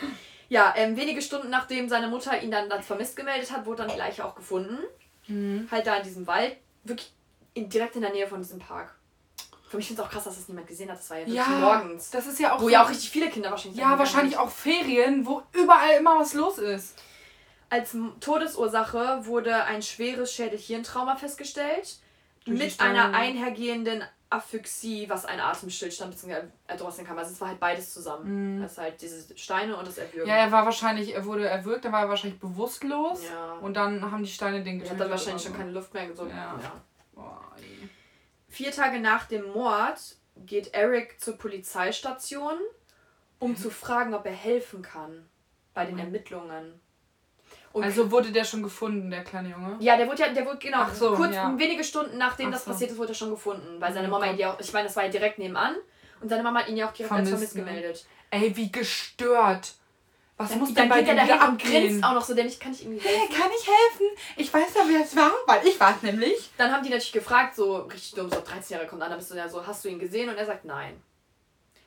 Ja, 0.51 0.75
ähm, 0.77 0.97
wenige 0.97 1.23
Stunden 1.23 1.49
nachdem 1.49 1.89
seine 1.89 2.09
Mutter 2.09 2.43
ihn 2.43 2.51
dann 2.51 2.71
als 2.73 2.85
vermisst 2.85 3.15
gemeldet 3.15 3.53
hat, 3.53 3.65
wurde 3.67 3.83
dann 3.83 3.93
die 3.93 3.97
Leiche 3.97 4.25
auch 4.25 4.35
gefunden. 4.35 4.79
Mhm. 5.29 5.69
Halt 5.71 5.87
da 5.87 5.97
in 5.97 6.03
diesem 6.03 6.27
Wald, 6.27 6.57
wirklich 6.83 7.13
in, 7.55 7.69
direkt 7.69 7.95
in 7.95 8.03
der 8.03 8.11
Nähe 8.11 8.27
von 8.27 8.43
diesem 8.43 8.59
Park. 8.59 8.93
Für 9.69 9.77
mich 9.77 9.87
finde 9.87 10.03
es 10.03 10.09
auch 10.09 10.11
krass, 10.11 10.25
dass 10.25 10.35
das 10.35 10.49
niemand 10.49 10.67
gesehen 10.67 10.91
hat. 10.91 10.99
Das 10.99 11.09
war 11.09 11.19
ja, 11.19 11.27
ja 11.29 11.47
morgens. 11.47 12.11
Das 12.11 12.27
ist 12.27 12.41
ja 12.41 12.57
auch. 12.57 12.61
Wo 12.61 12.69
ja 12.69 12.85
auch 12.85 12.91
richtig 12.91 13.11
viele 13.11 13.31
Kinder 13.31 13.53
wahrscheinlich. 13.53 13.81
Ja, 13.81 13.97
wahrscheinlich 13.97 14.37
auch 14.37 14.51
Ferien, 14.51 15.25
wo 15.25 15.43
überall 15.53 15.99
immer 15.99 16.19
was 16.19 16.35
los 16.35 16.59
ist. 16.59 16.99
Als 17.69 17.97
Todesursache 18.19 19.25
wurde 19.27 19.63
ein 19.63 19.83
schweres 19.83 20.35
Schädel-Hirntrauma 20.35 21.15
festgestellt. 21.15 21.99
Durch 22.45 22.59
mit 22.59 22.81
einer 22.81 23.15
einhergehenden 23.15 24.03
Aphyxie, 24.31 25.09
was 25.09 25.25
ein 25.25 25.41
Atemstillstand 25.41 26.13
bzw. 26.13 26.45
erdrosseln 26.69 27.07
kann. 27.07 27.19
Also 27.19 27.33
es 27.33 27.41
war 27.41 27.49
halt 27.49 27.59
beides 27.59 27.93
zusammen. 27.93 28.63
Das 28.63 28.79
halt 28.79 29.03
diese 29.03 29.37
Steine 29.37 29.77
und 29.77 29.87
das 29.87 29.99
Erwürgen. 29.99 30.23
Mhm. 30.23 30.29
Ja, 30.29 30.37
er 30.37 30.53
war 30.53 30.65
wahrscheinlich, 30.65 31.15
er 31.15 31.25
wurde 31.25 31.49
erwürgt, 31.49 31.85
dann 31.85 31.93
war 31.93 32.03
er 32.03 32.09
wahrscheinlich 32.09 32.39
bewusstlos. 32.39 33.25
Ja. 33.25 33.55
Und 33.55 33.75
dann 33.75 34.11
haben 34.11 34.23
die 34.23 34.31
Steine 34.31 34.63
den 34.63 34.67
er 34.67 34.79
getötet. 34.79 34.93
hat 34.93 35.01
dann 35.01 35.11
wahrscheinlich 35.11 35.43
schon 35.43 35.57
keine 35.57 35.73
Luft 35.73 35.93
mehr. 35.93 36.15
So. 36.15 36.27
Ja. 36.27 36.59
Ja. 36.63 36.81
Boah. 37.13 37.45
Vier 38.49 38.71
Tage 38.71 39.01
nach 39.01 39.27
dem 39.27 39.53
Mord 39.53 40.17
geht 40.37 40.75
Eric 40.75 41.21
zur 41.21 41.37
Polizeistation, 41.37 42.55
um 43.41 43.57
zu 43.57 43.71
fragen, 43.71 44.15
ob 44.15 44.27
er 44.27 44.33
helfen 44.33 44.83
kann 44.83 45.29
bei 45.75 45.87
den 45.87 45.99
Ermittlungen. 45.99 46.81
Und 47.73 47.85
Also 47.85 48.11
wurde 48.11 48.33
der 48.33 48.45
schon 48.45 48.63
gefunden, 48.65 49.11
der 49.11 49.23
kleine 49.23 49.51
Junge? 49.51 49.77
ja, 49.79 49.97
der 49.97 50.09
wurde 50.09 50.23
ja, 50.23 50.29
der 50.31 50.45
wurde 50.45 50.59
genau 50.59 50.87
so, 50.93 51.15
kurz 51.15 51.35
ja. 51.35 51.57
wenige 51.57 51.85
Stunden 51.85 52.19
nachdem 52.19 52.49
Ach 52.49 52.53
das 52.53 52.65
so. 52.65 52.73
passiert 52.73 52.91
ist, 52.91 52.99
wurde 52.99 53.13
er 53.13 53.15
schon 53.15 53.31
gefunden, 53.31 53.81
weil 53.81 53.93
seine 53.93 54.09
Oh 54.09 54.11
Mama 54.13 54.27
ihn 54.27 54.39
ja 54.39 54.53
auch, 54.53 54.59
ich 54.61 54.73
meine, 54.73 54.87
das 54.89 54.97
war 54.97 55.05
ja 55.05 55.09
direkt 55.11 55.39
nebenan 55.39 55.77
und 56.21 56.29
seine 56.29 56.43
Mama 56.43 56.61
hat 56.61 56.69
ihn 56.69 56.77
ja 56.77 56.89
auch 56.89 56.93
direkt 56.93 57.13
als 57.13 57.29
Vermisst, 57.29 57.53
vermisst 57.53 57.57
ne? 57.57 57.65
gemeldet. 57.81 58.07
Ey, 58.31 58.57
wie 58.57 58.73
gestört. 58.73 59.75
Was 60.37 60.51
Dann, 60.51 60.59
muss 60.61 60.73
dann 60.75 60.89
denn 60.89 60.89
bei 60.89 61.03
dem 61.03 61.23
wieder 61.23 61.41
abgehen? 61.43 61.87
grinst 61.89 62.05
auch 62.05 62.15
noch 62.15 62.25
so, 62.25 62.35
der 62.35 62.45
nicht 62.45 62.59
kann 62.61 62.73
ich 62.73 62.83
irgendwie 62.83 63.01
helfen. 63.07 63.21
Hey, 63.29 63.39
kann 63.41 63.51
ich 63.57 63.67
helfen? 63.69 64.07
Ich 64.37 64.53
weiß 64.55 64.73
doch, 64.75 64.89
wer 64.89 65.03
es 65.03 65.15
war, 65.15 65.31
weil 65.47 65.67
ich 65.67 65.79
war 65.79 65.95
es 65.95 66.03
nämlich. 66.03 66.51
Dann 66.57 66.73
haben 66.73 66.83
die 66.83 66.89
natürlich 66.89 67.13
gefragt, 67.13 67.55
so 67.55 67.77
richtig 67.83 68.15
dumm, 68.15 68.31
so 68.31 68.41
13 68.41 68.77
Jahre 68.77 68.89
kommt 68.89 69.03
an, 69.03 69.11
dann 69.11 69.19
bist 69.19 69.31
du 69.31 69.35
ja 69.37 69.49
so, 69.49 69.65
hast 69.67 69.85
du 69.85 69.89
ihn 69.91 69.99
gesehen? 69.99 70.29
Und 70.31 70.37
er 70.37 70.47
sagt 70.47 70.65
nein. 70.65 71.01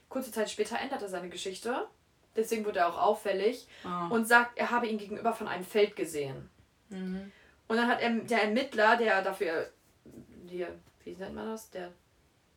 Kurze 0.07 0.31
Zeit 0.31 0.49
später 0.51 0.79
ändert 0.79 1.01
er 1.01 1.09
seine 1.09 1.29
Geschichte, 1.29 1.87
deswegen 2.35 2.65
wurde 2.65 2.79
er 2.79 2.87
auch 2.87 2.97
auffällig 3.01 3.67
Oh. 3.85 4.13
und 4.13 4.25
sagt, 4.27 4.57
er 4.57 4.71
habe 4.71 4.87
ihn 4.87 4.97
gegenüber 4.97 5.33
von 5.33 5.47
einem 5.47 5.63
Feld 5.65 5.95
gesehen. 5.95 6.49
Mhm. 6.89 7.31
Und 7.67 7.77
dann 7.77 7.87
hat 7.87 8.01
er, 8.01 8.09
der 8.11 8.43
Ermittler, 8.43 8.97
der 8.97 9.21
dafür, 9.21 9.69
hier, 10.47 10.67
wie 11.03 11.15
nennt 11.15 11.35
man 11.35 11.47
das? 11.47 11.69
Der, 11.71 11.91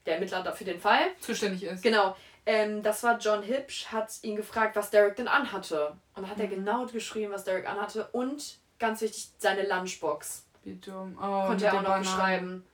der 0.04 0.14
Ermittler 0.14 0.42
dafür 0.42 0.66
den 0.66 0.80
Fall, 0.80 1.00
Zuständig 1.20 1.62
ist. 1.64 1.82
genau, 1.82 2.16
ähm, 2.44 2.82
das 2.82 3.02
war 3.02 3.18
John 3.18 3.42
Hipsch, 3.42 3.86
hat 3.86 4.10
ihn 4.22 4.36
gefragt, 4.36 4.76
was 4.76 4.90
Derek 4.90 5.16
denn 5.16 5.28
anhatte. 5.28 5.90
Und 6.14 6.22
dann 6.22 6.30
hat 6.30 6.36
Mhm. 6.36 6.42
er 6.42 6.48
genau 6.48 6.86
geschrieben, 6.86 7.32
was 7.32 7.44
Derek 7.44 7.68
anhatte 7.68 8.08
und, 8.12 8.58
ganz 8.78 9.00
wichtig, 9.00 9.30
seine 9.38 9.66
Lunchbox. 9.66 10.44
Wie 10.64 10.74
dumm. 10.74 11.16
Oh, 11.20 11.46
Konnte 11.46 11.66
er 11.66 11.74
auch 11.74 11.82
noch 11.82 11.98
beschreiben. 11.98 12.64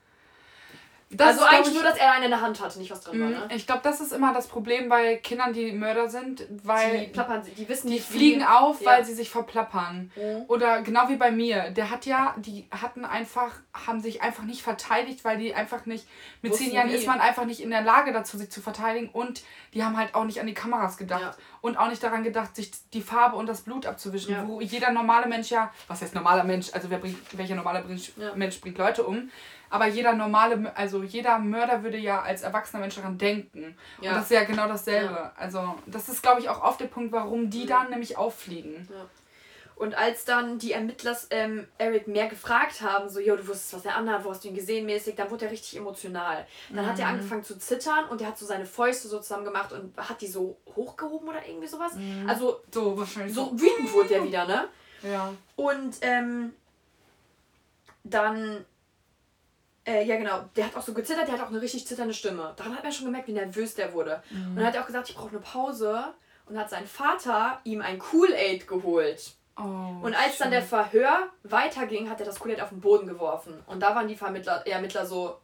Das 1.15 1.29
also 1.39 1.45
eigentlich 1.45 1.69
ich, 1.69 1.75
nur, 1.75 1.83
dass 1.83 1.99
er 1.99 2.13
einen 2.13 2.25
in 2.25 2.31
der 2.31 2.41
Hand 2.41 2.61
hatte, 2.63 2.79
nicht 2.79 2.91
was 2.91 3.01
drin 3.03 3.21
war, 3.21 3.27
Mhm, 3.29 3.35
ne? 3.35 3.49
Ich 3.55 3.67
glaube, 3.67 3.81
das 3.85 4.01
ist 4.01 4.13
immer 4.13 4.33
das 4.33 4.47
Problem 4.47 4.89
bei 4.89 5.17
Kindern, 5.17 5.53
die 5.53 5.73
Mörder 5.73 6.09
sind, 6.09 6.47
weil 6.65 7.01
die 7.01 7.07
plappern, 7.09 7.43
die 7.57 7.69
wissen 7.69 7.89
die 7.89 7.95
nicht, 7.95 8.11
wie- 8.13 8.17
fliegen 8.19 8.43
auf, 8.45 8.81
Ja. 8.81 8.93
weil 8.93 9.05
sie 9.05 9.15
sich 9.15 9.29
verplappern. 9.31 10.11
Mhm. 10.17 10.45
Oder 10.49 10.83
genau 10.83 11.09
wie 11.09 11.17
bei 11.17 11.31
mir. 11.31 11.71
Der 11.71 11.91
hat 11.91 12.07
ja, 12.07 12.35
die 12.39 12.67
hatten 12.71 13.05
einfach, 13.05 13.53
haben 13.87 14.01
sich 14.01 14.23
einfach 14.23 14.45
nicht 14.45 14.63
verteidigt, 14.63 15.25
weil 15.25 15.39
die 15.39 15.55
einfach 15.55 15.87
nicht, 15.87 16.07
mit 16.41 16.53
Wussten 16.53 16.67
zehn 16.67 16.75
Jahren 16.75 16.89
wie. 16.91 16.95
ist 16.95 17.07
man 17.07 17.21
einfach 17.21 17.45
nicht 17.45 17.61
in 17.61 17.71
der 17.71 17.83
Lage 17.83 18.13
dazu, 18.13 18.39
sich 18.39 18.51
zu 18.51 18.61
verteidigen 18.63 19.09
und 19.11 19.43
die 19.75 19.85
haben 19.85 19.97
halt 19.97 20.15
auch 20.15 20.25
nicht 20.25 20.41
an 20.41 20.47
die 20.47 20.55
Kameras 20.55 20.97
gedacht 20.97 21.21
Ja. 21.23 21.35
und 21.61 21.77
auch 21.77 21.89
nicht 21.89 22.03
daran 22.03 22.23
gedacht, 22.25 22.57
sich 22.57 22.71
die 22.93 23.03
Farbe 23.03 23.37
und 23.37 23.47
das 23.49 23.63
Blut 23.63 23.87
abzuwischen, 23.87 24.33
Ja. 24.35 24.47
wo 24.47 24.61
jeder 24.61 24.91
normale 24.93 25.27
Mensch 25.27 25.51
ja, 25.51 25.71
was 25.89 26.01
heißt 26.03 26.15
normaler 26.15 26.45
Mensch, 26.45 26.69
also 26.73 26.89
wer 26.91 26.99
bringt, 26.99 27.19
welcher 27.37 27.55
normale. 27.55 27.85
Mensch 28.35 28.61
bringt 28.61 28.79
Leute 28.79 29.03
um, 29.05 29.31
aber 29.73 29.87
jeder 29.87 30.13
normale, 30.13 30.71
also 30.77 31.03
jeder 31.03 31.39
Mörder 31.39 31.83
würde 31.83 31.99
ja 31.99 32.21
als 32.23 32.43
erwachsener 32.43 32.81
Mensch 32.81 32.95
daran 32.95 33.19
denken. 33.19 33.77
Ja. 34.01 34.11
Und 34.11 34.17
das 34.17 34.25
ist 34.27 34.31
ja 34.33 34.45
genau 34.45 34.69
dasselbe. 34.69 35.33
Also 35.37 35.75
das 35.87 36.09
ist, 36.09 36.23
glaube 36.23 36.41
ich, 36.41 36.49
auch 36.49 36.63
oft 36.63 36.79
der 36.81 36.87
Punkt, 36.87 37.11
warum 37.13 37.43
Mhm. 37.45 37.51
die 37.51 37.67
dann 37.67 37.91
nämlich 37.91 38.17
auffliegen. 38.17 38.89
Und 39.75 39.95
als 39.97 40.25
dann 40.25 40.59
die 40.59 40.73
Ermittler 40.73 41.17
ähm, 41.31 41.67
Eric 41.79 42.07
mehr 42.07 42.29
gefragt 42.29 42.83
haben, 42.83 43.09
so, 43.09 43.19
jo, 43.19 43.35
du 43.35 43.49
wusstest, 43.49 43.75
was 43.75 43.85
er 43.85 43.97
anhat, 43.97 44.25
wo 44.25 44.31
hast 44.31 44.45
du 44.45 44.49
ihn 44.49 44.55
gesehen 44.55 44.87
mäßig, 44.87 45.17
dann 45.17 45.29
wurde 45.31 45.47
er 45.47 45.51
richtig 45.51 45.77
emotional. 45.77 46.47
Dann 46.71 46.87
hat 46.87 46.99
er 47.01 47.07
Mhm. 47.07 47.13
angefangen 47.15 47.43
zu 47.43 47.59
zittern 47.59 48.05
und 48.11 48.21
er 48.21 48.29
hat 48.29 48.39
so 48.39 48.47
seine 48.47 48.67
Fäuste 48.67 49.09
so 49.09 49.19
zusammen 49.19 49.45
gemacht 49.45 49.73
und 49.73 49.97
hat 49.97 50.21
die 50.21 50.29
so 50.29 50.57
hochgehoben 50.77 51.29
oder 51.31 51.45
irgendwie 51.49 51.67
sowas. 51.67 51.95
Mhm. 51.95 52.29
Also 52.29 52.61
So 52.71 52.97
wahrscheinlich. 52.97 53.35
so 53.35 53.51
wütend 53.59 53.93
wurde 53.93 54.15
er 54.15 54.25
wieder, 54.25 54.47
ne? 54.47 54.69
Ja. 55.03 55.33
Und 55.57 55.97
ähm, 56.03 56.53
dann, 58.05 58.65
äh, 59.87 60.05
ja 60.05 60.17
genau, 60.17 60.45
der 60.57 60.67
hat 60.67 60.77
auch 60.77 60.83
so 60.83 60.93
gezittert, 60.95 61.27
der 61.27 61.35
hat 61.35 61.43
auch 61.43 61.51
eine 61.51 61.61
richtig 61.61 61.87
zitternde 61.87 62.15
Stimme. 62.15 62.53
Daran 62.57 62.75
hat 62.77 62.83
man 62.85 62.93
schon 62.93 63.07
gemerkt, 63.07 63.29
wie 63.29 63.33
nervös 63.33 63.75
der 63.75 63.93
wurde. 63.93 64.23
Und 64.31 64.57
dann 64.57 64.67
hat 64.67 64.75
er 64.75 64.83
auch 64.83 64.87
gesagt, 64.87 65.11
ich 65.11 65.17
brauche 65.17 65.31
eine 65.31 65.41
Pause. 65.41 66.05
Und 66.47 66.59
hat 66.59 66.71
sein 66.71 66.87
Vater 66.87 67.61
ihm 67.65 67.81
ein 67.81 67.99
Kool-Aid 68.01 68.67
geholt. 68.67 69.33
Oh, 69.57 69.63
Und 70.03 70.15
als 70.15 70.39
dann 70.39 70.51
der 70.51 70.63
Verhör 70.63 71.29
weiterging, 71.45 72.11
hat 72.11 72.21
er 72.21 72.27
das 72.27 72.41
Kool-Aid 72.41 72.61
auf 72.61 72.71
den 72.71 72.81
Boden 72.81 73.07
geworfen. 73.07 73.55
Und 73.67 73.81
da 73.81 73.95
waren 73.95 74.09
die 74.09 74.17
Vermittler, 74.17 74.67
Ermittler 74.67 75.07
so, 75.07 75.39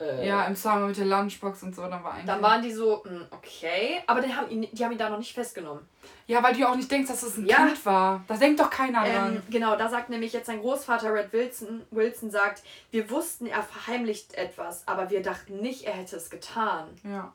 äh, 0.00 0.26
Ja, 0.26 0.44
im 0.44 0.54
Summer 0.56 0.86
mit 0.88 0.96
der 0.96 1.06
Lunchbox 1.06 1.62
und 1.62 1.74
so, 1.74 1.82
dann 1.82 2.02
war 2.04 2.12
eigentlich. 2.14 2.26
dann 2.26 2.42
waren 2.42 2.62
die 2.62 2.72
so, 2.72 3.04
"Hm, 3.04 3.26
okay. 3.30 4.00
Aber 4.06 4.20
die 4.20 4.34
haben, 4.34 4.48
ihn, 4.50 4.68
die 4.72 4.84
haben 4.84 4.92
ihn 4.92 4.98
da 4.98 5.08
noch 5.10 5.18
nicht 5.18 5.32
festgenommen. 5.34 5.86
ja, 6.26 6.42
weil 6.42 6.54
du 6.54 6.66
auch 6.68 6.74
nicht 6.76 6.90
denkst, 6.90 7.10
dass 7.10 7.22
es 7.22 7.36
ein 7.36 7.46
Ja. 7.46 7.56
Kind 7.66 7.84
war. 7.86 8.22
Da 8.26 8.36
denkt 8.36 8.58
doch 8.60 8.70
keiner 8.70 9.04
Ähm, 9.06 9.12
dran. 9.14 9.42
genau, 9.50 9.76
da 9.76 9.88
sagt 9.88 10.08
nämlich 10.10 10.32
jetzt 10.32 10.46
sein 10.46 10.60
Großvater 10.60 11.12
Red 11.12 11.32
Wilson, 11.32 11.82
Wilson 11.90 12.30
sagt, 12.30 12.62
wir 12.90 13.10
wussten, 13.10 13.46
er 13.46 13.62
verheimlicht 13.62 14.34
etwas, 14.34 14.86
aber 14.88 15.10
wir 15.10 15.22
dachten 15.22 15.60
nicht, 15.60 15.84
er 15.84 15.92
hätte 15.94 16.16
es 16.16 16.30
getan. 16.30 16.88
Ja. 17.04 17.32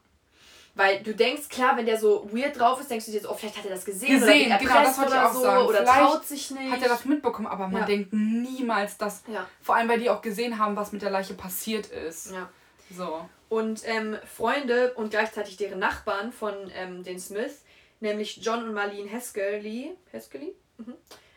Weil 0.80 1.04
du 1.04 1.14
denkst, 1.14 1.50
klar, 1.50 1.78
wenn 1.78 1.86
der 1.86 1.98
so 2.00 2.28
weird 2.34 2.58
drauf 2.60 2.80
ist, 2.80 2.90
denkst 2.90 3.06
du 3.06 3.12
dir 3.12 3.22
so, 3.22 3.30
oh, 3.30 3.34
vielleicht 3.36 3.58
hat 3.58 3.66
er 3.66 3.72
das 3.72 3.86
gesehen, 3.86 4.18
oder 4.18 4.26
Gesehen, 4.32 4.50
wird 4.50 4.60
genau, 4.62 4.74
das 4.84 4.98
wollte 4.98 5.12
ich 5.12 5.18
oder 5.18 5.30
auch 5.30 5.34
so, 5.34 5.42
sagen. 5.42 5.66
oder 5.68 5.78
Vielleicht 5.80 6.00
traut 6.00 6.26
sich 6.26 6.52
nicht. 6.52 6.72
Hat 6.72 6.82
er 6.82 6.90
das 6.90 7.06
mitbekommen, 7.06 7.48
aber 7.48 7.68
man 7.68 7.82
Ja. 7.82 7.86
denkt 7.88 8.14
niemals, 8.14 8.98
dass. 8.98 9.24
Ja. 9.28 9.46
Vor 9.62 9.76
allem, 9.76 9.90
weil 9.90 10.00
die 10.00 10.10
auch 10.10 10.22
gesehen 10.22 10.58
haben, 10.58 10.76
was 10.76 10.92
mit 10.92 11.02
der 11.02 11.12
Leiche 11.12 11.34
passiert 11.36 11.88
ist. 11.88 12.32
Ja. 12.32 12.50
So. 12.96 13.28
Und 13.50 13.82
ähm, 13.86 14.18
Freunde 14.38 14.94
und 14.94 15.10
gleichzeitig 15.10 15.58
deren 15.58 15.80
Nachbarn 15.80 16.32
von 16.32 16.54
ähm, 16.76 17.04
den 17.04 17.20
Smith, 17.20 17.64
nämlich 18.00 18.38
John 18.44 18.64
und 18.64 18.74
Marlene 18.74 19.10
Heskely, 19.10 19.96
Heskely? 20.12 20.56
Mhm. 20.78 20.94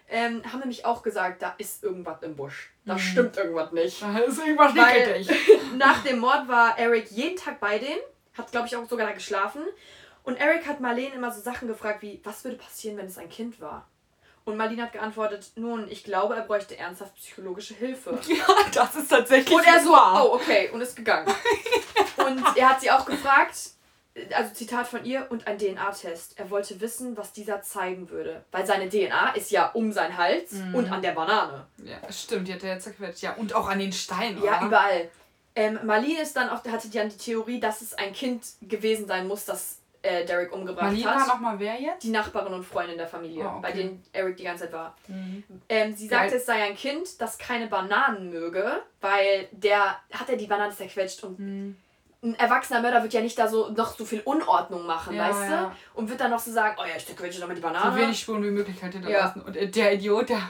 Ähm, 0.08 0.42
haben 0.52 0.60
nämlich 0.60 0.84
auch 0.84 1.02
gesagt, 1.02 1.40
da 1.40 1.54
ist 1.56 1.82
irgendwas 1.82 2.22
im 2.22 2.36
Busch. 2.36 2.70
Da 2.84 2.94
Mhm. 2.94 2.98
stimmt 2.98 3.36
irgendwas 3.38 3.72
nicht. 3.72 4.02
Da 4.02 4.18
ist 4.18 4.38
irgendwas 4.38 4.76
Weil- 4.76 5.18
nicht. 5.18 5.30
Nach 5.78 6.02
dem 6.04 6.18
Mord 6.18 6.48
war 6.48 6.78
Eric 6.78 7.10
jeden 7.10 7.36
Tag 7.36 7.60
bei 7.60 7.78
denen, 7.78 8.00
hat 8.36 8.50
glaube 8.50 8.66
ich 8.66 8.76
auch 8.76 8.88
sogar 8.88 9.06
da 9.06 9.12
geschlafen. 9.12 9.62
Und 10.24 10.36
Eric 10.36 10.66
hat 10.66 10.80
Marlene 10.80 11.14
immer 11.14 11.32
so 11.32 11.40
Sachen 11.40 11.66
gefragt 11.68 12.02
wie, 12.02 12.20
was 12.24 12.44
würde 12.44 12.56
passieren, 12.56 12.96
wenn 12.96 13.06
es 13.06 13.18
ein 13.18 13.28
Kind 13.28 13.60
war? 13.60 13.88
Und 14.44 14.56
Marlene 14.56 14.82
hat 14.82 14.92
geantwortet, 14.92 15.52
nun, 15.56 15.88
ich 15.88 16.02
glaube, 16.04 16.34
er 16.34 16.42
bräuchte 16.42 16.76
ernsthaft 16.76 17.14
psychologische 17.16 17.74
Hilfe. 17.74 18.18
Ja, 18.28 18.44
das 18.72 18.94
ist 18.96 19.08
tatsächlich. 19.08 19.54
Und 19.56 19.66
er 19.66 19.80
so, 19.80 19.90
wahr. 19.92 20.24
oh, 20.30 20.34
okay, 20.34 20.70
und 20.72 20.80
ist 20.80 20.96
gegangen. 20.96 21.32
und 22.26 22.42
er 22.56 22.68
hat 22.70 22.80
sie 22.80 22.90
auch 22.90 23.04
gefragt, 23.06 23.56
also 24.34 24.52
Zitat 24.52 24.86
von 24.88 25.04
ihr, 25.04 25.26
und 25.30 25.46
ein 25.46 25.58
DNA-Test. 25.58 26.38
Er 26.38 26.50
wollte 26.50 26.80
wissen, 26.80 27.16
was 27.16 27.32
dieser 27.32 27.62
zeigen 27.62 28.10
würde. 28.10 28.44
Weil 28.52 28.66
seine 28.66 28.88
DNA 28.88 29.30
ist 29.34 29.50
ja 29.52 29.70
um 29.70 29.92
seinen 29.92 30.16
Hals 30.16 30.52
Mhm. 30.52 30.74
und 30.74 30.90
an 30.92 31.02
der 31.02 31.12
Banane. 31.12 31.66
Ja, 31.84 31.96
stimmt, 32.12 32.46
die 32.48 32.54
hat 32.54 32.62
er 32.64 32.74
jetzt 32.74 32.84
zerquetscht. 32.84 33.22
Ja, 33.22 33.34
und 33.34 33.54
auch 33.54 33.68
an 33.68 33.78
den 33.78 33.92
Steinen. 33.92 34.42
Ja, 34.42 34.58
oder? 34.58 34.66
überall. 34.66 35.10
Ähm, 35.54 35.78
Marlene 35.84 36.22
ist 36.22 36.34
dann 36.36 36.48
auch, 36.48 36.64
hatte 36.64 36.88
dann 36.88 37.08
die 37.10 37.16
Theorie, 37.18 37.60
dass 37.60 37.80
es 37.82 37.94
ein 37.94 38.12
Kind 38.12 38.44
gewesen 38.62 39.06
sein 39.06 39.28
muss, 39.28 39.44
das 39.44 39.78
äh, 40.02 40.24
Derek 40.24 40.52
umgebracht 40.52 40.86
Marlene 40.86 41.10
hat. 41.10 41.20
war 41.28 41.34
nochmal 41.34 41.58
wer 41.60 41.80
jetzt? 41.80 42.02
die 42.02 42.10
Nachbarin 42.10 42.52
und 42.54 42.64
Freundin 42.64 42.96
der 42.98 43.06
Familie, 43.06 43.44
Ah, 43.44 43.52
okay. 43.52 43.58
bei 43.62 43.72
denen 43.72 44.02
Eric 44.12 44.36
die 44.38 44.44
ganze 44.44 44.64
Zeit 44.64 44.72
war. 44.72 44.96
Mhm. 45.06 45.44
Ähm, 45.68 45.94
sie 45.94 46.06
Ja. 46.08 46.18
sagte, 46.20 46.36
es 46.36 46.46
sei 46.46 46.54
ein 46.64 46.74
Kind, 46.74 47.20
das 47.20 47.38
keine 47.38 47.66
Bananen 47.68 48.30
möge, 48.30 48.82
weil 49.00 49.48
der 49.52 49.96
hat 50.12 50.28
er 50.28 50.36
die 50.36 50.46
Banane 50.46 50.74
zerquetscht 50.74 51.22
und 51.22 51.38
Mhm. 51.38 51.76
ein 52.24 52.34
erwachsener 52.36 52.80
Mörder 52.80 53.02
wird 53.02 53.12
ja 53.12 53.20
nicht 53.20 53.38
da 53.38 53.46
so 53.46 53.68
noch 53.68 53.96
so 53.96 54.04
viel 54.04 54.20
Unordnung 54.24 54.86
machen, 54.86 55.14
Ja, 55.14 55.28
weißt 55.28 55.50
ja. 55.50 55.64
du? 55.94 56.00
Und 56.00 56.08
wird 56.08 56.20
dann 56.20 56.30
noch 56.30 56.40
so 56.40 56.50
sagen, 56.50 56.76
oh 56.80 56.84
ja, 56.84 56.96
ich 56.96 57.06
zerquetsche 57.06 57.38
nochmal 57.40 57.54
die 57.56 57.62
Banane. 57.62 57.92
So 57.94 57.96
wenig 58.02 58.18
Spuren 58.18 58.42
wie 58.42 58.50
möglich 58.50 58.82
halt 58.82 58.94
hinterlassen. 58.94 59.42
Und 59.42 59.56
äh, 59.56 59.68
der 59.68 59.92
Idiot, 59.94 60.30
der 60.30 60.40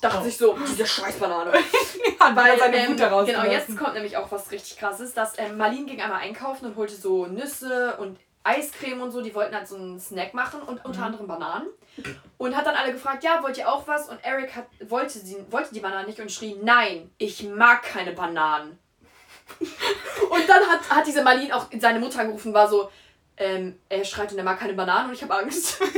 Dachte 0.00 0.18
Oh. 0.20 0.24
sich 0.24 0.36
so, 0.36 0.56
diese 0.68 0.86
Scheißbanane. 0.86 1.52
hat 2.20 2.36
Weil, 2.36 2.58
seine 2.58 2.76
ähm, 2.76 2.90
Wut 2.92 3.00
daraus 3.00 3.26
genau, 3.26 3.44
jetzt 3.44 3.76
kommt 3.76 3.94
nämlich 3.94 4.16
auch 4.16 4.30
was 4.30 4.50
richtig 4.50 4.78
krasses, 4.78 5.14
dass 5.14 5.38
ähm, 5.38 5.56
Marlene 5.56 5.86
ging 5.86 6.00
einmal 6.00 6.20
einkaufen 6.20 6.66
und 6.66 6.76
holte 6.76 6.94
so 6.94 7.26
Nüsse 7.26 7.96
und 7.98 8.18
Eiscreme 8.44 9.02
und 9.02 9.10
so, 9.10 9.20
die 9.20 9.34
wollten 9.34 9.54
halt 9.54 9.68
so 9.68 9.76
einen 9.76 10.00
Snack 10.00 10.32
machen 10.34 10.62
und 10.62 10.84
unter 10.84 11.00
Mhm. 11.00 11.04
anderem 11.06 11.26
Bananen. 11.26 11.66
Und 12.38 12.56
hat 12.56 12.64
dann 12.66 12.74
alle 12.74 12.92
gefragt, 12.92 13.22
ja, 13.24 13.42
wollt 13.42 13.58
ihr 13.58 13.70
auch 13.70 13.86
was? 13.86 14.08
Und 14.08 14.18
Eric 14.24 14.54
hat, 14.56 14.66
wollte, 14.88 15.18
sie, 15.18 15.36
wollte 15.50 15.74
die 15.74 15.80
Bananen 15.80 16.06
nicht 16.06 16.20
und 16.20 16.32
schrie, 16.32 16.56
nein, 16.62 17.10
ich 17.18 17.42
mag 17.42 17.82
keine 17.82 18.12
Bananen. 18.12 18.78
und 20.30 20.48
dann 20.48 20.62
hat, 20.68 20.88
hat 20.88 21.06
diese 21.06 21.22
Marlene 21.22 21.54
auch 21.54 21.66
seine 21.78 21.98
Mutter 21.98 22.20
angerufen, 22.20 22.54
war 22.54 22.68
so, 22.68 22.88
ähm, 23.36 23.78
er 23.88 24.04
schreit 24.04 24.30
und 24.32 24.38
er 24.38 24.44
mag 24.44 24.58
keine 24.60 24.74
Bananen 24.74 25.08
und 25.08 25.14
ich 25.14 25.22
habe 25.22 25.34
Angst. 25.36 25.80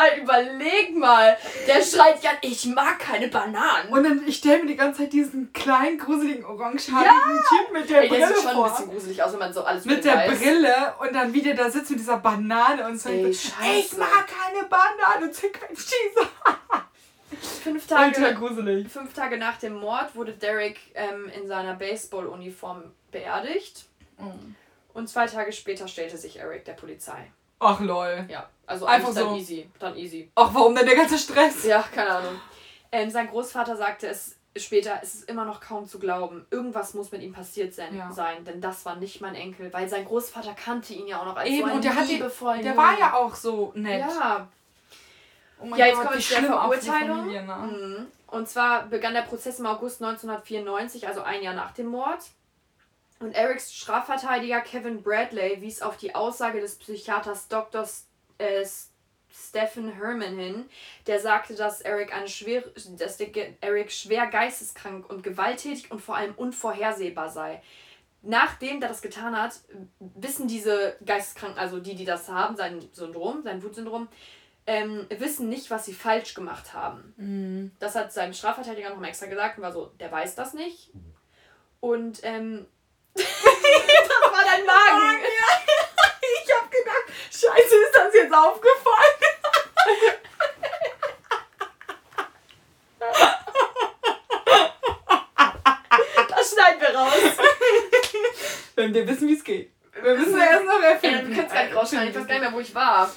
Weil 0.00 0.20
überleg 0.20 0.96
mal, 0.96 1.36
der 1.66 1.82
schreit 1.82 2.22
ja, 2.22 2.30
ich 2.40 2.66
mag 2.66 2.98
keine 2.98 3.28
Bananen. 3.28 3.88
Und 3.90 4.04
dann, 4.04 4.26
ich 4.26 4.36
stelle 4.38 4.60
mir 4.62 4.68
die 4.68 4.76
ganze 4.76 5.02
Zeit 5.02 5.12
diesen 5.12 5.52
kleinen, 5.52 5.98
gruseligen, 5.98 6.44
orangehaarigen 6.44 7.36
ja. 7.36 7.42
Typ 7.58 7.72
mit 7.72 7.90
der 7.90 8.02
Ey, 8.02 8.08
Brille 8.08 8.20
der 8.20 8.28
sieht 8.28 8.42
schon 8.42 8.52
vor. 8.52 8.64
ein 8.66 8.70
bisschen 8.70 8.90
gruselig 8.90 9.22
aus, 9.22 9.32
wenn 9.32 9.38
man 9.38 9.52
so 9.52 9.62
alles 9.62 9.84
Mit 9.84 10.04
der 10.04 10.16
weiß. 10.16 10.38
Brille 10.38 10.94
und 11.00 11.14
dann 11.14 11.32
wie 11.32 11.42
der 11.42 11.54
da 11.54 11.70
sitzt 11.70 11.90
mit 11.90 12.00
dieser 12.00 12.18
Banane 12.18 12.86
und 12.86 12.98
sagt, 12.98 13.14
Ey, 13.14 13.30
ich 13.30 13.96
mag 13.96 14.26
keine 14.26 14.66
Banane, 14.68 15.30
zerquetscht 15.30 15.92
diese. 15.92 16.28
Fünf 17.62 17.86
Tage, 17.86 18.36
fünf 18.88 19.14
Tage 19.14 19.36
nach 19.38 19.56
dem 19.58 19.74
Mord 19.74 20.14
wurde 20.16 20.32
Derek 20.32 20.78
ähm, 20.94 21.30
in 21.40 21.46
seiner 21.46 21.74
Baseball-Uniform 21.74 22.82
beerdigt. 23.12 23.86
Mhm. 24.18 24.56
Und 24.92 25.08
zwei 25.08 25.26
Tage 25.26 25.52
später 25.52 25.86
stellte 25.86 26.16
sich 26.16 26.38
Eric 26.40 26.64
der 26.64 26.72
Polizei. 26.72 27.30
Ach 27.60 27.80
lol. 27.80 28.26
Ja, 28.28 28.48
also 28.66 28.86
einfach 28.86 29.14
dann 29.14 29.28
so. 29.30 29.36
easy. 29.36 29.70
Dann 29.78 29.96
easy. 29.96 30.30
Ach, 30.34 30.50
warum 30.52 30.74
denn 30.74 30.86
der 30.86 30.96
ganze 30.96 31.18
Stress? 31.18 31.64
Ja, 31.64 31.84
keine 31.94 32.10
Ahnung. 32.10 32.40
Ähm, 32.90 33.10
sein 33.10 33.28
Großvater 33.28 33.76
sagte 33.76 34.08
es 34.08 34.36
später, 34.56 34.98
es 35.02 35.14
ist 35.14 35.28
immer 35.28 35.44
noch 35.44 35.60
kaum 35.60 35.86
zu 35.86 35.98
glauben. 35.98 36.46
Irgendwas 36.50 36.94
muss 36.94 37.12
mit 37.12 37.22
ihm 37.22 37.32
passiert 37.32 37.74
sein, 37.74 37.96
ja. 37.96 38.10
sein 38.10 38.44
denn 38.44 38.60
das 38.60 38.84
war 38.84 38.96
nicht 38.96 39.20
mein 39.20 39.34
Enkel, 39.34 39.72
weil 39.72 39.88
sein 39.88 40.04
Großvater 40.04 40.54
kannte 40.54 40.94
ihn 40.94 41.06
ja 41.06 41.20
auch 41.20 41.26
noch 41.26 41.36
als 41.36 41.48
Eben, 41.48 41.68
so 41.68 41.74
und 41.74 41.84
der 41.84 42.02
liebevollen 42.02 42.62
Der 42.62 42.76
war 42.76 42.98
ja 42.98 43.14
auch 43.14 43.34
so 43.34 43.72
nett. 43.76 44.00
Ja. 44.00 44.48
Oh 45.60 45.66
ja, 45.76 45.86
jetzt 45.86 45.96
Gott, 45.96 46.06
kommen 46.06 46.18
wir 46.18 46.24
zu 46.24 46.34
der 46.34 46.44
Verurteilung. 46.44 47.18
Familie, 47.18 47.42
ne? 47.44 47.56
Mhm. 47.56 48.06
Und 48.28 48.48
zwar 48.48 48.84
begann 48.84 49.12
der 49.12 49.22
Prozess 49.22 49.58
im 49.58 49.66
August 49.66 50.02
1994, 50.02 51.06
also 51.06 51.22
ein 51.22 51.42
Jahr 51.42 51.54
nach 51.54 51.72
dem 51.72 51.86
Mord. 51.86 52.20
Und 53.20 53.34
Erics 53.34 53.72
Strafverteidiger 53.72 54.62
Kevin 54.62 55.02
Bradley 55.02 55.60
wies 55.60 55.82
auf 55.82 55.98
die 55.98 56.14
Aussage 56.14 56.60
des 56.60 56.76
Psychiaters 56.76 57.48
Dr. 57.48 57.86
Äh, 58.38 58.66
Stephen 59.32 59.92
Herman 59.92 60.38
hin, 60.38 60.64
der 61.06 61.20
sagte, 61.20 61.54
dass 61.54 61.82
Eric, 61.82 62.14
eine 62.14 62.28
schwer, 62.28 62.64
dass 62.98 63.20
Eric 63.20 63.92
schwer 63.92 64.26
geisteskrank 64.26 65.08
und 65.08 65.22
gewalttätig 65.22 65.90
und 65.90 66.00
vor 66.00 66.16
allem 66.16 66.34
unvorhersehbar 66.34 67.28
sei. 67.30 67.62
Nachdem 68.22 68.82
er 68.82 68.88
das 68.88 69.02
getan 69.02 69.36
hat, 69.36 69.60
wissen 69.98 70.48
diese 70.48 70.96
Geisteskranken, 71.04 71.58
also 71.58 71.78
die, 71.78 71.94
die 71.94 72.04
das 72.04 72.28
haben, 72.28 72.56
sein 72.56 72.80
Syndrom, 72.92 73.42
sein 73.44 73.62
Wutsyndrom, 73.62 74.08
ähm, 74.66 75.06
wissen 75.10 75.48
nicht, 75.48 75.70
was 75.70 75.86
sie 75.86 75.94
falsch 75.94 76.34
gemacht 76.34 76.74
haben. 76.74 77.14
Mhm. 77.16 77.70
Das 77.78 77.94
hat 77.94 78.12
sein 78.12 78.34
Strafverteidiger 78.34 78.90
nochmal 78.90 79.10
extra 79.10 79.26
gesagt 79.26 79.58
und 79.58 79.64
war 79.64 79.72
so, 79.72 79.92
der 80.00 80.10
weiß 80.10 80.34
das 80.34 80.54
nicht. 80.54 80.90
Und 81.80 82.20
ähm, 82.24 82.66
das 83.14 84.32
war 84.32 84.44
dein 84.44 84.64
Magen. 84.66 85.22
Ja. 85.22 85.56
Ich 86.42 86.54
hab 86.54 86.70
gedacht, 86.70 87.04
scheiße, 87.30 87.76
ist 87.76 87.94
das 87.94 88.14
jetzt 88.14 88.32
aufgefallen? 88.34 89.20
Das 96.28 96.50
schneiden 96.52 96.80
wir 96.80 96.94
raus. 96.94 97.12
Wenn 98.76 98.94
wir 98.94 99.06
wissen, 99.08 99.28
wie 99.28 99.34
es 99.34 99.44
geht. 99.44 99.72
Wir 100.02 100.14
müssen 100.14 100.38
ja 100.38 100.44
erst 100.46 100.64
noch 100.64 100.80
erfinden. 100.82 101.30
Ja, 101.30 101.34
du 101.34 101.34
kannst 101.40 101.54
gar 101.54 101.64
nicht 101.64 101.76
rausschneiden. 101.76 102.08
Ich 102.10 102.14
weiß 102.16 102.26
gar 102.26 102.34
nicht 102.34 102.42
mehr, 102.42 102.52
wo 102.52 102.60
ich 102.60 102.74
war. 102.74 103.10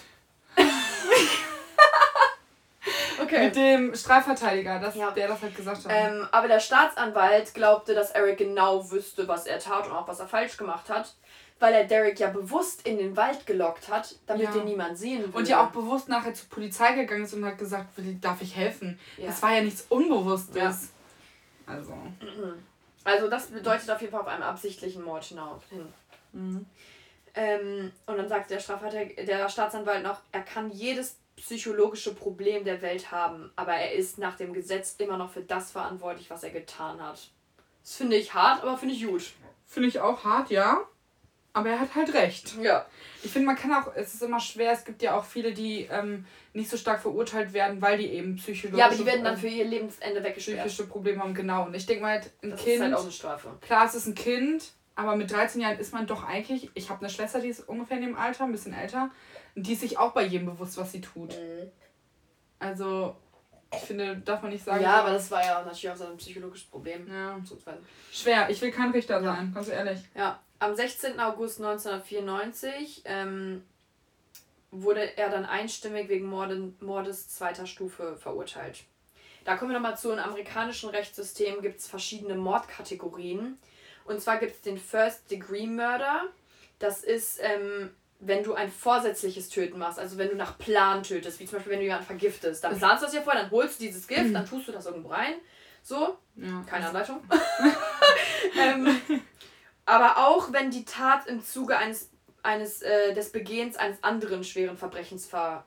Okay. 3.24 3.46
Mit 3.46 3.56
dem 3.56 3.96
Strafverteidiger, 3.96 4.80
das, 4.80 4.96
ja. 4.96 5.12
der 5.12 5.28
das 5.28 5.42
halt 5.42 5.56
gesagt 5.56 5.86
hat. 5.86 5.92
Ähm, 5.92 6.28
aber 6.32 6.48
der 6.48 6.60
Staatsanwalt 6.60 7.54
glaubte, 7.54 7.94
dass 7.94 8.12
Eric 8.12 8.38
genau 8.38 8.90
wüsste, 8.92 9.28
was 9.28 9.46
er 9.46 9.60
tat 9.60 9.88
und 9.88 9.94
auch 9.94 10.08
was 10.08 10.20
er 10.20 10.28
falsch 10.28 10.58
gemacht 10.58 10.90
hat. 10.90 11.14
Weil 11.60 11.76
er 11.76 11.86
Derek 11.86 12.20
ja 12.20 12.30
bewusst 12.30 12.86
in 12.86 12.98
den 12.98 13.16
Wald 13.16 13.46
gelockt 13.46 13.88
hat, 13.88 14.16
damit 14.26 14.46
ja. 14.46 14.52
den 14.52 14.66
niemand 14.66 14.98
sehen 14.98 15.24
will. 15.24 15.30
Und 15.34 15.48
ja 15.48 15.66
auch 15.66 15.72
bewusst 15.72 16.10
nachher 16.10 16.34
zur 16.34 16.50
Polizei 16.50 16.94
gegangen 16.94 17.24
ist 17.24 17.34
und 17.34 17.46
hat 17.46 17.58
gesagt, 17.58 17.88
darf 18.20 18.42
ich 18.42 18.56
helfen? 18.56 19.00
Ja. 19.18 19.28
Das 19.28 19.42
war 19.42 19.54
ja 19.54 19.62
nichts 19.62 19.86
Unbewusstes. 19.88 20.56
Ja. 20.56 20.76
Also. 21.66 21.94
Mhm. 21.94 22.66
Also 23.06 23.30
das 23.30 23.48
bedeutet 23.48 23.90
auf 23.90 24.02
jeden 24.02 24.12
Fall 24.12 24.22
auf 24.22 24.28
einen 24.28 24.44
absichtlichen 24.44 25.04
Mord 25.04 25.24
hin. 25.24 25.94
Mhm. 26.34 26.66
Ähm, 27.36 27.92
und 28.06 28.18
dann 28.18 28.28
sagt 28.28 28.52
der, 28.52 28.60
der 28.60 29.50
Staatsanwalt 29.50 30.04
noch, 30.04 30.20
er 30.32 30.42
kann 30.42 30.70
jedes 30.70 31.18
psychologische 31.36 32.14
Problem 32.14 32.64
der 32.64 32.82
Welt 32.82 33.12
haben, 33.12 33.52
aber 33.56 33.74
er 33.74 33.94
ist 33.94 34.18
nach 34.18 34.38
dem 34.38 34.54
Gesetz 34.54 34.96
immer 35.00 35.18
noch 35.18 35.32
für 35.32 35.42
das 35.42 35.72
verantwortlich, 35.72 36.30
was 36.30 36.44
er 36.44 36.52
getan 36.52 37.02
hat. 37.02 37.30
Das 37.82 37.96
finde 37.96 38.16
ich 38.16 38.34
hart, 38.34 38.62
aber 38.64 38.78
finde 38.78 38.96
ich 38.96 39.06
gut. 39.06 39.34
Finde 39.66 39.90
ich 39.90 40.00
auch 40.00 40.24
hart, 40.24 40.50
ja. 40.50 40.88
Aber 41.56 41.70
er 41.70 41.80
hat 41.80 41.94
halt 41.94 42.14
recht. 42.16 42.56
Ja. 42.62 42.86
Ich 43.22 43.32
finde, 43.32 43.46
man 43.46 43.56
kann 43.56 43.72
auch, 43.74 43.94
es 43.96 44.16
ist 44.16 44.24
immer 44.24 44.40
schwer, 44.40 44.72
es 44.72 44.86
gibt 44.86 45.04
ja 45.04 45.16
auch 45.16 45.24
viele, 45.24 45.54
die 45.54 45.88
ähm, 45.92 46.26
nicht 46.54 46.70
so 46.70 46.78
stark 46.78 47.00
verurteilt 47.00 47.54
werden, 47.54 47.80
weil 47.80 48.00
die 48.00 48.08
eben 48.08 48.38
psychologische... 48.38 48.80
Ja, 48.80 48.88
aber 48.88 48.96
die 48.96 49.06
werden 49.06 49.24
dann 49.24 49.38
für 49.38 49.48
ihr 49.48 49.66
Lebensende 49.66 50.24
weggesperrt. 50.24 50.66
Psychische 50.66 50.88
Probleme 50.88 51.22
haben, 51.22 51.36
genau. 51.36 51.66
Und 51.66 51.76
ich 51.76 51.86
denke 51.86 52.02
mal, 52.02 52.14
halt, 52.14 52.32
ein 52.42 52.52
das 52.52 52.64
Kind... 52.64 52.76
ist 52.76 52.82
halt 52.82 52.94
auch 52.96 53.04
eine 53.04 53.12
Strafe. 53.12 53.58
Klar, 53.62 53.86
es 53.86 53.94
ist 53.94 54.08
ein 54.08 54.16
Kind, 54.16 54.72
aber 54.96 55.16
mit 55.16 55.32
13 55.32 55.62
Jahren 55.62 55.78
ist 55.78 55.94
man 55.94 56.08
doch 56.08 56.24
eigentlich... 56.24 56.72
Ich 56.74 56.90
habe 56.90 57.02
eine 57.02 57.10
Schwester, 57.10 57.40
die 57.40 57.50
ist 57.50 57.68
ungefähr 57.70 57.98
in 57.98 58.04
dem 58.04 58.18
Alter, 58.18 58.46
ein 58.46 58.52
bisschen 58.52 58.74
älter. 58.74 59.12
Und 59.56 59.68
die 59.68 59.74
ist 59.74 59.82
sich 59.82 59.98
auch 59.98 60.14
bei 60.14 60.24
jedem 60.24 60.48
bewusst, 60.48 60.78
was 60.78 60.92
sie 60.92 61.02
tut. 61.02 61.30
Mhm. 61.30 61.72
Also, 62.60 63.16
ich 63.74 63.80
finde, 63.80 64.18
darf 64.18 64.42
man 64.42 64.52
nicht 64.52 64.64
sagen. 64.64 64.84
Ja, 64.84 65.02
aber 65.02 65.12
das 65.12 65.30
war 65.32 65.44
ja 65.44 65.62
natürlich 65.64 65.90
auch 65.90 65.96
so 65.96 66.06
ein 66.06 66.18
psychologisches 66.18 66.68
Problem. 66.68 67.08
Ja. 67.12 67.40
Schwer, 68.12 68.50
ich 68.50 68.62
will 68.62 68.72
kein 68.72 68.92
Richter 68.92 69.22
ja. 69.22 69.36
sein, 69.36 69.54
ganz 69.54 69.68
ehrlich. 69.70 70.00
Ja, 70.16 70.40
am 70.60 70.76
16. 70.76 71.20
August 71.20 71.60
1994 71.60 73.02
ähm, 73.06 73.64
wurde 74.72 75.18
er 75.18 75.30
dann 75.30 75.46
einstimmig 75.46 76.10
wegen 76.10 76.26
Morden, 76.26 76.76
Mordes 76.80 77.30
zweiter 77.30 77.68
Stufe 77.68 78.16
verurteilt. 78.18 78.84
Da 79.46 79.58
kommen 79.58 79.72
wir 79.72 79.80
nochmal 79.80 79.98
zu. 79.98 80.12
Im 80.12 80.20
amerikanischen 80.20 80.90
Rechtssystem 80.90 81.62
gibt 81.62 81.80
es 81.80 81.88
verschiedene 81.88 82.36
Mordkategorien. 82.36 83.58
Und 84.06 84.22
zwar 84.22 84.38
gibt 84.38 84.54
es 84.54 84.62
den 84.62 84.78
First 84.78 85.30
Degree 85.30 85.68
Murder. 85.68 86.24
Das 86.80 87.04
ist 87.04 87.40
ähm, 87.42 87.92
wenn 88.26 88.44
du 88.44 88.54
ein 88.54 88.70
vorsätzliches 88.70 89.50
Töten 89.50 89.78
machst, 89.78 90.00
also 90.00 90.18
wenn 90.18 90.30
du 90.30 90.36
nach 90.36 90.58
Plan 90.58 91.04
tötest, 91.04 91.40
wie 91.40 91.46
zum 91.46 91.58
Beispiel 91.58 91.74
wenn 91.74 91.80
du 91.80 91.86
jemanden 91.86 92.06
vergiftest, 92.06 92.64
dann 92.64 92.78
planst 92.78 93.04
du 93.04 93.06
das 93.08 93.16
ja 93.16 93.22
vorher, 93.22 93.44
dann 93.44 93.52
holst 93.52 93.80
du 93.80 93.86
dieses 93.86 94.08
Gift, 94.08 94.34
dann 94.34 94.46
tust 94.46 94.68
du 94.68 94.72
das 94.72 94.86
irgendwo 94.86 95.10
rein. 95.10 95.34
So, 95.82 96.18
ja, 96.36 96.64
keine 96.66 96.88
Anleitung. 96.88 97.22
ähm, 98.60 99.00
aber 99.86 100.18
auch 100.18 100.54
wenn 100.54 100.72
die 100.72 100.86
Tat 100.86 101.28
im 101.28 101.44
Zuge 101.44 101.78
eines, 101.78 102.10
eines 102.42 102.82
äh, 102.82 103.14
des 103.14 103.32
Begehens 103.32 103.76
eines 103.76 104.04
anderen 104.04 104.44
schweren 104.44 104.78
Verbrechens 104.78 105.26
ver 105.26 105.66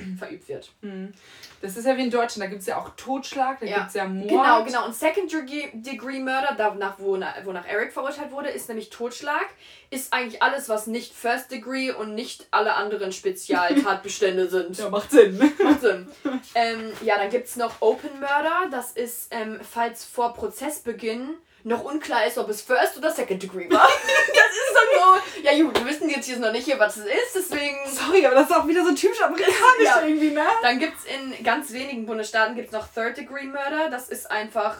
verübt 0.18 0.48
wird. 0.48 0.70
Mhm. 0.80 1.12
Das 1.60 1.76
ist 1.76 1.86
ja 1.86 1.96
wie 1.96 2.04
in 2.04 2.10
Deutschland, 2.10 2.44
da 2.44 2.46
gibt 2.46 2.60
es 2.60 2.66
ja 2.66 2.78
auch 2.78 2.90
Totschlag, 2.96 3.60
da 3.60 3.66
ja. 3.66 3.76
gibt 3.78 3.88
es 3.88 3.94
ja 3.94 4.06
Mord. 4.06 4.28
Genau, 4.28 4.64
genau. 4.64 4.84
Und 4.86 4.94
Second 4.94 5.30
Degree 5.30 6.18
Murder, 6.18 6.54
danach, 6.56 6.98
wonach 6.98 7.66
Eric 7.68 7.92
verurteilt 7.92 8.32
wurde, 8.32 8.48
ist 8.48 8.68
nämlich 8.68 8.90
Totschlag. 8.90 9.46
Ist 9.90 10.12
eigentlich 10.12 10.42
alles, 10.42 10.68
was 10.68 10.86
nicht 10.86 11.12
First 11.12 11.50
Degree 11.50 11.90
und 11.90 12.14
nicht 12.14 12.46
alle 12.50 12.74
anderen 12.74 13.12
Spezialtatbestände 13.12 14.48
sind. 14.50 14.78
Ja, 14.78 14.88
macht 14.88 15.10
Sinn. 15.10 15.38
Macht 15.62 15.80
Sinn. 15.80 16.08
ähm, 16.54 16.92
ja, 17.02 17.18
dann 17.18 17.30
gibt 17.30 17.48
es 17.48 17.56
noch 17.56 17.80
Open 17.80 18.20
Murder. 18.20 18.68
Das 18.70 18.92
ist, 18.92 19.28
ähm, 19.32 19.58
falls 19.62 20.04
vor 20.04 20.32
Prozessbeginn 20.34 21.34
noch 21.64 21.84
unklar 21.84 22.26
ist, 22.26 22.38
ob 22.38 22.48
es 22.48 22.62
First 22.62 22.96
oder 22.96 23.10
Second 23.10 23.42
Degree 23.42 23.70
war. 23.70 23.88
das 23.88 24.52
ist 24.52 24.74
dann 24.74 24.98
so, 24.98 25.42
ja 25.42 25.62
gut, 25.62 25.78
wir 25.78 25.86
wissen 25.86 26.08
jetzt 26.08 26.26
hier 26.26 26.38
noch 26.38 26.52
nicht 26.52 26.64
hier, 26.64 26.78
was 26.78 26.96
es 26.96 27.06
ist, 27.06 27.34
deswegen... 27.34 27.76
Sorry, 27.86 28.24
aber 28.24 28.36
das 28.36 28.50
ist 28.50 28.56
auch 28.56 28.66
wieder 28.66 28.84
so 28.84 28.92
typisch 28.94 29.20
amerikanisch 29.22 29.84
ja. 29.84 30.02
irgendwie, 30.02 30.30
ne? 30.30 30.44
Dann 30.62 30.78
gibt 30.78 30.94
es 30.98 31.04
in 31.04 31.44
ganz 31.44 31.72
wenigen 31.72 32.06
Bundesstaaten 32.06 32.54
gibt's 32.54 32.72
noch 32.72 32.86
Third 32.92 33.16
Degree 33.16 33.44
Murder. 33.44 33.90
Das 33.90 34.08
ist 34.08 34.30
einfach, 34.30 34.76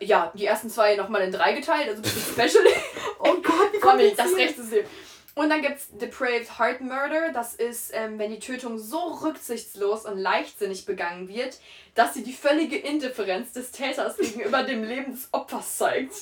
ja, 0.00 0.32
die 0.34 0.46
ersten 0.46 0.70
zwei 0.70 0.96
nochmal 0.96 1.22
in 1.22 1.32
drei 1.32 1.52
geteilt, 1.52 1.88
also 1.88 2.00
ein 2.00 2.02
bisschen 2.02 2.32
special. 2.32 2.64
oh 3.18 3.34
Gott, 3.42 3.72
wie 3.72 3.80
kommt 3.80 4.18
das 4.18 4.34
Rechtssystem. 4.34 4.84
Und 5.34 5.48
dann 5.48 5.62
gibt 5.62 5.78
es 5.78 5.88
Depraved 5.90 6.58
Heart 6.58 6.82
Murder. 6.82 7.32
Das 7.32 7.54
ist, 7.54 7.90
ähm, 7.94 8.18
wenn 8.18 8.30
die 8.30 8.38
Tötung 8.38 8.78
so 8.78 8.98
rücksichtslos 9.22 10.04
und 10.04 10.18
leichtsinnig 10.18 10.84
begangen 10.84 11.28
wird, 11.28 11.58
dass 11.94 12.14
sie 12.14 12.22
die 12.22 12.34
völlige 12.34 12.76
Indifferenz 12.76 13.52
des 13.52 13.70
Täters 13.70 14.16
gegenüber 14.18 14.62
dem 14.62 14.84
Leben 14.84 15.12
des 15.12 15.28
Opfers 15.32 15.78
zeigt. 15.78 16.14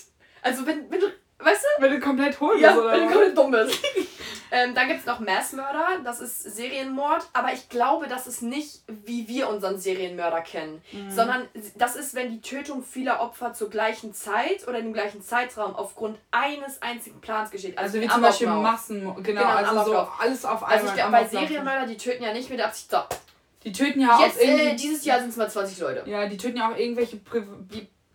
Also 0.42 0.66
wenn, 0.66 0.90
wenn 0.90 1.00
du, 1.00 1.06
weißt 1.42 1.64
du? 1.64 1.82
Wenn 1.82 1.92
du 1.92 2.00
komplett 2.00 2.40
hohl 2.40 2.52
bist, 2.52 2.62
ja, 2.62 2.76
oder? 2.76 2.92
wenn 2.92 3.00
du 3.00 3.12
komplett 3.12 3.38
dumm 3.38 3.50
bist. 3.50 3.78
ähm, 4.50 4.74
dann 4.74 4.88
gibt 4.88 5.00
es 5.00 5.06
noch 5.06 5.20
Mass 5.20 5.52
Murder, 5.52 6.00
das 6.04 6.20
ist 6.20 6.42
Serienmord, 6.42 7.28
aber 7.32 7.52
ich 7.52 7.68
glaube, 7.68 8.08
das 8.08 8.26
ist 8.26 8.42
nicht, 8.42 8.82
wie 8.86 9.28
wir 9.28 9.48
unseren 9.48 9.78
Serienmörder 9.78 10.40
kennen, 10.42 10.82
mhm. 10.92 11.10
sondern 11.10 11.48
das 11.76 11.96
ist, 11.96 12.14
wenn 12.14 12.30
die 12.30 12.40
Tötung 12.40 12.82
vieler 12.82 13.20
Opfer 13.20 13.52
zur 13.52 13.70
gleichen 13.70 14.14
Zeit 14.14 14.66
oder 14.66 14.78
im 14.78 14.92
gleichen 14.92 15.22
Zeitraum 15.22 15.74
aufgrund 15.74 16.18
eines 16.30 16.82
einzigen 16.82 17.20
Plans 17.20 17.50
geschieht. 17.50 17.78
Also, 17.78 17.98
also 17.98 18.00
wie 18.00 18.12
zum 18.12 18.22
Beispiel 18.22 18.46
Massen, 18.48 19.00
genau, 19.00 19.22
genau 19.22 19.44
also 19.44 19.92
so 19.92 20.08
alles 20.18 20.44
auf 20.44 20.62
einmal. 20.62 20.88
Also 20.88 21.00
ich, 21.00 21.04
bei 21.04 21.24
Serienmörder, 21.26 21.86
die 21.86 21.96
töten 21.96 22.22
ja 22.22 22.32
nicht 22.32 22.50
mit 22.50 22.60
Absicht, 22.60 22.90
so. 22.90 22.98
Die 23.64 23.72
töten 23.72 24.00
ja 24.00 24.20
Jetzt, 24.20 24.40
auch 24.40 24.42
äh, 24.42 24.74
dieses 24.74 25.04
Jahr 25.04 25.20
sind 25.20 25.30
es 25.30 25.36
mal 25.36 25.50
20 25.50 25.78
Leute. 25.80 26.08
Ja, 26.08 26.26
die 26.26 26.36
töten 26.36 26.56
ja 26.56 26.70
auch 26.70 26.76
irgendwelche 26.76 27.18
Pri 27.18 27.42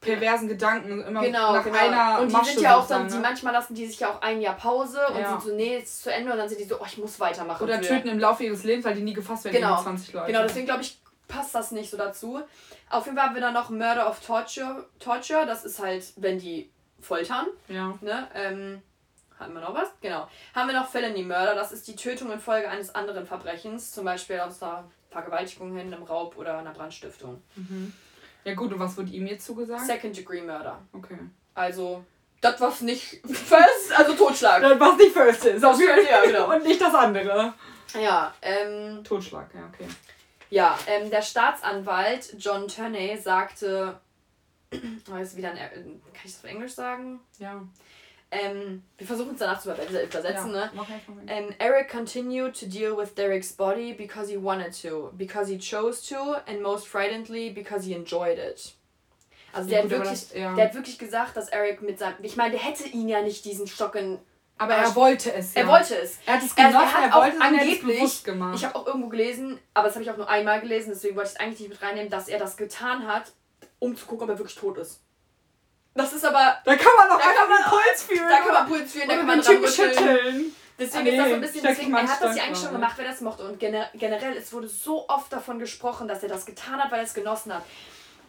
perversen 0.05 0.47
Gedanken 0.47 1.01
immer 1.03 1.21
genau, 1.21 1.53
nach 1.53 1.63
genau. 1.63 1.77
einer 1.77 2.19
Und 2.21 2.29
die 2.29 2.33
Masche 2.33 2.51
sind 2.53 2.61
ja 2.63 2.75
auch 2.77 2.87
dann, 2.87 3.03
sozusagen, 3.03 3.07
die 3.09 3.15
ne? 3.15 3.21
manchmal 3.21 3.53
lassen 3.53 3.75
die 3.75 3.85
sich 3.87 3.99
ja 3.99 4.09
auch 4.11 4.21
ein 4.21 4.41
Jahr 4.41 4.55
Pause 4.55 4.99
und 5.09 5.19
Ja. 5.19 5.29
sind 5.29 5.41
so, 5.41 5.55
nee, 5.55 5.73
jetzt 5.77 5.87
ist 5.93 6.03
zu 6.03 6.13
Ende 6.13 6.31
und 6.31 6.37
dann 6.37 6.47
sind 6.49 6.59
die 6.59 6.65
so, 6.65 6.79
oh, 6.79 6.85
ich 6.85 6.97
muss 6.97 7.19
weitermachen. 7.19 7.63
Oder 7.63 7.79
für- 7.79 7.87
töten 7.87 8.07
im 8.09 8.19
Laufe 8.19 8.43
ihres 8.43 8.63
Lebens, 8.63 8.85
weil 8.85 8.95
die 8.95 9.01
nie 9.01 9.13
gefasst 9.13 9.45
werden, 9.45 9.55
Genau. 9.55 9.77
die 9.77 9.83
20 9.83 10.13
Leute. 10.13 10.27
Genau, 10.31 10.43
deswegen 10.43 10.65
glaube 10.65 10.81
ich, 10.81 10.97
passt 11.27 11.53
das 11.55 11.71
nicht 11.71 11.89
so 11.89 11.97
dazu. 11.97 12.41
Auf 12.89 13.05
jeden 13.05 13.17
Fall 13.17 13.27
haben 13.27 13.35
wir 13.35 13.41
dann 13.41 13.53
noch 13.53 13.69
Murder 13.69 14.09
of 14.09 14.19
Torture. 14.19 14.85
Torture, 14.99 15.45
das 15.45 15.65
ist 15.65 15.79
halt, 15.81 16.03
wenn 16.17 16.37
die 16.39 16.69
foltern. 17.01 17.47
Ja. 17.67 17.93
Ne? 18.01 18.27
Ähm, 18.35 18.81
hatten 19.39 19.53
wir 19.53 19.61
noch 19.61 19.73
was? 19.73 19.89
Genau. 20.01 20.27
Haben 20.53 20.69
wir 20.69 20.79
noch 20.79 20.87
Felony 20.87 21.23
Murder, 21.23 21.55
das 21.55 21.71
ist 21.71 21.87
die 21.87 21.95
Tötung 21.95 22.31
infolge 22.31 22.69
eines 22.69 22.93
anderen 22.95 23.25
Verbrechens, 23.25 23.91
zum 23.91 24.05
Beispiel 24.05 24.39
aus 24.39 24.61
einer 24.63 24.85
Vergewaltigung 25.09 25.75
hin, 25.75 25.93
einem 25.93 26.03
Raub 26.03 26.37
oder 26.37 26.57
einer 26.57 26.71
Brandstiftung. 26.71 27.41
Ja 28.45 28.53
gut, 28.53 28.71
und 28.71 28.79
was 28.79 28.95
wurde 28.95 29.11
ihm 29.11 29.25
jetzt 29.25 29.45
zugesagt? 29.45 29.85
Second 29.85 30.15
Degree 30.15 30.41
Murder. 30.41 30.79
Okay. 30.93 31.17
Also, 31.55 32.05
das 32.41 32.61
was 32.61 32.81
nicht 32.81 33.21
first, 33.25 33.91
also 33.97 34.13
Totschlag. 34.13 34.61
Was 34.79 34.97
nicht 34.97 35.13
first 35.13 35.45
ist, 35.45 35.65
jeden 35.79 36.05
Fall. 36.05 36.05
Ja, 36.05 36.25
genau. 36.25 36.51
Und 36.55 36.63
nicht 36.63 36.79
das 36.79 36.93
andere. 36.93 37.53
Ja, 37.99 38.33
ähm, 38.41 39.03
Totschlag, 39.03 39.49
ja, 39.53 39.67
okay. 39.73 39.87
Ja, 40.51 40.77
ähm, 40.85 41.09
der 41.09 41.23
Staatsanwalt 41.23 42.35
John 42.37 42.67
Turney 42.67 43.17
sagte, 43.17 43.99
oh, 45.11 45.15
ist 45.15 45.35
wieder 45.35 45.51
ein, 45.51 45.57
äh, 45.57 45.69
kann 45.69 46.21
ich 46.23 46.33
das 46.33 46.43
auf 46.43 46.49
Englisch 46.49 46.73
sagen? 46.73 47.19
Ja. 47.39 47.63
Ähm, 48.31 48.83
wir 48.97 49.07
versuchen 49.07 49.33
es 49.33 49.39
danach 49.39 49.61
zu 49.61 49.69
überse- 49.71 50.03
übersetzen, 50.03 50.53
ja. 50.53 50.65
ne? 50.65 50.71
Um, 50.75 51.53
Eric 51.59 51.89
continued 51.89 52.59
to 52.59 52.65
deal 52.65 52.97
with 52.97 53.13
Derek's 53.15 53.53
body 53.53 53.93
because 53.93 54.29
he 54.29 54.35
wanted 54.37 54.73
to, 54.81 55.11
because 55.15 55.49
he 55.49 55.57
chose 55.57 56.01
to, 56.09 56.33
and 56.47 56.61
most 56.61 56.87
frighteningly 56.87 57.51
because 57.51 57.85
he 57.87 57.93
enjoyed 57.93 58.37
it. 58.37 58.73
Also 59.53 59.69
der, 59.69 59.77
Ja, 59.79 59.83
hat 59.83 59.89
wirklich, 59.91 60.09
das- 60.09 60.33
ja. 60.33 60.53
der 60.55 60.65
hat 60.65 60.73
wirklich 60.73 60.99
gesagt, 60.99 61.37
dass 61.37 61.47
Eric 61.49 61.81
mit 61.81 61.97
seinem. 61.99 62.15
Ich 62.23 62.35
meine, 62.35 62.51
der 62.51 62.59
hätte 62.59 62.87
ihn 62.89 63.07
ja 63.07 63.21
nicht 63.21 63.45
diesen 63.45 63.67
Stock 63.67 63.95
in. 63.95 64.19
Aber 64.57 64.73
er 64.73 64.95
wollte 64.95 65.33
es. 65.33 65.53
Er 65.55 65.67
wollte 65.67 65.95
es. 65.97 66.17
Er 66.25 66.33
hat 66.35 66.43
es 66.43 66.55
genossen, 66.55 66.75
er 66.75 67.07
er 67.09 67.15
auch 67.15 67.21
wollte 67.23 67.35
es 67.37 67.41
angeblich, 67.41 68.23
gemacht. 68.23 68.55
ich 68.55 68.65
habe 68.65 68.75
auch 68.75 68.87
irgendwo 68.87 69.09
gelesen, 69.09 69.59
aber 69.73 69.87
das 69.87 69.95
habe 69.95 70.03
ich 70.03 70.11
auch 70.11 70.17
nur 70.17 70.27
einmal 70.29 70.61
gelesen, 70.61 70.89
deswegen 70.93 71.15
wollte 71.15 71.29
ich 71.29 71.35
es 71.35 71.39
eigentlich 71.39 71.59
nicht 71.59 71.69
mit 71.69 71.81
reinnehmen, 71.81 72.09
dass 72.09 72.27
er 72.29 72.39
das 72.39 72.55
getan 72.57 73.05
hat, 73.07 73.31
um 73.79 73.95
zu 73.97 74.05
gucken, 74.05 74.23
ob 74.23 74.29
er 74.29 74.39
wirklich 74.39 74.57
tot 74.57 74.77
ist. 74.77 75.01
Das 75.95 76.11
ist 76.11 76.25
aber, 76.25 76.57
Da 76.65 76.75
kann 76.75 76.91
man 76.97 77.07
doch 77.09 77.19
Da 77.21 77.29
einfach 77.29 77.47
man- 77.49 77.63
Puls 77.69 78.03
fühlen. 78.03 78.29
da 78.29 78.37
kann 78.39 78.53
man 78.53 78.67
Puls 78.67 78.91
fühlen, 78.91 79.07
da 79.07 79.15
kann 79.15 79.25
man 79.25 79.41
Typen 79.41 79.67
schütteln. 79.67 80.55
Deswegen 80.77 81.07
Ah, 81.07 81.11
ist 81.11 81.17
das 81.17 81.27
so 81.29 81.33
ein 81.35 81.39
nee, 81.39 81.45
bisschen, 81.47 81.63
deswegen, 81.63 81.93
er 81.95 82.07
hat 82.09 82.21
das 82.21 82.35
ja 82.35 82.43
eigentlich 82.43 82.59
schon 82.59 82.71
gemacht, 82.73 82.93
wer 82.97 83.07
das 83.07 83.21
mochte. 83.21 83.45
Und 83.47 83.59
gener 83.61 83.89
generell, 83.93 84.35
es 84.35 84.51
wurde 84.51 84.67
so 84.67 85.07
oft 85.07 85.31
davon 85.31 85.57
gesprochen, 85.57 86.09
dass 86.09 86.21
er 86.21 86.27
das 86.27 86.45
getan 86.45 86.83
hat, 86.83 86.91
weil 86.91 86.99
er 86.99 87.05
es 87.05 87.13
genossen 87.13 87.53
hat. 87.53 87.63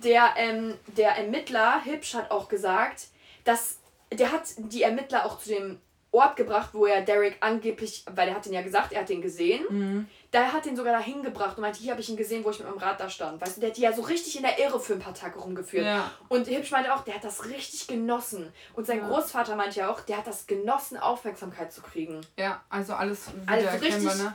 Der, 0.04 0.34
ähm, 0.36 0.74
der 0.86 1.16
Ermittler, 1.16 1.80
Hipsch, 1.82 2.14
hat 2.14 2.30
auch 2.30 2.48
gesagt, 2.48 3.06
dass 3.42 3.78
der 4.12 4.30
hat 4.30 4.42
die 4.58 4.84
Ermittler 4.84 5.26
auch 5.26 5.40
zu 5.40 5.48
dem 5.48 5.80
Ort 6.12 6.36
gebracht, 6.36 6.70
wo 6.72 6.86
er 6.86 7.02
Derek 7.02 7.36
angeblich, 7.40 8.04
weil 8.14 8.28
er 8.28 8.36
hat 8.36 8.46
den 8.46 8.52
ja 8.52 8.62
gesagt, 8.62 8.92
er 8.92 9.00
hat 9.00 9.08
den 9.08 9.22
gesehen. 9.22 9.64
Mhm. 9.68 10.08
Da 10.36 10.52
hat 10.52 10.66
ihn 10.66 10.76
sogar 10.76 10.92
dahin 10.92 11.22
gebracht 11.22 11.56
und 11.56 11.62
meinte, 11.62 11.78
hier 11.78 11.92
habe 11.92 12.00
ich 12.02 12.10
ihn 12.10 12.16
gesehen, 12.16 12.44
wo 12.44 12.50
ich 12.50 12.58
mit 12.58 12.68
meinem 12.68 12.76
Rad 12.78 13.00
da 13.00 13.08
stand. 13.08 13.40
Weißt 13.40 13.56
du, 13.56 13.60
der 13.62 13.70
hat 13.70 13.76
die 13.78 13.80
ja 13.80 13.92
so 13.94 14.02
richtig 14.02 14.36
in 14.36 14.42
der 14.42 14.58
Irre 14.58 14.78
für 14.78 14.92
ein 14.92 14.98
paar 14.98 15.14
Tage 15.14 15.38
rumgeführt. 15.38 15.86
Ja. 15.86 16.10
Und 16.28 16.46
Hipsch 16.46 16.70
meinte 16.72 16.94
auch, 16.94 17.04
der 17.04 17.14
hat 17.14 17.24
das 17.24 17.46
richtig 17.46 17.86
genossen. 17.86 18.52
Und 18.74 18.86
sein 18.86 18.98
Ja. 18.98 19.08
Großvater 19.08 19.56
meinte 19.56 19.80
ja 19.80 19.90
auch, 19.90 20.00
der 20.02 20.18
hat 20.18 20.26
das 20.26 20.46
genossen, 20.46 20.98
Aufmerksamkeit 20.98 21.72
zu 21.72 21.80
kriegen. 21.80 22.20
Ja, 22.36 22.62
also 22.68 22.92
alles 22.92 23.28
wieder 23.34 23.50
Also 23.70 23.84
richtig- 23.84 24.14
ne? 24.18 24.34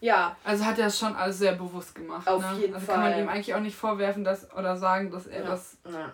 Ja, 0.00 0.36
Also 0.44 0.66
hat 0.66 0.78
er 0.78 0.88
es 0.88 0.98
schon 0.98 1.16
alles 1.16 1.38
sehr 1.38 1.54
bewusst 1.54 1.94
gemacht. 1.94 2.28
Auf 2.28 2.42
ne? 2.42 2.58
jeden 2.60 2.74
also 2.74 2.86
kann 2.86 3.00
man 3.00 3.12
Fall. 3.12 3.22
ihm 3.22 3.28
eigentlich 3.30 3.54
auch 3.54 3.60
nicht 3.60 3.74
vorwerfen, 3.76 4.24
dass 4.24 4.52
oder 4.52 4.76
sagen, 4.76 5.10
dass 5.10 5.26
er 5.26 5.44
Ja. 5.44 5.46
das. 5.48 5.76
Ja. 5.90 6.12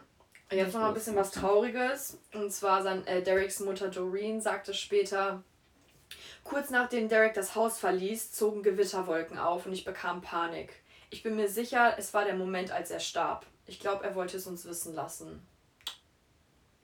Jetzt 0.57 0.74
noch 0.74 0.80
mal 0.82 0.89
ein 0.89 0.95
bisschen 0.95 1.16
was 1.16 1.32
Trauriges. 1.32 2.18
Und 2.35 2.53
zwar 2.53 2.82
sein, 2.85 3.05
äh, 3.09 3.20
Dereks 3.20 3.59
Mutter 3.61 3.89
Doreen 3.89 4.41
sagte 4.41 4.72
später, 4.74 5.43
kurz 6.45 6.70
nachdem 6.70 7.09
Derek 7.09 7.34
das 7.34 7.55
Haus 7.55 7.78
verließ, 7.78 8.32
zogen 8.32 8.62
Gewitterwolken 8.62 9.38
auf 9.38 9.66
und 9.66 9.72
ich 9.72 9.84
bekam 9.84 10.20
Panik. 10.20 10.72
Ich 11.11 11.22
bin 11.22 11.36
mir 11.36 11.49
sicher, 11.49 11.95
es 11.99 12.12
war 12.14 12.24
der 12.24 12.34
Moment, 12.36 12.70
als 12.70 12.90
er 12.90 13.01
starb. 13.01 13.47
Ich 13.66 13.80
glaube, 13.80 14.05
er 14.05 14.14
wollte 14.14 14.36
es 14.36 14.47
uns 14.47 14.64
wissen 14.66 14.95
lassen. 14.95 15.47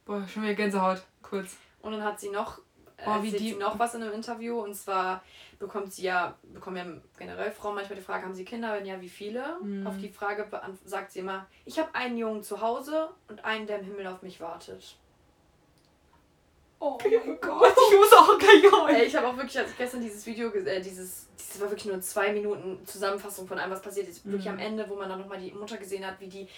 Boah, 0.05 0.27
schon 0.27 0.43
wieder 0.43 0.55
Gänsehaut. 0.55 1.03
Kurz. 1.23 1.57
Und 1.83 1.93
dann 1.93 2.05
hat 2.05 2.19
sie 2.21 2.31
noch, 2.31 2.59
äh, 2.97 3.05
Boah, 3.05 3.23
wie 3.23 3.31
die- 3.33 3.55
noch 3.55 3.79
was 3.79 3.95
in 3.95 4.03
einem 4.03 4.13
Interview. 4.15 4.61
Und 4.61 4.75
zwar 4.75 5.23
bekommt 5.59 5.93
sie 5.93 6.03
ja, 6.05 6.37
bekommen 6.43 6.77
ja 6.77 6.87
generell 7.19 7.51
Frauen 7.53 7.75
manchmal 7.75 7.99
die 7.99 8.05
Frage, 8.05 8.25
haben 8.25 8.35
sie 8.35 8.45
Kinder? 8.45 8.73
Wenn 8.75 8.87
ja, 8.87 9.01
wie 9.01 9.09
viele? 9.09 9.59
Mhm. 9.63 9.87
Auf 9.87 9.99
die 9.99 10.09
Frage 10.09 10.49
sagt 10.85 11.13
sie 11.13 11.21
immer, 11.21 11.47
ich 11.65 11.79
habe 11.79 11.95
einen 11.95 12.17
Jungen 12.17 12.43
zu 12.43 12.61
Hause 12.61 13.11
und 13.29 13.45
einen, 13.45 13.67
der 13.67 13.81
im 13.81 13.85
Himmel 13.85 14.07
auf 14.07 14.23
mich 14.23 14.41
wartet. 14.41 14.97
Oh 16.83 16.97
mein 17.03 17.39
Gott, 17.41 17.73
ich 17.93 17.99
muss 17.99 18.13
auch 18.15 18.39
gleich 18.39 18.63
Ey, 18.97 19.05
ich 19.07 19.15
habe 19.15 19.27
auch 19.29 19.37
wirklich, 19.37 19.59
als 19.59 19.71
ich 19.71 19.77
gestern 19.77 20.01
dieses 20.01 20.25
Video, 20.25 20.49
ges- 20.49 20.65
äh, 20.65 20.81
dieses, 20.81 21.27
dieses 21.39 21.61
war 21.61 21.69
wirklich 21.71 21.93
nur 21.93 22.01
zwei 22.01 22.33
Minuten 22.33 22.79
Zusammenfassung 22.87 23.47
von 23.47 23.59
allem, 23.59 23.71
was 23.71 23.83
passiert 23.83 24.09
ist. 24.09 24.25
Wirklich 24.25 24.47
Mhm. 24.47 24.53
am 24.53 24.59
Ende, 24.59 24.89
wo 24.89 24.97
man 24.97 25.09
dann 25.11 25.21
nochmal 25.21 25.39
die 25.39 25.53
Mutter 25.53 25.77
gesehen 25.77 26.07
hat, 26.07 26.19
wie 26.21 26.29
die, 26.29 26.49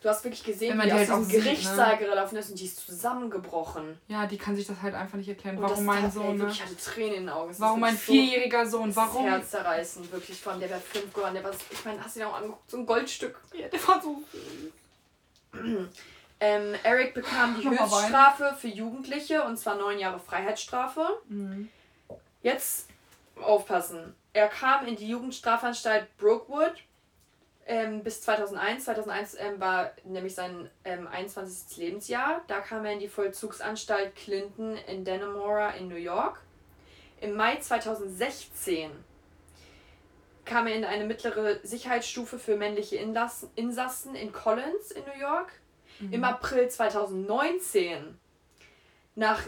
du 0.00 0.08
hast 0.08 0.22
wirklich 0.22 0.44
gesehen, 0.44 0.78
wie 0.78 0.82
die 0.82 0.86
die 0.88 0.92
aus 0.92 0.98
halt 1.00 1.08
diesem 1.08 1.24
sieht, 1.24 1.42
Gerichtssaal 1.42 1.92
ne? 1.94 1.98
gelaufen 1.98 2.36
ist 2.36 2.50
und 2.50 2.60
die 2.60 2.64
ist 2.64 2.86
zusammengebrochen. 2.86 3.98
Ja, 4.06 4.26
die 4.26 4.38
kann 4.38 4.54
sich 4.54 4.68
das 4.68 4.80
halt 4.82 4.94
einfach 4.94 5.18
nicht 5.18 5.28
erklären. 5.28 5.56
Und 5.56 5.64
Warum 5.64 5.76
das 5.76 5.84
mein 5.84 6.10
Sohn, 6.12 6.32
ne? 6.34 6.38
wirklich, 6.38 6.58
Ich 6.58 6.64
hatte 6.64 6.76
Tränen 6.76 7.14
in 7.14 7.20
den 7.22 7.28
Augen. 7.30 7.50
Ist 7.50 7.58
Warum 7.60 7.80
mein 7.80 7.94
wirklich 7.94 8.06
so- 8.06 8.12
vierjähriger 8.12 8.66
Sohn? 8.66 8.86
Das 8.86 8.96
Warum? 8.96 9.24
Herz 9.26 9.50
zerreißen, 9.50 10.12
wirklich 10.12 10.40
von 10.40 10.60
der 10.60 10.70
wäre 10.70 10.80
fünf 10.80 11.12
geworden. 11.12 11.34
Der 11.34 11.42
war, 11.42 11.50
ich 11.70 11.84
meine, 11.84 12.04
hast 12.04 12.14
du 12.14 12.20
dir 12.20 12.28
auch 12.28 12.34
angeguckt, 12.36 12.70
so 12.70 12.76
ein 12.76 12.86
Goldstück. 12.86 13.40
Ja, 13.58 13.66
der 13.66 13.88
war 13.88 14.00
so. 14.00 14.22
Ähm, 16.42 16.74
Eric 16.82 17.14
bekam 17.14 17.56
die. 17.60 17.70
Höchststrafe 17.70 18.56
für 18.58 18.66
Jugendliche 18.66 19.44
und 19.44 19.56
zwar 19.56 19.76
neun 19.76 20.00
Jahre 20.00 20.18
Freiheitsstrafe. 20.18 21.06
Mhm. 21.28 21.68
Jetzt 22.42 22.88
aufpassen. 23.40 24.16
Er 24.32 24.48
kam 24.48 24.86
in 24.86 24.96
die 24.96 25.06
Jugendstrafanstalt 25.06 26.16
Brookwood 26.16 26.74
ähm, 27.66 28.02
bis 28.02 28.22
2001. 28.22 28.86
2001 28.86 29.36
ähm, 29.38 29.60
war 29.60 29.92
nämlich 30.04 30.34
sein 30.34 30.68
ähm, 30.84 31.06
21. 31.06 31.76
Lebensjahr. 31.76 32.42
Da 32.48 32.58
kam 32.58 32.84
er 32.86 32.94
in 32.94 32.98
die 32.98 33.08
Vollzugsanstalt 33.08 34.16
Clinton 34.16 34.76
in 34.88 35.04
Dannemora 35.04 35.70
in 35.70 35.86
New 35.86 35.94
York. 35.94 36.40
Im 37.20 37.36
Mai 37.36 37.54
2016 37.58 38.90
kam 40.44 40.66
er 40.66 40.74
in 40.74 40.84
eine 40.84 41.04
mittlere 41.04 41.60
Sicherheitsstufe 41.62 42.40
für 42.40 42.56
männliche 42.56 42.96
Inlassen, 42.96 43.48
Insassen 43.54 44.16
in 44.16 44.32
Collins 44.32 44.90
in 44.90 45.04
New 45.04 45.20
York. 45.20 45.52
Im 46.10 46.24
April 46.24 46.68
2019 46.68 48.18
nach 49.14 49.42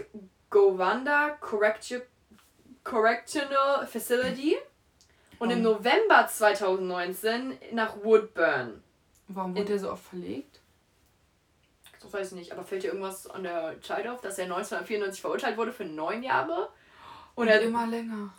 Govanda 0.51 1.31
Correctional 2.85 3.87
Facility 3.87 4.57
und 5.39 5.51
im. 5.51 5.63
November 5.63 6.27
2019 6.29 7.59
nach 7.73 7.97
Woodburn. 8.03 8.83
Warum 9.29 9.55
wurde 9.55 9.65
der 9.65 9.79
so 9.79 9.91
oft 9.91 10.05
verlegt? 10.05 10.61
Das 12.01 12.13
weiß 12.13 12.33
ich 12.33 12.39
nicht, 12.39 12.53
aber 12.53 12.63
fällt 12.65 12.83
dir 12.83 12.89
irgendwas 12.89 13.27
an 13.27 13.43
der 13.43 13.81
Zeit 13.81 14.07
auf, 14.07 14.21
dass 14.21 14.39
er 14.39 14.45
1994 14.45 15.21
verurteilt 15.23 15.57
wurde 15.57 15.73
für 15.73 15.87
neun 15.87 16.23
Jahre? 16.23 16.69
Und 17.35 17.47
Oder 17.47 17.61
immer 17.63 17.87
länger. 17.87 18.33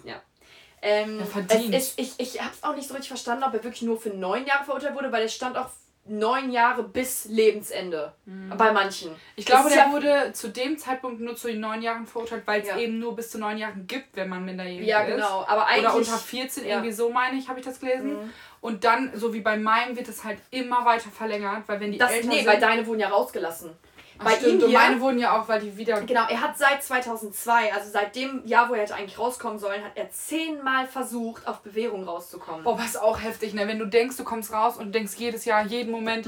ähm, 0.82 1.20
Er 1.20 1.26
verdient. 1.26 1.74
Es 1.74 1.95
ist, 1.95 1.99
ich 1.99 2.13
ich 2.20 2.41
habe 2.41 2.53
es 2.53 2.63
auch 2.63 2.76
nicht 2.76 2.88
so 2.88 2.93
richtig 2.93 3.09
verstanden, 3.09 3.43
ob 3.43 3.53
er 3.53 3.63
wirklich 3.63 3.82
nur 3.82 3.99
für 3.99 4.11
neun 4.11 4.45
Jahre 4.45 4.63
verurteilt 4.63 4.95
wurde, 4.95 5.11
weil 5.11 5.24
es 5.24 5.34
stand 5.34 5.57
auch 5.57 5.70
neun 6.08 6.51
Jahre 6.51 6.84
bis 6.84 7.26
Lebensende. 7.26 8.14
Bei 8.58 8.72
manchen. 8.72 9.12
Mhm. 9.12 9.16
Ich 9.36 9.45
glaube, 9.45 9.70
der 9.70 9.78
ja- 9.88 9.91
wurde 9.91 10.32
zu 10.34 10.49
dem 10.49 10.78
Zeitpunkt 10.78 11.20
nur 11.20 11.36
zu 11.36 11.47
den 11.47 11.60
neun 11.60 11.82
Jahren 11.82 12.06
verurteilt, 12.06 12.43
weil 12.45 12.62
es 12.62 12.68
Ja. 12.68 12.78
eben 12.78 12.99
nur 12.99 13.16
bis 13.16 13.32
zu 13.32 13.39
neun 13.39 13.58
Jahren 13.58 13.88
gibt, 13.88 14.16
wenn 14.16 14.30
man 14.30 14.45
minderjährig 14.45 14.88
Ja, 14.88 15.01
ist. 15.01 15.16
genau. 15.16 15.43
Aber 15.47 15.66
eigentlich. 15.66 15.86
Oder 15.88 15.95
unter 15.95 16.18
14, 16.18 16.64
ja. 16.66 16.76
irgendwie 16.76 16.91
so 16.93 17.10
meine 17.10 17.38
ich, 17.38 17.49
habe 17.49 17.60
ich 17.60 17.66
das 17.66 17.80
gelesen. 17.80 18.14
Mhm. 18.14 18.34
Und 18.62 18.84
dann, 18.84 19.12
so 19.16 19.34
wie 19.34 19.41
bei 19.41 19.58
meinem, 19.58 19.95
wird 19.95 20.08
es 20.08 20.24
halt 20.24 20.39
immer 20.51 20.86
weiter 20.86 21.10
verlängert, 21.10 21.64
weil 21.68 21.80
wenn 21.80 21.91
die 21.91 21.97
Das, 21.97 22.12
älter 22.12 22.28
nee, 22.28 22.38
sind... 22.38 22.47
weil 22.47 22.60
deine 22.60 22.86
wurden 22.88 22.99
ja 22.99 23.10
rausgelassen. 23.10 23.72
Ach, 24.20 24.24
bei 24.26 24.36
stimmt, 24.36 24.53
ihm 24.53 24.63
und 24.63 24.70
hier- 24.70 24.80
meine 24.80 25.01
wurden 25.01 25.20
ja 25.20 25.39
auch, 25.39 25.47
weil 25.47 25.59
die 25.59 25.76
wieder... 25.78 26.01
Genau, 26.01 26.26
er 26.28 26.41
hat 26.41 26.57
seit 26.57 26.84
2002, 26.84 27.74
also 27.74 27.89
seit 27.91 28.16
dem 28.16 28.45
Jahr, 28.45 28.70
wo 28.70 28.74
er 28.74 28.82
hätte 28.82 28.95
eigentlich 28.95 29.20
rauskommen 29.20 29.59
sollen, 29.59 29.84
hat 29.84 29.91
er 29.95 30.09
zehnmal 30.11 30.88
versucht, 30.88 31.47
auf 31.47 31.59
Bewährung 31.61 32.03
rauszukommen. 32.05 32.63
Boah, 32.63 32.80
was 32.80 32.95
auch 32.97 33.22
heftig, 33.22 33.53
ne? 33.53 33.68
Wenn 33.68 33.80
du 33.80 33.86
denkst, 33.86 34.18
du 34.18 34.24
kommst 34.24 34.53
raus 34.53 34.78
und 34.78 34.86
du 34.86 34.91
denkst 34.91 35.13
jedes 35.18 35.45
Jahr, 35.45 35.66
jeden 35.66 35.91
Moment, 35.91 36.28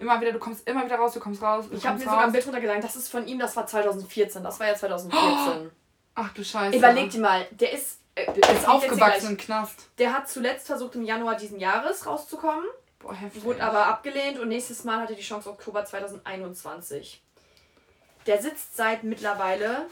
immer 0.00 0.20
wieder, 0.20 0.32
du 0.32 0.38
kommst 0.38 0.66
immer 0.68 0.84
wieder 0.84 0.96
raus, 0.96 1.12
du 1.14 1.20
kommst 1.20 1.42
raus, 1.42 1.64
du 1.66 1.72
Mhm. 1.72 1.76
ich 1.78 1.86
habe 1.86 1.98
mir 1.98 2.04
sogar 2.04 2.24
ein. 2.24 2.32
Bild 2.32 2.46
runtergeladen, 2.46 2.82
das 2.82 2.96
ist 2.96 3.08
von 3.08 3.26
ihm, 3.26 3.38
das 3.38 3.54
war 3.56 3.66
2014, 3.66 4.42
das 4.42 4.58
war 4.60 4.66
ja 4.66 4.74
2014. 4.74 5.70
Ach 6.16 6.32
du 6.34 6.42
Scheiße. 6.44 6.76
Überleg 6.76 7.10
dir 7.10 7.20
mal, 7.20 7.46
der 7.52 7.72
ist, 7.72 8.00
äh, 8.16 8.26
Der 8.32 8.50
ist 8.52 8.66
aufgewachsen 8.68 9.30
im 9.30 9.36
Knast. 9.36 9.88
Der 9.98 10.12
hat 10.12 10.28
zuletzt 10.28 10.66
versucht, 10.66 10.96
im 10.96 11.04
Januar 11.04 11.36
diesen 11.36 11.60
Jahres 11.60 12.04
rauszukommen, 12.06 12.64
Boah, 12.98 13.14
heftig. 13.14 13.44
wurde 13.44 13.62
aber 13.62 13.86
abgelehnt 13.86 14.40
und 14.40 14.48
nächstes 14.48 14.82
Mal 14.82 15.02
hat 15.02 15.10
er 15.10 15.14
die 15.16 15.22
Chance 15.22 15.48
Oktober 15.48 15.84
2021. 15.84 17.22
Der 18.26 18.40
sitzt 18.42 18.76
seit 18.76 19.04
mittlerweile 19.04 19.86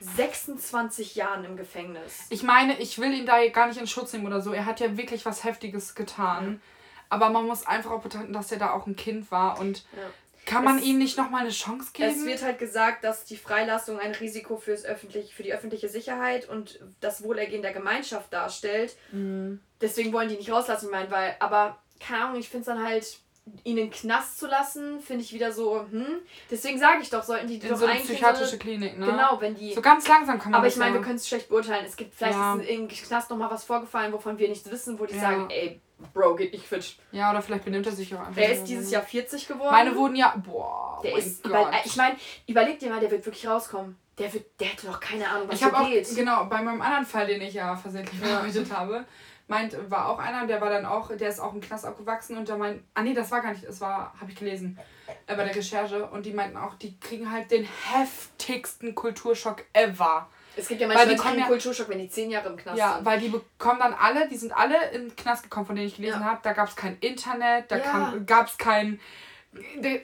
26 0.00 1.14
Jahren 1.14 1.44
im 1.44 1.56
Gefängnis. 1.56 2.26
Ich 2.30 2.42
meine, 2.42 2.78
ich 2.80 2.98
will 2.98 3.12
ihn 3.12 3.26
da 3.26 3.46
gar 3.48 3.68
nicht 3.68 3.80
in 3.80 3.86
Schutz 3.86 4.12
nehmen 4.12 4.26
oder 4.26 4.40
so. 4.40 4.52
Er 4.52 4.66
hat 4.66 4.80
ja 4.80 4.96
wirklich 4.96 5.24
was 5.24 5.44
Heftiges 5.44 5.94
getan. 5.94 6.60
Aber 7.08 7.28
man 7.28 7.46
muss 7.46 7.66
einfach 7.66 7.90
auch 7.90 8.02
betrachten, 8.02 8.32
dass 8.32 8.50
er 8.50 8.58
da 8.58 8.72
auch 8.72 8.86
ein 8.86 8.96
Kind 8.96 9.30
war. 9.30 9.60
Und 9.60 9.84
Ja. 9.92 10.10
Kann 10.44 10.64
man 10.64 10.78
es, 10.78 10.84
ihm 10.84 10.98
nicht 10.98 11.16
nochmal 11.16 11.42
eine 11.42 11.50
Chance 11.50 11.90
geben? 11.92 12.10
Es 12.10 12.24
wird 12.24 12.42
halt 12.42 12.58
gesagt, 12.58 13.04
dass 13.04 13.24
die 13.24 13.36
Freilassung 13.36 14.00
ein 14.00 14.12
Risiko 14.12 14.56
fürs 14.56 14.84
öffentlich, 14.84 15.34
für 15.34 15.44
die 15.44 15.52
öffentliche 15.52 15.88
Sicherheit 15.88 16.48
und 16.48 16.80
das 17.00 17.22
Wohlergehen 17.22 17.62
der 17.62 17.72
Gemeinschaft 17.72 18.32
darstellt. 18.32 18.96
Mhm. 19.12 19.60
Deswegen 19.80 20.12
wollen 20.12 20.28
die 20.28 20.36
nicht 20.36 20.50
rauslassen, 20.50 20.86
ich 20.86 20.90
meine, 20.90 21.10
weil, 21.12 21.36
aber 21.38 21.78
keine 22.00 22.24
Ahnung, 22.24 22.40
ich 22.40 22.48
finde 22.48 22.62
es 22.62 22.66
dann 22.66 22.84
halt 22.84 23.18
ihn 23.64 23.76
in 23.76 23.76
den 23.76 23.90
Knast 23.90 24.38
zu 24.38 24.46
lassen, 24.46 25.00
finde 25.00 25.24
ich 25.24 25.32
wieder 25.32 25.52
so, 25.52 25.84
hm. 25.90 26.20
Deswegen 26.50 26.78
sage 26.78 27.00
ich 27.02 27.10
doch, 27.10 27.22
sollten 27.22 27.48
die, 27.48 27.56
in 27.56 27.68
doch 27.68 27.76
so 27.76 27.86
eine 27.86 28.00
psychiatrische 28.00 28.58
Klinik, 28.58 28.98
ne? 28.98 29.06
Genau, 29.06 29.40
wenn 29.40 29.54
die. 29.54 29.74
So 29.74 29.82
ganz 29.82 30.06
langsam 30.06 30.38
kann 30.38 30.52
man 30.52 30.58
Aber 30.58 30.68
ich 30.68 30.76
meine, 30.76 30.94
wir 30.94 31.00
können 31.00 31.16
es 31.16 31.28
schlecht 31.28 31.48
beurteilen. 31.48 31.84
Es 31.84 31.96
gibt 31.96 32.14
vielleicht 32.14 32.38
ja. 32.38 32.54
ist 32.54 32.68
im 32.68 32.88
Knast 32.88 33.30
nochmal 33.30 33.50
was 33.50 33.64
vorgefallen, 33.64 34.12
wovon 34.12 34.38
wir 34.38 34.48
nichts 34.48 34.70
wissen, 34.70 34.98
wo 34.98 35.06
die 35.06 35.14
ja. 35.14 35.20
sagen, 35.20 35.50
ey, 35.50 35.80
Bro, 36.14 36.34
geht 36.36 36.52
nicht 36.52 36.66
fit. 36.66 36.96
Ja, 37.12 37.30
oder 37.30 37.42
vielleicht 37.42 37.64
benimmt 37.64 37.86
er 37.86 37.92
sich 37.92 38.14
auch 38.14 38.20
einfach. 38.20 38.34
Der 38.34 38.52
ist 38.52 38.64
dieses 38.64 38.90
Jahr 38.90 39.02
40 39.02 39.46
geworden. 39.46 39.70
Meine 39.70 39.94
wurden 39.94 40.16
ja. 40.16 40.34
Boah. 40.44 41.00
Der 41.02 41.16
ist. 41.16 41.44
Über, 41.46 41.70
ich 41.84 41.96
meine, 41.96 42.16
überleg 42.46 42.78
dir 42.78 42.90
mal, 42.90 43.00
der 43.00 43.10
wird 43.10 43.24
wirklich 43.24 43.46
rauskommen. 43.46 43.96
Der, 44.18 44.32
wird, 44.32 44.44
der 44.60 44.68
hätte 44.68 44.86
doch 44.86 45.00
keine 45.00 45.28
Ahnung, 45.28 45.48
was 45.48 45.54
ich 45.54 45.66
so 45.66 45.70
geht. 45.86 46.06
Auch, 46.06 46.14
genau, 46.14 46.44
bei 46.44 46.60
meinem 46.60 46.82
anderen 46.82 47.06
Fall, 47.06 47.26
den 47.26 47.40
ich 47.40 47.54
ja 47.54 47.74
versehentlich 47.76 48.20
bearbeitet 48.20 48.70
habe, 48.70 49.06
meint, 49.48 49.76
war 49.90 50.08
auch 50.08 50.18
einer, 50.18 50.46
der 50.46 50.60
war 50.60 50.70
dann 50.70 50.86
auch, 50.86 51.14
der 51.14 51.28
ist 51.28 51.40
auch 51.40 51.52
im 51.54 51.60
Knast 51.60 51.86
aufgewachsen 51.86 52.36
und 52.36 52.48
der 52.48 52.56
meint, 52.56 52.82
ah 52.94 53.02
nee, 53.02 53.14
das 53.14 53.30
war 53.30 53.40
gar 53.40 53.52
nicht, 53.52 53.66
das 53.66 53.80
war, 53.80 54.14
habe 54.20 54.30
ich 54.30 54.36
gelesen, 54.36 54.78
äh, 55.26 55.34
bei 55.34 55.44
der 55.44 55.54
Recherche 55.54 56.06
und 56.06 56.26
die 56.26 56.32
meinten 56.32 56.56
auch, 56.56 56.74
die 56.74 56.98
kriegen 56.98 57.30
halt 57.30 57.50
den 57.50 57.66
heftigsten 57.92 58.94
Kulturschock 58.94 59.64
ever. 59.72 60.28
Es 60.56 60.68
gibt 60.68 60.80
ja 60.80 60.86
manchmal 60.86 61.08
die 61.08 61.16
keinen 61.16 61.38
ja, 61.38 61.46
Kulturschock, 61.46 61.88
wenn 61.88 61.98
die 61.98 62.08
zehn 62.08 62.30
Jahre 62.30 62.50
im 62.50 62.56
Knast 62.56 62.78
ja, 62.78 62.94
sind. 62.94 62.98
Ja, 62.98 63.04
weil 63.04 63.20
die 63.20 63.28
bekommen 63.28 63.80
dann 63.80 63.94
alle, 63.94 64.28
die 64.28 64.36
sind 64.36 64.52
alle 64.52 64.90
in 64.90 65.08
den 65.08 65.16
Knast 65.16 65.44
gekommen, 65.44 65.66
von 65.66 65.76
denen 65.76 65.88
ich 65.88 65.96
gelesen 65.96 66.20
ja. 66.20 66.26
habe. 66.26 66.40
Da 66.42 66.52
gab 66.52 66.68
es 66.68 66.76
kein 66.76 66.98
Internet, 67.00 67.70
da 67.70 67.78
ja. 67.78 68.14
gab 68.26 68.48
es 68.48 68.58
kein 68.58 69.00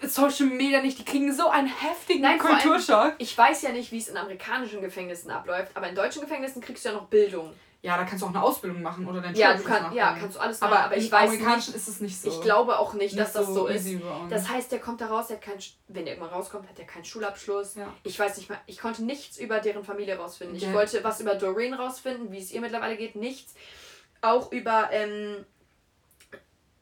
Social 0.02 0.46
Media 0.46 0.80
nicht. 0.80 0.98
Die 0.98 1.04
kriegen 1.04 1.32
so 1.32 1.48
einen 1.48 1.68
heftigen 1.68 2.22
Nein, 2.22 2.38
Kulturschock. 2.38 2.96
Allem, 2.96 3.14
ich 3.18 3.36
weiß 3.36 3.62
ja 3.62 3.70
nicht, 3.70 3.92
wie 3.92 3.98
es 3.98 4.08
in 4.08 4.16
amerikanischen 4.16 4.80
Gefängnissen 4.80 5.30
abläuft, 5.30 5.72
aber 5.74 5.88
in 5.88 5.94
deutschen 5.94 6.22
Gefängnissen 6.22 6.62
kriegst 6.62 6.84
du 6.84 6.90
ja 6.90 6.94
noch 6.94 7.06
Bildung. 7.06 7.52
Ja, 7.80 7.96
da 7.96 8.04
kannst 8.04 8.22
du 8.22 8.26
auch 8.26 8.30
eine 8.30 8.42
Ausbildung 8.42 8.82
machen 8.82 9.06
oder 9.06 9.20
deinen 9.20 9.36
ja, 9.36 9.54
du 9.54 9.62
kann, 9.62 9.84
machen. 9.84 9.96
Ja, 9.96 10.16
kannst 10.18 10.36
du 10.36 10.40
alles 10.40 10.60
machen. 10.60 10.72
Aber, 10.72 10.84
aber 10.86 10.96
ich 10.96 11.12
weiß 11.12 11.30
nicht, 11.30 11.74
ist 11.74 11.86
es 11.86 12.00
nicht 12.00 12.20
so. 12.20 12.28
Ich 12.28 12.40
glaube 12.40 12.76
auch 12.76 12.92
nicht, 12.94 13.14
nicht 13.14 13.18
dass 13.18 13.34
das 13.34 13.46
so, 13.46 13.54
so 13.54 13.66
ist. 13.68 13.88
Das 14.30 14.48
heißt, 14.48 14.72
der 14.72 14.80
kommt 14.80 15.00
da 15.00 15.06
raus, 15.06 15.28
der 15.28 15.36
hat 15.36 15.44
keinen, 15.44 15.60
wenn 15.86 16.04
der 16.04 16.14
irgendwann 16.14 16.34
rauskommt, 16.34 16.68
hat 16.68 16.76
er 16.78 16.86
keinen 16.86 17.04
Schulabschluss. 17.04 17.76
Ja. 17.76 17.94
Ich 18.02 18.18
weiß 18.18 18.36
nicht 18.36 18.48
mehr, 18.48 18.60
ich 18.66 18.78
konnte 18.78 19.04
nichts 19.04 19.38
über 19.38 19.60
deren 19.60 19.84
Familie 19.84 20.16
rausfinden. 20.16 20.56
Ich 20.56 20.64
ja. 20.64 20.72
wollte 20.72 21.04
was 21.04 21.20
über 21.20 21.36
Doreen 21.36 21.72
rausfinden, 21.72 22.32
wie 22.32 22.38
es 22.38 22.50
ihr 22.50 22.60
mittlerweile 22.60 22.96
geht, 22.96 23.14
nichts. 23.14 23.54
Auch 24.22 24.50
über, 24.50 24.88
ähm, 24.90 25.44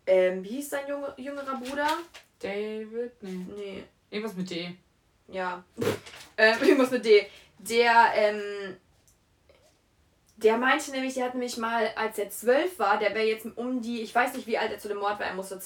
ähm, 0.07 0.43
wie 0.43 0.49
hieß 0.49 0.71
sein 0.71 0.89
junge, 0.89 1.13
jüngerer 1.19 1.61
Bruder? 1.61 1.89
David? 2.39 3.23
Nee. 3.23 3.47
Nee. 3.55 3.85
Irgendwas 4.09 4.35
mit 4.35 4.49
D. 4.49 4.75
Ja. 5.29 5.63
ähm, 6.39 6.57
irgendwas 6.63 6.91
mit 6.91 7.05
D. 7.05 7.27
Der, 7.59 8.13
ähm, 8.15 8.77
der 10.37 10.59
meinte 10.59 10.91
nämlich, 10.91 11.15
der 11.15 11.25
hat 11.25 11.35
nämlich 11.35 11.57
mal, 11.57 11.91
als 11.97 12.19
er 12.19 12.31
zwölf 12.31 12.79
war, 12.79 12.99
der 12.99 13.15
wäre 13.15 13.27
jetzt 13.27 13.47
um 13.57 13.81
die, 13.81 14.03
ich 14.03 14.15
weiß 14.15 14.35
nicht, 14.35 14.47
wie 14.47 14.59
alt 14.59 14.71
er 14.71 14.79
zu 14.79 14.89
dem 14.89 14.99
Mord 14.99 15.19
war, 15.19 15.27
er 15.27 15.35
musste 15.35 15.61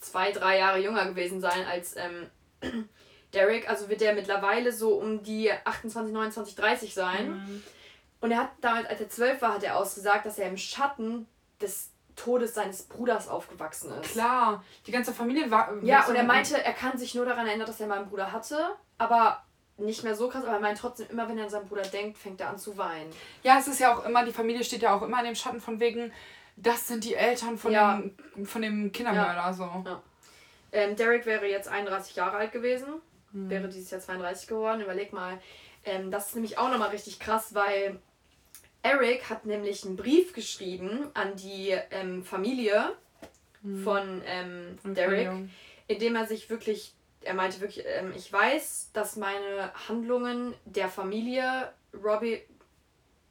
zwei, 0.00 0.32
drei 0.32 0.58
Jahre 0.58 0.78
jünger 0.78 1.06
gewesen 1.06 1.40
sein 1.40 1.64
als 1.66 1.94
ähm, 1.96 2.28
Derek. 3.34 3.68
Also 3.68 3.88
wird 3.88 4.00
der 4.00 4.14
mittlerweile 4.14 4.72
so 4.72 4.94
um 4.94 5.22
die 5.22 5.52
28, 5.52 6.12
29, 6.12 6.54
30 6.56 6.94
sein. 6.94 7.30
Mhm. 7.30 7.62
Und 8.20 8.32
er 8.32 8.38
hat 8.38 8.50
damals, 8.60 8.88
als 8.88 9.00
er 9.00 9.08
zwölf 9.08 9.40
war, 9.42 9.54
hat 9.54 9.62
er 9.62 9.76
ausgesagt, 9.76 10.26
dass 10.26 10.38
er 10.38 10.48
im 10.48 10.56
Schatten 10.56 11.26
des 11.60 11.90
Todes 12.16 12.54
seines 12.54 12.82
Bruders 12.82 13.28
aufgewachsen 13.28 13.92
ist. 14.00 14.12
Klar, 14.12 14.64
die 14.86 14.92
ganze 14.92 15.14
Familie 15.14 15.50
war. 15.50 15.72
Ja, 15.82 16.06
und 16.06 16.16
er 16.16 16.24
meinte, 16.24 16.62
er 16.62 16.72
kann 16.72 16.98
sich 16.98 17.14
nur 17.14 17.24
daran 17.24 17.46
erinnern, 17.46 17.66
dass 17.66 17.80
er 17.80 17.86
mal 17.86 17.98
einen 17.98 18.10
Bruder 18.10 18.32
hatte, 18.32 18.76
aber 18.98 19.42
nicht 19.80 20.04
mehr 20.04 20.14
so 20.14 20.28
krass, 20.28 20.44
aber 20.44 20.54
er 20.54 20.60
meint 20.60 20.78
trotzdem, 20.78 21.08
immer 21.10 21.28
wenn 21.28 21.38
er 21.38 21.44
an 21.44 21.50
seinen 21.50 21.68
Bruder 21.68 21.82
denkt, 21.82 22.18
fängt 22.18 22.40
er 22.40 22.50
an 22.50 22.58
zu 22.58 22.76
weinen. 22.76 23.10
Ja, 23.42 23.58
es 23.58 23.68
ist 23.68 23.80
ja 23.80 23.94
auch 23.94 24.04
immer, 24.04 24.24
die 24.24 24.32
Familie 24.32 24.64
steht 24.64 24.82
ja 24.82 24.94
auch 24.94 25.02
immer 25.02 25.18
in 25.20 25.26
dem 25.26 25.34
Schatten 25.34 25.60
von 25.60 25.80
wegen, 25.80 26.12
das 26.56 26.86
sind 26.86 27.04
die 27.04 27.14
Eltern 27.14 27.58
von, 27.58 27.72
ja. 27.72 28.00
dem, 28.34 28.46
von 28.46 28.62
dem 28.62 28.92
Kindermörder. 28.92 29.34
Ja. 29.34 29.52
So. 29.52 29.64
Ja. 29.64 30.02
Ähm, 30.72 30.96
Derek 30.96 31.26
wäre 31.26 31.46
jetzt 31.48 31.68
31 31.68 32.16
Jahre 32.16 32.36
alt 32.36 32.52
gewesen, 32.52 32.86
hm. 33.32 33.50
wäre 33.50 33.68
dieses 33.68 33.90
Jahr 33.90 34.00
32 34.00 34.48
geworden. 34.48 34.82
Überleg 34.82 35.12
mal, 35.12 35.40
ähm, 35.84 36.10
das 36.10 36.28
ist 36.28 36.34
nämlich 36.34 36.58
auch 36.58 36.70
nochmal 36.70 36.90
richtig 36.90 37.18
krass, 37.18 37.54
weil 37.54 37.98
Eric 38.82 39.28
hat 39.28 39.46
nämlich 39.46 39.84
einen 39.84 39.96
Brief 39.96 40.32
geschrieben 40.32 41.08
an 41.14 41.36
die 41.36 41.74
ähm, 41.90 42.24
Familie 42.24 42.94
hm. 43.62 43.82
von 43.82 44.22
ähm, 44.26 44.78
Derek, 44.84 45.30
in 45.86 45.98
dem 45.98 46.16
er 46.16 46.26
sich 46.26 46.50
wirklich 46.50 46.94
er 47.22 47.34
meinte 47.34 47.60
wirklich, 47.60 47.84
ähm, 47.86 48.12
ich 48.16 48.32
weiß, 48.32 48.90
dass 48.92 49.16
meine 49.16 49.72
Handlungen 49.88 50.54
der 50.64 50.88
Familie 50.88 51.72
Robbie, 51.94 52.42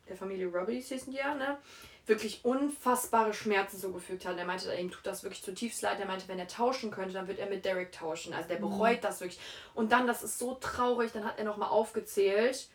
der 0.07 0.15
Familie 0.15 0.47
Robbie 0.47 0.79
hießen 0.79 1.11
die 1.11 1.19
ja, 1.19 1.33
ne? 1.33 1.57
Wirklich 2.05 2.43
unfassbare 2.43 3.33
Schmerzen 3.35 3.77
zugefügt 3.77 4.25
hat. 4.25 4.37
Er 4.37 4.45
meinte, 4.45 4.73
ihm 4.73 4.89
tut 4.89 5.05
das 5.05 5.21
wirklich 5.23 5.43
zutiefst 5.43 5.83
leid. 5.83 5.99
Er 5.99 6.07
meinte, 6.07 6.27
wenn 6.27 6.39
er 6.39 6.47
tauschen 6.47 6.89
könnte, 6.89 7.13
dann 7.13 7.27
wird 7.27 7.37
er 7.37 7.47
mit 7.47 7.65
Derek 7.65 7.91
tauschen. 7.91 8.33
Also 8.33 8.47
der 8.47 8.57
mhm. 8.57 8.69
bereut 8.69 8.97
mhm. 8.97 9.01
das 9.01 9.21
wirklich. 9.21 9.39
Und 9.75 9.91
dann, 9.91 10.07
das 10.07 10.23
ist 10.23 10.39
so 10.39 10.55
traurig, 10.55 11.11
dann 11.11 11.23
hat 11.23 11.37
er 11.37 11.45
nochmal 11.45 11.69
aufgezählt, 11.69 12.67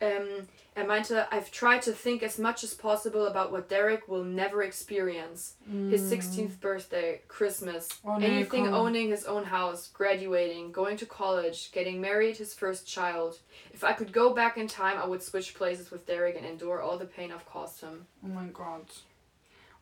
ähm, 0.00 0.48
er 0.74 0.84
meinte, 0.84 1.26
I've 1.30 1.50
tried 1.50 1.82
to 1.82 1.92
think 1.92 2.22
as 2.22 2.38
much 2.38 2.64
as 2.64 2.74
possible 2.74 3.26
about 3.26 3.52
what 3.52 3.68
Derek 3.68 4.08
will 4.08 4.24
never 4.24 4.62
experience. 4.62 5.56
Mm. 5.70 5.90
His 5.90 6.10
16th 6.10 6.58
birthday, 6.60 7.20
Christmas, 7.28 7.88
oh, 8.04 8.16
anything 8.16 8.64
nee, 8.64 8.70
owning 8.70 9.10
his 9.10 9.24
own 9.24 9.44
house, 9.44 9.88
graduating, 9.88 10.72
going 10.72 10.96
to 10.96 11.06
college, 11.06 11.70
getting 11.72 12.00
married, 12.00 12.38
his 12.38 12.54
first 12.54 12.86
child. 12.86 13.40
If 13.72 13.84
I 13.84 13.92
could 13.92 14.12
go 14.12 14.32
back 14.32 14.56
in 14.56 14.68
time, 14.68 14.96
I 14.98 15.06
would 15.06 15.22
switch 15.22 15.54
places 15.54 15.90
with 15.90 16.06
Derek 16.06 16.36
and 16.36 16.46
endure 16.46 16.80
all 16.80 16.96
the 16.96 17.04
pain 17.04 17.30
I've 17.30 17.46
caused 17.46 17.80
him. 17.80 18.06
Oh 18.24 18.28
mein 18.28 18.52
Gott. 18.52 19.02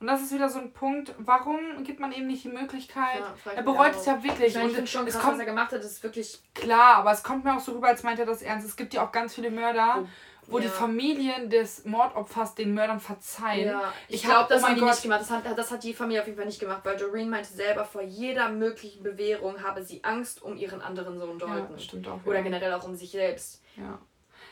Und 0.00 0.06
das 0.06 0.22
ist 0.22 0.32
wieder 0.32 0.48
so 0.48 0.60
ein 0.60 0.72
Punkt, 0.72 1.12
warum 1.18 1.82
gibt 1.82 1.98
man 1.98 2.12
ihm 2.12 2.28
nicht 2.28 2.44
die 2.44 2.50
Möglichkeit? 2.50 3.20
Ja, 3.44 3.52
er 3.52 3.62
bereut 3.62 3.96
es 3.96 4.06
ja 4.06 4.22
wirklich. 4.22 4.54
Ich, 4.54 4.62
und 4.62 4.68
ich 4.68 4.74
finde 4.74 4.86
schon 4.86 5.06
krass, 5.06 5.20
kommt, 5.20 5.32
was 5.34 5.40
er 5.40 5.46
gemacht 5.46 5.72
hat, 5.72 5.80
ist 5.80 6.02
wirklich. 6.04 6.40
Klar, 6.54 6.96
aber 6.98 7.10
es 7.10 7.24
kommt 7.24 7.44
mir 7.44 7.56
auch 7.56 7.60
so 7.60 7.72
rüber, 7.72 7.88
als 7.88 8.04
meint 8.04 8.20
er 8.20 8.26
das 8.26 8.42
ernst. 8.42 8.66
Es 8.66 8.76
gibt 8.76 8.94
ja 8.94 9.04
auch 9.04 9.10
ganz 9.10 9.34
viele 9.34 9.50
Mörder, 9.50 10.06
wo, 10.46 10.52
wo 10.52 10.58
ja. 10.58 10.66
die 10.66 10.70
Familien 10.70 11.50
des 11.50 11.84
Mordopfers 11.84 12.54
den 12.54 12.74
Mördern 12.74 13.00
verzeihen. 13.00 13.70
Ja, 13.70 13.92
ich, 14.06 14.16
ich 14.16 14.22
glaube, 14.22 14.46
das 14.48 14.62
oh 14.62 14.66
haben 14.66 14.76
die 14.76 14.80
Gott. 14.82 14.90
nicht 14.90 15.02
gemacht. 15.02 15.20
Das 15.20 15.30
hat, 15.30 15.58
das 15.58 15.70
hat 15.72 15.82
die 15.82 15.92
Familie 15.92 16.20
auf 16.20 16.26
jeden 16.28 16.38
Fall 16.38 16.46
nicht 16.46 16.60
gemacht, 16.60 16.82
weil 16.84 16.96
Doreen 16.96 17.28
meinte 17.28 17.48
selber, 17.48 17.84
vor 17.84 18.02
jeder 18.02 18.50
möglichen 18.50 19.02
Bewährung 19.02 19.64
habe 19.64 19.82
sie 19.82 20.04
Angst 20.04 20.42
um 20.42 20.56
ihren 20.56 20.80
anderen 20.80 21.18
Sohn 21.18 21.40
Dalton. 21.40 21.72
Ja, 21.72 21.78
stimmt 21.78 22.06
auch. 22.06 22.20
Oder 22.24 22.42
generell 22.42 22.72
auch 22.72 22.84
um 22.84 22.94
sich 22.94 23.10
selbst. 23.10 23.62
Ja. 23.76 23.98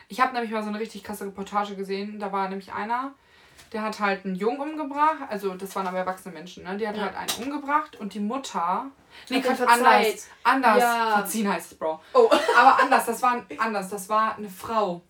Ich 0.08 0.20
habe 0.20 0.32
nämlich 0.32 0.50
mal 0.50 0.62
so 0.62 0.70
eine 0.70 0.80
richtig 0.80 1.04
krasse 1.04 1.24
Reportage 1.24 1.76
gesehen. 1.76 2.18
Da 2.18 2.32
war 2.32 2.48
nämlich 2.48 2.72
einer, 2.72 3.14
der 3.72 3.82
hat 3.82 4.00
halt 4.00 4.24
einen 4.24 4.34
Jungen 4.34 4.60
umgebracht, 4.60 5.22
also 5.28 5.54
das 5.54 5.74
waren 5.74 5.86
aber 5.86 5.98
erwachsene 5.98 6.32
Menschen, 6.34 6.64
ne? 6.64 6.76
Die 6.76 6.86
hat 6.86 6.96
ja. 6.96 7.02
halt 7.02 7.16
einen 7.16 7.52
umgebracht 7.52 7.96
und 7.96 8.14
die 8.14 8.20
Mutter. 8.20 8.86
Nee, 9.28 9.40
Quatsch, 9.40 9.60
anders. 9.60 10.28
Anders. 10.42 10.78
Ja. 10.78 11.12
Verziehen 11.18 11.52
heißt 11.52 11.72
es, 11.72 11.78
Bro. 11.78 12.00
Oh. 12.14 12.30
aber 12.58 12.80
anders, 12.82 13.06
das 13.06 13.22
war 13.22 13.44
anders. 13.58 13.88
Das 13.88 14.08
war 14.08 14.36
eine 14.36 14.48
Frau. 14.48 15.02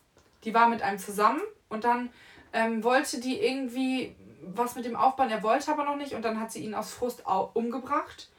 Die 0.45 0.55
war 0.55 0.69
mit 0.69 0.83
einem 0.83 0.99
zusammen 0.99 1.41
und 1.69 1.85
dann 1.85 2.11
ähm, 2.53 2.83
wollte 2.83 3.21
die 3.21 3.41
irgendwie 3.41 4.17
was 4.55 4.77
mit 4.77 4.85
dem 4.85 4.97
aufbauen. 4.97 5.31
Er 5.31 5.43
wollte 5.43 5.71
aber 5.71 5.85
noch 5.85 5.97
nicht 5.97 6.15
und 6.15 6.25
dann 6.25 6.41
hat 6.41 6.53
sie 6.53 6.65
ihn 6.65 6.75
aus 6.75 6.93
Frust 6.93 7.25
umgebracht. 7.55 8.31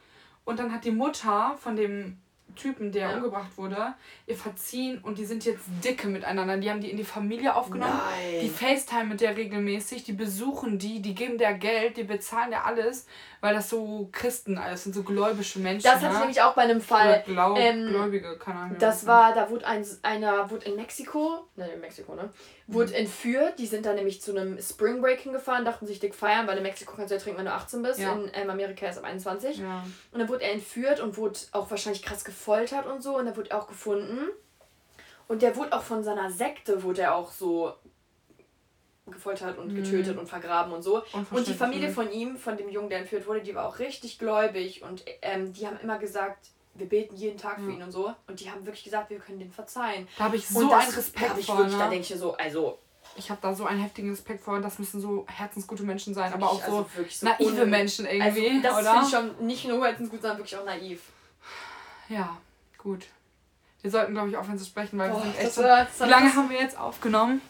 Und 0.45 0.59
dann 0.59 0.71
hat 0.71 0.85
die 0.85 0.91
Mutter 0.91 1.55
von 1.59 1.75
dem 1.75 2.21
Typen, 2.57 2.91
der 2.91 3.09
ja. 3.09 3.15
umgebracht 3.15 3.51
wurde, 3.55 3.93
ihr 4.25 4.35
verziehen 4.35 4.99
und 5.01 5.17
die 5.17 5.25
sind 5.25 5.45
jetzt 5.45 5.63
dicke 5.83 6.07
miteinander. 6.07 6.57
Die 6.57 6.69
haben 6.69 6.81
die 6.81 6.91
in 6.91 6.97
die 6.97 7.03
Familie 7.03 7.55
aufgenommen. 7.55 7.93
Nein. 7.93 8.41
Die 8.41 8.49
FaceTime 8.49 9.05
mit 9.05 9.21
der 9.21 9.37
regelmäßig, 9.37 10.03
die 10.03 10.13
besuchen 10.13 10.77
die, 10.79 11.01
die 11.01 11.15
geben 11.15 11.37
der 11.37 11.53
Geld, 11.53 11.97
die 11.97 12.03
bezahlen 12.03 12.49
der 12.49 12.65
alles, 12.65 13.07
weil 13.39 13.53
das 13.53 13.69
so 13.69 14.09
Christen 14.11 14.57
alles 14.57 14.83
sind, 14.83 14.93
so 14.93 15.03
gläubische 15.03 15.59
Menschen. 15.59 15.83
Das 15.83 15.95
hatte 15.95 16.07
ich 16.07 16.13
ne? 16.13 16.19
nämlich 16.19 16.41
auch 16.41 16.53
bei 16.53 16.63
einem 16.63 16.81
Fall. 16.81 17.23
Glaub, 17.25 17.57
ähm, 17.57 17.87
Gläubige, 17.87 18.37
keine 18.37 18.59
Ahnung. 18.59 18.77
Das 18.79 19.05
war, 19.05 19.33
da 19.33 19.49
wurde 19.49 19.65
ein, 19.65 19.85
einer, 20.01 20.49
wurde 20.49 20.65
in 20.65 20.75
Mexiko, 20.75 21.47
ne, 21.55 21.69
in 21.69 21.79
Mexiko, 21.79 22.15
ne? 22.15 22.29
Wurde 22.67 22.89
mhm. 22.89 22.97
entführt. 22.97 23.59
Die 23.59 23.65
sind 23.65 23.85
dann 23.85 23.95
nämlich 23.95 24.21
zu 24.21 24.31
einem 24.31 24.61
Spring 24.61 25.01
Break 25.01 25.21
hingefahren, 25.21 25.63
dachten 25.63 25.87
sich 25.87 25.99
dick 25.99 26.13
feiern, 26.13 26.47
weil 26.47 26.57
in 26.57 26.63
Mexiko 26.63 26.95
kannst 26.95 27.11
du 27.11 27.15
ja 27.15 27.21
trinken, 27.21 27.39
wenn 27.39 27.45
du 27.45 27.53
18 27.53 27.81
bist. 27.81 27.99
Ja. 27.99 28.13
In 28.13 28.29
ähm, 28.33 28.49
Amerika 28.49 28.87
ist 28.87 28.97
ab 28.97 29.05
21. 29.05 29.59
Ja. 29.59 29.85
Und 30.11 30.19
dann 30.19 30.27
wurde 30.27 30.43
er 30.43 30.51
entführt 30.51 30.99
und 30.99 31.17
wurde 31.17 31.39
auch 31.53 31.71
wahrscheinlich 31.71 32.03
krass 32.03 32.25
gefoltert 32.25 32.85
und 32.85 33.01
so. 33.01 33.17
Und 33.17 33.25
dann 33.25 33.37
wurde 33.37 33.51
er 33.51 33.61
auch 33.61 33.67
gefunden. 33.67 34.29
Und 35.27 35.41
der 35.41 35.55
wurde 35.55 35.73
auch 35.73 35.83
von 35.83 36.03
seiner 36.03 36.29
Sekte, 36.29 36.83
wurde 36.83 37.01
er 37.01 37.15
auch 37.15 37.31
so 37.31 37.73
gefoltert 39.05 39.57
und 39.57 39.73
getötet 39.73 40.15
mhm. 40.15 40.21
und 40.21 40.27
vergraben 40.27 40.73
und 40.73 40.81
so. 40.81 41.03
Und 41.31 41.47
die 41.47 41.53
Familie 41.53 41.89
von 41.89 42.11
ihm, 42.11 42.37
von 42.37 42.57
dem 42.57 42.69
Jungen, 42.69 42.89
der 42.89 42.99
entführt 42.99 43.25
wurde, 43.27 43.41
die 43.41 43.55
war 43.55 43.65
auch 43.65 43.79
richtig 43.79 44.19
gläubig 44.19 44.83
und 44.83 45.05
ähm, 45.21 45.53
die 45.53 45.65
haben 45.65 45.79
immer 45.79 45.97
gesagt, 45.97 46.49
wir 46.77 46.87
beten 46.87 47.15
jeden 47.15 47.37
Tag 47.37 47.59
für 47.59 47.71
ihn 47.71 47.81
und 47.81 47.91
so. 47.91 48.13
Und 48.27 48.39
die 48.39 48.49
haben 48.49 48.65
wirklich 48.65 48.83
gesagt, 48.83 49.09
wir 49.09 49.19
können 49.19 49.39
den 49.39 49.51
verzeihen. 49.51 50.07
Da 50.17 50.25
habe 50.25 50.35
ich 50.35 50.47
so 50.47 50.71
einen 50.71 50.91
Respekt 50.91 51.37
ich 51.37 51.45
vor. 51.45 51.57
Wirklich, 51.57 51.73
ne? 51.73 51.79
Da 51.79 51.89
denke 51.89 52.13
ich 52.13 52.19
so, 52.19 52.35
also. 52.35 52.79
Ich 53.15 53.29
habe 53.31 53.39
da 53.41 53.53
so 53.55 53.65
einen 53.65 53.79
heftigen 53.79 54.11
Respekt 54.11 54.43
vor 54.43 54.55
und 54.55 54.61
das 54.61 54.77
müssen 54.77 54.99
so 54.99 55.25
herzensgute 55.27 55.83
Menschen 55.83 56.13
sein, 56.13 56.31
aber 56.33 56.51
auch 56.51 56.63
so, 56.63 56.77
also 56.77 56.89
so 57.09 57.25
naive 57.25 57.65
Menschen 57.65 58.05
irgendwie. 58.05 58.61
Also 58.67 58.83
das 58.83 58.89
finde 58.89 59.05
ich 59.05 59.37
schon 59.37 59.47
nicht 59.47 59.67
nur 59.67 59.85
herzensgut, 59.85 60.21
sondern 60.21 60.37
wirklich 60.37 60.57
auch 60.57 60.65
naiv. 60.65 61.01
Ja, 62.09 62.37
Gut. 62.87 63.07
Wir 63.81 63.91
sollten, 63.91 64.13
glaube 64.13 64.29
ich, 64.29 64.37
aufhören 64.37 64.57
zu 64.57 64.65
sprechen, 64.65 64.97
weil 64.97 65.09
Boah, 65.09 65.17
wir 65.17 65.31
sind 65.31 65.39
echt 65.39 65.57
das 65.57 65.99
Wie 65.99 66.09
lange 66.09 66.33
haben 66.33 66.49
wir 66.49 66.59
jetzt 66.59 66.77
aufgenommen? 66.77 67.41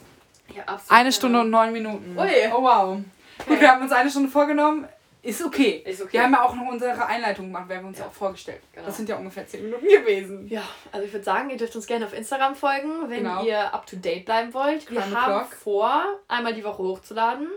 Ja, 0.53 0.63
absolut. 0.63 0.91
Eine 0.91 1.11
Stunde 1.11 1.41
und 1.41 1.49
neun 1.49 1.71
Minuten. 1.71 2.17
Ui. 2.17 2.29
Oh 2.55 2.63
wow. 2.63 2.97
Gut, 2.97 3.05
Okay. 3.47 3.61
wir 3.61 3.71
haben 3.71 3.81
uns 3.83 3.91
eine 3.91 4.09
Stunde 4.09 4.29
vorgenommen. 4.29 4.87
Ist 5.27 5.43
okay. 5.43 5.83
Ist 5.85 6.01
okay. 6.01 6.13
Wir 6.13 6.23
haben 6.23 6.31
ja 6.31 6.43
auch 6.43 6.55
noch 6.55 6.67
unsere 6.71 7.05
Einleitung 7.05 7.47
gemacht, 7.47 7.67
wir 7.67 7.77
haben 7.77 7.87
uns 7.87 7.99
Ja. 7.99 8.05
auch 8.07 8.13
vorgestellt. 8.13 8.61
Genau. 8.73 8.85
Das 8.85 8.95
sind 8.95 9.09
ja 9.09 9.17
ungefähr 9.17 9.45
zehn 9.45 9.63
Minuten 9.63 9.85
gewesen. 9.85 10.47
Ja, 10.47 10.63
also 10.91 11.05
ich 11.05 11.11
würde 11.11 11.25
sagen, 11.25 11.49
ihr 11.49 11.57
dürft 11.57 11.75
uns 11.75 11.85
gerne 11.85 12.05
auf 12.05 12.13
Instagram 12.13 12.55
folgen, 12.55 13.09
wenn 13.09 13.23
Genau. 13.23 13.43
ihr 13.43 13.73
up 13.73 13.85
to 13.85 13.97
date 13.97 14.23
bleiben 14.25 14.53
wollt. 14.53 14.89
Wir 14.89 15.01
Crime 15.01 15.21
haben 15.21 15.33
O'Clock. 15.33 15.53
vor, 15.55 16.03
einmal 16.29 16.53
die 16.53 16.63
Woche 16.63 16.81
hochzuladen. 16.81 17.49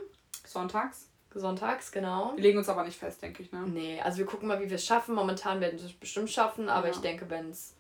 Sonntags. 0.45 1.07
Sonntags, 1.33 1.93
genau. 1.93 2.33
Wir 2.35 2.43
legen 2.43 2.59
uns 2.59 2.69
aber 2.69 2.83
nicht 2.83 2.99
fest, 2.99 3.23
denke 3.23 3.43
ich, 3.45 3.53
ne? 3.53 3.61
Nee, 3.67 4.01
also 4.03 4.19
wir 4.19 4.27
gucken 4.27 4.49
mal, 4.49 4.61
wie 4.61 4.69
wir 4.69 4.75
es 4.75 4.85
schaffen. 4.85 5.15
Momentan 5.15 5.61
werden 5.61 5.79
wir 5.79 5.87
es 5.87 5.93
bestimmt 5.93 6.29
schaffen, 6.29 6.69
aber 6.69 6.89
Ja. 6.89 6.93
ich 6.93 6.99
denke, 7.01 7.31
wenn 7.31 7.51
es 7.51 7.75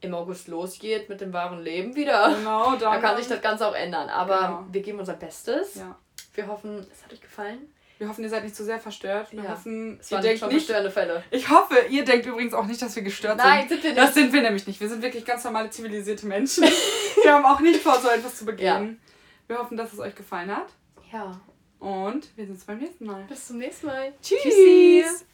im 0.00 0.12
August 0.12 0.48
losgeht 0.48 1.08
mit 1.08 1.20
dem 1.20 1.32
wahren 1.32 1.62
Leben 1.62 1.94
wieder, 1.94 2.34
Genau, 2.36 2.70
dann, 2.72 2.80
dann 2.80 3.00
kann 3.00 3.16
sich 3.16 3.28
das 3.28 3.40
Ganze 3.40 3.66
auch 3.68 3.74
ändern. 3.76 4.08
Aber 4.08 4.38
Genau. 4.38 4.64
wir 4.72 4.82
geben 4.82 4.98
unser 4.98 5.14
Bestes. 5.14 5.76
Ja. 5.76 5.96
Wir 6.34 6.48
hoffen, 6.48 6.84
es 6.92 7.04
hat 7.04 7.12
euch 7.12 7.20
gefallen. 7.20 7.72
Wir 7.98 8.08
hoffen, 8.08 8.22
ihr 8.24 8.30
seid 8.30 8.44
nicht 8.44 8.54
zu 8.54 8.64
sehr 8.64 8.78
verstört. 8.78 9.32
Wir 9.32 9.42
Ja. 9.44 9.50
hoffen, 9.52 9.98
Es 10.00 10.10
ihr 10.10 10.18
denkt 10.18 10.40
schon 10.40 10.48
nicht. 10.48 10.58
verstörende 10.66 10.90
Fälle. 10.90 11.24
Ich 11.30 11.48
hoffe, 11.48 11.76
ihr 11.88 12.04
denkt 12.04 12.26
übrigens 12.26 12.52
auch 12.52 12.66
nicht, 12.66 12.80
dass 12.82 12.94
wir 12.94 13.02
gestört 13.02 13.38
Nein, 13.38 13.60
sind. 13.68 13.80
sind 13.80 13.84
wir 13.84 13.90
nicht. 13.92 14.02
Das 14.02 14.14
sind 14.14 14.32
wir 14.32 14.42
nämlich 14.42 14.66
nicht. 14.66 14.80
Wir 14.80 14.88
sind 14.88 15.02
wirklich 15.02 15.24
ganz 15.24 15.44
normale 15.44 15.70
zivilisierte 15.70 16.26
Menschen. 16.26 16.64
wir 17.22 17.32
haben 17.32 17.44
auch 17.46 17.60
nicht 17.60 17.80
vor, 17.82 17.98
so 18.00 18.08
etwas 18.08 18.36
zu 18.36 18.44
begehen. 18.44 19.00
Wir 19.46 19.58
hoffen, 19.58 19.76
dass 19.76 19.92
es 19.92 19.98
euch 19.98 20.14
gefallen 20.14 20.54
hat. 20.54 20.66
Ja, 21.12 21.40
Und 21.78 22.36
wir 22.36 22.44
sehen 22.44 22.54
uns 22.54 22.64
beim 22.64 22.78
nächsten 22.78 23.06
Mal. 23.06 23.24
bis 23.28 23.46
zum 23.46 23.58
nächsten 23.58 23.86
Mal. 23.86 24.12
Tschüss. 24.22 25.24